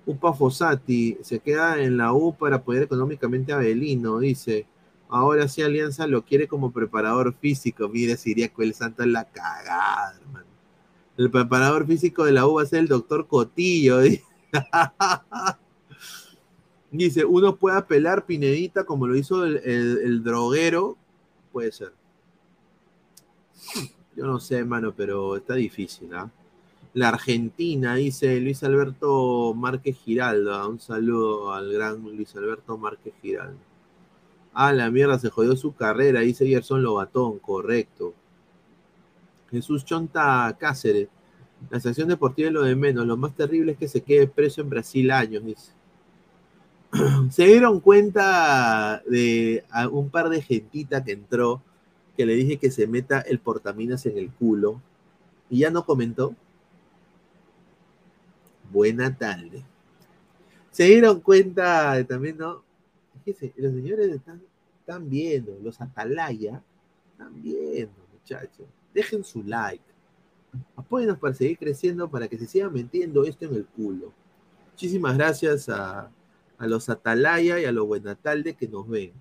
Upa 0.05 0.32
Fossati 0.32 1.19
se 1.23 1.39
queda 1.39 1.81
en 1.81 1.97
la 1.97 2.12
U 2.12 2.35
para 2.35 2.56
apoyar 2.56 2.82
económicamente 2.82 3.52
a 3.52 3.59
Belino, 3.59 4.19
dice. 4.19 4.66
Ahora 5.09 5.47
sí 5.47 5.62
Alianza 5.62 6.06
lo 6.06 6.24
quiere 6.24 6.48
como 6.48 6.73
preparador 6.73 7.35
físico. 7.35 7.89
Mira, 7.89 8.16
Siriaco 8.16 8.62
el 8.62 8.74
Santo 8.74 9.02
en 9.02 9.12
la 9.12 9.24
cagada, 9.24 10.14
hermano. 10.19 10.47
El 11.16 11.31
preparador 11.31 11.86
físico 11.86 12.24
de 12.24 12.32
la 12.32 12.47
U 12.47 12.55
va 12.55 12.62
a 12.62 12.66
ser 12.66 12.81
el 12.81 12.89
doctor 12.89 13.27
Cotillo. 13.27 14.01
Dice, 16.90 17.24
uno 17.24 17.56
puede 17.56 17.77
apelar 17.77 18.27
Pinedita 18.27 18.85
como 18.85 19.06
lo 19.06 19.16
hizo 19.16 19.44
el 19.44 20.23
droguero. 20.23 20.97
Puede 21.52 21.73
ser. 21.73 21.93
Yo 24.16 24.26
no 24.26 24.39
sé, 24.40 24.59
hermano, 24.59 24.93
pero 24.94 25.36
está 25.36 25.55
difícil, 25.55 26.14
¿ah? 26.14 26.30
La 26.94 27.09
Argentina, 27.09 27.94
dice 27.94 28.39
Luis 28.40 28.62
Alberto 28.62 29.55
Márquez 29.55 29.97
Giraldo. 29.97 30.68
Un 30.68 30.78
saludo 30.78 31.52
al 31.52 31.72
gran 31.72 32.02
Luis 32.02 32.36
Alberto 32.36 32.76
Márquez 32.76 33.14
Giraldo. 33.22 33.59
Ah, 34.52 34.72
la 34.72 34.90
mierda, 34.90 35.18
se 35.18 35.30
jodió 35.30 35.56
su 35.56 35.74
carrera, 35.74 36.20
dice 36.20 36.47
Gerson 36.47 36.82
Lobatón, 36.82 37.39
correcto. 37.39 38.12
Jesús 39.51 39.86
Chonta 39.86 40.55
Cáceres. 40.59 41.09
La 41.70 41.80
sección 41.80 42.09
deportiva 42.09 42.48
es 42.48 42.55
lo 42.55 42.62
de 42.62 42.76
menos. 42.76 43.06
Lo 43.06 43.16
más 43.16 43.34
terrible 43.34 43.72
es 43.72 43.78
que 43.78 43.89
se 43.89 44.02
quede 44.02 44.26
preso 44.26 44.60
en 44.60 44.68
Brasil 44.68 45.10
años, 45.10 45.44
dice. 45.44 45.72
Se 47.30 47.47
dieron 47.47 47.80
cuenta 47.80 49.02
de 49.06 49.64
un 49.90 50.10
par 50.10 50.28
de 50.28 50.43
gentita 50.43 51.02
que 51.02 51.12
entró 51.12 51.62
que 52.16 52.26
le 52.26 52.34
dije 52.34 52.59
que 52.59 52.70
se 52.70 52.86
meta 52.86 53.20
el 53.20 53.39
portaminas 53.39 54.05
en 54.06 54.18
el 54.18 54.30
culo 54.30 54.80
y 55.51 55.60
ya 55.60 55.70
no 55.70 55.84
comentó. 55.84 56.34
Buena 58.70 59.16
tarde. 59.16 59.64
Se 60.70 60.84
dieron 60.84 61.20
cuenta 61.20 62.05
también, 62.06 62.39
¿no? 62.39 62.62
Fíjense, 63.24 63.52
los 63.56 63.72
señores 63.72 64.09
están, 64.09 64.43
están 64.80 65.09
viendo, 65.09 65.56
los 65.62 65.80
atalaya 65.80 66.62
están 67.12 67.43
viendo, 67.43 67.94
muchachos. 68.12 68.66
Dejen 68.94 69.24
su 69.24 69.43
like. 69.43 69.84
Apóyenos 70.76 71.18
para 71.18 71.34
seguir 71.34 71.59
creciendo, 71.59 72.10
para 72.10 72.28
que 72.28 72.39
se 72.39 72.47
siga 72.47 72.68
metiendo 72.68 73.24
esto 73.24 73.44
en 73.47 73.55
el 73.55 73.66
culo. 73.66 74.12
Muchísimas 74.72 75.16
gracias 75.16 75.68
a, 75.68 76.10
a 76.59 76.66
los 76.66 76.89
atalaya 76.89 77.60
y 77.60 77.64
a 77.64 77.72
los 77.72 77.86
buenatalde 77.86 78.55
que 78.55 78.68
nos 78.68 78.89
ven. 78.89 79.12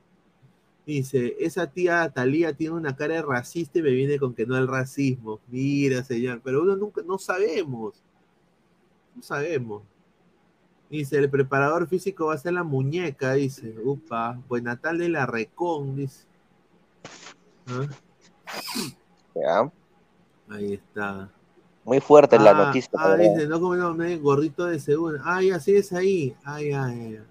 Dice, 0.85 1.35
esa 1.39 1.67
tía 1.67 2.09
Talía 2.09 2.53
tiene 2.53 2.73
una 2.75 2.95
cara 2.95 3.15
de 3.15 3.21
racista 3.21 3.79
y 3.79 3.83
me 3.83 3.91
viene 3.91 4.17
con 4.19 4.33
que 4.33 4.45
no 4.45 4.57
el 4.57 4.67
racismo. 4.67 5.39
Mira, 5.47 6.03
señor, 6.03 6.41
pero 6.43 6.63
uno 6.63 6.75
nunca, 6.75 7.01
no 7.05 7.17
sabemos. 7.19 8.01
No 9.15 9.21
sabemos. 9.21 9.83
Dice, 10.89 11.17
el 11.19 11.29
preparador 11.29 11.87
físico 11.87 12.25
va 12.27 12.33
a 12.33 12.37
ser 12.37 12.53
la 12.53 12.63
muñeca, 12.63 13.33
dice. 13.33 13.75
Upa, 13.83 14.41
Buenatalde 14.49 15.07
la 15.07 15.25
recón, 15.25 15.95
dice. 15.95 16.25
¿Ah? 17.67 17.87
Ya. 19.35 19.71
Ahí 20.55 20.73
está. 20.73 21.29
Muy 21.85 21.99
fuerte 21.99 22.37
la 22.37 22.51
Ah, 22.51 22.65
noticia. 22.65 22.89
Ah, 22.97 23.15
pero- 23.17 23.33
dice, 23.33 23.47
no 23.47 23.59
comemos 23.61 23.95
no, 23.95 24.19
gordito 24.19 24.65
de 24.65 24.79
segunda. 24.79 25.21
Ah, 25.23 25.41
ya, 25.41 25.59
sí 25.59 25.75
es 25.75 25.93
ahí. 25.93 26.35
Ah, 26.43 26.59
ya, 26.61 26.89
ya, 26.93 27.09
ya. 27.09 27.25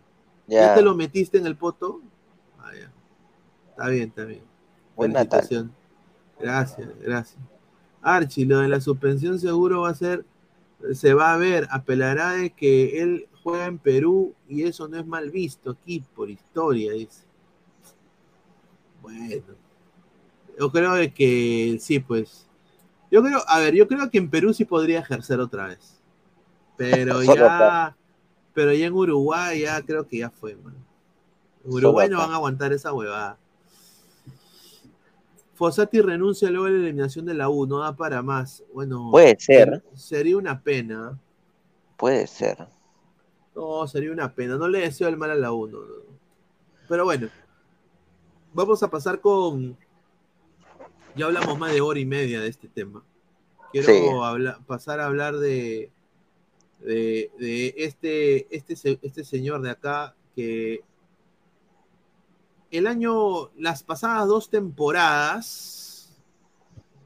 Ya. 0.46 0.60
¿Ya 0.66 0.74
te 0.74 0.82
lo 0.82 0.94
metiste 0.94 1.36
en 1.38 1.46
el 1.46 1.56
poto? 1.56 2.00
Está 3.80 3.88
bien, 3.88 4.08
está 4.08 4.24
bien. 4.26 4.42
Buen 4.94 5.12
Natal. 5.12 5.70
Gracias, 6.38 6.88
gracias. 7.00 7.38
Archie, 8.02 8.44
lo 8.44 8.58
de 8.58 8.68
la 8.68 8.78
suspensión 8.78 9.38
seguro 9.38 9.80
va 9.80 9.88
a 9.88 9.94
ser, 9.94 10.26
se 10.92 11.14
va 11.14 11.32
a 11.32 11.38
ver, 11.38 11.66
apelará 11.70 12.32
de 12.32 12.50
que 12.50 13.00
él 13.00 13.26
juega 13.42 13.64
en 13.64 13.78
Perú 13.78 14.34
y 14.46 14.64
eso 14.64 14.86
no 14.86 14.98
es 14.98 15.06
mal 15.06 15.30
visto 15.30 15.70
aquí 15.70 16.04
por 16.14 16.28
historia, 16.28 16.92
dice. 16.92 17.22
Bueno, 19.00 19.46
yo 20.58 20.70
creo 20.70 20.92
de 20.92 21.14
que 21.14 21.78
sí, 21.80 22.00
pues. 22.00 22.46
Yo 23.10 23.22
creo, 23.22 23.40
a 23.48 23.60
ver, 23.60 23.74
yo 23.74 23.88
creo 23.88 24.10
que 24.10 24.18
en 24.18 24.28
Perú 24.28 24.52
sí 24.52 24.66
podría 24.66 24.98
ejercer 24.98 25.40
otra 25.40 25.68
vez. 25.68 26.02
Pero 26.76 27.22
ya, 27.22 27.96
pero 28.52 28.74
ya 28.74 28.88
en 28.88 28.92
Uruguay 28.92 29.62
ya 29.62 29.80
creo 29.80 30.06
que 30.06 30.18
ya 30.18 30.28
fue, 30.28 30.54
man. 30.56 30.76
En 31.64 31.72
Uruguay 31.72 32.10
no 32.10 32.18
van 32.18 32.32
a 32.32 32.34
aguantar 32.34 32.74
esa 32.74 32.92
huevada. 32.92 33.38
Fossati 35.60 36.00
renuncia 36.00 36.48
luego 36.48 36.64
de 36.64 36.70
la 36.72 36.78
eliminación 36.84 37.26
de 37.26 37.34
la 37.34 37.50
U, 37.50 37.66
no 37.66 37.80
da 37.80 37.94
para 37.94 38.22
más. 38.22 38.64
Bueno, 38.72 39.10
Puede 39.10 39.36
ser. 39.38 39.84
Sería 39.94 40.38
una 40.38 40.62
pena. 40.62 41.20
Puede 41.98 42.26
ser. 42.26 42.66
No, 43.54 43.86
sería 43.86 44.10
una 44.10 44.34
pena. 44.34 44.56
No 44.56 44.68
le 44.68 44.78
deseo 44.80 45.06
el 45.08 45.18
mal 45.18 45.30
a 45.32 45.34
la 45.34 45.52
U. 45.52 45.66
no, 45.66 45.80
no. 45.80 45.86
Pero 46.88 47.04
bueno, 47.04 47.28
vamos 48.54 48.82
a 48.82 48.88
pasar 48.88 49.20
con. 49.20 49.76
Ya 51.14 51.26
hablamos 51.26 51.58
más 51.58 51.74
de 51.74 51.82
hora 51.82 52.00
y 52.00 52.06
media 52.06 52.40
de 52.40 52.48
este 52.48 52.66
tema. 52.66 53.04
Quiero 53.70 53.86
Sí. 53.88 54.00
habla- 54.22 54.60
pasar 54.66 54.98
a 54.98 55.06
hablar 55.08 55.36
de, 55.36 55.90
de, 56.78 57.30
de 57.38 57.74
este, 57.76 58.46
este, 58.56 58.98
este 59.02 59.24
señor 59.24 59.60
de 59.60 59.68
acá 59.72 60.14
que 60.34 60.80
el 62.70 62.86
año, 62.86 63.50
las 63.56 63.82
pasadas 63.82 64.28
dos 64.28 64.48
temporadas, 64.48 66.16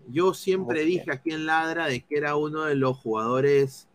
yo 0.09 0.35
siempre 0.35 0.85
dije 0.85 1.11
aquí 1.11 1.31
en 1.31 1.47
Ladra 1.47 1.87
de 1.87 2.03
que 2.03 2.17
era 2.17 2.37
uno 2.37 2.65
de 2.65 2.75
los 2.75 2.99
jugadores 2.99 3.89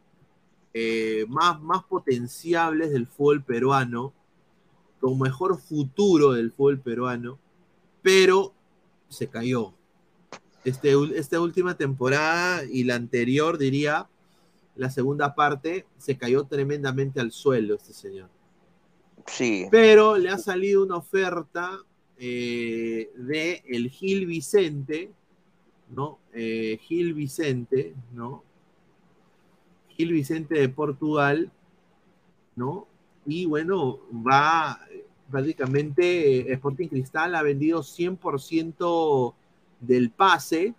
eh, 0.73 1.25
más, 1.29 1.61
más 1.61 1.83
potenciables 1.83 2.91
del 2.91 3.07
fútbol 3.07 3.43
peruano, 3.43 4.13
con 4.99 5.19
mejor 5.19 5.59
futuro 5.59 6.33
del 6.33 6.51
fútbol 6.51 6.79
peruano, 6.79 7.39
pero 8.01 8.53
se 9.07 9.27
cayó. 9.27 9.73
Este, 10.63 10.93
esta 11.15 11.39
última 11.39 11.75
temporada 11.75 12.63
y 12.65 12.83
la 12.83 12.95
anterior, 12.95 13.57
diría, 13.57 14.09
la 14.75 14.89
segunda 14.89 15.35
parte, 15.35 15.85
se 15.97 16.17
cayó 16.17 16.43
tremendamente 16.45 17.19
al 17.19 17.31
suelo 17.31 17.75
este 17.75 17.93
señor. 17.93 18.29
Sí. 19.31 19.67
Pero 19.71 20.17
le 20.17 20.29
ha 20.29 20.37
salido 20.37 20.83
una 20.83 20.97
oferta 20.97 21.79
eh, 22.17 23.11
de 23.15 23.63
el 23.67 23.89
Gil 23.89 24.25
Vicente, 24.25 25.09
¿no? 25.89 26.19
Eh, 26.33 26.77
Gil 26.81 27.13
Vicente, 27.13 27.95
¿no? 28.13 28.43
Gil 29.89 30.11
Vicente 30.11 30.59
de 30.59 30.67
Portugal, 30.67 31.49
¿no? 32.57 32.87
Y 33.25 33.45
bueno, 33.45 34.01
va 34.11 34.81
prácticamente 35.31 36.41
eh, 36.41 36.53
Sporting 36.53 36.89
Cristal 36.89 37.35
ha 37.35 37.41
vendido 37.41 37.83
100% 37.83 39.33
del 39.79 40.09
pase 40.09 40.73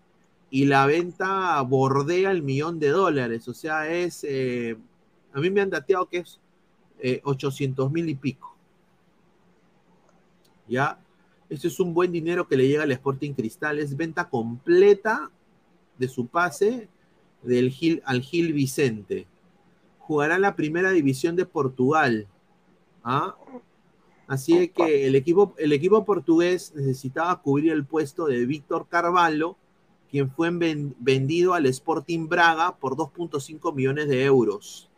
y 0.50 0.66
la 0.66 0.84
venta 0.84 1.60
bordea 1.62 2.32
el 2.32 2.42
millón 2.42 2.78
de 2.78 2.88
dólares. 2.88 3.48
O 3.48 3.54
sea, 3.54 3.90
es, 3.90 4.26
a 5.32 5.40
mí 5.40 5.50
me 5.50 5.62
han 5.62 5.70
dateado 5.70 6.06
que 6.06 6.18
es 6.18 6.38
eh, 7.02 7.20
800 7.24 7.90
mil 7.90 8.08
y 8.08 8.14
pico. 8.14 8.56
¿Ya? 10.68 11.00
Este 11.48 11.68
es 11.68 11.80
un 11.80 11.92
buen 11.94 12.12
dinero 12.12 12.46
que 12.46 12.56
le 12.56 12.68
llega 12.68 12.84
al 12.84 12.92
Sporting 12.92 13.32
Cristal. 13.32 13.78
Es 13.78 13.96
venta 13.96 14.28
completa 14.28 15.30
de 15.98 16.08
su 16.08 16.26
pase 16.26 16.88
del 17.42 17.70
Gil, 17.70 18.02
al 18.04 18.20
Gil 18.22 18.52
Vicente. 18.52 19.26
Jugará 19.98 20.36
en 20.36 20.42
la 20.42 20.54
primera 20.56 20.90
división 20.92 21.34
de 21.36 21.46
Portugal. 21.46 22.28
¿ah? 23.02 23.34
Así 24.28 24.68
que 24.68 25.06
el 25.08 25.16
equipo, 25.16 25.54
el 25.58 25.72
equipo 25.72 26.04
portugués 26.04 26.72
necesitaba 26.76 27.40
cubrir 27.42 27.72
el 27.72 27.84
puesto 27.84 28.26
de 28.26 28.46
Víctor 28.46 28.86
Carvalho, 28.88 29.56
quien 30.08 30.30
fue 30.30 30.50
ven- 30.50 30.94
vendido 31.00 31.54
al 31.54 31.66
Sporting 31.66 32.28
Braga 32.28 32.76
por 32.76 32.96
2.5 32.96 33.72
millones 33.74 34.08
de 34.08 34.24
euros. 34.24 34.89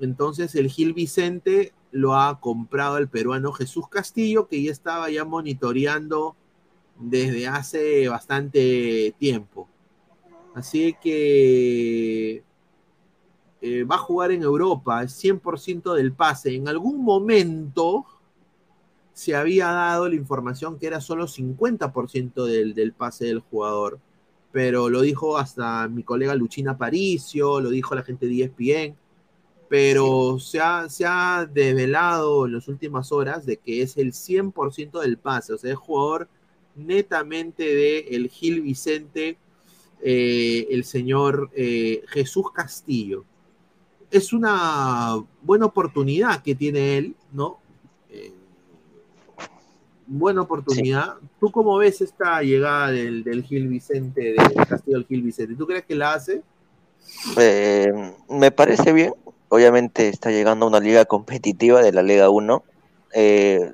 Entonces 0.00 0.54
el 0.54 0.68
Gil 0.68 0.92
Vicente 0.92 1.72
lo 1.90 2.14
ha 2.14 2.40
comprado 2.40 2.98
el 2.98 3.08
peruano 3.08 3.52
Jesús 3.52 3.88
Castillo, 3.88 4.46
que 4.46 4.62
ya 4.62 4.70
estaba 4.70 5.10
ya 5.10 5.24
monitoreando 5.24 6.36
desde 6.98 7.46
hace 7.46 8.08
bastante 8.08 9.14
tiempo. 9.18 9.68
Así 10.54 10.96
que 11.00 12.42
eh, 13.60 13.84
va 13.84 13.96
a 13.96 13.98
jugar 13.98 14.32
en 14.32 14.42
Europa, 14.42 15.02
es 15.02 15.22
100% 15.22 15.94
del 15.94 16.12
pase. 16.12 16.54
En 16.54 16.68
algún 16.68 17.02
momento 17.02 18.06
se 19.12 19.34
había 19.34 19.66
dado 19.66 20.08
la 20.08 20.14
información 20.14 20.78
que 20.78 20.86
era 20.86 21.00
solo 21.00 21.26
50% 21.26 22.44
del, 22.44 22.74
del 22.74 22.92
pase 22.92 23.26
del 23.26 23.40
jugador, 23.40 23.98
pero 24.52 24.88
lo 24.88 25.00
dijo 25.00 25.38
hasta 25.38 25.88
mi 25.88 26.04
colega 26.04 26.34
Luchina 26.34 26.78
Paricio, 26.78 27.60
lo 27.60 27.70
dijo 27.70 27.94
la 27.94 28.04
gente 28.04 28.26
de 28.26 28.44
ESPN, 28.44 28.96
pero 29.68 30.38
se, 30.38 30.60
ha, 30.60 30.88
se 30.88 31.04
ha 31.06 31.46
develado 31.46 32.46
en 32.46 32.54
las 32.54 32.68
últimas 32.68 33.12
horas 33.12 33.44
de 33.44 33.58
que 33.58 33.82
es 33.82 33.96
el 33.96 34.12
100% 34.12 35.00
del 35.00 35.18
pase, 35.18 35.52
o 35.52 35.58
sea, 35.58 35.72
es 35.72 35.78
jugador 35.78 36.28
netamente 36.74 37.62
de 37.62 37.98
el 38.10 38.28
Gil 38.28 38.62
Vicente, 38.62 39.36
eh, 40.00 40.66
el 40.70 40.84
señor 40.84 41.50
eh, 41.54 42.02
Jesús 42.08 42.50
Castillo. 42.52 43.24
Es 44.10 44.32
una 44.32 45.22
buena 45.42 45.66
oportunidad 45.66 46.42
que 46.42 46.54
tiene 46.54 46.96
él, 46.96 47.16
¿no? 47.32 47.58
Eh, 48.08 48.32
buena 50.06 50.42
oportunidad. 50.42 51.16
¿Tú 51.38 51.50
cómo 51.50 51.76
ves 51.76 52.00
esta 52.00 52.40
llegada 52.42 52.90
del, 52.90 53.22
del 53.22 53.42
Gil 53.42 53.68
Vicente, 53.68 54.34
del 54.34 54.66
Castillo 54.66 54.96
al 54.96 55.06
Gil 55.06 55.22
Vicente? 55.22 55.56
¿Tú 55.56 55.66
crees 55.66 55.84
que 55.84 55.94
la 55.94 56.14
hace? 56.14 56.42
Me 58.30 58.50
parece 58.50 58.92
bien. 58.92 59.12
Obviamente 59.48 60.08
está 60.08 60.30
llegando 60.30 60.66
a 60.66 60.68
una 60.68 60.80
liga 60.80 61.04
competitiva 61.04 61.82
de 61.82 61.92
la 61.92 62.02
Liga 62.02 62.28
1. 62.30 62.62
Eh, 63.14 63.72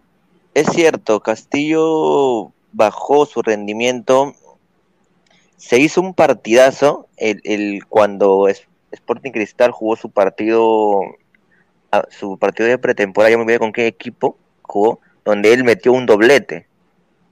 es 0.55 0.69
cierto, 0.69 1.21
Castillo 1.21 2.53
bajó 2.73 3.27
su 3.27 3.43
rendimiento. 3.43 4.35
Se 5.57 5.79
hizo 5.79 6.01
un 6.01 6.15
partidazo 6.15 7.09
el, 7.17 7.85
cuando 7.89 8.47
Sporting 8.93 9.33
Cristal 9.33 9.73
jugó 9.73 9.97
su 9.97 10.11
partido 10.11 11.01
a- 11.91 12.07
su 12.11 12.39
partido 12.39 12.69
de 12.69 12.79
pretemporada, 12.79 13.31
ya 13.31 13.37
me 13.37 13.43
olvidé 13.45 13.59
con 13.59 13.73
qué 13.73 13.87
equipo 13.87 14.37
jugó, 14.63 15.01
donde 15.25 15.53
él 15.53 15.65
metió 15.65 15.93
un 15.93 16.07
doblete, 16.07 16.67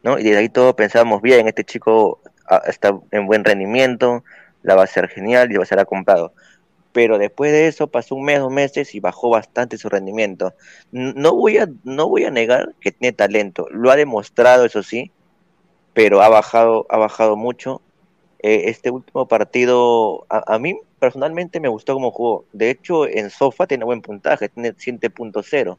¿no? 0.03 0.19
Y 0.19 0.25
de 0.31 0.39
ahí 0.39 0.49
todos 0.49 0.75
pensábamos, 0.75 1.21
bien, 1.23 1.47
este 1.49 1.65
chico 1.65 2.21
ah, 2.49 2.63
está 2.67 2.97
en 3.11 3.27
buen 3.27 3.45
rendimiento, 3.45 4.25
la 4.63 4.75
va 4.77 4.85
a 4.85 4.87
ser 4.87 5.09
genial 5.09 5.51
y 5.53 5.57
va 5.57 5.65
a 5.65 5.67
ser 5.67 5.85
comprado. 5.87 6.33
Pero 6.93 7.19
después 7.19 7.53
de 7.53 7.69
eso 7.69 7.87
pasó 7.87 8.15
un 8.15 8.25
mes, 8.25 8.41
dos 8.41 8.53
meses 8.53 8.95
y 8.95 9.01
bajó 9.01 9.31
bastante 9.31 9.79
su 9.79 9.89
rendimiento. 9.89 10.55
No 10.91 11.35
voy 11.35 11.59
a, 11.59 11.69
no 11.85 12.09
voy 12.09 12.25
a 12.25 12.31
negar 12.31 12.75
que 12.81 12.93
tiene 12.93 13.13
talento, 13.13 13.67
lo 13.71 13.91
ha 13.91 13.97
demostrado, 13.97 14.67
eso 14.67 14.83
sí, 14.83 15.11
pero 15.95 16.23
ha 16.23 16.29
bajado, 16.29 16.87
ha 16.91 16.99
bajado 16.99 17.37
mucho. 17.37 17.81
Eh, 18.41 18.65
este 18.67 18.91
último 18.91 19.29
partido, 19.29 20.27
a, 20.29 20.55
a 20.55 20.59
mí 20.59 20.79
personalmente 21.03 21.59
me 21.59 21.69
gustó 21.69 21.95
cómo 21.95 22.13
jugó. 22.13 22.45
De 22.53 22.71
hecho, 22.71 23.09
en 23.09 23.31
Sofa 23.31 23.67
tiene 23.67 23.85
buen 23.85 24.03
puntaje, 24.03 24.49
tiene 24.49 24.73
7.0. 24.73 25.77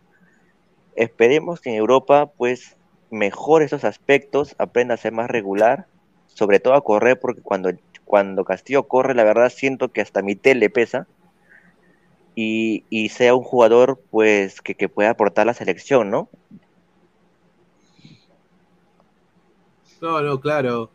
Esperemos 0.96 1.62
que 1.62 1.70
en 1.70 1.78
Europa, 1.78 2.32
pues, 2.38 2.76
mejore 3.10 3.64
esos 3.64 3.86
aspectos, 3.86 4.54
aprenda 4.58 4.96
a 4.96 4.98
ser 4.98 5.14
más 5.14 5.30
regular, 5.30 5.88
sobre 6.28 6.60
todo 6.60 6.74
a 6.74 6.84
correr, 6.84 7.20
porque 7.20 7.42
cuando, 7.42 7.72
cuando 8.06 8.46
Castillo 8.46 8.84
corre, 8.84 9.16
la 9.16 9.24
verdad 9.24 9.52
siento 9.54 9.92
que 9.92 10.02
hasta 10.02 10.22
mi 10.22 10.36
tele 10.36 10.62
le 10.62 10.70
pesa. 10.70 11.08
Y, 12.36 13.10
sea 13.10 13.36
un 13.36 13.44
jugador, 13.44 14.02
pues, 14.10 14.62
que, 14.62 14.74
que 14.76 14.90
pueda 14.90 15.12
aportar 15.12 15.46
la 15.46 15.54
selección, 15.54 16.10
¿no? 16.10 16.30
No, 20.02 20.22
no, 20.22 20.40
claro. 20.40 20.90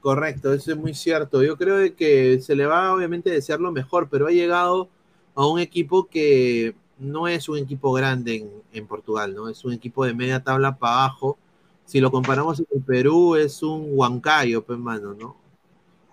Correcto, 0.00 0.52
eso 0.52 0.72
es 0.72 0.78
muy 0.78 0.94
cierto. 0.94 1.42
Yo 1.42 1.56
creo 1.56 1.94
que 1.94 2.40
se 2.40 2.54
le 2.54 2.66
va 2.66 2.94
obviamente 2.94 3.30
a 3.30 3.34
desear 3.34 3.60
lo 3.60 3.72
mejor, 3.72 4.08
pero 4.08 4.26
ha 4.26 4.30
llegado 4.30 4.88
a 5.34 5.46
un 5.46 5.60
equipo 5.60 6.08
que 6.08 6.74
no 6.98 7.28
es 7.28 7.48
un 7.48 7.58
equipo 7.58 7.92
grande 7.92 8.36
en, 8.36 8.50
en 8.72 8.86
Portugal, 8.86 9.34
¿no? 9.34 9.48
Es 9.48 9.64
un 9.64 9.72
equipo 9.72 10.04
de 10.04 10.14
media 10.14 10.42
tabla 10.42 10.76
para 10.76 10.94
abajo. 11.04 11.38
Si 11.84 12.00
lo 12.00 12.10
comparamos 12.10 12.62
con 12.70 12.82
Perú, 12.82 13.36
es 13.36 13.62
un 13.62 13.88
Huancayo, 13.90 14.64
pues, 14.64 14.78
mano, 14.78 15.14
¿no? 15.14 15.47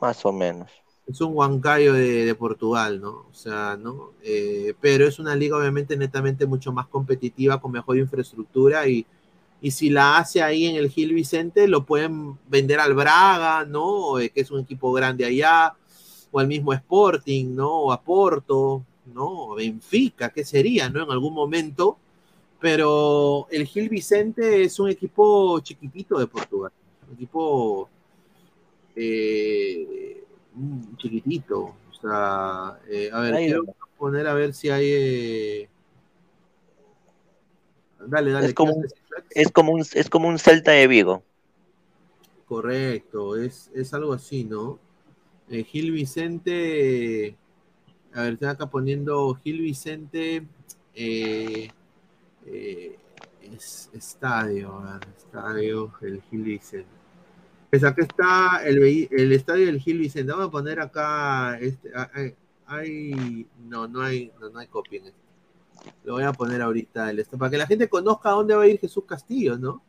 Más 0.06 0.24
o 0.24 0.32
menos. 0.32 0.70
Es 1.08 1.20
un 1.20 1.36
Huancayo 1.36 1.94
de, 1.94 2.26
de 2.26 2.36
Portugal, 2.36 3.02
¿no? 3.02 3.26
O 3.32 3.34
sea, 3.34 3.76
¿no? 3.76 4.12
Eh, 4.22 4.76
pero 4.80 5.08
es 5.08 5.18
una 5.18 5.36
liga 5.36 5.58
obviamente 5.58 5.98
netamente 5.98 6.46
mucho 6.46 6.72
más 6.72 6.86
competitiva, 6.86 7.60
con 7.60 7.72
mejor 7.72 7.98
infraestructura 7.98 8.88
y, 8.88 9.04
y 9.62 9.72
si 9.72 9.90
la 9.90 10.18
hace 10.18 10.44
ahí 10.44 10.68
en 10.68 10.76
el 10.76 10.92
Gil 10.92 11.12
Vicente, 11.16 11.68
lo 11.68 11.88
pueden 11.88 12.38
vender 12.48 12.80
al 12.80 12.94
Braga, 12.94 13.66
¿no? 13.66 14.20
Eh, 14.20 14.30
que 14.30 14.42
es 14.42 14.52
un 14.52 14.60
equipo 14.60 14.94
grande 14.94 15.26
allá, 15.26 15.74
o 16.32 16.40
al 16.40 16.48
mismo 16.48 16.72
Sporting, 16.72 17.56
¿no? 17.56 17.72
O 17.86 17.92
a 17.92 18.00
Porto, 18.00 18.84
¿no? 19.12 19.50
O 19.50 19.56
Benfica, 19.56 20.30
¿qué 20.30 20.46
sería, 20.46 20.88
¿no? 20.88 21.04
En 21.04 21.10
algún 21.10 21.34
momento. 21.34 21.98
Pero 22.60 23.48
el 23.50 23.66
Gil 23.66 23.90
Vicente 23.90 24.64
es 24.64 24.80
un 24.80 24.90
equipo 24.90 25.60
chiquitito 25.62 26.20
de 26.20 26.28
Portugal, 26.28 26.72
un 27.08 27.16
equipo 27.16 27.90
eh, 28.96 30.24
chiquitito. 30.98 31.76
O 31.90 31.94
sea, 32.02 32.80
eh, 32.90 33.10
a 33.12 33.20
ver, 33.22 33.34
Ahí 33.36 33.46
quiero 33.46 33.66
va. 33.66 33.74
poner 33.98 34.28
a 34.28 34.34
ver 34.34 34.54
si 34.54 34.70
hay. 34.70 34.86
eh, 34.92 35.70
Dale, 38.08 38.32
dale. 38.32 38.48
Es 38.48 38.54
como, 38.54 38.74
¿qué 38.74 38.80
un, 38.80 38.86
es, 39.32 39.52
como 39.52 39.72
un, 39.74 39.82
es 39.94 40.10
como 40.10 40.28
un 40.28 40.38
Celta 40.40 40.72
de 40.72 40.88
Vigo. 40.88 41.24
Correcto, 42.48 43.36
es, 43.36 43.72
es 43.74 43.94
algo 43.94 44.14
así, 44.14 44.44
¿no? 44.44 44.80
Eh, 45.50 45.64
Gil 45.64 45.92
Vicente, 45.92 47.36
a 48.14 48.22
ver, 48.24 48.34
estoy 48.34 48.48
acá 48.50 48.70
poniendo 48.70 49.34
Gil 49.36 49.62
Vicente, 49.62 50.46
eh, 50.94 51.72
es, 53.42 53.90
estadio, 53.94 54.74
a 54.80 55.00
ver, 55.00 55.08
estadio, 55.18 55.94
el 56.02 56.22
Gil 56.24 56.44
Vicente. 56.44 56.95
Pues 57.70 57.84
acá 57.84 58.04
está 58.04 58.62
el, 58.66 58.82
el 59.12 59.32
estadio 59.32 59.66
del 59.66 59.80
Gil 59.80 60.00
Vicente. 60.00 60.32
Vamos 60.32 60.48
a 60.48 60.52
poner 60.52 60.80
acá, 60.80 61.58
este, 61.60 61.92
hay, 62.14 62.36
hay- 62.68 63.48
no, 63.68 63.88
no 63.88 64.02
hay, 64.02 64.32
no, 64.40 64.50
no 64.50 64.60
hay 64.60 64.68
copia 64.68 65.00
en 65.00 65.08
este. 65.08 65.20
Lo 66.04 66.14
voy 66.14 66.24
a 66.24 66.32
poner 66.34 66.62
ahorita 66.62 67.10
el 67.12 67.26
para 67.38 67.52
que 67.52 67.58
la 67.58 67.68
gente 67.68 67.88
conozca 67.90 68.30
a 68.30 68.34
dónde 68.34 68.56
va 68.56 68.64
a 68.64 68.68
ir 68.68 68.80
Jesús 68.80 69.04
Castillo, 69.06 69.58
¿no? 69.58 69.82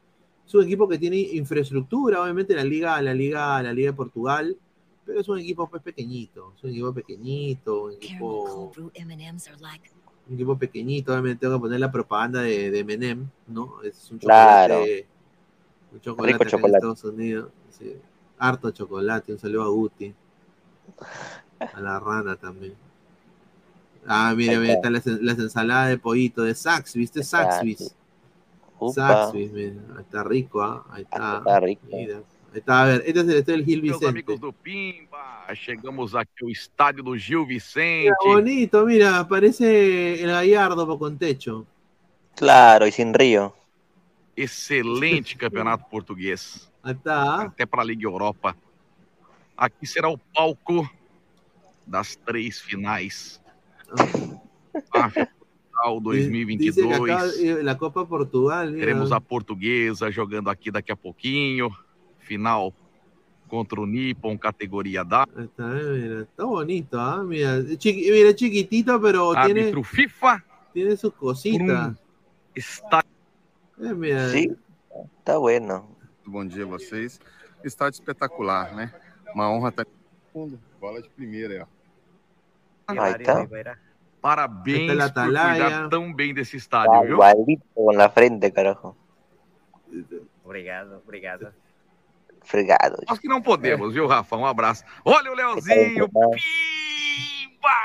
Es 0.47 0.55
un 0.55 0.65
equipo 0.65 0.89
que 0.89 0.99
tiene 0.99 1.17
infraestructura, 1.17 2.23
obviamente 2.23 2.55
la 2.55 2.65
liga, 2.65 3.01
la 3.03 3.15
liga, 3.15 3.63
la 3.63 3.73
liga 3.73 3.91
de 3.93 3.97
Portugal 3.97 4.57
pero 5.05 5.21
es 5.21 5.29
un 5.29 5.39
equipo 5.39 5.69
pues 5.71 5.83
pequeñito, 5.83 6.53
es 6.57 6.65
un 6.65 6.71
equipo 6.71 6.93
pequeñito, 6.93 7.85
un 7.85 7.93
equipo, 7.93 8.73
un 8.75 10.35
equipo 10.35 10.59
pequeñito, 10.59 11.13
obviamente 11.13 11.43
tengo 11.43 11.55
que 11.55 11.61
poner 11.61 11.79
la 11.79 11.93
propaganda 11.93 12.43
de, 12.43 12.73
de 12.73 12.79
M&M, 12.81 13.25
¿no? 13.47 13.81
Es 13.85 14.11
un 14.11 14.19
chocolate, 14.19 14.67
Claro. 14.67 14.85
un 15.93 16.01
chocolate 16.01 16.33
Rico 16.33 16.45
chocolate. 16.51 16.69
en 16.69 16.75
Estados 16.93 17.05
Unidos, 17.05 17.51
sí. 17.79 17.97
harto 18.39 18.71
chocolate, 18.71 19.33
un 19.33 19.39
saludo 19.39 19.63
a 19.63 19.69
Guti, 19.69 20.15
a 21.75 21.81
la 21.81 21.99
rana 22.01 22.37
también. 22.37 22.75
Ah, 24.07 24.35
mira, 24.37 24.59
mira, 24.61 24.75
está. 24.75 24.89
están 24.89 25.15
las, 25.15 25.23
las 25.23 25.39
ensaladas 25.39 25.89
de 25.89 25.99
pollito 25.99 26.43
de 26.43 26.55
Sax, 26.55 26.95
¿viste? 26.95 27.23
Saxby's. 27.23 27.95
Saxby's, 28.95 29.53
mira, 29.53 29.75
ahí 29.97 30.03
está 30.03 30.23
rico, 30.23 30.63
¿ah? 30.63 30.87
Ahí 30.91 31.03
está. 31.03 31.39
Está 31.39 31.61
rico. 31.61 31.83
Mira, 31.91 32.17
ahí 32.53 32.59
está, 32.59 32.83
a 32.83 32.87
ver, 32.87 33.03
este 33.05 33.21
es 33.21 33.29
el 33.29 33.37
estadio 33.37 33.57
del 33.57 33.65
Gil 33.65 33.83
Meus 33.83 33.99
Vicente. 33.99 34.09
amigos 34.09 34.41
do 34.41 34.53
Pimba, 34.53 35.47
chegamos 35.55 36.15
aqui 36.15 36.45
ao 36.45 36.51
estádio 36.51 37.03
do 37.03 37.17
Gil 37.17 37.45
Vicente. 37.47 38.15
Mira, 38.23 38.35
bonito, 38.37 38.87
mira, 38.87 39.29
parece 39.29 40.23
el 40.23 40.31
Gallardo 40.31 40.99
con 40.99 41.19
techo. 41.19 41.67
Claro, 42.37 42.87
y 42.87 42.93
sin 42.93 43.13
río. 43.13 43.55
Excelente 44.37 45.37
campeonato 45.37 45.85
português. 45.91 46.71
Ahí 46.83 46.93
está. 46.93 47.43
Até 47.43 47.65
para 47.65 47.83
a 47.83 47.85
Liga 47.85 48.05
Europa. 48.05 48.55
Aqui 49.57 49.87
será 49.87 50.09
o 50.09 50.19
palco 50.19 50.89
das 51.87 52.17
três 52.17 52.61
finais. 52.61 53.41
A 54.93 55.09
final 55.09 56.01
Dice 56.01 56.83
que 56.83 56.93
acá 56.93 57.25
2022. 57.25 57.41
eh, 57.41 57.63
la 57.63 57.77
Copa 57.77 58.05
Portugal, 58.05 58.67
mira. 58.67 58.81
Teremos 58.81 59.13
a 59.13 59.21
portuguesa 59.21 60.11
jogando 60.11 60.51
aqui 60.51 60.71
daqui 60.71 60.93
a 60.93 60.97
pouquinho. 60.97 61.71
Final 62.19 62.75
contra 63.49 63.81
o 63.81 63.87
Nippon, 63.87 64.37
categoria 64.37 65.05
da. 65.05 65.27
Está, 65.39 65.79
eh, 65.79 65.93
mira, 65.99 66.23
está 66.23 66.45
bonito, 66.45 66.99
¿ah? 66.99 67.23
Mira, 67.25 67.63
chiqui- 67.79 68.11
mira, 68.11 68.35
chiquitito, 68.35 69.01
pero 69.01 69.33
tiene, 69.45 69.61
Árbitro 69.61 69.83
FIFA. 69.85 70.45
tiene 70.75 70.97
sus 70.97 71.15
cositas. 71.15 71.97
Está. 72.55 73.05
Eh, 73.79 73.93
mira, 73.93 74.29
Sí, 74.31 74.57
tá 75.25 75.39
bueno. 75.39 75.87
Bom 76.25 76.47
dia 76.47 76.65
a 76.65 76.67
vocês. 76.67 77.21
Estádio 77.63 78.01
espetacular, 78.01 78.75
né? 78.75 78.93
Uma 79.35 79.51
honra 79.51 79.69
estar 79.69 79.87
fundo. 80.33 80.59
Bola 80.81 81.03
de 81.03 81.09
primeira, 81.11 81.55
aí, 81.55 81.61
ó. 81.61 81.67
Ahí 83.03 83.15
está. 83.21 83.47
Parabéns 84.21 84.91
Esta 84.99 85.21
é 85.21 85.25
por 85.25 85.33
cuidar 85.33 85.89
tão 85.89 86.13
bem 86.13 86.35
desse 86.35 86.57
estádio, 86.57 86.93
Está 86.95 87.03
viu? 87.05 87.13
igualito 87.15 87.93
la 87.93 88.09
frente, 88.09 88.51
carajo. 88.51 88.97
Obrigado, 90.45 91.01
obrigado. 91.05 91.53
Fregado. 92.43 92.97
Nós 93.09 93.19
que 93.19 93.29
não 93.29 93.43
podemos, 93.43 93.93
viu, 93.93 94.07
Rafa? 94.07 94.37
Um 94.37 94.47
abraço. 94.47 94.85
Olha 95.05 95.31
o 95.31 95.35
Leozinho. 95.35 96.09
Pimba! 96.09 97.77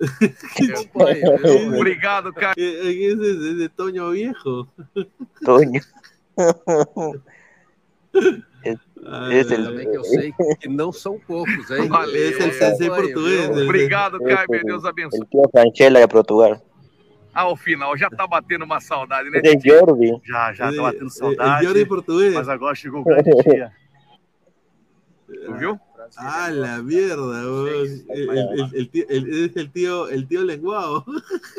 Obrigado, 1.76 2.32
cara. 2.32 2.54
Eh, 2.56 2.62
eh, 2.62 3.12
Ese 3.12 3.30
es 3.30 3.36
ese 3.56 3.68
Toño 3.70 4.10
viejo. 4.10 4.68
Toño. 5.44 5.80
Ah, 9.06 9.28
Esse 9.32 9.54
é 9.54 9.56
Também 9.62 9.90
que 9.90 9.96
eu 9.96 10.04
sei 10.04 10.32
que 10.60 10.68
não 10.68 10.92
são 10.92 11.18
poucos, 11.20 11.70
hein? 11.70 11.88
Valeu. 11.88 12.14
Esse 12.14 12.42
é 12.42 12.46
o 12.46 12.52
sensei 12.52 12.88
português. 12.88 13.48
né? 13.48 13.62
Obrigado, 13.62 14.18
Caio. 14.20 14.46
é 14.52 14.64
Deus 14.64 14.84
abençoe. 14.84 15.20
El 15.20 15.26
tío 15.26 15.48
Franchella 15.50 16.00
de 16.00 16.08
Portugal. 16.08 16.60
Ao 17.34 17.56
final, 17.56 17.96
já 17.96 18.10
tá 18.10 18.26
batendo 18.26 18.64
uma 18.64 18.80
saudade, 18.80 19.30
né? 19.30 19.40
É 19.44 19.58
Jordi. 19.58 20.12
Já, 20.24 20.52
já 20.52 20.72
tá 20.72 20.82
batendo 20.82 21.06
eh, 21.06 21.10
saudade. 21.10 21.64
El 21.64 21.72
Jordi 21.72 21.86
portugués. 21.86 22.34
Mas 22.34 22.48
agora 22.48 22.74
chegou 22.74 23.00
o 23.02 23.04
grande 23.04 23.30
dia. 23.44 23.72
Tu 25.28 25.54
viu? 25.54 25.78
Ah, 26.16 26.50
la 26.50 26.82
mierda, 26.82 27.46
vos. 27.46 27.70
El, 27.70 28.28
el- 28.30 28.70
el 28.74 28.88
tío, 28.90 29.04
el- 29.08 29.44
es 29.44 29.56
el 29.56 29.70
tío, 29.70 30.08
el 30.08 30.26
tío 30.26 30.42
lenguado. 30.44 31.04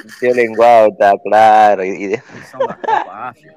El 0.03 0.19
tío 0.19 0.33
lenguado, 0.33 0.87
está 0.89 1.13
claro. 1.23 1.83
África. 3.11 3.55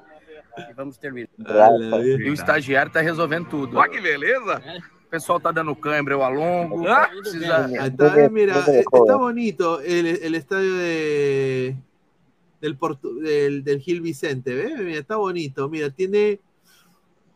E 0.55 0.73
vamos 0.75 0.99
terminar. 0.99 1.29
Ah, 1.47 1.69
la 1.77 1.97
E 2.05 2.29
o 2.29 2.33
estagiário 2.33 2.91
tá 2.91 3.01
resolvendo 3.01 3.49
tudo. 3.49 3.77
Olha 3.77 3.89
que 3.89 3.99
beleza. 3.99 4.61
O 5.07 5.09
pessoal 5.09 5.39
tá 5.39 5.51
dando 5.51 5.75
câimbra 5.75 6.15
ao 6.15 6.31
longo. 6.31 6.87
Ah, 6.87 7.09
precisa... 7.09 7.69
Está, 7.85 8.29
mira, 8.29 8.63
eh, 8.67 8.79
está 8.81 9.15
bonito 9.15 9.81
el, 9.81 10.05
el 10.07 10.35
estadio 10.35 10.73
de 10.75 11.75
del, 12.61 12.79
Portu- 12.79 13.19
del, 13.19 13.63
del 13.63 13.79
Gil 13.79 13.99
Vicente, 14.01 14.53
¿ves? 14.55 14.77
Mira, 14.79 14.99
está 14.99 15.17
bonito. 15.17 15.67
Mira, 15.69 15.89
tiene 15.89 16.39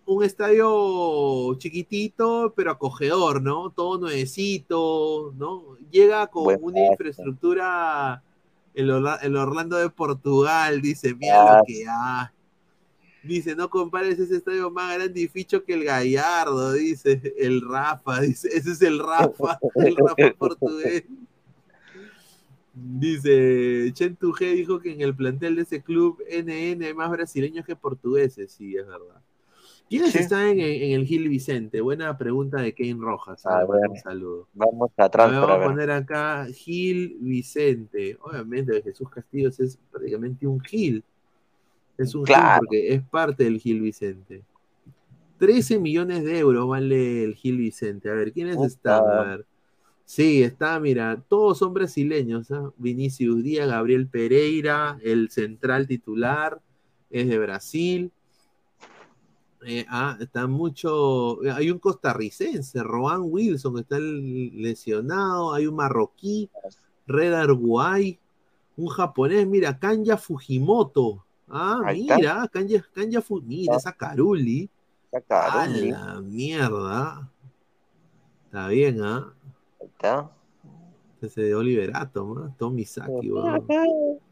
un 0.07 0.23
estadio 0.23 1.53
chiquitito, 1.55 2.53
pero 2.55 2.71
acogedor, 2.71 3.41
¿no? 3.41 3.69
Todo 3.71 3.99
nuevecito, 3.99 5.33
¿no? 5.37 5.75
Llega 5.91 6.27
con 6.27 6.45
Buen 6.45 6.59
una 6.63 6.85
infraestructura 6.87 8.23
el, 8.73 8.89
Orla- 8.89 9.19
el 9.21 9.35
Orlando 9.35 9.77
de 9.77 9.89
Portugal, 9.89 10.81
dice, 10.81 11.13
mira 11.13 11.57
lo 11.59 11.65
que 11.65 11.85
hay. 11.87 12.27
Dice, 13.23 13.55
no 13.55 13.69
compares 13.69 14.17
ese 14.17 14.37
estadio 14.37 14.71
más 14.71 14.95
grande 14.95 15.19
y 15.19 15.27
ficho 15.27 15.65
que 15.65 15.73
el 15.73 15.83
Gallardo, 15.83 16.71
dice, 16.73 17.33
el 17.37 17.61
Rafa, 17.61 18.21
dice, 18.21 18.47
ese 18.47 18.71
es 18.71 18.81
el 18.81 18.99
Rafa, 18.99 19.59
el 19.75 19.97
Rafa 19.97 20.33
portugués. 20.37 21.03
Dice, 22.73 23.91
Chentu 23.93 24.31
G 24.31 24.53
dijo 24.53 24.79
que 24.79 24.93
en 24.93 25.01
el 25.01 25.13
plantel 25.15 25.55
de 25.57 25.63
ese 25.63 25.81
club 25.81 26.21
NN 26.29 26.83
hay 26.83 26.93
más 26.93 27.09
brasileños 27.09 27.65
que 27.65 27.75
portugueses, 27.75 28.51
sí, 28.51 28.77
es 28.77 28.85
verdad. 28.87 29.21
¿Quiénes 29.89 30.11
Sí. 30.11 30.19
están 30.19 30.47
en, 30.47 30.59
en 30.59 30.91
el 30.99 31.05
Gil 31.05 31.29
Vicente? 31.29 31.79
Buena 31.81 32.17
pregunta 32.17 32.61
de 32.61 32.73
Kane 32.73 32.97
Rojas. 32.99 33.45
A 33.45 33.51
mando 33.59 33.73
ver. 33.73 33.89
Un 33.89 33.97
saludo. 33.97 34.47
Vamos 34.53 34.91
A 34.97 35.05
atrás 35.05 35.31
ver, 35.31 35.39
para 35.39 35.53
vamos 35.53 35.55
a 35.55 35.59
ver. 35.59 35.67
poner 35.75 35.91
acá 35.91 36.45
Gil 36.53 37.17
Vicente. 37.21 38.17
Obviamente 38.21 38.81
Jesús 38.81 39.09
Castillos 39.09 39.59
es 39.59 39.77
prácticamente 39.91 40.45
un 40.45 40.59
Gil. 40.59 41.03
Es 41.97 42.13
un 42.15 42.25
Gil 42.25 42.35
Claro. 42.35 42.59
porque 42.65 42.93
es 42.93 43.01
parte 43.03 43.43
del 43.45 43.59
Gil 43.59 43.81
Vicente. 43.81 44.43
13 45.39 45.79
millones 45.79 46.23
de 46.23 46.39
euros 46.39 46.67
vale 46.67 47.23
el 47.23 47.35
Gil 47.35 47.57
Vicente. 47.57 48.09
A 48.09 48.13
ver, 48.13 48.33
¿quiénes 48.33 48.57
están? 48.61 49.03
A 49.07 49.23
ver. 49.23 49.45
Sí, 50.03 50.41
está, 50.41 50.79
mira, 50.79 51.21
todos 51.27 51.57
son 51.59 51.73
brasileños. 51.73 52.49
¿ah? 52.51 52.71
Vinicius 52.77 53.43
Díaz, 53.43 53.67
Gabriel 53.69 54.07
Pereira, 54.07 54.97
el 55.03 55.29
central 55.29 55.85
titular, 55.87 56.59
es 57.09 57.27
de 57.27 57.37
Brasil. 57.39 58.11
Eh, 59.65 59.85
ah, 59.89 60.17
está 60.19 60.47
mucho. 60.47 61.39
Hay 61.53 61.71
un 61.71 61.79
costarricense, 61.79 62.81
Roan 62.83 63.21
Wilson, 63.25 63.75
que 63.75 63.81
está 63.81 63.97
lesionado. 63.99 65.53
Hay 65.53 65.65
un 65.67 65.75
marroquí, 65.75 66.49
Red 67.07 67.33
Arguay. 67.33 68.19
Un 68.77 68.87
japonés, 68.89 69.47
mira, 69.47 69.77
Kanya 69.79 70.17
Fujimoto. 70.17 71.23
Ah, 71.49 71.79
Ahí 71.85 72.03
mira, 72.03 72.47
Kanya, 72.51 72.85
Kanya 72.93 73.21
Fu- 73.21 73.41
Mira, 73.41 73.77
esa 73.77 73.91
Karuli. 73.93 74.69
Está 75.11 75.47
A 75.47 75.49
Caroli. 75.63 75.91
la 75.91 76.21
mierda. 76.21 77.31
Está 78.45 78.67
bien, 78.67 79.01
¿ah? 79.01 79.33
Ahí 79.81 79.87
está. 79.87 80.29
Ese 81.21 81.41
de 81.41 81.55
Oliver 81.55 81.91
Atom, 81.95 82.37
¿ah? 82.37 82.53
Tommy 82.59 82.85
Saki, 82.85 83.31
weón. 83.31 83.65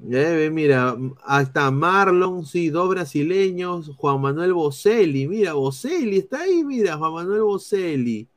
Ve, 0.00 0.48
mira, 0.50 0.96
ahí 1.24 1.42
está 1.44 1.70
Marlon, 1.70 2.46
sí, 2.46 2.70
dos 2.70 2.88
brasileños, 2.88 3.90
Juan 3.96 4.20
Manuel 4.20 4.52
Boselli, 4.54 5.26
mira, 5.26 5.54
Boselli 5.54 6.18
está 6.18 6.42
ahí, 6.42 6.62
mira, 6.64 6.96
Juan 6.96 7.14
Manuel 7.14 7.42
Boselli. 7.42 8.28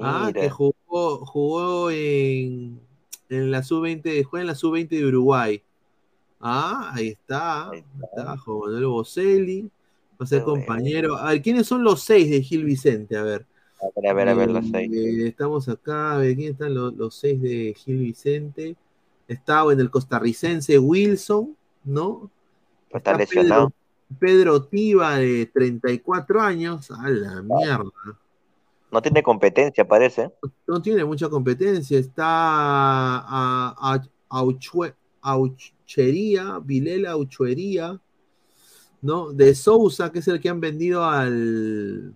Ah, 0.00 0.24
Mira. 0.28 0.40
que 0.42 0.50
jugó, 0.50 1.24
jugó 1.26 1.90
en, 1.90 2.80
en 3.28 3.50
la 3.50 3.62
sub-20, 3.62 4.24
juega 4.24 4.42
en 4.42 4.46
la 4.48 4.54
sub-20 4.54 4.88
de 4.88 5.06
Uruguay. 5.06 5.62
Ah, 6.40 6.92
ahí 6.94 7.08
está, 7.08 7.70
ahí 7.70 7.84
está 8.02 8.36
Juan 8.38 8.58
Manuel 8.72 8.86
Boselli, 8.86 9.62
va 9.62 10.24
a 10.24 10.26
ser 10.26 10.42
compañero. 10.42 11.16
A 11.16 11.30
ver, 11.30 11.42
¿quiénes 11.42 11.66
son 11.66 11.84
los 11.84 12.02
seis 12.02 12.30
de 12.30 12.42
Gil 12.42 12.64
Vicente? 12.64 13.16
A 13.16 13.22
ver. 13.22 13.46
A 13.80 13.86
ver, 14.00 14.06
a 14.10 14.14
ver, 14.14 14.28
a 14.28 14.34
ver, 14.34 14.50
los 14.50 14.64
Eh, 14.64 14.70
seis. 14.72 14.90
estamos 15.24 15.68
acá, 15.68 16.14
a 16.14 16.18
ver, 16.18 16.34
¿quién 16.36 16.52
están 16.52 16.74
los, 16.74 16.94
los 16.94 17.14
seis 17.14 17.40
de 17.40 17.74
Gil 17.76 17.98
Vicente? 17.98 18.76
Está 19.30 19.62
bueno, 19.62 19.80
el 19.82 19.90
costarricense 19.90 20.76
Wilson, 20.78 21.56
¿no? 21.84 22.30
Está 22.90 23.16
lesionado. 23.16 23.72
Pedro, 24.18 24.56
Pedro 24.58 24.62
Tiva, 24.64 25.16
de 25.18 25.46
34 25.46 26.40
años. 26.40 26.90
A 26.90 27.08
la 27.08 27.40
mierda. 27.40 27.84
No 28.90 29.00
tiene 29.00 29.22
competencia, 29.22 29.86
parece. 29.86 30.32
No 30.66 30.82
tiene 30.82 31.04
mucha 31.04 31.28
competencia. 31.28 31.96
Está 31.96 32.24
a, 32.26 33.74
a- 33.78 34.02
Auchería, 35.22 36.58
Vilela 36.64 37.12
Auchuería, 37.12 38.00
¿no? 39.02 39.32
De 39.32 39.54
Sousa, 39.54 40.10
que 40.10 40.18
es 40.20 40.28
el 40.28 40.40
que 40.40 40.48
han 40.48 40.60
vendido 40.60 41.04
al. 41.04 42.14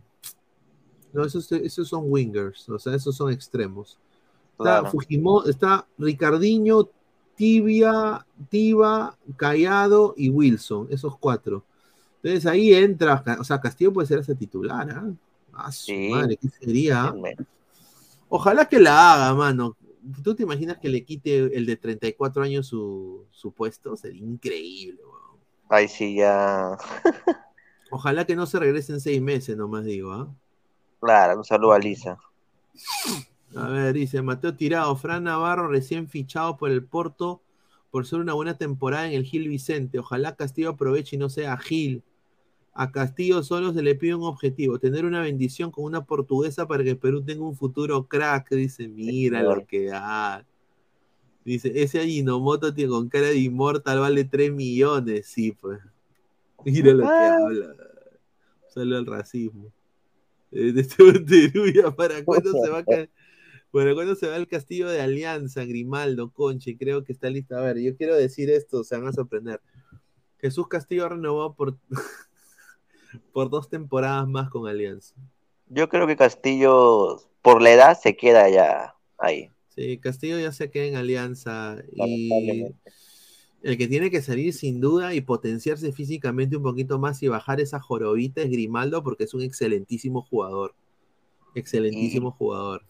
No, 1.13 1.25
esos, 1.25 1.51
esos 1.53 1.87
son 1.89 2.05
wingers, 2.07 2.69
o 2.69 2.79
sea, 2.79 2.95
esos 2.95 3.15
son 3.17 3.31
extremos. 3.33 3.99
Está, 4.59 4.81
Claro. 4.91 5.45
Está 5.47 5.87
Ricardiño, 5.99 6.89
Tibia, 7.37 8.27
Tiva, 8.49 9.17
Callado 9.37 10.15
y 10.17 10.31
Wilson, 10.31 10.89
esos 10.91 11.17
cuatro. 11.19 11.65
Entonces 12.23 12.47
ahí 12.47 12.73
entra, 12.75 13.23
o 13.39 13.45
sea, 13.45 13.61
Castillo 13.61 13.93
puede 13.93 14.09
ser 14.09 14.21
ese 14.21 14.35
titular, 14.35 14.89
¿ah? 14.91 15.13
Ah, 15.53 15.71
su 15.71 15.87
Sí. 15.87 16.09
madre, 16.11 16.37
¿qué 16.37 16.49
sería? 16.49 17.15
Ojalá 18.29 18.67
que 18.67 18.81
la 18.81 19.15
haga, 19.15 19.35
mano. 19.35 19.77
¿Tú 20.23 20.35
te 20.35 20.43
imaginas 20.43 20.79
que 20.79 20.89
le 20.89 21.05
quite 21.05 21.57
el 21.57 21.65
de 21.67 21.77
34 21.77 22.43
años 22.43 22.67
su, 22.67 23.25
su 23.31 23.53
puesto? 23.53 23.97
Sería 23.97 24.23
increíble, 24.25 25.01
weón. 25.05 25.39
Ay, 25.69 25.89
sí, 25.89 26.17
ya. 26.17 26.77
Ojalá 27.91 28.27
que 28.27 28.37
no 28.37 28.47
se 28.47 28.59
regrese 28.59 28.93
en 28.93 29.01
seis 29.01 29.23
meses, 29.23 29.57
nomás 29.57 29.85
digo, 29.85 30.13
¿ah? 30.13 30.29
Claro, 31.01 31.39
un 31.39 31.45
saludo 31.45 31.73
a 31.73 31.79
Lisa. 31.79 32.19
A 33.57 33.69
ver, 33.69 33.95
dice 33.95 34.21
Mateo 34.23 34.55
Tirado, 34.55 34.95
Fran 34.97 35.25
Navarro 35.25 35.69
recién 35.69 36.09
fichado 36.09 36.57
por 36.57 36.71
el 36.71 36.85
Porto 36.85 37.41
por 37.91 38.07
ser 38.07 38.19
una 38.19 38.33
buena 38.35 38.59
temporada 38.59 39.07
en 39.07 39.15
el 39.15 39.25
Gil 39.25 39.49
Vicente. 39.49 39.99
Ojalá 40.01 40.35
Castillo 40.35 40.71
aproveche 40.71 41.17
y 41.17 41.19
no 41.19 41.29
sea 41.29 41.57
Gil. 41.57 42.03
A 42.73 42.91
Castillo 42.91 43.45
solo 43.45 43.73
se 43.73 43.83
le 43.83 43.95
pide 43.95 44.17
un 44.17 44.25
objetivo, 44.25 44.81
tener 44.81 45.05
una 45.05 45.21
bendición 45.21 45.71
con 45.71 45.85
una 45.85 46.05
portuguesa 46.05 46.67
para 46.67 46.83
que 46.83 46.97
Perú 46.97 47.23
tenga 47.23 47.45
un 47.45 47.55
futuro 47.55 48.09
crack. 48.09 48.51
Dice, 48.51 48.89
mira 48.89 49.43
lo 49.45 49.65
que 49.65 49.87
da. 49.87 50.45
Dice, 51.45 51.71
ese 51.83 52.01
Ajinomoto 52.01 52.75
tío, 52.75 52.89
con 52.89 53.09
cara 53.09 53.29
de 53.29 53.39
inmortal 53.39 54.01
vale 54.01 54.25
3 54.25 54.53
millones. 54.53 55.27
Sí, 55.27 55.53
pues. 55.53 55.79
Mira 56.65 56.93
lo 56.95 57.03
que 57.03 57.09
habla. 57.09 57.75
Solo 58.73 58.99
el 58.99 59.07
racismo. 59.07 59.71
Eh, 60.51 60.73
De 60.73 60.81
este 60.81 61.05
Monteruya, 61.05 61.95
¿para 61.95 62.25
cuándo 62.25 62.51
se 62.61 62.71
va 62.71 62.79
a 62.79 62.85
ca- 62.85 63.09
¿Para 63.75 63.93
cuándo 63.93 64.15
se 64.15 64.29
va 64.29 64.37
el 64.37 64.47
castillo 64.47 64.89
de 64.89 65.01
Alianza, 65.01 65.65
Grimaldo, 65.65 66.31
Conche? 66.31 66.77
Creo 66.79 67.03
que 67.03 67.13
está 67.13 67.29
listo. 67.29 67.57
A 67.57 67.61
ver, 67.61 67.81
yo 67.81 67.97
quiero 67.97 68.15
decir 68.15 68.49
esto, 68.49 68.85
se 68.85 68.97
van 68.97 69.09
a 69.09 69.13
sorprender. 69.13 69.61
Jesús 70.39 70.69
Castillo 70.69 71.09
renovó 71.09 71.55
por, 71.55 71.77
por 73.33 73.51
dos 73.51 73.69
temporadas 73.69 74.29
más 74.29 74.49
con 74.49 74.69
Alianza. 74.69 75.17
Yo 75.67 75.89
creo 75.89 76.07
que 76.07 76.15
Castillo, 76.15 77.21
por 77.43 77.63
la 77.63 77.73
edad, 77.73 77.99
se 78.01 78.17
queda 78.17 78.49
ya 78.49 78.95
ahí. 79.19 79.51
Sí, 79.71 79.99
Castillo 79.99 80.39
ya 80.39 80.53
se 80.53 80.71
queda 80.71 80.85
en 80.85 80.95
Alianza 80.95 81.79
y 81.91 82.73
el 83.65 83.77
que 83.77 83.89
tiene 83.89 84.09
que 84.09 84.23
salir 84.23 84.55
sin 84.55 84.81
duda 84.81 85.15
y 85.15 85.21
potenciarse 85.21 85.91
físicamente 85.91 86.57
un 86.57 86.63
poquito 86.63 87.01
más 87.01 87.25
y 87.25 87.29
bajar 87.29 87.61
esa 87.61 87.81
jorobita 87.81 88.41
es 88.41 88.51
Grimaldo 88.51 89.03
porque 89.03 89.25
es 89.25 89.35
un 89.35 89.43
excelentísimo 89.43 90.23
jugador. 90.23 90.77
Excelentísimo 91.57 92.31
jugador. 92.31 92.85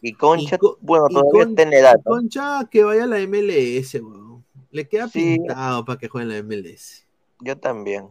Y 0.00 0.12
Concha, 0.12 0.56
Y 0.56 0.66
bueno, 0.80 1.06
todavía 1.08 1.30
Con- 1.44 1.50
está 1.50 1.62
en 1.62 1.72
edad. 1.72 1.94
¿no? 1.96 2.02
Concha 2.04 2.68
que 2.70 2.84
vaya 2.84 3.04
a 3.04 3.06
la 3.06 3.18
MLS, 3.20 3.94
weón. 4.00 4.44
Le 4.70 4.86
queda 4.88 5.08
Sí. 5.08 5.36
pintado 5.38 5.84
para 5.84 5.98
que 5.98 6.08
juegue 6.08 6.24
en 6.24 6.28
la 6.32 6.38
MLS. 6.38 7.06
Yo 7.40 7.56
también. 7.58 8.08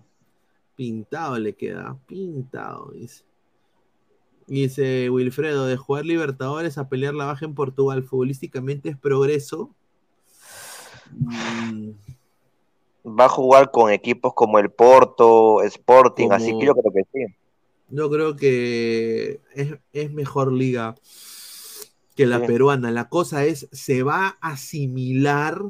Pintado 0.75 1.37
le 1.39 1.53
queda, 1.55 1.97
pintado, 2.07 2.91
dice. 2.91 3.23
Dice 4.47 5.09
Wilfredo, 5.09 5.65
de 5.65 5.75
jugar 5.75 6.05
Libertadores 6.05 6.77
a 6.77 6.87
pelear 6.87 7.13
la 7.13 7.25
baja 7.25 7.45
en 7.45 7.53
Portugal, 7.55 8.03
futbolísticamente 8.03 8.89
es 8.89 8.97
progreso. 8.97 9.73
Mm, 11.11 11.91
Va 13.09 13.25
a 13.25 13.29
jugar 13.29 13.71
con 13.71 13.89
equipos 13.91 14.33
como 14.33 14.59
el 14.59 14.69
Porto, 14.69 15.61
Sporting, 15.63 16.29
así 16.31 16.57
que 16.59 16.65
yo 16.65 16.75
creo 16.75 16.91
que 16.93 17.03
sí. 17.13 17.35
Yo 17.89 18.09
creo 18.09 18.35
que 18.35 19.39
es, 19.55 19.75
es 19.93 20.11
mejor 20.11 20.51
liga 20.51 20.93
que 22.17 22.25
la 22.25 22.39
Sí. 22.41 22.47
peruana. 22.47 22.91
La 22.91 23.07
cosa 23.07 23.45
es, 23.45 23.69
¿se 23.71 24.03
va 24.03 24.37
a 24.41 24.51
asimilar 24.51 25.61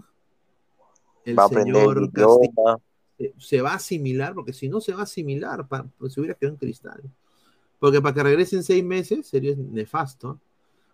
el 1.26 1.38
Va 1.38 1.48
señor 1.49 2.11
Castillo? 2.11 2.82
se- 3.38 3.61
va 3.61 3.72
a 3.72 3.76
asimilar, 3.76 4.34
porque 4.34 4.53
si 4.53 4.69
no 4.69 4.80
se 4.80 4.94
va 4.94 5.02
a 5.02 5.03
asimilar, 5.03 5.68
pa- 5.68 5.86
pues 5.99 6.14
se 6.14 6.22
hubiera 6.22 6.36
quedado 6.36 6.53
en 6.53 6.60
cristal. 6.60 7.02
Porque 7.80 8.02
para 8.02 8.14
que 8.15 8.24
regrese 8.24 8.56
en 8.56 8.64
seis 8.64 8.84
meses 8.84 9.28
sería 9.28 9.56
nefasto. 9.57 10.40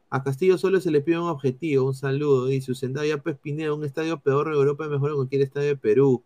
A 0.10 0.24
Castillo 0.24 0.58
solo 0.58 0.80
se 0.82 0.92
le 0.92 1.02
pide 1.02 1.20
un 1.20 1.28
objetivo, 1.30 1.86
un 1.88 1.94
saludo, 1.96 2.48
dice 2.48 2.72
Usendado, 2.72 3.06
ya 3.06 3.18
pues 3.18 3.38
Pineda, 3.38 3.74
un 3.74 3.84
estadio 3.84 4.20
peor 4.20 4.50
de 4.50 4.56
Europa 4.56 4.86
es 4.86 4.90
mejor 4.92 5.12
que 5.12 5.16
cualquier 5.16 5.42
estadio 5.44 5.68
de 5.70 5.78
Perú. 5.78 6.24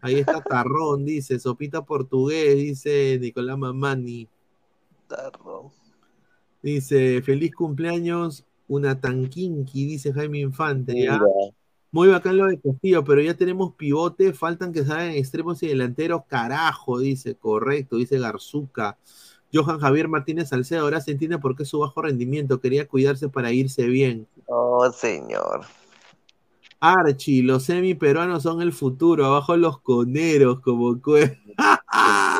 Ahí 0.00 0.16
está 0.16 0.40
Tarrón, 0.42 1.04
dice, 1.04 1.38
Sopita 1.40 1.84
Portugués, 1.84 2.56
dice 2.56 3.18
Nicolás 3.20 3.58
Mamani. 3.58 4.28
Tarrón. 5.08 5.68
Dice, 6.62 7.22
feliz 7.22 7.54
cumpleaños, 7.54 8.44
una 8.70 9.00
tanquinqui, 9.00 9.84
dice 9.84 10.12
Jaime 10.12 10.38
Infante. 10.38 10.92
¿ya? 10.94 11.14
Mira. 11.14 11.24
Muy 11.92 12.06
bacán 12.06 12.36
lo 12.36 12.46
de 12.46 12.60
Castillo, 12.60 13.02
pero 13.02 13.20
ya 13.20 13.34
tenemos 13.34 13.74
pivote, 13.74 14.32
faltan 14.32 14.72
que 14.72 14.84
salgan 14.84 15.10
extremos 15.10 15.60
y 15.64 15.66
delanteros, 15.66 16.22
carajo, 16.28 17.00
dice, 17.00 17.34
correcto, 17.34 17.96
dice 17.96 18.20
Garzuca. 18.20 18.96
Johan 19.52 19.80
Javier 19.80 20.06
Martínez 20.06 20.50
Salcedo, 20.50 20.82
ahora 20.82 21.00
se 21.00 21.10
entiende 21.10 21.38
por 21.38 21.56
qué 21.56 21.64
su 21.64 21.80
bajo 21.80 22.00
rendimiento, 22.02 22.60
quería 22.60 22.86
cuidarse 22.86 23.28
para 23.28 23.50
irse 23.50 23.86
bien. 23.86 24.28
Oh, 24.46 24.88
señor. 24.92 25.62
Archie, 26.78 27.42
los 27.42 27.64
semi 27.64 27.94
peruanos 27.94 28.44
son 28.44 28.62
el 28.62 28.72
futuro, 28.72 29.26
abajo 29.26 29.56
los 29.56 29.80
coneros, 29.80 30.60
como 30.60 31.00
Cueva- 31.02 31.36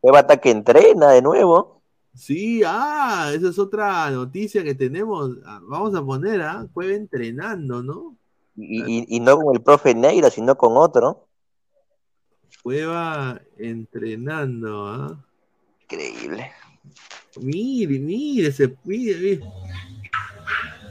Cueva 0.00 0.18
hasta 0.20 0.38
que 0.38 0.50
entrena 0.50 1.10
de 1.10 1.20
nuevo. 1.20 1.73
Sí, 2.14 2.62
ah, 2.64 3.32
esa 3.34 3.48
es 3.48 3.58
otra 3.58 4.10
noticia 4.10 4.62
que 4.62 4.74
tenemos. 4.74 5.32
Ah, 5.44 5.60
Vamos 5.64 5.94
a 5.94 6.02
poner, 6.04 6.40
¿ah? 6.42 6.66
Cueva 6.72 6.94
entrenando, 6.94 7.82
¿no? 7.82 8.16
Y, 8.56 8.82
y- 8.84 9.06
y 9.08 9.20
no 9.20 9.36
con 9.36 9.54
el 9.56 9.62
profe 9.62 9.94
Neira, 9.94 10.30
sino 10.30 10.56
con 10.56 10.76
otro. 10.76 11.26
Cueva 12.62 13.40
entrenando, 13.58 14.86
¿ah? 14.86 15.24
Increíble. 15.82 16.50
Mire, 17.40 17.98
mire, 17.98 18.52
se 18.52 18.74
mire, 18.84 19.18
mire. 19.18 19.40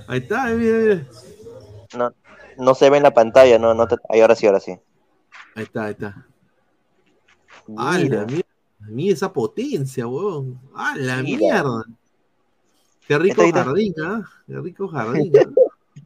Ahí 0.08 0.20
está, 0.20 0.45
mire, 0.48 0.74
mire. 0.80 1.08
No, 1.98 2.14
no 2.58 2.76
se 2.76 2.90
ve 2.90 2.98
en 2.98 3.04
la 3.04 3.14
pantalla, 3.14 3.58
no, 3.58 3.74
no 3.74 3.88
te- 3.88 3.95
ahí, 4.10 4.20
ahora 4.22 4.36
sí, 4.36 4.45
ahora 4.45 4.60
sí. 4.60 4.76
Ahí 5.56 5.64
está, 5.64 5.86
ahí 5.86 5.91
está. 5.94 6.28
¡Hala, 7.78 8.26
Mira. 8.26 8.43
Mira! 8.86 8.96
Mira 8.96 9.14
esa 9.14 9.32
potencia, 9.34 10.08
weón. 10.08 10.60
¡A 10.76 10.96
la 10.98 11.22
Mira. 11.24 11.38
mierda! 11.40 11.84
Qué 13.08 13.18
rico 13.20 13.44
jardín, 13.52 13.94
¿ah? 14.04 14.24
Qué 14.48 14.60
rico 14.60 14.88
jardín. 14.88 15.34
¿ah? 15.38 15.50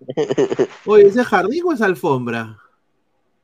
Oye, 0.85 1.07
¿ese 1.07 1.23
jardín 1.23 1.63
o 1.65 1.73
es 1.73 1.81
alfombra? 1.81 2.57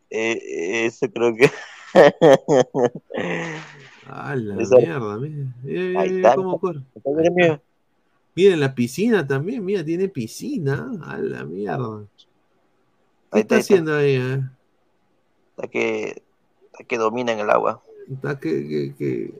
Eh, 0.10 0.86
eso 0.86 1.08
creo 1.12 1.36
que. 1.36 1.50
¡A 4.08 4.36
la 4.36 4.56
mierda! 4.56 5.18
Mira, 5.18 5.54
mira, 5.64 6.02
Ahí 6.02 6.10
mira 6.12 6.30
está. 6.30 6.36
cómo. 6.36 6.60
Miren 8.36 8.60
la 8.60 8.74
piscina 8.74 9.26
también, 9.28 9.64
mira, 9.64 9.84
tiene 9.86 10.10
piscina. 10.10 10.92
¡A 11.06 11.18
la 11.18 11.44
mierda! 11.46 12.04
¿Qué 13.32 13.32
Ahí 13.32 13.42
está 13.42 13.58
haciendo 13.58 13.96
ahí? 13.96 14.16
eh? 14.16 14.42
Hasta 15.52 15.68
que, 15.68 16.24
hasta 16.72 16.84
que 16.84 16.98
domina 16.98 17.32
en 17.32 17.40
el 17.40 17.50
agua. 17.50 17.82
Está 18.12 18.40
que, 18.40 18.50
que- 18.68 18.96
que- 18.98 19.34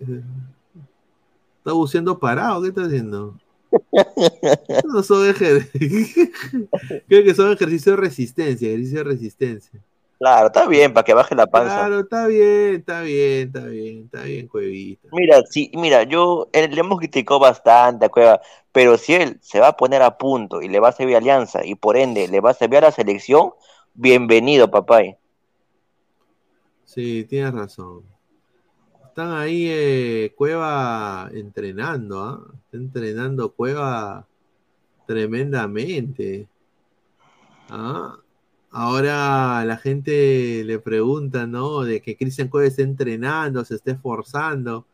está 1.60 1.74
buceando 1.74 2.20
parado, 2.20 2.62
¿qué 2.62 2.70
está 2.70 2.84
haciendo? 2.84 3.36
No 4.86 5.02
son 5.02 5.28
ejer- 5.28 5.68
Creo 7.08 7.24
que 7.24 7.34
son 7.34 7.52
ejercicios 7.52 7.96
de 7.96 8.02
resistencia, 8.02 8.68
ejercicio 8.68 9.00
de 9.00 9.04
resistencia. 9.04 9.80
Claro, 10.20 10.48
está 10.48 10.68
bien, 10.68 10.94
para 10.94 11.04
que 11.04 11.14
baje 11.14 11.36
la 11.36 11.48
panza. 11.48 11.76
Claro, 11.76 12.00
está 12.02 12.28
bien, 12.28 12.76
está 12.76 13.02
bien, 13.02 13.48
está 13.48 13.66
bien, 13.66 14.04
está 14.06 14.22
bien, 14.24 14.48
Cuevita. 14.48 15.10
Mira, 15.12 15.42
sí, 15.50 15.70
mira, 15.74 16.04
yo 16.04 16.48
eh, 16.54 16.68
le 16.70 16.80
hemos 16.80 17.00
criticado 17.00 17.40
bastante 17.40 18.06
a 18.06 18.10
Cueva, 18.10 18.40
pero 18.72 18.98
si 18.98 19.14
él 19.16 19.38
se 19.42 19.60
va 19.60 19.70
a 19.70 19.76
poner 19.78 20.02
a 20.02 20.18
punto 20.18 20.62
y 20.62 20.70
le 20.70 20.80
va 20.80 20.90
a 20.90 20.94
servir 20.94 21.18
alianza 21.18 21.66
y 21.66 21.76
por 21.76 21.98
ende 21.98 22.28
le 22.28 22.40
va 22.40 22.52
a 22.52 22.54
servir 22.54 22.78
a 22.78 22.82
la 22.82 22.92
selección, 22.92 23.52
bienvenido, 23.96 24.70
papá. 24.72 25.02
Sí, 26.86 27.26
tienes 27.28 27.54
razón. 27.54 28.04
Están 29.14 29.32
ahí 29.34 29.68
eh, 29.70 30.34
Cueva 30.36 31.30
entrenando, 31.32 32.24
¿ah? 32.24 32.42
Está 32.66 32.78
entrenando 32.78 33.54
Cueva 33.54 34.26
tremendamente. 35.06 36.48
¿Ah? 37.70 38.18
Ahora 38.72 39.64
la 39.66 39.78
gente 39.78 40.64
le 40.64 40.80
pregunta, 40.80 41.46
¿no? 41.46 41.84
De 41.84 42.02
que 42.02 42.18
Cristian 42.18 42.48
Cueva 42.48 42.68
esté 42.68 42.82
entrenando, 42.82 43.64
se 43.64 43.76
esté 43.76 43.92
esforzando. 43.92 44.88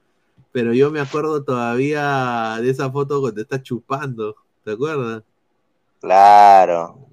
Pero 0.52 0.74
yo 0.74 0.92
me 0.92 1.00
acuerdo 1.00 1.42
todavía 1.46 2.58
de 2.62 2.72
esa 2.72 2.92
foto 2.92 3.22
cuando 3.22 3.40
está 3.40 3.64
chupando. 3.64 4.36
¿Te 4.66 4.72
acuerdas? 4.72 5.24
Claro. 6.02 7.08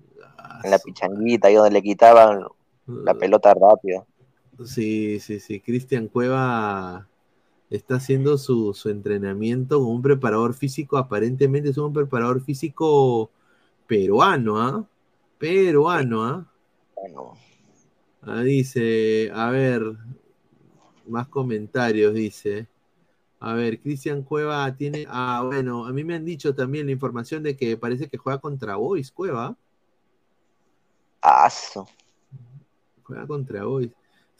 En 0.64 0.72
la 0.72 0.78
pichanguita, 0.80 1.46
ahí 1.46 1.54
donde 1.54 1.70
le 1.70 1.82
quitaban 1.82 2.48
la 2.88 3.14
pelota 3.14 3.54
rápido. 3.54 4.04
Sí, 4.64 5.20
sí, 5.20 5.40
sí. 5.40 5.60
Cristian 5.60 6.08
Cueva 6.08 7.08
está 7.70 7.96
haciendo 7.96 8.38
su, 8.38 8.72
su 8.74 8.88
entrenamiento 8.90 9.78
con 9.80 9.88
un 9.88 10.02
preparador 10.02 10.54
físico. 10.54 10.96
Aparentemente 10.96 11.70
es 11.70 11.78
un 11.78 11.92
preparador 11.92 12.42
físico 12.42 13.30
peruano, 13.86 14.60
¿ah? 14.60 14.86
Peruano, 15.38 16.24
¿ah? 16.24 16.46
Bueno, 16.94 17.34
Ah, 18.22 18.42
dice, 18.42 19.30
a 19.32 19.50
ver, 19.50 19.82
más 21.06 21.28
comentarios, 21.28 22.12
dice. 22.12 22.66
A 23.38 23.54
ver, 23.54 23.80
Cristian 23.80 24.22
Cueva 24.22 24.74
tiene. 24.76 25.06
Ah, 25.08 25.42
bueno, 25.46 25.86
a 25.86 25.92
mí 25.92 26.02
me 26.02 26.16
han 26.16 26.24
dicho 26.24 26.52
también 26.52 26.86
la 26.86 26.92
información 26.92 27.44
de 27.44 27.56
que 27.56 27.76
parece 27.76 28.08
que 28.08 28.18
juega 28.18 28.40
contra 28.40 28.74
Boys, 28.76 29.12
Cueva. 29.12 29.56
Aso. 31.22 31.86
Juega 33.04 33.26
contra 33.28 33.64
Boys. 33.64 33.92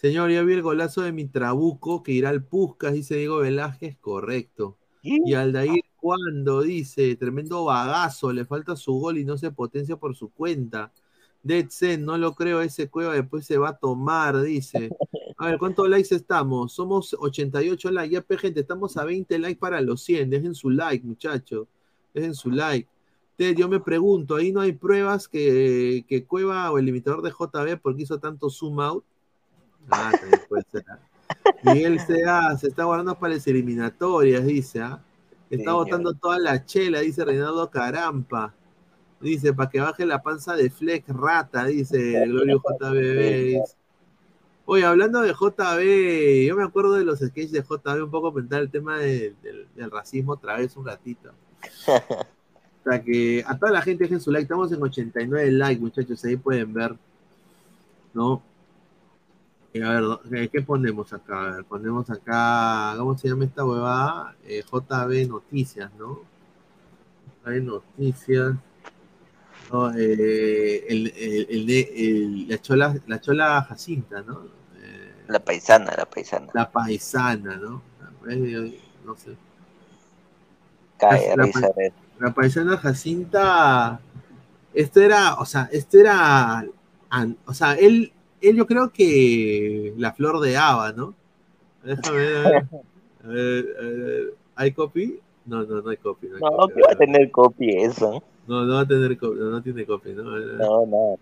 Señor, 0.07 0.31
ya 0.31 0.45
vi 0.45 0.53
el 0.53 0.63
golazo 0.63 1.03
de 1.03 1.11
mi 1.11 1.25
trabuco 1.25 2.05
que 2.05 2.13
irá 2.13 2.29
al 2.29 2.45
Puscas, 2.45 2.93
dice 2.93 3.17
Diego 3.17 3.39
Velázquez, 3.39 3.99
correcto. 3.99 4.77
Y 5.03 5.35
Aldair, 5.35 5.83
cuando 5.97 6.63
dice, 6.63 7.17
tremendo 7.17 7.65
bagazo, 7.65 8.33
le 8.33 8.45
falta 8.45 8.77
su 8.77 8.93
gol 9.01 9.19
y 9.19 9.25
no 9.25 9.37
se 9.37 9.51
potencia 9.51 9.97
por 9.97 10.15
su 10.15 10.31
cuenta. 10.31 10.93
Dead 11.43 11.67
Zen, 11.69 12.05
no 12.05 12.17
lo 12.19 12.35
creo, 12.35 12.61
ese 12.61 12.89
cueva 12.89 13.15
después 13.15 13.47
se 13.47 13.59
va 13.59 13.71
a 13.71 13.79
tomar, 13.79 14.41
dice. 14.43 14.91
A 15.39 15.47
ver, 15.47 15.59
¿cuántos 15.59 15.89
likes 15.89 16.15
estamos? 16.15 16.73
Somos 16.73 17.13
88 17.19 17.91
likes. 17.91 18.15
Ya, 18.15 18.21
pe, 18.21 18.39
gente, 18.39 18.61
estamos 18.61 18.97
a 18.97 19.05
20 19.05 19.41
likes 19.41 19.59
para 19.59 19.81
los 19.81 20.05
100. 20.05 20.31
Dejen 20.31 20.55
su 20.55 20.71
like, 20.71 21.05
muchachos. 21.05 21.67
Dejen 22.15 22.35
su 22.35 22.53
like. 22.53 22.89
Ted, 23.37 23.57
yo 23.57 23.69
me 23.69 23.81
pregunto, 23.81 24.37
ahí 24.37 24.53
no 24.53 24.61
hay 24.61 24.71
pruebas 24.71 25.27
que, 25.27 26.05
que 26.09 26.25
Cueva 26.25 26.71
o 26.71 26.79
el 26.79 26.87
limitador 26.87 27.23
de 27.23 27.31
JB 27.31 27.81
porque 27.83 28.03
hizo 28.03 28.21
tanto 28.21 28.51
zoom 28.51 28.79
out. 28.79 29.05
Ah, 29.91 30.13
también 30.19 30.41
puede 30.49 30.65
ser. 30.73 30.85
¿ah? 30.91 30.99
Miguel 31.63 31.99
CA 32.07 32.57
se 32.57 32.69
está 32.69 32.85
guardando 32.85 33.19
para 33.19 33.35
las 33.35 33.47
eliminatorias, 33.47 34.45
dice. 34.47 34.81
¿ah? 34.81 35.01
Está 35.51 35.71
Sí, 35.71 35.77
botando 35.77 36.13
toda 36.15 36.39
la 36.39 36.65
chela, 36.65 37.01
dice 37.01 37.25
Reinaldo 37.25 37.71
Carampa. 37.71 38.53
Dice, 39.21 39.53
para 39.55 39.71
que 39.71 39.81
baje 39.81 40.05
la 40.05 40.23
panza 40.23 40.55
de 40.57 40.69
Fleck 40.71 41.05
Rata, 41.09 41.65
dice 41.65 42.27
Glorio 42.27 42.61
JBB. 42.61 42.91
dice. 43.61 43.77
Oye, 44.69 44.85
hablando 44.85 45.21
de 45.23 45.33
JB, 45.33 46.47
yo 46.49 46.57
me 46.57 46.65
acuerdo 46.65 46.95
de 46.95 47.05
los 47.05 47.21
sketches 47.21 47.53
de 47.53 47.63
JB, 47.63 48.03
un 48.03 48.11
poco 48.11 48.33
comentar 48.33 48.61
el 48.61 48.71
tema 48.71 48.99
de- 48.99 49.35
del, 49.43 49.69
del 49.77 49.91
racismo 49.91 50.33
otra 50.33 50.57
vez 50.57 50.77
un 50.77 50.87
ratito. 50.87 51.31
O 52.87 52.89
sea 52.89 53.03
que 53.03 53.43
a 53.45 53.59
toda 53.59 53.73
la 53.73 53.83
gente 53.83 54.05
dejen 54.05 54.21
su 54.21 54.31
like, 54.31 54.45
estamos 54.45 54.71
en 54.71 54.81
89 54.81 55.51
likes, 55.51 55.81
muchachos, 55.81 56.25
ahí 56.25 56.37
pueden 56.37 56.73
ver, 56.73 56.95
¿no? 58.15 58.41
Eh, 59.79 59.85
a 59.85 60.01
ver. 60.01 60.19
Eh, 60.45 60.49
¿qué 60.49 60.63
ponemos 60.63 61.13
acá? 61.13 61.41
A 61.43 61.51
ver, 61.57 61.65
ponemos 61.65 62.09
acá, 62.11 62.95
¿cómo 62.99 63.17
se 63.17 63.29
llama 63.29 63.45
esta 63.45 63.65
huevada? 63.65 64.35
Eh, 64.45 64.63
JB 64.71 65.29
Noticias, 65.29 65.91
¿no? 65.99 66.21
JB 67.45 67.63
Noticias. 67.63 68.55
No, 69.73 69.91
eh, 69.97 70.85
el, 70.89 71.07
el- 71.17 71.47
el 71.51 71.67
de- 71.67 71.93
el- 71.97 72.49
la, 72.49 72.59
chola, 72.61 72.95
la 73.07 73.21
chola 73.21 73.63
Jacinta, 73.69 74.23
¿no? 74.23 74.43
La 75.29 75.41
paisana, 75.41 75.93
la 75.97 76.07
paisana. 76.07 76.47
La 76.55 76.71
paisana, 76.71 77.57
¿no? 77.57 77.83
Eh, 78.29 78.81
No 79.05 79.17
sé. 79.17 79.37
Cae 80.99 81.37
La- 81.37 81.45
risa 81.45 81.69
de 81.77 81.93
La 82.21 82.33
paisana 82.33 82.77
Jacinta, 82.79 84.01
esto 84.73 85.01
era, 85.01 85.35
o 85.35 85.45
sea, 85.45 85.69
esto 85.73 85.99
era, 85.99 86.65
o 87.45 87.53
sea, 87.55 87.75
él, 87.75 88.13
él 88.41 88.57
yo 88.57 88.67
creo 88.67 88.91
que 88.93 89.95
la 89.97 90.13
flor 90.13 90.41
de 90.41 90.57
Ava, 90.57 90.93
¿no? 90.93 91.15
Déjame 91.85 92.19
ver, 92.19 92.37
a 92.37 92.49
ver, 92.51 92.67
a 93.25 93.29
ver, 93.29 93.77
a 93.79 93.83
ver, 93.83 94.35
¿hay 94.57 94.73
copy? 94.73 95.21
No, 95.47 95.63
no, 95.65 95.81
no 95.83 95.91
hay 95.91 95.97
copy. 95.97 96.27
No, 96.29 96.37
hay 96.37 96.41
No, 96.43 96.57
copy, 96.57 96.75
que 96.75 96.81
va 96.83 96.93
a 96.93 96.97
tener 96.97 97.31
copia 97.31 97.87
eso. 97.87 98.23
no, 98.47 98.65
no 98.65 98.75
va 98.75 98.81
a 98.81 98.87
tener 98.87 99.17
copy, 99.19 99.39
no, 99.39 99.51
no 99.51 99.63
tiene 99.63 99.87
copy, 99.87 100.13
¿no? 100.13 100.33
Ver. 100.33 100.47
No, 100.55 100.87
no, 100.87 101.19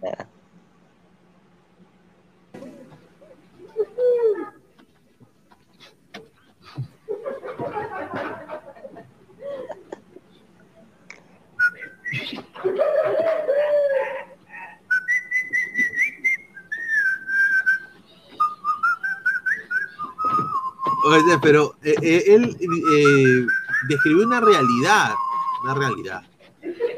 no. 21.04 21.16
Oye, 21.16 21.38
pero 21.40 21.74
eh, 21.82 21.94
eh, 22.02 22.24
él 22.28 22.56
eh, 22.60 23.46
describió 23.88 24.26
una 24.26 24.40
realidad, 24.40 25.14
una 25.62 25.74
realidad. 25.74 26.22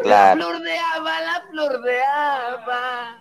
Claro. 0.02 0.40
flor 0.40 0.62
de 0.62 0.78
haba, 0.78 1.20
la 1.20 1.44
flor 1.50 1.82
de 1.82 2.02
haba. 2.02 3.18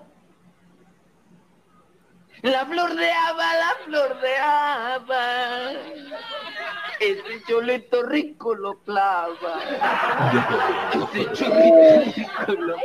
La 2.44 2.66
flor 2.68 2.96
de 2.96 3.12
haba, 3.12 3.54
la 3.56 3.76
flor 3.86 4.22
de 4.22 4.38
haba. 4.38 5.72
Ese 7.00 7.44
cholito 7.48 8.04
rico 8.04 8.54
lo 8.54 8.78
clava. 8.84 9.60
Ese 10.94 11.32
cholito 11.34 12.12
rico 12.16 12.52
lo 12.60 12.76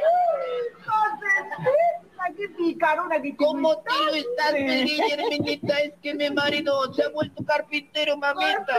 Qué 2.36 2.48
picarona 2.50 3.20
que 3.20 3.34
¿Cómo 3.36 3.76
te 3.78 3.90
lo 4.06 4.14
estás 4.14 4.52
pidiendo, 4.52 5.02
hermanita? 5.10 5.80
Es 5.80 5.92
que 6.02 6.14
mi 6.14 6.30
marido 6.30 6.92
se 6.94 7.02
ha 7.02 7.08
vuelto 7.08 7.44
carpintero, 7.44 8.16
mamita. 8.16 8.76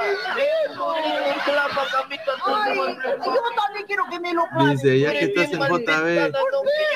Eso, 0.67 0.95
eso, 0.95 1.41
clava, 1.45 1.87
mamita. 1.93 2.31
Ay, 2.45 2.77
yo 2.77 3.41
también 3.55 3.85
quiero 3.87 4.03
que 4.09 4.19
me 4.19 4.33
lo 4.33 4.43
Dice, 4.71 4.99
ya 4.99 5.11
que 5.11 5.25
estás 5.25 5.51
en 5.51 5.59
JB, 5.59 6.33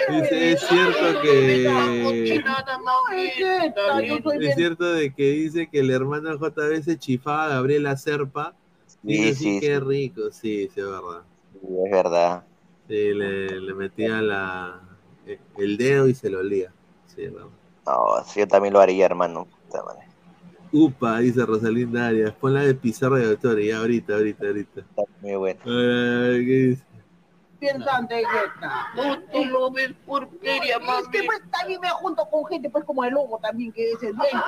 dice, 0.10 0.52
es 0.52 0.62
cierto 0.62 1.22
que 1.22 2.36
es 4.40 4.56
cierto 4.56 4.94
de 4.94 5.14
que 5.14 5.24
dice 5.24 5.70
que 5.70 5.80
el 5.80 5.92
hermano 5.92 6.36
de 6.36 6.38
JB 6.38 6.84
se 6.84 6.98
chifaba 6.98 7.46
a 7.46 7.50
Gabriela 7.50 7.98
Serpa. 7.98 8.54
Dice, 9.02 9.34
Sí, 9.34 9.36
sí, 9.36 9.44
sí, 9.44 9.60
qué 9.60 9.80
rico, 9.80 10.32
sí, 10.32 10.70
sí, 10.74 10.80
es 10.80 10.86
verdad. 10.88 11.24
Sí, 11.52 11.68
es 11.86 11.92
verdad. 11.92 12.44
Sí, 12.88 13.14
le, 13.14 13.60
le 13.62 13.74
metía 13.74 14.22
la, 14.22 14.85
el 15.58 15.78
dedo 15.78 16.08
y 16.08 16.16
se 16.16 16.30
lo 16.30 16.40
olía. 16.40 16.72
Sí, 17.08 17.24
es 17.24 17.34
verdad. 17.34 17.50
No, 17.86 18.24
sí, 18.26 18.40
yo 18.40 18.48
también 18.48 18.74
lo 18.74 18.80
haría, 18.80 19.06
hermano. 19.06 19.48
Upa, 20.72 21.20
dice 21.20 21.46
Rosalinda 21.46 22.08
Arias, 22.08 22.34
ponla 22.34 22.62
de 22.62 22.76
pizarra 22.76 23.18
de 23.18 23.28
doctor, 23.28 23.60
ya 23.62 23.78
ahorita, 23.78 24.14
ahorita, 24.16 24.48
ahorita. 24.48 24.80
Está 24.82 25.04
muy 25.22 25.36
bueno. 25.36 25.60
A 25.64 25.70
ver, 25.70 25.90
a 25.90 26.20
ver, 26.22 26.46
¿qué 26.46 26.52
dice? 26.52 26.84
Piensante 27.60 28.16
Jeta. 28.16 28.88
No, 28.96 29.22
tú 29.32 29.46
lo 29.46 29.72
ves 29.72 29.94
porquería, 30.06 30.78
Es 30.78 31.08
que 31.08 31.24
pues 31.24 31.40
también 31.52 31.80
me 31.80 31.90
junto 31.90 32.26
con 32.30 32.46
gente 32.48 32.70
pues 32.70 32.84
como 32.84 33.04
el 33.06 33.14
lobo 33.14 33.40
también 33.40 33.72
que 33.72 33.92
es 33.92 34.04
el 34.04 34.16
dueño. 34.16 34.44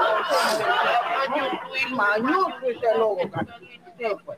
Mañoso 1.92 2.56
ese 2.66 2.98
lobo. 2.98 3.20
Sí, 3.98 4.06
pues. 4.26 4.38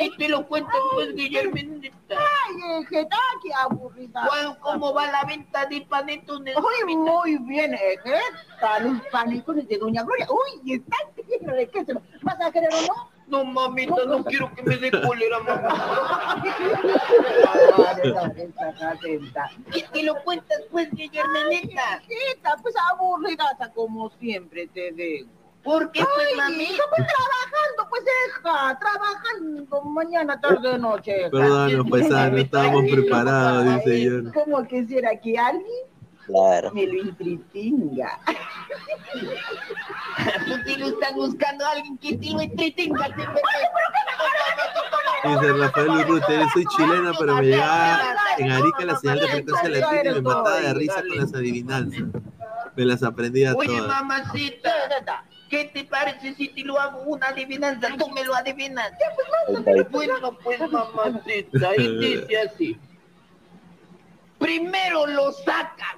¿Qué 0.00 0.10
te 0.16 0.28
lo 0.30 0.46
cuento, 0.48 0.70
pues, 0.94 1.14
Guillerminita? 1.14 1.90
Ay, 2.10 2.86
qué 2.88 3.06
aburrida. 3.54 4.24
¿Cuál- 4.26 4.58
¿Cómo 4.60 4.94
va 4.94 5.06
la 5.12 5.24
venta 5.24 5.66
de 5.66 5.82
panetones? 5.82 6.56
Ay, 6.56 6.96
muy 6.96 7.36
bien, 7.38 7.76
Jeta. 7.76 8.78
Los 8.80 9.02
panetones 9.12 9.68
de 9.68 9.76
Doña 9.76 10.02
Gloria. 10.02 10.26
Uy, 10.30 10.72
está 10.72 10.96
lleno 11.28 11.54
de 11.54 11.68
queso. 11.68 12.00
¿Vas 12.22 12.40
a 12.40 12.50
querer 12.50 12.70
o 12.72 12.80
no? 12.80 13.10
No, 13.26 13.44
mamita, 13.44 13.94
no 14.06 14.24
quiero 14.24 14.50
que 14.54 14.62
me 14.62 14.76
dé 14.78 14.90
cólera, 14.90 15.38
mamá. 15.40 16.42
¿Qué 19.72 19.82
te 19.92 20.02
lo 20.02 20.14
cuentas, 20.24 20.62
pues, 20.70 20.90
Guillerminita? 20.92 22.00
Jeta, 22.08 22.56
pues 22.62 22.74
aburrida 22.90 23.44
como 23.74 24.08
siempre 24.18 24.66
te 24.68 24.92
veo. 24.92 25.26
¿Por 25.62 25.90
qué, 25.92 26.00
pues, 26.02 26.26
Ay, 26.30 26.36
mami? 26.36 26.66
yo 26.68 26.82
voy 26.96 27.06
trabajando, 27.06 27.88
pues, 27.90 28.02
hija, 28.28 28.78
trabajando 28.78 29.82
mañana, 29.90 30.40
tarde, 30.40 30.78
noche. 30.78 31.28
Perdón, 31.30 31.86
pues 31.88 32.08
no 32.08 32.36
estábamos 32.38 32.84
preparados, 32.90 33.64
dice 33.84 34.02
yo. 34.04 34.66
Quisiera 34.68 35.10
que 35.20 35.38
alguien 35.38 35.90
Claro. 36.26 36.70
me 36.72 36.86
lo 36.86 37.02
entretenga. 37.02 38.18
¿Por 40.48 40.64
qué 40.64 40.78
lo 40.78 40.86
están 40.88 41.14
buscando 41.16 41.66
a 41.66 41.70
alguien 41.72 41.98
que 41.98 42.16
te 42.16 42.30
lo 42.30 42.40
entretenga? 42.40 43.06
te 43.14 43.26
Dice 45.28 45.52
Rafael 45.52 45.88
Urrutia, 45.90 46.40
yo 46.40 46.46
soy 46.54 46.64
chileno, 46.76 47.12
pero 47.18 47.34
me 47.36 47.42
llegaba 47.42 48.00
en 48.38 48.50
Arica 48.50 48.84
la 48.86 48.96
señal 48.96 49.20
de 49.20 49.28
frecuencia 49.28 49.68
latina 49.68 50.10
y 50.10 50.14
me 50.14 50.22
mataba 50.22 50.56
de 50.60 50.74
risa 50.74 51.02
con 51.06 51.16
las 51.18 51.34
adivinanzas. 51.34 52.02
Me 52.76 52.84
las 52.84 53.02
aprendía 53.02 53.52
Oye, 53.54 53.76
todas. 53.76 53.88
mamacita, 53.88 54.70
¿qué 55.50 55.64
te 55.66 55.84
parece 55.84 56.34
si 56.34 56.48
te 56.48 56.62
lo 56.62 56.80
hago 56.80 57.02
una 57.02 57.28
adivinanza? 57.28 57.88
Tú 57.98 58.08
me 58.10 58.24
lo 58.24 58.34
adivinas. 58.34 58.92
Bueno, 59.90 60.38
pues, 60.42 60.60
mamacita, 60.70 61.76
y 61.76 61.98
dice 61.98 62.38
así. 62.38 62.78
Primero 64.38 65.06
lo 65.06 65.32
sacas. 65.32 65.96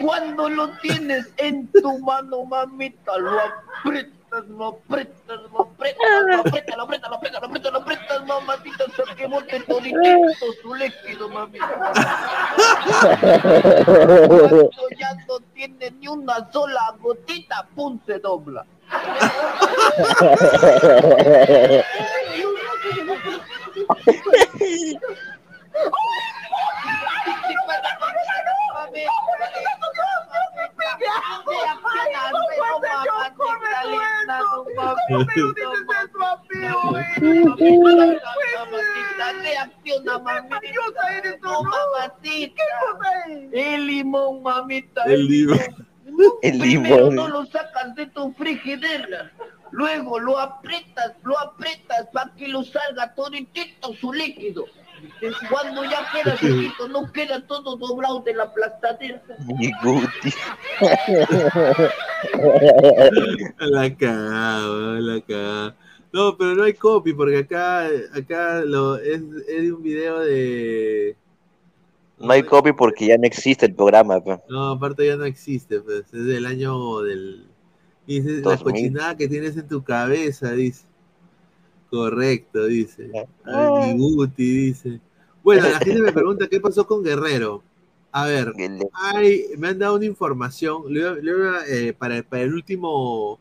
Cuando 0.00 0.48
lo 0.48 0.70
tienes 0.78 1.30
en 1.36 1.70
tu 1.72 1.98
mano, 1.98 2.44
mamita, 2.46 3.18
lo 3.18 3.38
aprietas, 3.38 4.19
lo 4.48 4.68
aprietas, 4.68 5.40
lo 5.52 5.62
aprietas, 5.62 6.22
lo 6.26 6.40
aprietas, 6.40 6.76
lo 6.76 6.82
aprietas, 6.84 7.10
lo 7.10 7.10
aprietas, 7.10 7.10
lo 7.10 7.16
aprietas, 7.46 7.72
lo 7.72 7.78
aprietas, 7.78 8.26
mamacita, 8.26 8.84
hasta 8.84 9.14
que 9.16 9.26
bote 9.26 9.60
toditito 9.60 10.52
su 10.62 10.74
líquido, 10.74 11.30
ya 14.98 15.14
no 15.26 15.40
tiene 15.52 15.90
ni 15.92 16.08
una 16.08 16.50
sola 16.52 16.94
gotita, 17.00 17.66
pum, 17.74 17.98
se 18.06 18.18
dobla. 18.18 18.66
El 43.52 43.86
limón, 43.86 44.42
mamita. 44.42 45.04
El 45.04 45.26
limón. 45.26 45.58
El 46.42 46.58
limón. 46.58 47.14
no 47.14 47.28
lo 47.28 47.46
sacas 47.46 47.94
de 47.94 48.06
tu 48.06 48.32
frigidera. 48.32 49.30
Luego 49.72 50.18
lo 50.18 50.38
aprietas, 50.38 51.12
lo 51.22 51.38
aprietas 51.38 52.08
para 52.12 52.34
que 52.34 52.48
lo 52.48 52.64
salga 52.64 53.14
toditito 53.14 53.94
su 53.94 54.12
líquido. 54.12 54.64
Cuando 55.50 55.84
ya 55.84 56.06
queda 56.12 56.36
sequito, 56.36 56.88
no 56.88 57.12
queda 57.12 57.46
todo 57.46 57.76
doblado 57.76 58.20
de 58.20 58.34
la 58.34 58.44
aplastadera. 58.44 59.22
Mi 59.58 59.70
Guti. 59.82 60.34
La 63.58 63.94
cagada, 63.96 64.70
weón, 64.70 65.06
la 65.06 65.20
cagada. 65.20 65.76
No, 66.12 66.36
pero 66.36 66.54
no 66.54 66.64
hay 66.64 66.74
copy 66.74 67.12
porque 67.12 67.38
acá, 67.38 67.86
acá 68.14 68.62
lo, 68.64 68.96
es, 68.98 69.22
es 69.48 69.62
de 69.62 69.72
un 69.72 69.82
video 69.82 70.20
de. 70.20 71.16
No 72.18 72.32
hay 72.32 72.42
copy 72.42 72.72
porque 72.72 73.06
ya 73.06 73.16
no 73.16 73.26
existe 73.26 73.66
el 73.66 73.74
programa. 73.74 74.20
pues. 74.22 74.40
No, 74.48 74.70
aparte 74.70 75.06
ya 75.06 75.16
no 75.16 75.24
existe, 75.24 75.80
pues. 75.80 76.12
Es 76.12 76.24
del 76.24 76.46
año 76.46 77.00
del. 77.00 77.46
Dice, 78.06 78.40
la 78.40 78.56
2000. 78.56 78.64
cochinada 78.64 79.16
que 79.16 79.28
tienes 79.28 79.56
en 79.56 79.68
tu 79.68 79.84
cabeza, 79.84 80.52
dice. 80.52 80.89
Correcto, 81.90 82.66
dice. 82.66 83.10
Guti, 83.96 84.50
dice. 84.66 85.00
Bueno, 85.42 85.68
la 85.68 85.78
gente 85.78 86.02
me 86.02 86.12
pregunta 86.12 86.46
qué 86.48 86.60
pasó 86.60 86.86
con 86.86 87.02
Guerrero. 87.02 87.62
A 88.12 88.26
ver, 88.26 88.52
hay, 88.92 89.44
me 89.56 89.68
han 89.68 89.78
dado 89.78 89.94
una 89.96 90.04
información 90.04 90.82
le 90.92 91.22
le 91.22 91.32
eh, 91.68 91.92
para, 91.92 92.22
para 92.24 92.42
el 92.42 92.52
último 92.54 93.38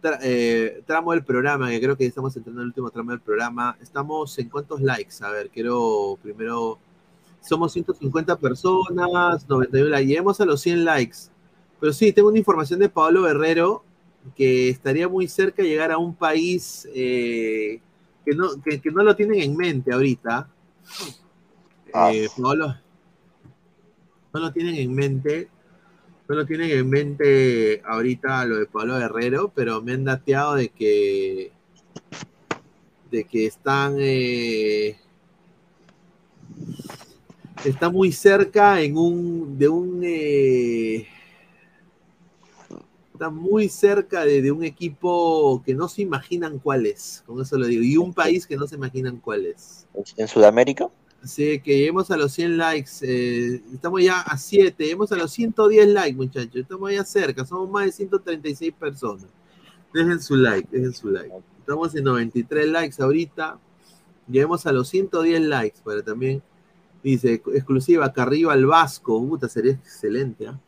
tra- 0.00 0.18
eh, 0.22 0.82
tramo 0.86 1.12
del 1.12 1.24
programa, 1.24 1.70
que 1.70 1.80
creo 1.80 1.96
que 1.96 2.06
estamos 2.06 2.36
entrando 2.36 2.60
en 2.60 2.64
el 2.64 2.68
último 2.68 2.90
tramo 2.90 3.10
del 3.10 3.20
programa. 3.20 3.76
Estamos 3.82 4.38
en 4.38 4.48
cuántos 4.48 4.80
likes? 4.80 5.16
A 5.22 5.30
ver, 5.30 5.50
quiero 5.50 6.18
primero. 6.22 6.78
Somos 7.40 7.72
150 7.72 8.36
personas, 8.38 9.48
91 9.48 9.90
likes. 9.90 10.06
Lleguemos 10.08 10.40
a 10.40 10.44
los 10.44 10.60
100 10.60 10.84
likes. 10.84 11.16
Pero 11.78 11.92
sí, 11.92 12.12
tengo 12.12 12.28
una 12.28 12.38
información 12.38 12.80
de 12.80 12.88
Pablo 12.88 13.22
Guerrero 13.22 13.84
que 14.34 14.68
estaría 14.68 15.08
muy 15.08 15.28
cerca 15.28 15.62
de 15.62 15.68
llegar 15.68 15.92
a 15.92 15.98
un 15.98 16.14
país 16.14 16.88
eh, 16.94 17.80
que, 18.24 18.34
no, 18.34 18.60
que, 18.62 18.80
que 18.80 18.90
no 18.90 19.02
lo 19.02 19.14
tienen 19.14 19.40
en 19.40 19.56
mente 19.56 19.92
ahorita. 19.92 20.48
Eh, 22.12 22.28
Pablo, 22.36 22.76
no 24.32 24.40
lo 24.40 24.52
tienen 24.52 24.76
en 24.76 24.94
mente. 24.94 25.48
No 26.28 26.34
lo 26.34 26.44
tienen 26.44 26.70
en 26.70 26.90
mente 26.90 27.80
ahorita 27.84 28.44
lo 28.46 28.56
de 28.56 28.66
Pablo 28.66 28.98
Guerrero, 28.98 29.52
pero 29.54 29.80
me 29.80 29.92
han 29.92 30.04
dateado 30.04 30.56
de 30.56 30.70
que 30.70 31.52
de 33.10 33.24
que 33.24 33.46
están 33.46 33.94
eh, 33.98 34.98
está 37.64 37.90
muy 37.90 38.10
cerca 38.10 38.80
en 38.80 38.96
un 38.96 39.56
de 39.56 39.68
un 39.68 40.00
eh, 40.04 41.06
está 43.16 43.30
muy 43.30 43.68
cerca 43.68 44.24
de, 44.24 44.42
de 44.42 44.52
un 44.52 44.62
equipo 44.62 45.62
que 45.64 45.74
no 45.74 45.88
se 45.88 46.02
imaginan 46.02 46.58
cuál 46.58 46.86
es, 46.86 47.22
con 47.26 47.40
eso 47.40 47.58
lo 47.58 47.66
digo, 47.66 47.82
y 47.82 47.96
un 47.96 48.14
país 48.14 48.46
que 48.46 48.56
no 48.56 48.66
se 48.66 48.76
imaginan 48.76 49.18
cuál 49.18 49.46
es. 49.46 49.86
¿En 50.16 50.28
Sudamérica? 50.28 50.88
Así 51.22 51.58
que 51.60 51.78
lleguemos 51.78 52.08
a 52.12 52.16
los 52.16 52.32
100 52.34 52.56
likes. 52.56 52.90
eh, 53.02 53.60
estamos 53.74 54.00
ya 54.00 54.20
a 54.20 54.38
7. 54.38 54.76
Lleguemos 54.78 55.10
a 55.10 55.16
los 55.16 55.32
110 55.32 55.88
likes, 55.88 56.16
muchachos. 56.16 56.54
Estamos 56.54 56.92
ya 56.92 57.04
cerca. 57.04 57.44
Somos 57.44 57.68
más 57.68 57.86
de 57.86 57.92
136 57.92 58.72
personas. 58.72 59.26
Dejen 59.92 60.20
su 60.20 60.36
like, 60.36 60.68
dejen 60.70 60.92
su 60.92 61.08
like. 61.10 61.34
Estamos 61.58 61.94
en 61.96 62.04
93 62.04 62.68
likes 62.68 63.02
ahorita. 63.02 63.58
Lleguemos 64.28 64.66
a 64.66 64.72
los 64.72 64.88
110 64.88 65.40
likes 65.40 65.80
para 65.82 66.02
también. 66.02 66.42
Dice, 67.02 67.34
exclusiva, 67.54 68.12
Carrillo 68.12 68.50
al 68.50 68.66
Vasco. 68.66 69.24
Puta, 69.26 69.48
sería 69.48 69.72
excelente. 69.72 70.48
¿ah? 70.48 70.58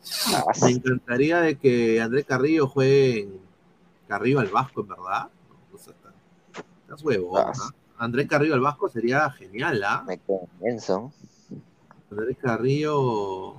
Me 0.63 0.71
encantaría 0.71 1.41
de 1.41 1.57
que 1.59 2.01
Andrés 2.01 2.25
Carrillo 2.27 2.69
juegue 2.69 3.21
en 3.23 3.41
Carrillo 4.07 4.39
al 4.41 4.49
Vasco, 4.49 4.83
en 4.83 4.89
verdad. 4.89 5.29
O 5.75 5.79
sea, 5.79 5.93
está- 5.95 6.15
estás 6.83 7.03
huevón, 7.03 7.43
¿ah? 7.47 7.71
Andrés 7.99 8.29
Carrillo 8.29 8.55
al 8.55 8.61
Vasco 8.61 8.89
sería 8.89 9.29
genial, 9.31 9.83
¿ah? 9.83 10.05
Me 10.07 10.19
convenzo. 10.19 11.13
Andrés 12.11 12.37
Carrillo. 12.41 13.55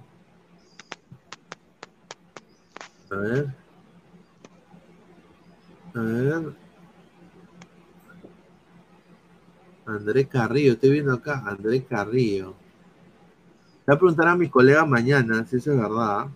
A 3.11 3.15
ver. 3.15 3.47
A 5.95 5.99
ver. 6.01 6.53
Andrés 9.89 10.27
Carrillo, 10.27 10.73
estoy 10.73 10.91
viendo 10.91 11.13
acá. 11.13 11.43
Andrés 11.45 11.83
Carrillo. 11.87 12.53
Voy 13.85 13.95
a 13.95 13.99
preguntar 13.99 14.27
a 14.27 14.35
mis 14.35 14.49
colegas 14.49 14.87
mañana 14.87 15.45
si 15.45 15.57
eso 15.57 15.71
es 15.71 15.77
verdad. 15.77 16.27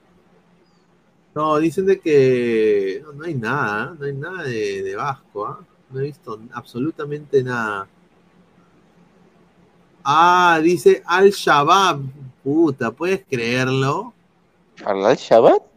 No, 1.35 1.57
dicen 1.57 1.85
de 1.85 1.99
que 1.99 3.03
no, 3.15 3.23
hay 3.23 3.34
nada, 3.34 3.95
no 3.97 4.05
hay 4.05 4.13
nada 4.13 4.43
de, 4.43 4.84
de 4.84 4.95
Vasco, 4.95 5.47
¿ah? 5.47 5.59
No 5.89 5.99
he 5.99 6.03
visto 6.03 6.39
absolutamente 6.53 7.43
nada. 7.43 7.88
Ah, 10.03 10.59
dice 10.61 11.01
Al-Shabaab. 11.05 12.01
Puta, 12.43 12.91
¿puedes 12.91 13.23
creerlo? 13.30 14.13
¿Al 14.85 15.05
Al-Shabaab? 15.05 15.73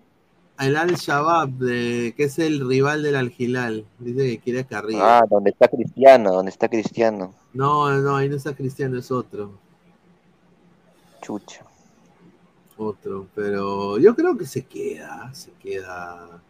El 0.58 0.76
Al-Shabaab, 0.76 1.58
que 1.58 2.14
es 2.16 2.38
el 2.38 2.66
rival 2.66 3.02
del 3.02 3.16
Al-Hilal. 3.16 3.84
Dice 3.98 4.22
que 4.22 4.38
quiere 4.38 4.60
a 4.60 4.64
Carrillo. 4.66 5.04
Ah, 5.04 5.22
donde 5.28 5.50
está 5.50 5.68
Cristiano, 5.68 6.32
donde 6.32 6.50
está 6.50 6.68
Cristiano. 6.68 7.34
No, 7.52 7.90
no, 8.00 8.16
ahí 8.16 8.28
no 8.28 8.36
está 8.36 8.54
Cristiano, 8.54 8.98
es 8.98 9.10
otro. 9.10 9.52
Chucha. 11.22 11.64
Otro, 12.78 13.26
pero 13.34 13.98
yo 13.98 14.14
creo 14.14 14.36
que 14.36 14.46
se 14.46 14.64
queda, 14.64 15.32
se 15.34 15.50
queda. 15.52 16.40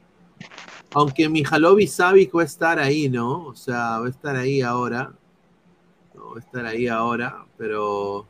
Aunque 0.93 1.29
Mijalovic 1.29 1.89
Savic 1.89 2.35
va 2.37 2.43
a 2.43 2.45
estar 2.45 2.79
ahí, 2.79 3.09
¿no? 3.09 3.47
O 3.47 3.55
sea, 3.55 3.99
va 4.01 4.07
a 4.07 4.11
estar 4.11 4.35
ahí 4.37 4.61
ahora. 4.61 5.13
No, 6.15 6.31
va 6.31 6.37
a 6.37 6.41
estar 6.41 6.65
ahí 6.67 6.89
ahora, 6.89 7.45
pero. 7.57 8.27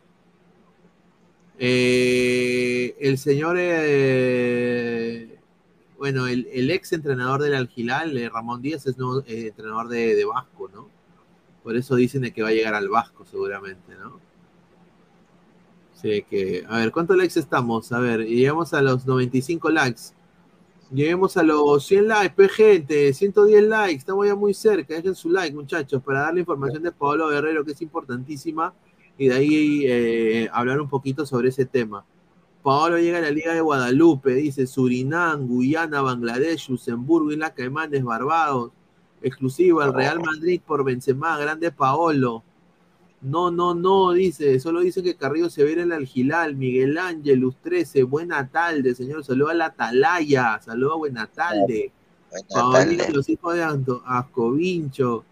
eh, 1.58 2.94
el 3.00 3.18
señor. 3.18 3.56
eh, 3.58 5.35
bueno, 5.98 6.26
el, 6.26 6.48
el 6.52 6.70
ex 6.70 6.92
entrenador 6.92 7.42
del 7.42 7.54
Al-Hilal, 7.54 8.16
eh, 8.16 8.28
Ramón 8.28 8.62
Díaz, 8.62 8.86
es 8.86 8.98
nuevo 8.98 9.20
eh, 9.26 9.48
entrenador 9.48 9.88
de, 9.88 10.14
de 10.14 10.24
Vasco, 10.24 10.68
¿no? 10.72 10.88
Por 11.62 11.76
eso 11.76 11.96
dicen 11.96 12.22
de 12.22 12.32
que 12.32 12.42
va 12.42 12.48
a 12.48 12.52
llegar 12.52 12.74
al 12.74 12.88
Vasco, 12.88 13.24
seguramente, 13.24 13.94
¿no? 13.96 14.20
Sí, 15.94 16.24
que. 16.28 16.64
A 16.68 16.78
ver, 16.78 16.92
¿cuántos 16.92 17.16
likes 17.16 17.38
estamos? 17.40 17.90
A 17.92 17.98
ver, 17.98 18.26
llegamos 18.26 18.74
a 18.74 18.82
los 18.82 19.06
95 19.06 19.70
likes. 19.70 20.02
Lleguemos 20.92 21.36
a 21.36 21.42
los 21.42 21.84
100 21.84 22.06
likes, 22.06 22.34
pues 22.36 22.52
gente, 22.52 23.12
110 23.12 23.64
likes, 23.64 23.98
estamos 23.98 24.24
ya 24.24 24.36
muy 24.36 24.54
cerca, 24.54 24.94
dejen 24.94 25.16
su 25.16 25.28
like 25.30 25.52
muchachos 25.52 26.00
para 26.00 26.20
dar 26.20 26.34
la 26.34 26.40
información 26.40 26.80
de 26.80 26.92
Pablo 26.92 27.26
Guerrero 27.28 27.64
que 27.64 27.72
es 27.72 27.82
importantísima 27.82 28.72
y 29.18 29.26
de 29.26 29.34
ahí 29.34 29.82
eh, 29.84 30.48
hablar 30.52 30.80
un 30.80 30.88
poquito 30.88 31.26
sobre 31.26 31.48
ese 31.48 31.66
tema. 31.66 32.04
Pablo 32.66 32.98
llega 32.98 33.18
a 33.18 33.20
la 33.20 33.30
Liga 33.30 33.54
de 33.54 33.60
Guadalupe, 33.60 34.34
dice 34.34 34.66
Surinam, 34.66 35.46
Guyana, 35.46 36.02
Bangladesh, 36.02 36.68
Luxemburgo, 36.68 37.30
Islas 37.30 37.52
Caimanes, 37.54 38.02
Barbados, 38.02 38.72
exclusivo 39.22 39.82
al 39.82 39.94
Real 39.94 40.18
Madrid 40.18 40.60
por 40.66 40.82
Benzema, 40.82 41.38
grande 41.38 41.70
Paolo. 41.70 42.42
No, 43.20 43.52
no, 43.52 43.72
no, 43.72 44.10
dice, 44.10 44.58
solo 44.58 44.80
dice 44.80 45.00
que 45.00 45.14
Carrillo 45.14 45.48
se 45.48 45.62
viene 45.62 45.94
al 45.94 46.06
Gilal, 46.06 46.56
Miguel 46.56 46.98
Ángel, 46.98 47.38
Luz 47.38 47.54
13, 47.62 48.02
buena 48.02 48.48
tarde, 48.48 48.96
señor, 48.96 49.24
saludo 49.24 49.50
a 49.50 49.54
la 49.54 49.66
Atalaya, 49.66 50.60
saludo 50.60 50.94
a 50.94 50.96
buena 50.96 51.28
tarde. 51.28 51.92
Tarde. 52.52 53.12
los 53.14 53.28
hijos 53.28 53.54
de 53.54 53.62
Anto- 53.62 54.02
Ascovincho, 54.04 55.24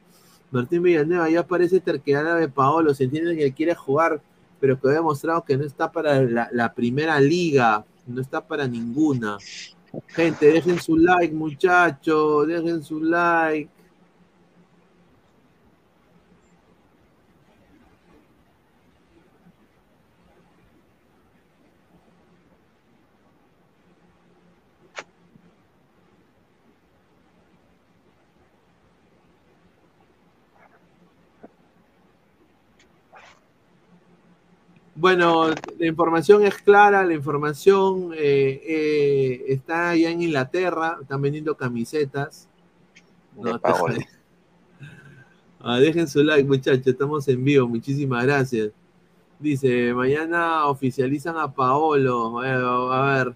Martín 0.52 0.84
Villanueva, 0.84 1.28
ya 1.28 1.44
parece 1.44 1.80
terquedad 1.80 2.38
de 2.38 2.48
Paolo, 2.48 2.94
se 2.94 3.02
entiende 3.02 3.36
que 3.36 3.52
quiere 3.52 3.74
jugar, 3.74 4.22
pero 4.64 4.80
que 4.80 4.88
ha 4.88 4.92
demostrado 4.92 5.44
que 5.44 5.58
no 5.58 5.64
está 5.64 5.92
para 5.92 6.22
la, 6.22 6.48
la 6.50 6.72
primera 6.72 7.20
liga, 7.20 7.84
no 8.06 8.22
está 8.22 8.40
para 8.40 8.66
ninguna. 8.66 9.36
Gente, 10.06 10.46
dejen 10.46 10.80
su 10.80 10.96
like, 10.96 11.34
muchachos, 11.34 12.46
dejen 12.46 12.82
su 12.82 12.98
like. 12.98 13.68
Bueno, 34.96 35.50
la 35.78 35.86
información 35.86 36.44
es 36.44 36.56
clara, 36.58 37.04
la 37.04 37.14
información 37.14 38.12
eh, 38.14 38.62
eh, 38.64 39.44
está 39.48 39.90
allá 39.90 40.10
en 40.10 40.22
Inglaterra, 40.22 40.98
están 41.02 41.20
vendiendo 41.20 41.56
camisetas. 41.56 42.48
No, 43.36 43.58
Paolo. 43.60 43.96
Ah, 45.66 45.78
dejen 45.78 46.06
su 46.06 46.22
like, 46.22 46.46
muchachos, 46.46 46.86
estamos 46.86 47.26
en 47.26 47.42
vivo, 47.42 47.66
muchísimas 47.66 48.22
gracias. 48.26 48.70
Dice, 49.38 49.94
mañana 49.94 50.66
oficializan 50.66 51.38
a 51.38 51.50
Paolo. 51.50 52.38
A 52.38 53.24
ver, 53.24 53.34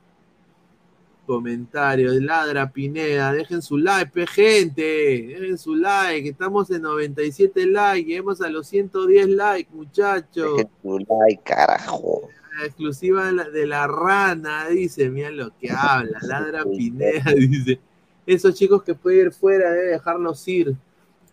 comentarios, 1.28 2.14
ladra 2.22 2.72
Pineda, 2.72 3.34
dejen 3.34 3.60
su 3.60 3.76
like, 3.76 4.26
gente, 4.26 4.82
dejen 4.82 5.58
su 5.58 5.74
like, 5.74 6.26
estamos 6.26 6.70
en 6.70 6.80
97 6.80 7.66
likes, 7.66 8.08
lleguemos 8.08 8.40
a 8.40 8.48
los 8.48 8.66
110 8.66 9.28
likes, 9.28 9.70
muchachos. 9.70 10.56
Dejen 10.56 10.70
tu 10.82 10.98
like, 10.98 11.42
carajo. 11.44 12.22
La 12.58 12.64
exclusiva 12.64 13.26
de 13.26 13.32
la, 13.32 13.50
de 13.50 13.66
la 13.66 13.86
rana, 13.86 14.68
dice, 14.70 15.10
mira 15.10 15.30
lo 15.30 15.54
que 15.58 15.70
habla, 15.70 16.18
ladra 16.22 16.64
Pineda, 16.64 17.30
dice. 17.36 17.78
Esos 18.26 18.54
chicos 18.54 18.82
que 18.82 18.94
pueden 18.94 19.26
ir 19.26 19.32
fuera, 19.32 19.70
debe 19.70 19.88
dejarlos 19.88 20.48
ir. 20.48 20.76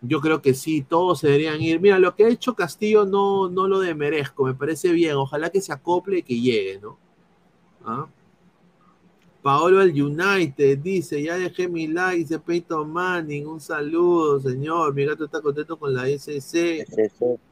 Yo 0.02 0.20
creo 0.20 0.42
que 0.42 0.52
sí, 0.52 0.82
todos 0.82 1.20
se 1.20 1.28
deberían 1.28 1.62
ir. 1.62 1.80
Mira, 1.80 1.98
lo 1.98 2.14
que 2.14 2.26
ha 2.26 2.28
hecho 2.28 2.54
Castillo 2.54 3.06
no, 3.06 3.48
no 3.48 3.66
lo 3.66 3.80
demerezco, 3.80 4.44
me 4.44 4.54
parece 4.54 4.92
bien. 4.92 5.14
Ojalá 5.14 5.48
que 5.48 5.62
se 5.62 5.72
acople 5.72 6.18
y 6.18 6.22
que 6.22 6.38
llegue, 6.38 6.80
¿no? 6.80 6.98
¿Ah? 7.82 8.06
Paolo 9.46 9.78
al 9.78 9.90
United 9.90 10.78
dice, 10.78 11.22
ya 11.22 11.38
dejé 11.38 11.68
mi 11.68 11.86
like, 11.86 12.16
dice 12.16 12.40
Peyton 12.40 12.90
Manning, 12.90 13.46
un 13.46 13.60
saludo, 13.60 14.40
señor. 14.40 14.92
Mi 14.92 15.04
gato 15.04 15.26
está 15.26 15.40
contento 15.40 15.76
con 15.76 15.94
la 15.94 16.08
SC. 16.08 16.84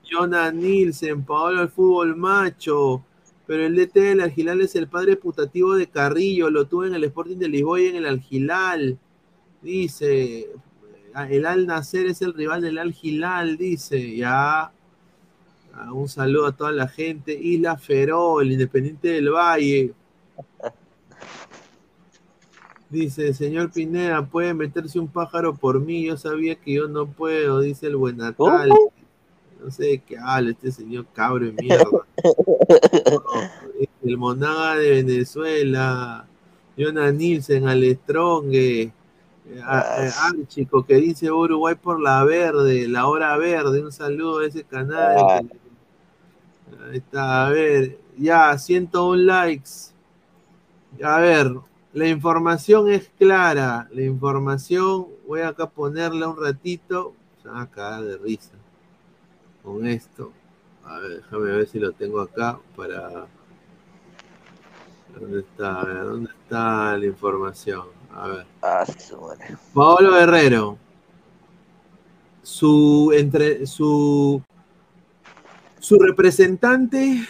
Jonah 0.03 0.51
Nielsen, 0.51 1.25
Paolo 1.25 1.61
al 1.61 1.69
fútbol 1.69 2.17
macho. 2.17 3.05
Pero 3.47 3.65
el 3.65 3.77
DT 3.77 3.95
del 4.01 4.21
Algilal 4.23 4.61
es 4.63 4.75
el 4.75 4.89
padre 4.89 5.15
putativo 5.17 5.77
de 5.77 5.87
Carrillo, 5.87 6.51
lo 6.51 6.67
tuve 6.67 6.89
en 6.89 6.97
el 6.97 7.05
Sporting 7.05 7.37
de 7.37 7.49
Lisboa 7.49 7.81
y 7.81 7.87
en 7.87 7.95
el 7.95 8.07
Algilal. 8.07 8.99
Dice, 9.63 10.51
el 11.31 11.47
Al 11.47 11.65
Nacer 11.65 12.07
es 12.07 12.23
el 12.23 12.35
rival 12.35 12.63
del 12.63 12.79
Al 12.79 12.93
Hilal, 13.01 13.57
dice, 13.57 14.17
ya. 14.17 14.73
Ah, 15.73 15.93
Un 15.93 16.09
saludo 16.09 16.47
a 16.47 16.57
toda 16.57 16.73
la 16.73 16.89
gente. 16.89 17.33
Isla 17.41 17.77
Ferol, 17.79 18.51
Independiente 18.51 19.07
del 19.11 19.31
Valle. 19.31 19.95
Dice, 22.95 23.35
señor 23.35 23.73
Pineda, 23.73 24.25
puede 24.25 24.55
meterse 24.55 25.01
un 25.01 25.09
pájaro 25.09 25.53
por 25.57 25.81
mí. 25.81 26.05
Yo 26.05 26.17
sabía 26.17 26.55
que 26.55 26.75
yo 26.75 26.87
no 26.87 27.07
puedo, 27.07 27.59
dice 27.59 27.89
el 27.89 27.97
buen 27.97 28.19
Natal. 28.19 28.69
No 29.61 29.71
sé 29.73 29.85
de 29.85 29.99
qué 29.99 30.17
habla 30.17 30.51
este 30.53 30.71
señor 30.71 31.05
cabro 31.13 31.47
de 31.47 31.53
mierda. 31.55 31.85
El 34.05 34.17
Monaga 34.17 34.77
de 34.77 35.03
Venezuela. 35.03 36.25
Jonah 36.79 37.11
Nielsen, 37.11 37.67
Alestrongue. 37.67 38.93
Archico 39.65 40.87
que 40.87 40.95
dice 40.95 41.33
Uruguay 41.33 41.75
por 41.75 42.01
la 42.01 42.23
verde, 42.23 42.87
la 42.87 43.09
hora 43.09 43.37
verde. 43.37 43.83
Un 43.83 43.91
saludo 43.91 44.39
a 44.39 44.47
ese 44.47 44.63
canal. 44.63 45.17
Ah. 45.19 45.41
Ahí 46.89 46.99
está, 46.99 47.47
a 47.47 47.51
ver, 47.51 47.99
ya, 48.17 48.57
101 48.57 49.17
likes. 49.17 49.71
A 51.03 51.19
ver, 51.19 51.55
la 51.95 52.09
información 52.09 52.91
es 52.91 53.09
clara. 53.17 53.89
La 53.93 54.03
información, 54.03 55.07
voy 55.29 55.43
acá 55.43 55.65
a 55.65 55.71
ponerla 55.71 56.29
un 56.29 56.43
ratito. 56.43 57.15
Se 57.41 57.49
van 57.49 57.63
a 57.63 57.71
cagar 57.71 58.03
de 58.03 58.19
risa 58.19 58.51
con 59.63 59.87
esto. 59.87 60.33
A 60.85 60.99
ver, 60.99 61.23
déjame 61.23 61.53
ver 61.53 61.69
si 61.69 61.79
lo 61.79 61.93
tengo 61.93 62.21
acá 62.21 62.59
para. 62.77 63.27
¿Dónde 65.19 65.41
está? 65.41 65.81
A 65.81 65.85
ver, 65.85 66.05
¿dónde 66.05 66.31
está 66.31 66.99
la 66.99 67.07
información? 67.07 67.87
A 68.13 68.27
ver. 68.27 68.47
Ah. 68.61 68.85
Paolo 69.73 70.13
Guerrero. 70.13 70.79
Su 72.43 73.13
entre 73.15 73.67
su 73.67 74.43
su 75.79 75.99
representante 75.99 77.25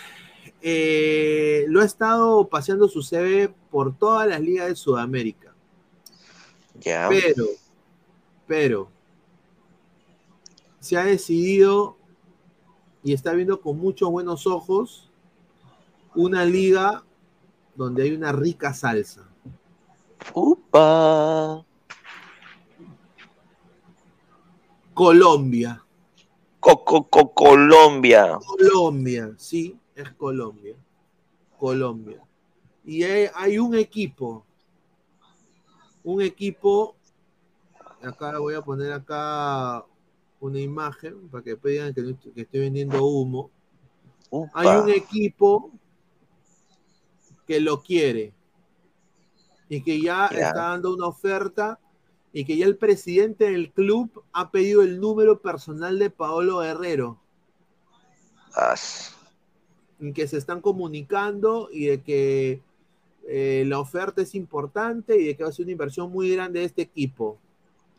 eh, 0.67 1.67
lo 1.69 1.83
ha 1.83 1.85
estado 1.85 2.49
paseando 2.49 2.89
su 2.89 3.03
CV 3.03 3.53
por 3.71 3.95
todas 3.99 4.27
las 4.27 4.41
ligas 4.41 4.67
de 4.69 4.75
Sudamérica. 4.75 5.55
Pero, 6.83 7.45
pero, 8.47 8.89
se 10.81 10.97
ha 10.97 11.05
decidido 11.05 11.99
y 13.03 13.13
está 13.13 13.35
viendo 13.35 13.61
con 13.61 13.79
muchos 13.79 14.11
buenos 14.11 14.47
ojos 14.47 15.11
una 16.15 16.47
liga 16.47 17.05
donde 17.75 18.05
hay 18.05 18.13
una 18.13 18.33
rica 18.33 18.73
salsa. 18.73 19.29
Upa. 20.33 21.63
Colombia. 24.95 25.85
Coco, 26.59 27.07
co, 27.11 27.35
Colombia. 27.35 28.39
Colombia, 28.47 29.35
sí, 29.37 29.79
es 29.95 30.11
Colombia. 30.13 30.77
Colombia. 31.59 32.21
Y 32.85 33.03
hay, 33.05 33.29
hay 33.35 33.59
un 33.59 33.75
equipo, 33.75 34.45
un 36.03 36.21
equipo, 36.21 36.97
acá 38.03 38.39
voy 38.39 38.55
a 38.55 38.61
poner 38.63 38.93
acá 38.93 39.85
una 40.41 40.61
imagen 40.61 41.29
para 41.29 41.43
que 41.43 41.55
vean 41.55 41.95
que, 41.95 42.03
no 42.03 42.11
estoy- 42.11 42.33
que 42.33 42.43
estoy 42.43 42.61
vendiendo 42.61 43.05
humo. 43.05 43.51
Hay 44.53 44.69
un 44.83 44.91
equipo 44.91 45.71
que 47.47 47.61
lo 47.61 47.83
quiere 47.83 48.35
y 49.69 49.83
que 49.83 50.01
ya 50.01 50.27
está 50.27 50.61
dando 50.71 50.93
una 50.93 51.07
oferta 51.07 51.79
y 52.33 52.45
que 52.45 52.57
ya 52.57 52.67
el 52.67 52.77
presidente 52.77 53.45
del 53.51 53.73
club 53.73 54.25
ha 54.33 54.51
pedido 54.51 54.83
el 54.83 55.01
número 55.01 55.41
personal 55.41 55.99
de 55.99 56.11
Paolo 56.11 56.59
Guerrero. 56.59 57.19
Que 60.13 60.29
se 60.29 60.37
están 60.37 60.61
comunicando 60.61 61.69
y 61.73 61.87
de 61.87 62.03
que 62.03 62.61
eh, 63.27 63.65
la 63.67 63.79
oferta 63.79 64.23
es 64.23 64.35
importante 64.35 65.19
y 65.19 65.25
de 65.25 65.37
que 65.37 65.45
va 65.45 65.49
a 65.49 65.53
ser 65.53 65.65
una 65.65 65.73
inversión 65.73 66.11
muy 66.11 66.31
grande 66.31 66.61
de 66.61 66.67
este 66.67 66.83
equipo. 66.83 67.39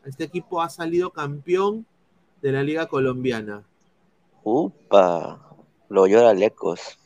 Este 0.04 0.24
equipo 0.24 0.62
ha 0.62 0.68
salido 0.68 1.10
campeón 1.10 1.84
de 2.42 2.52
la 2.52 2.62
Liga 2.62 2.86
Colombiana. 2.86 3.64
Upa. 4.44 5.40
Lo 5.88 6.06
llora 6.06 6.32
Lecos. 6.32 6.98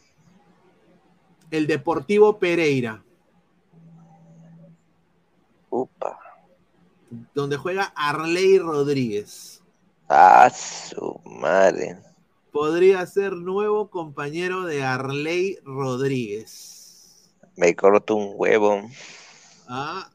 El 1.51 1.67
Deportivo 1.67 2.39
Pereira. 2.39 3.03
Upa. 5.71 6.19
Donde 7.35 7.57
juega 7.57 7.93
Arley 7.97 8.59
Rodríguez. 8.59 9.63
Ah, 10.09 10.51
su 10.51 11.21
madre. 11.25 11.99
Podría 12.53 13.07
ser 13.07 13.35
nuevo 13.35 13.91
compañero 13.91 14.65
de 14.65 14.83
Arley 14.83 15.59
Rodríguez. 15.65 17.31
Me 17.57 17.75
corto 17.77 18.17
un 18.17 18.33
huevo. 18.35 18.83
Ah, 19.69 20.11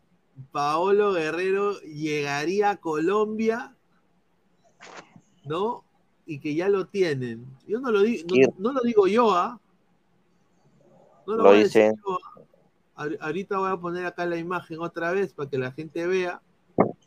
Paolo 0.52 1.14
Guerrero 1.14 1.80
llegaría 1.82 2.72
a 2.72 2.78
Colombia, 2.78 3.76
¿no? 5.45 5.86
Y 6.26 6.40
que 6.40 6.56
ya 6.56 6.68
lo 6.70 6.88
tienen. 6.88 7.45
Yo 7.68 7.80
no 7.80 7.91
lo, 7.91 8.02
di- 8.02 8.26
no, 8.57 8.74
lo 8.74 8.82
digo 8.82 9.07
yo, 9.07 9.32
¿ah? 9.32 9.60
No 11.28 11.36
lo, 11.36 11.44
Lo 11.44 11.49
voy 11.49 11.60
a 11.60 11.64
decir 11.64 11.84
dicen. 11.84 12.02
yo. 12.06 12.18
Ahor- 12.95 13.18
Ahorita 13.22 13.57
voy 13.60 13.72
a 13.72 13.78
poner 13.78 14.06
acá 14.06 14.26
la 14.26 14.38
imagen 14.38 14.82
otra 14.82 15.12
vez 15.12 15.34
para 15.34 15.49
que 15.49 15.57
la 15.57 15.72
gente 15.72 16.06
vea. 16.07 16.41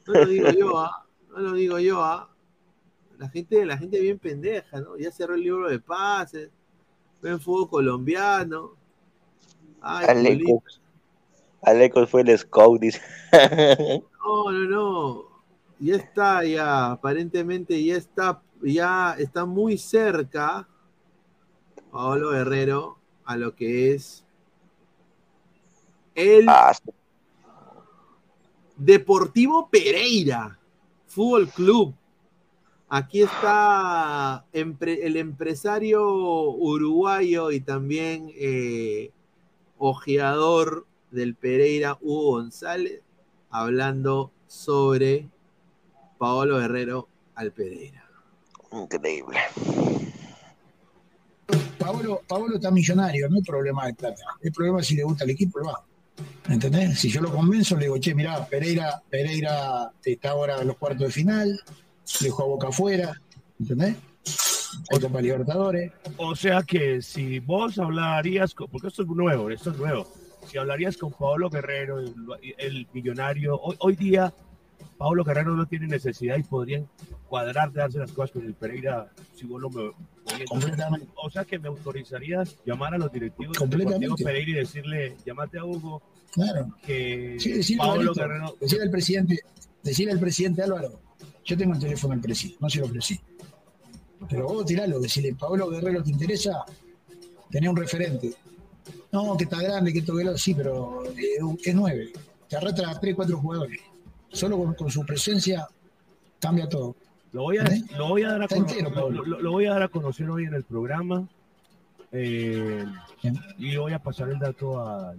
No 0.06 0.14
lo 0.14 0.26
digo 0.26 0.50
yo, 0.50 0.78
¿ah? 0.78 1.06
No 1.30 1.38
lo 1.40 1.52
digo 1.52 1.78
yo, 1.78 2.02
¿ah? 2.02 2.30
La 3.18 3.28
gente, 3.28 3.66
la 3.66 3.76
gente 3.76 4.00
bien 4.00 4.18
pendeja, 4.18 4.80
¿no? 4.80 4.96
Ya 4.96 5.10
cerró 5.10 5.34
el 5.34 5.42
libro 5.42 5.68
de 5.68 5.80
pases, 5.80 6.50
ven 7.20 7.40
fútbol 7.40 7.68
colombiano. 7.68 8.72
Ay, 9.80 10.06
Alecos. 10.08 10.38
Paulito. 10.38 10.62
Alecos 11.62 12.10
fue 12.10 12.20
el 12.22 12.38
scout, 12.38 12.80
dice. 12.80 13.00
No, 14.24 14.52
no, 14.52 14.68
no. 14.68 15.24
Ya 15.80 15.96
está, 15.96 16.44
ya, 16.44 16.92
aparentemente 16.92 17.82
ya 17.82 17.96
está, 17.96 18.42
ya 18.62 19.14
está 19.18 19.46
muy 19.46 19.78
cerca 19.78 20.68
Paolo 21.90 22.30
Guerrero 22.30 22.98
a 23.24 23.36
lo 23.36 23.54
que 23.54 23.94
es 23.94 24.24
el 26.14 26.46
Ah, 26.48 26.72
Deportivo 28.76 29.68
Pereira 29.70 30.58
Fútbol 31.06 31.48
Club. 31.48 31.94
Aquí 32.90 33.22
está 33.22 34.46
empre- 34.52 35.00
el 35.02 35.16
empresario 35.18 36.02
uruguayo 36.50 37.50
y 37.50 37.60
también 37.60 38.30
eh, 38.34 39.10
ojeador 39.76 40.86
del 41.10 41.34
Pereira, 41.34 41.98
Hugo 42.00 42.30
González, 42.38 43.02
hablando 43.50 44.32
sobre 44.46 45.28
Paolo 46.18 46.58
Guerrero 46.58 47.08
al 47.34 47.52
Pereira. 47.52 48.08
Increíble. 48.72 49.38
Paolo, 51.78 52.22
Paolo 52.26 52.56
está 52.56 52.70
millonario, 52.70 53.28
no 53.28 53.36
hay 53.36 53.42
problema 53.42 53.86
de 53.86 53.94
plata. 53.94 54.22
El 54.40 54.52
problema 54.52 54.80
es 54.80 54.86
si 54.86 54.96
le 54.96 55.04
gusta 55.04 55.24
el 55.24 55.30
equipo, 55.30 55.58
lo 55.58 55.66
va. 55.66 55.84
¿Entendés? 56.48 56.98
Si 56.98 57.10
yo 57.10 57.20
lo 57.20 57.30
convenzo, 57.30 57.76
le 57.76 57.84
digo, 57.84 57.98
che, 57.98 58.14
mirá, 58.14 58.44
Pereira, 58.46 59.02
Pereira 59.08 59.92
está 60.04 60.30
ahora 60.30 60.60
en 60.60 60.68
los 60.68 60.76
cuartos 60.76 61.06
de 61.06 61.12
final, 61.12 61.60
dejó 62.20 62.42
a 62.44 62.46
Boca 62.46 62.68
afuera, 62.68 63.20
¿entendés? 63.60 63.96
Hay 64.92 65.00
Copa 65.00 65.20
Libertadores. 65.20 65.92
O 66.18 66.34
sea 66.36 66.62
que 66.62 67.00
si 67.02 67.38
vos 67.40 67.78
hablarías, 67.78 68.54
con- 68.54 68.68
porque 68.68 68.88
esto 68.88 69.02
es 69.02 69.08
nuevo, 69.08 69.50
esto 69.50 69.70
es 69.70 69.78
nuevo, 69.78 70.06
si 70.46 70.58
hablarías 70.58 70.96
con 70.96 71.12
Paolo 71.12 71.48
Guerrero, 71.50 71.98
el, 72.00 72.14
el 72.58 72.86
millonario, 72.92 73.58
hoy, 73.60 73.76
hoy 73.80 73.96
día 73.96 74.32
Paolo 74.96 75.24
Guerrero 75.24 75.54
no 75.54 75.66
tiene 75.66 75.86
necesidad 75.86 76.36
y 76.36 76.42
podrían 76.42 76.88
cuadrar 77.28 77.70
de 77.72 77.80
darse 77.80 77.98
las 77.98 78.12
cosas 78.12 78.32
con 78.32 78.44
el 78.44 78.54
Pereira 78.54 79.08
si 79.36 79.46
vos 79.46 79.60
lo 79.60 79.70
me 79.70 79.90
Completamente. 80.46 81.06
O 81.16 81.30
sea 81.30 81.44
que 81.44 81.58
me 81.58 81.68
autorizarías 81.68 82.56
llamar 82.66 82.94
a 82.94 82.98
los 82.98 83.10
directivos 83.12 83.56
Completamente. 83.56 84.04
Deportivo 84.04 84.26
Pereira 84.26 84.50
y 84.50 84.54
decirle, 84.54 85.16
llamate 85.24 85.58
a 85.58 85.64
Hugo, 85.64 86.02
Claro. 86.32 86.74
que 86.84 87.36
Sí, 87.38 87.76
Alvarito, 87.80 88.12
Guerrero 88.14 88.54
decirle 88.60 88.84
al 88.84 88.90
presidente, 88.90 89.40
decirle 89.82 90.12
al 90.12 90.20
presidente 90.20 90.62
Álvaro, 90.62 91.00
yo 91.48 91.56
tengo 91.56 91.72
el 91.74 91.80
teléfono 91.80 92.12
del 92.12 92.20
presidente, 92.22 92.58
no 92.60 92.68
se 92.68 92.78
lo 92.80 92.86
ofrecí. 92.86 93.18
Pero 94.28 94.44
vos 94.48 94.66
tiralo, 94.66 95.00
decirle, 95.00 95.34
Pablo 95.34 95.68
Guerrero, 95.70 96.02
¿te 96.02 96.10
interesa? 96.10 96.64
Tener 97.50 97.70
un 97.70 97.76
referente. 97.76 98.34
No, 99.12 99.34
que 99.36 99.44
está 99.44 99.62
grande, 99.62 99.92
que 99.92 100.00
esto 100.00 100.14
que 100.16 100.24
lo 100.24 100.36
sí, 100.36 100.54
pero 100.54 101.04
eh, 101.06 101.38
es 101.64 101.74
nueve. 101.74 102.12
Te 102.48 102.56
arrastra 102.56 102.90
a 102.90 103.00
tres, 103.00 103.14
cuatro 103.14 103.38
jugadores. 103.38 103.80
Solo 104.30 104.58
con, 104.58 104.74
con 104.74 104.90
su 104.90 105.06
presencia 105.06 105.66
cambia 106.38 106.68
todo. 106.68 106.94
Lo 107.32 107.42
voy 107.42 107.58
a, 107.58 107.62
¿Eh? 107.64 107.82
lo 107.96 108.08
voy 108.08 108.22
a 108.24 108.32
dar 108.32 108.42
a 108.42 108.44
Está 108.44 108.56
cono- 108.56 108.68
entero, 108.68 108.90
lo, 108.90 108.94
Pablo. 108.94 109.24
lo- 109.24 109.40
lo 109.40 109.50
voy 109.52 109.64
a 109.66 109.70
dar 109.72 109.82
a 109.84 109.88
conocer 109.88 110.28
hoy 110.28 110.44
en 110.44 110.54
el 110.54 110.64
programa. 110.64 111.26
eh, 112.12 112.84
y 113.58 113.76
voy 113.76 113.92
a 113.94 113.98
pasar 114.02 114.28
el 114.30 114.38
dato 114.38 114.78
a. 114.80 115.14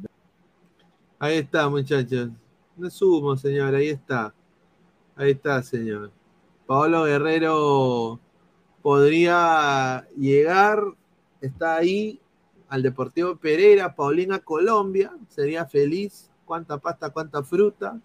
Ahí 1.19 1.37
está, 1.37 1.67
muchachos. 1.69 2.29
No 2.77 2.89
sumo, 2.89 3.35
señor, 3.35 3.73
ahí 3.75 3.89
está. 3.89 4.33
Ahí 5.15 5.31
está, 5.31 5.61
señor. 5.63 6.11
Paolo 6.69 7.05
Guerrero 7.05 8.19
podría 8.83 10.07
llegar, 10.15 10.83
está 11.41 11.77
ahí, 11.77 12.21
al 12.67 12.83
Deportivo 12.83 13.37
Pereira, 13.37 13.95
Paulina 13.95 14.37
Colombia, 14.37 15.11
sería 15.29 15.65
feliz. 15.65 16.29
Cuánta 16.45 16.77
pasta, 16.77 17.09
cuánta 17.09 17.41
fruta. 17.41 17.99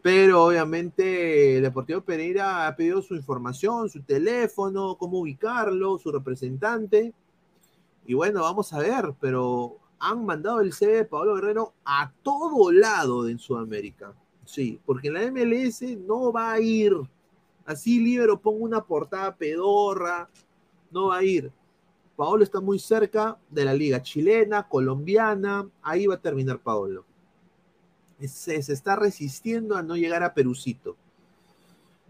Pero 0.00 0.44
obviamente 0.44 1.56
el 1.56 1.64
Deportivo 1.64 2.02
Pereira 2.02 2.68
ha 2.68 2.76
pedido 2.76 3.02
su 3.02 3.16
información, 3.16 3.90
su 3.90 4.00
teléfono, 4.04 4.96
cómo 4.96 5.18
ubicarlo, 5.18 5.98
su 5.98 6.12
representante. 6.12 7.12
Y 8.06 8.14
bueno, 8.14 8.42
vamos 8.42 8.72
a 8.72 8.78
ver, 8.78 9.12
pero 9.20 9.78
han 9.98 10.24
mandado 10.24 10.60
el 10.60 10.72
CV 10.72 10.98
de 10.98 11.04
Pablo 11.04 11.34
Guerrero 11.34 11.74
a 11.84 12.12
todo 12.22 12.70
lado 12.70 13.28
en 13.28 13.40
Sudamérica. 13.40 14.14
Sí, 14.44 14.78
porque 14.86 15.10
la 15.10 15.28
MLS 15.32 15.82
no 16.06 16.30
va 16.30 16.52
a 16.52 16.60
ir. 16.60 16.96
Así 17.64 18.00
Libero 18.00 18.40
pongo 18.40 18.64
una 18.64 18.82
portada 18.84 19.34
pedorra, 19.36 20.28
no 20.90 21.08
va 21.08 21.18
a 21.18 21.24
ir. 21.24 21.52
Paolo 22.16 22.44
está 22.44 22.60
muy 22.60 22.78
cerca 22.78 23.38
de 23.50 23.64
la 23.64 23.74
liga 23.74 24.02
chilena, 24.02 24.68
colombiana, 24.68 25.68
ahí 25.82 26.06
va 26.06 26.16
a 26.16 26.20
terminar 26.20 26.58
Paolo. 26.60 27.04
Se, 28.20 28.62
se 28.62 28.72
está 28.72 28.96
resistiendo 28.96 29.76
a 29.76 29.82
no 29.82 29.96
llegar 29.96 30.22
a 30.22 30.34
Perucito. 30.34 30.96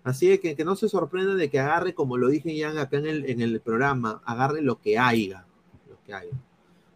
Así 0.04 0.36
que 0.38 0.56
que 0.56 0.64
no 0.64 0.74
se 0.74 0.88
sorprenda 0.88 1.34
de 1.34 1.48
que 1.48 1.60
agarre, 1.60 1.94
como 1.94 2.16
lo 2.16 2.28
dije 2.28 2.54
ya 2.56 2.70
acá 2.80 2.98
en 2.98 3.06
el, 3.06 3.30
en 3.30 3.40
el 3.40 3.60
programa, 3.60 4.20
agarre 4.24 4.60
lo 4.60 4.80
que 4.80 4.98
haya. 4.98 5.46
Lo 5.88 5.96
que 6.04 6.12
haya. 6.12 6.32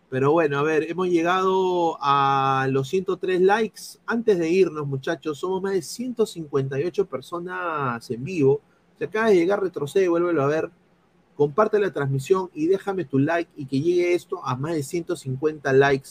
Pero 0.09 0.31
bueno, 0.31 0.59
a 0.59 0.63
ver, 0.63 0.85
hemos 0.89 1.09
llegado 1.09 1.99
a 2.01 2.69
los 2.71 2.89
103 2.89 3.41
likes. 3.41 3.83
Antes 4.07 4.39
de 4.39 4.49
irnos, 4.49 4.87
muchachos, 4.87 5.39
somos 5.39 5.61
más 5.61 5.73
de 5.73 5.83
158 5.83 7.07
personas 7.07 8.09
en 8.11 8.23
vivo. 8.23 8.61
Si 8.99 9.05
acaba 9.05 9.29
de 9.29 9.35
llegar, 9.35 9.61
retrocede, 9.61 10.09
vuélvelo 10.09 10.43
a 10.43 10.47
ver. 10.47 10.71
Comparte 11.35 11.79
la 11.81 11.93
transmisión 11.93 12.51
y 12.55 12.67
déjame 12.67 13.05
tu 13.05 13.19
like 13.19 13.51
y 13.57 13.67
que 13.67 13.81
llegue 13.81 14.15
esto 14.15 14.45
a 14.47 14.57
más 14.57 14.75
de 14.75 14.83
150 14.83 15.73
likes. 15.73 16.11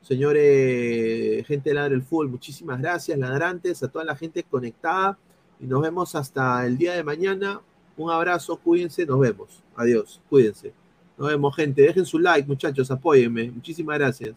Señores, 0.00 1.46
gente 1.46 1.70
de 1.70 1.74
Ladre 1.74 1.94
el 1.94 2.02
Fútbol, 2.02 2.30
muchísimas 2.30 2.80
gracias, 2.80 3.18
ladrantes, 3.18 3.82
a 3.82 3.88
toda 3.88 4.04
la 4.04 4.16
gente 4.16 4.44
conectada. 4.44 5.18
Y 5.60 5.66
nos 5.66 5.82
vemos 5.82 6.14
hasta 6.14 6.66
el 6.66 6.78
día 6.78 6.94
de 6.94 7.04
mañana. 7.04 7.60
Un 7.96 8.10
abrazo, 8.10 8.56
cuídense, 8.56 9.04
nos 9.04 9.20
vemos. 9.20 9.62
Adiós, 9.76 10.20
cuídense. 10.28 10.85
Nos 11.18 11.28
vemos, 11.28 11.56
gente. 11.56 11.82
Dejen 11.82 12.04
su 12.04 12.18
like, 12.18 12.46
muchachos, 12.46 12.90
apóyenme. 12.90 13.50
Muchísimas 13.50 13.98
gracias. 13.98 14.34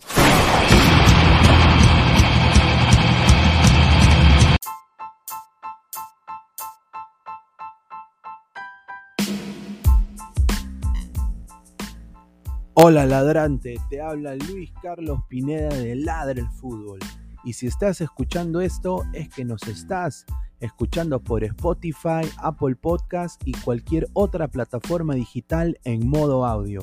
Hola 12.82 13.06
ladrante, 13.06 13.76
te 13.90 14.00
habla 14.00 14.36
Luis 14.36 14.72
Carlos 14.82 15.20
Pineda 15.28 15.68
de 15.68 15.98
Ladre 15.98 16.40
el 16.40 16.50
Fútbol. 16.50 17.00
Y 17.44 17.52
si 17.52 17.68
estás 17.68 18.00
escuchando 18.00 18.62
esto 18.62 19.04
es 19.12 19.28
que 19.28 19.44
nos 19.44 19.64
estás 19.64 20.26
escuchando 20.60 21.20
por 21.20 21.44
Spotify, 21.44 22.22
Apple 22.38 22.76
Podcast 22.76 23.42
y 23.46 23.54
cualquier 23.54 24.08
otra 24.14 24.48
plataforma 24.48 25.16
digital 25.16 25.80
en 25.84 26.08
modo 26.08 26.46
audio. 26.46 26.82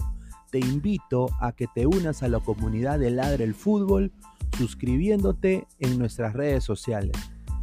Te 0.51 0.59
invito 0.61 1.29
a 1.41 1.53
que 1.53 1.67
te 1.67 1.87
unas 1.87 2.23
a 2.23 2.29
la 2.29 2.41
comunidad 2.41 2.99
de 2.99 3.11
Ladre 3.11 3.45
el 3.45 3.55
Fútbol 3.55 4.13
suscribiéndote 4.57 5.67
en 5.79 5.99
nuestras 5.99 6.33
redes 6.35 6.65
sociales. 6.65 7.17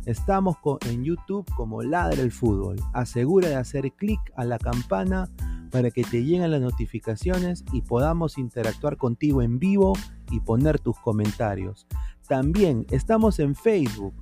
Estamos 0.06 0.57
en 0.85 1.03
YouTube 1.03 1.45
como 1.56 1.81
Ladre 1.81 2.22
el 2.22 2.31
Fútbol. 2.31 2.76
Asegura 2.94 3.48
de 3.48 3.56
hacer 3.56 3.91
clic 3.94 4.19
a 4.35 4.44
la 4.44 4.60
campana 4.60 5.30
para 5.72 5.91
que 5.91 6.03
te 6.03 6.23
lleguen 6.23 6.52
las 6.52 6.61
notificaciones 6.61 7.64
y 7.72 7.81
podamos 7.81 8.38
interactuar 8.38 8.98
contigo 8.98 9.41
en 9.41 9.60
vivo 9.60 9.94
y 10.30 10.40
poner 10.41 10.77
tus 10.80 10.99
comentarios. 10.99 11.88
También 12.27 12.85
estamos 12.91 13.40
en 13.40 13.56
Facebook, 13.56 14.14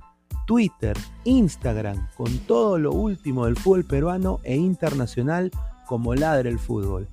Twitter, 0.52 0.98
Instagram, 1.24 2.08
con 2.14 2.30
todo 2.40 2.76
lo 2.78 2.92
último 2.92 3.46
del 3.46 3.56
fútbol 3.56 3.86
peruano 3.86 4.38
e 4.42 4.54
internacional 4.54 5.50
como 5.86 6.14
Ladre 6.14 6.50
el 6.50 6.58
Fútbol. 6.58 7.08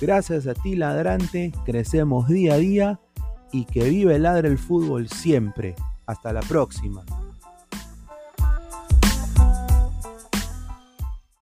Gracias 0.00 0.46
a 0.46 0.54
ti, 0.54 0.76
ladrante, 0.76 1.50
crecemos 1.64 2.28
día 2.28 2.54
a 2.54 2.58
día 2.58 3.00
y 3.50 3.64
que 3.64 3.88
vive 3.88 4.16
Ladre 4.20 4.46
el 4.46 4.58
Fútbol 4.58 5.08
siempre. 5.08 5.74
Hasta 6.06 6.32
la 6.32 6.42
próxima. 6.42 7.04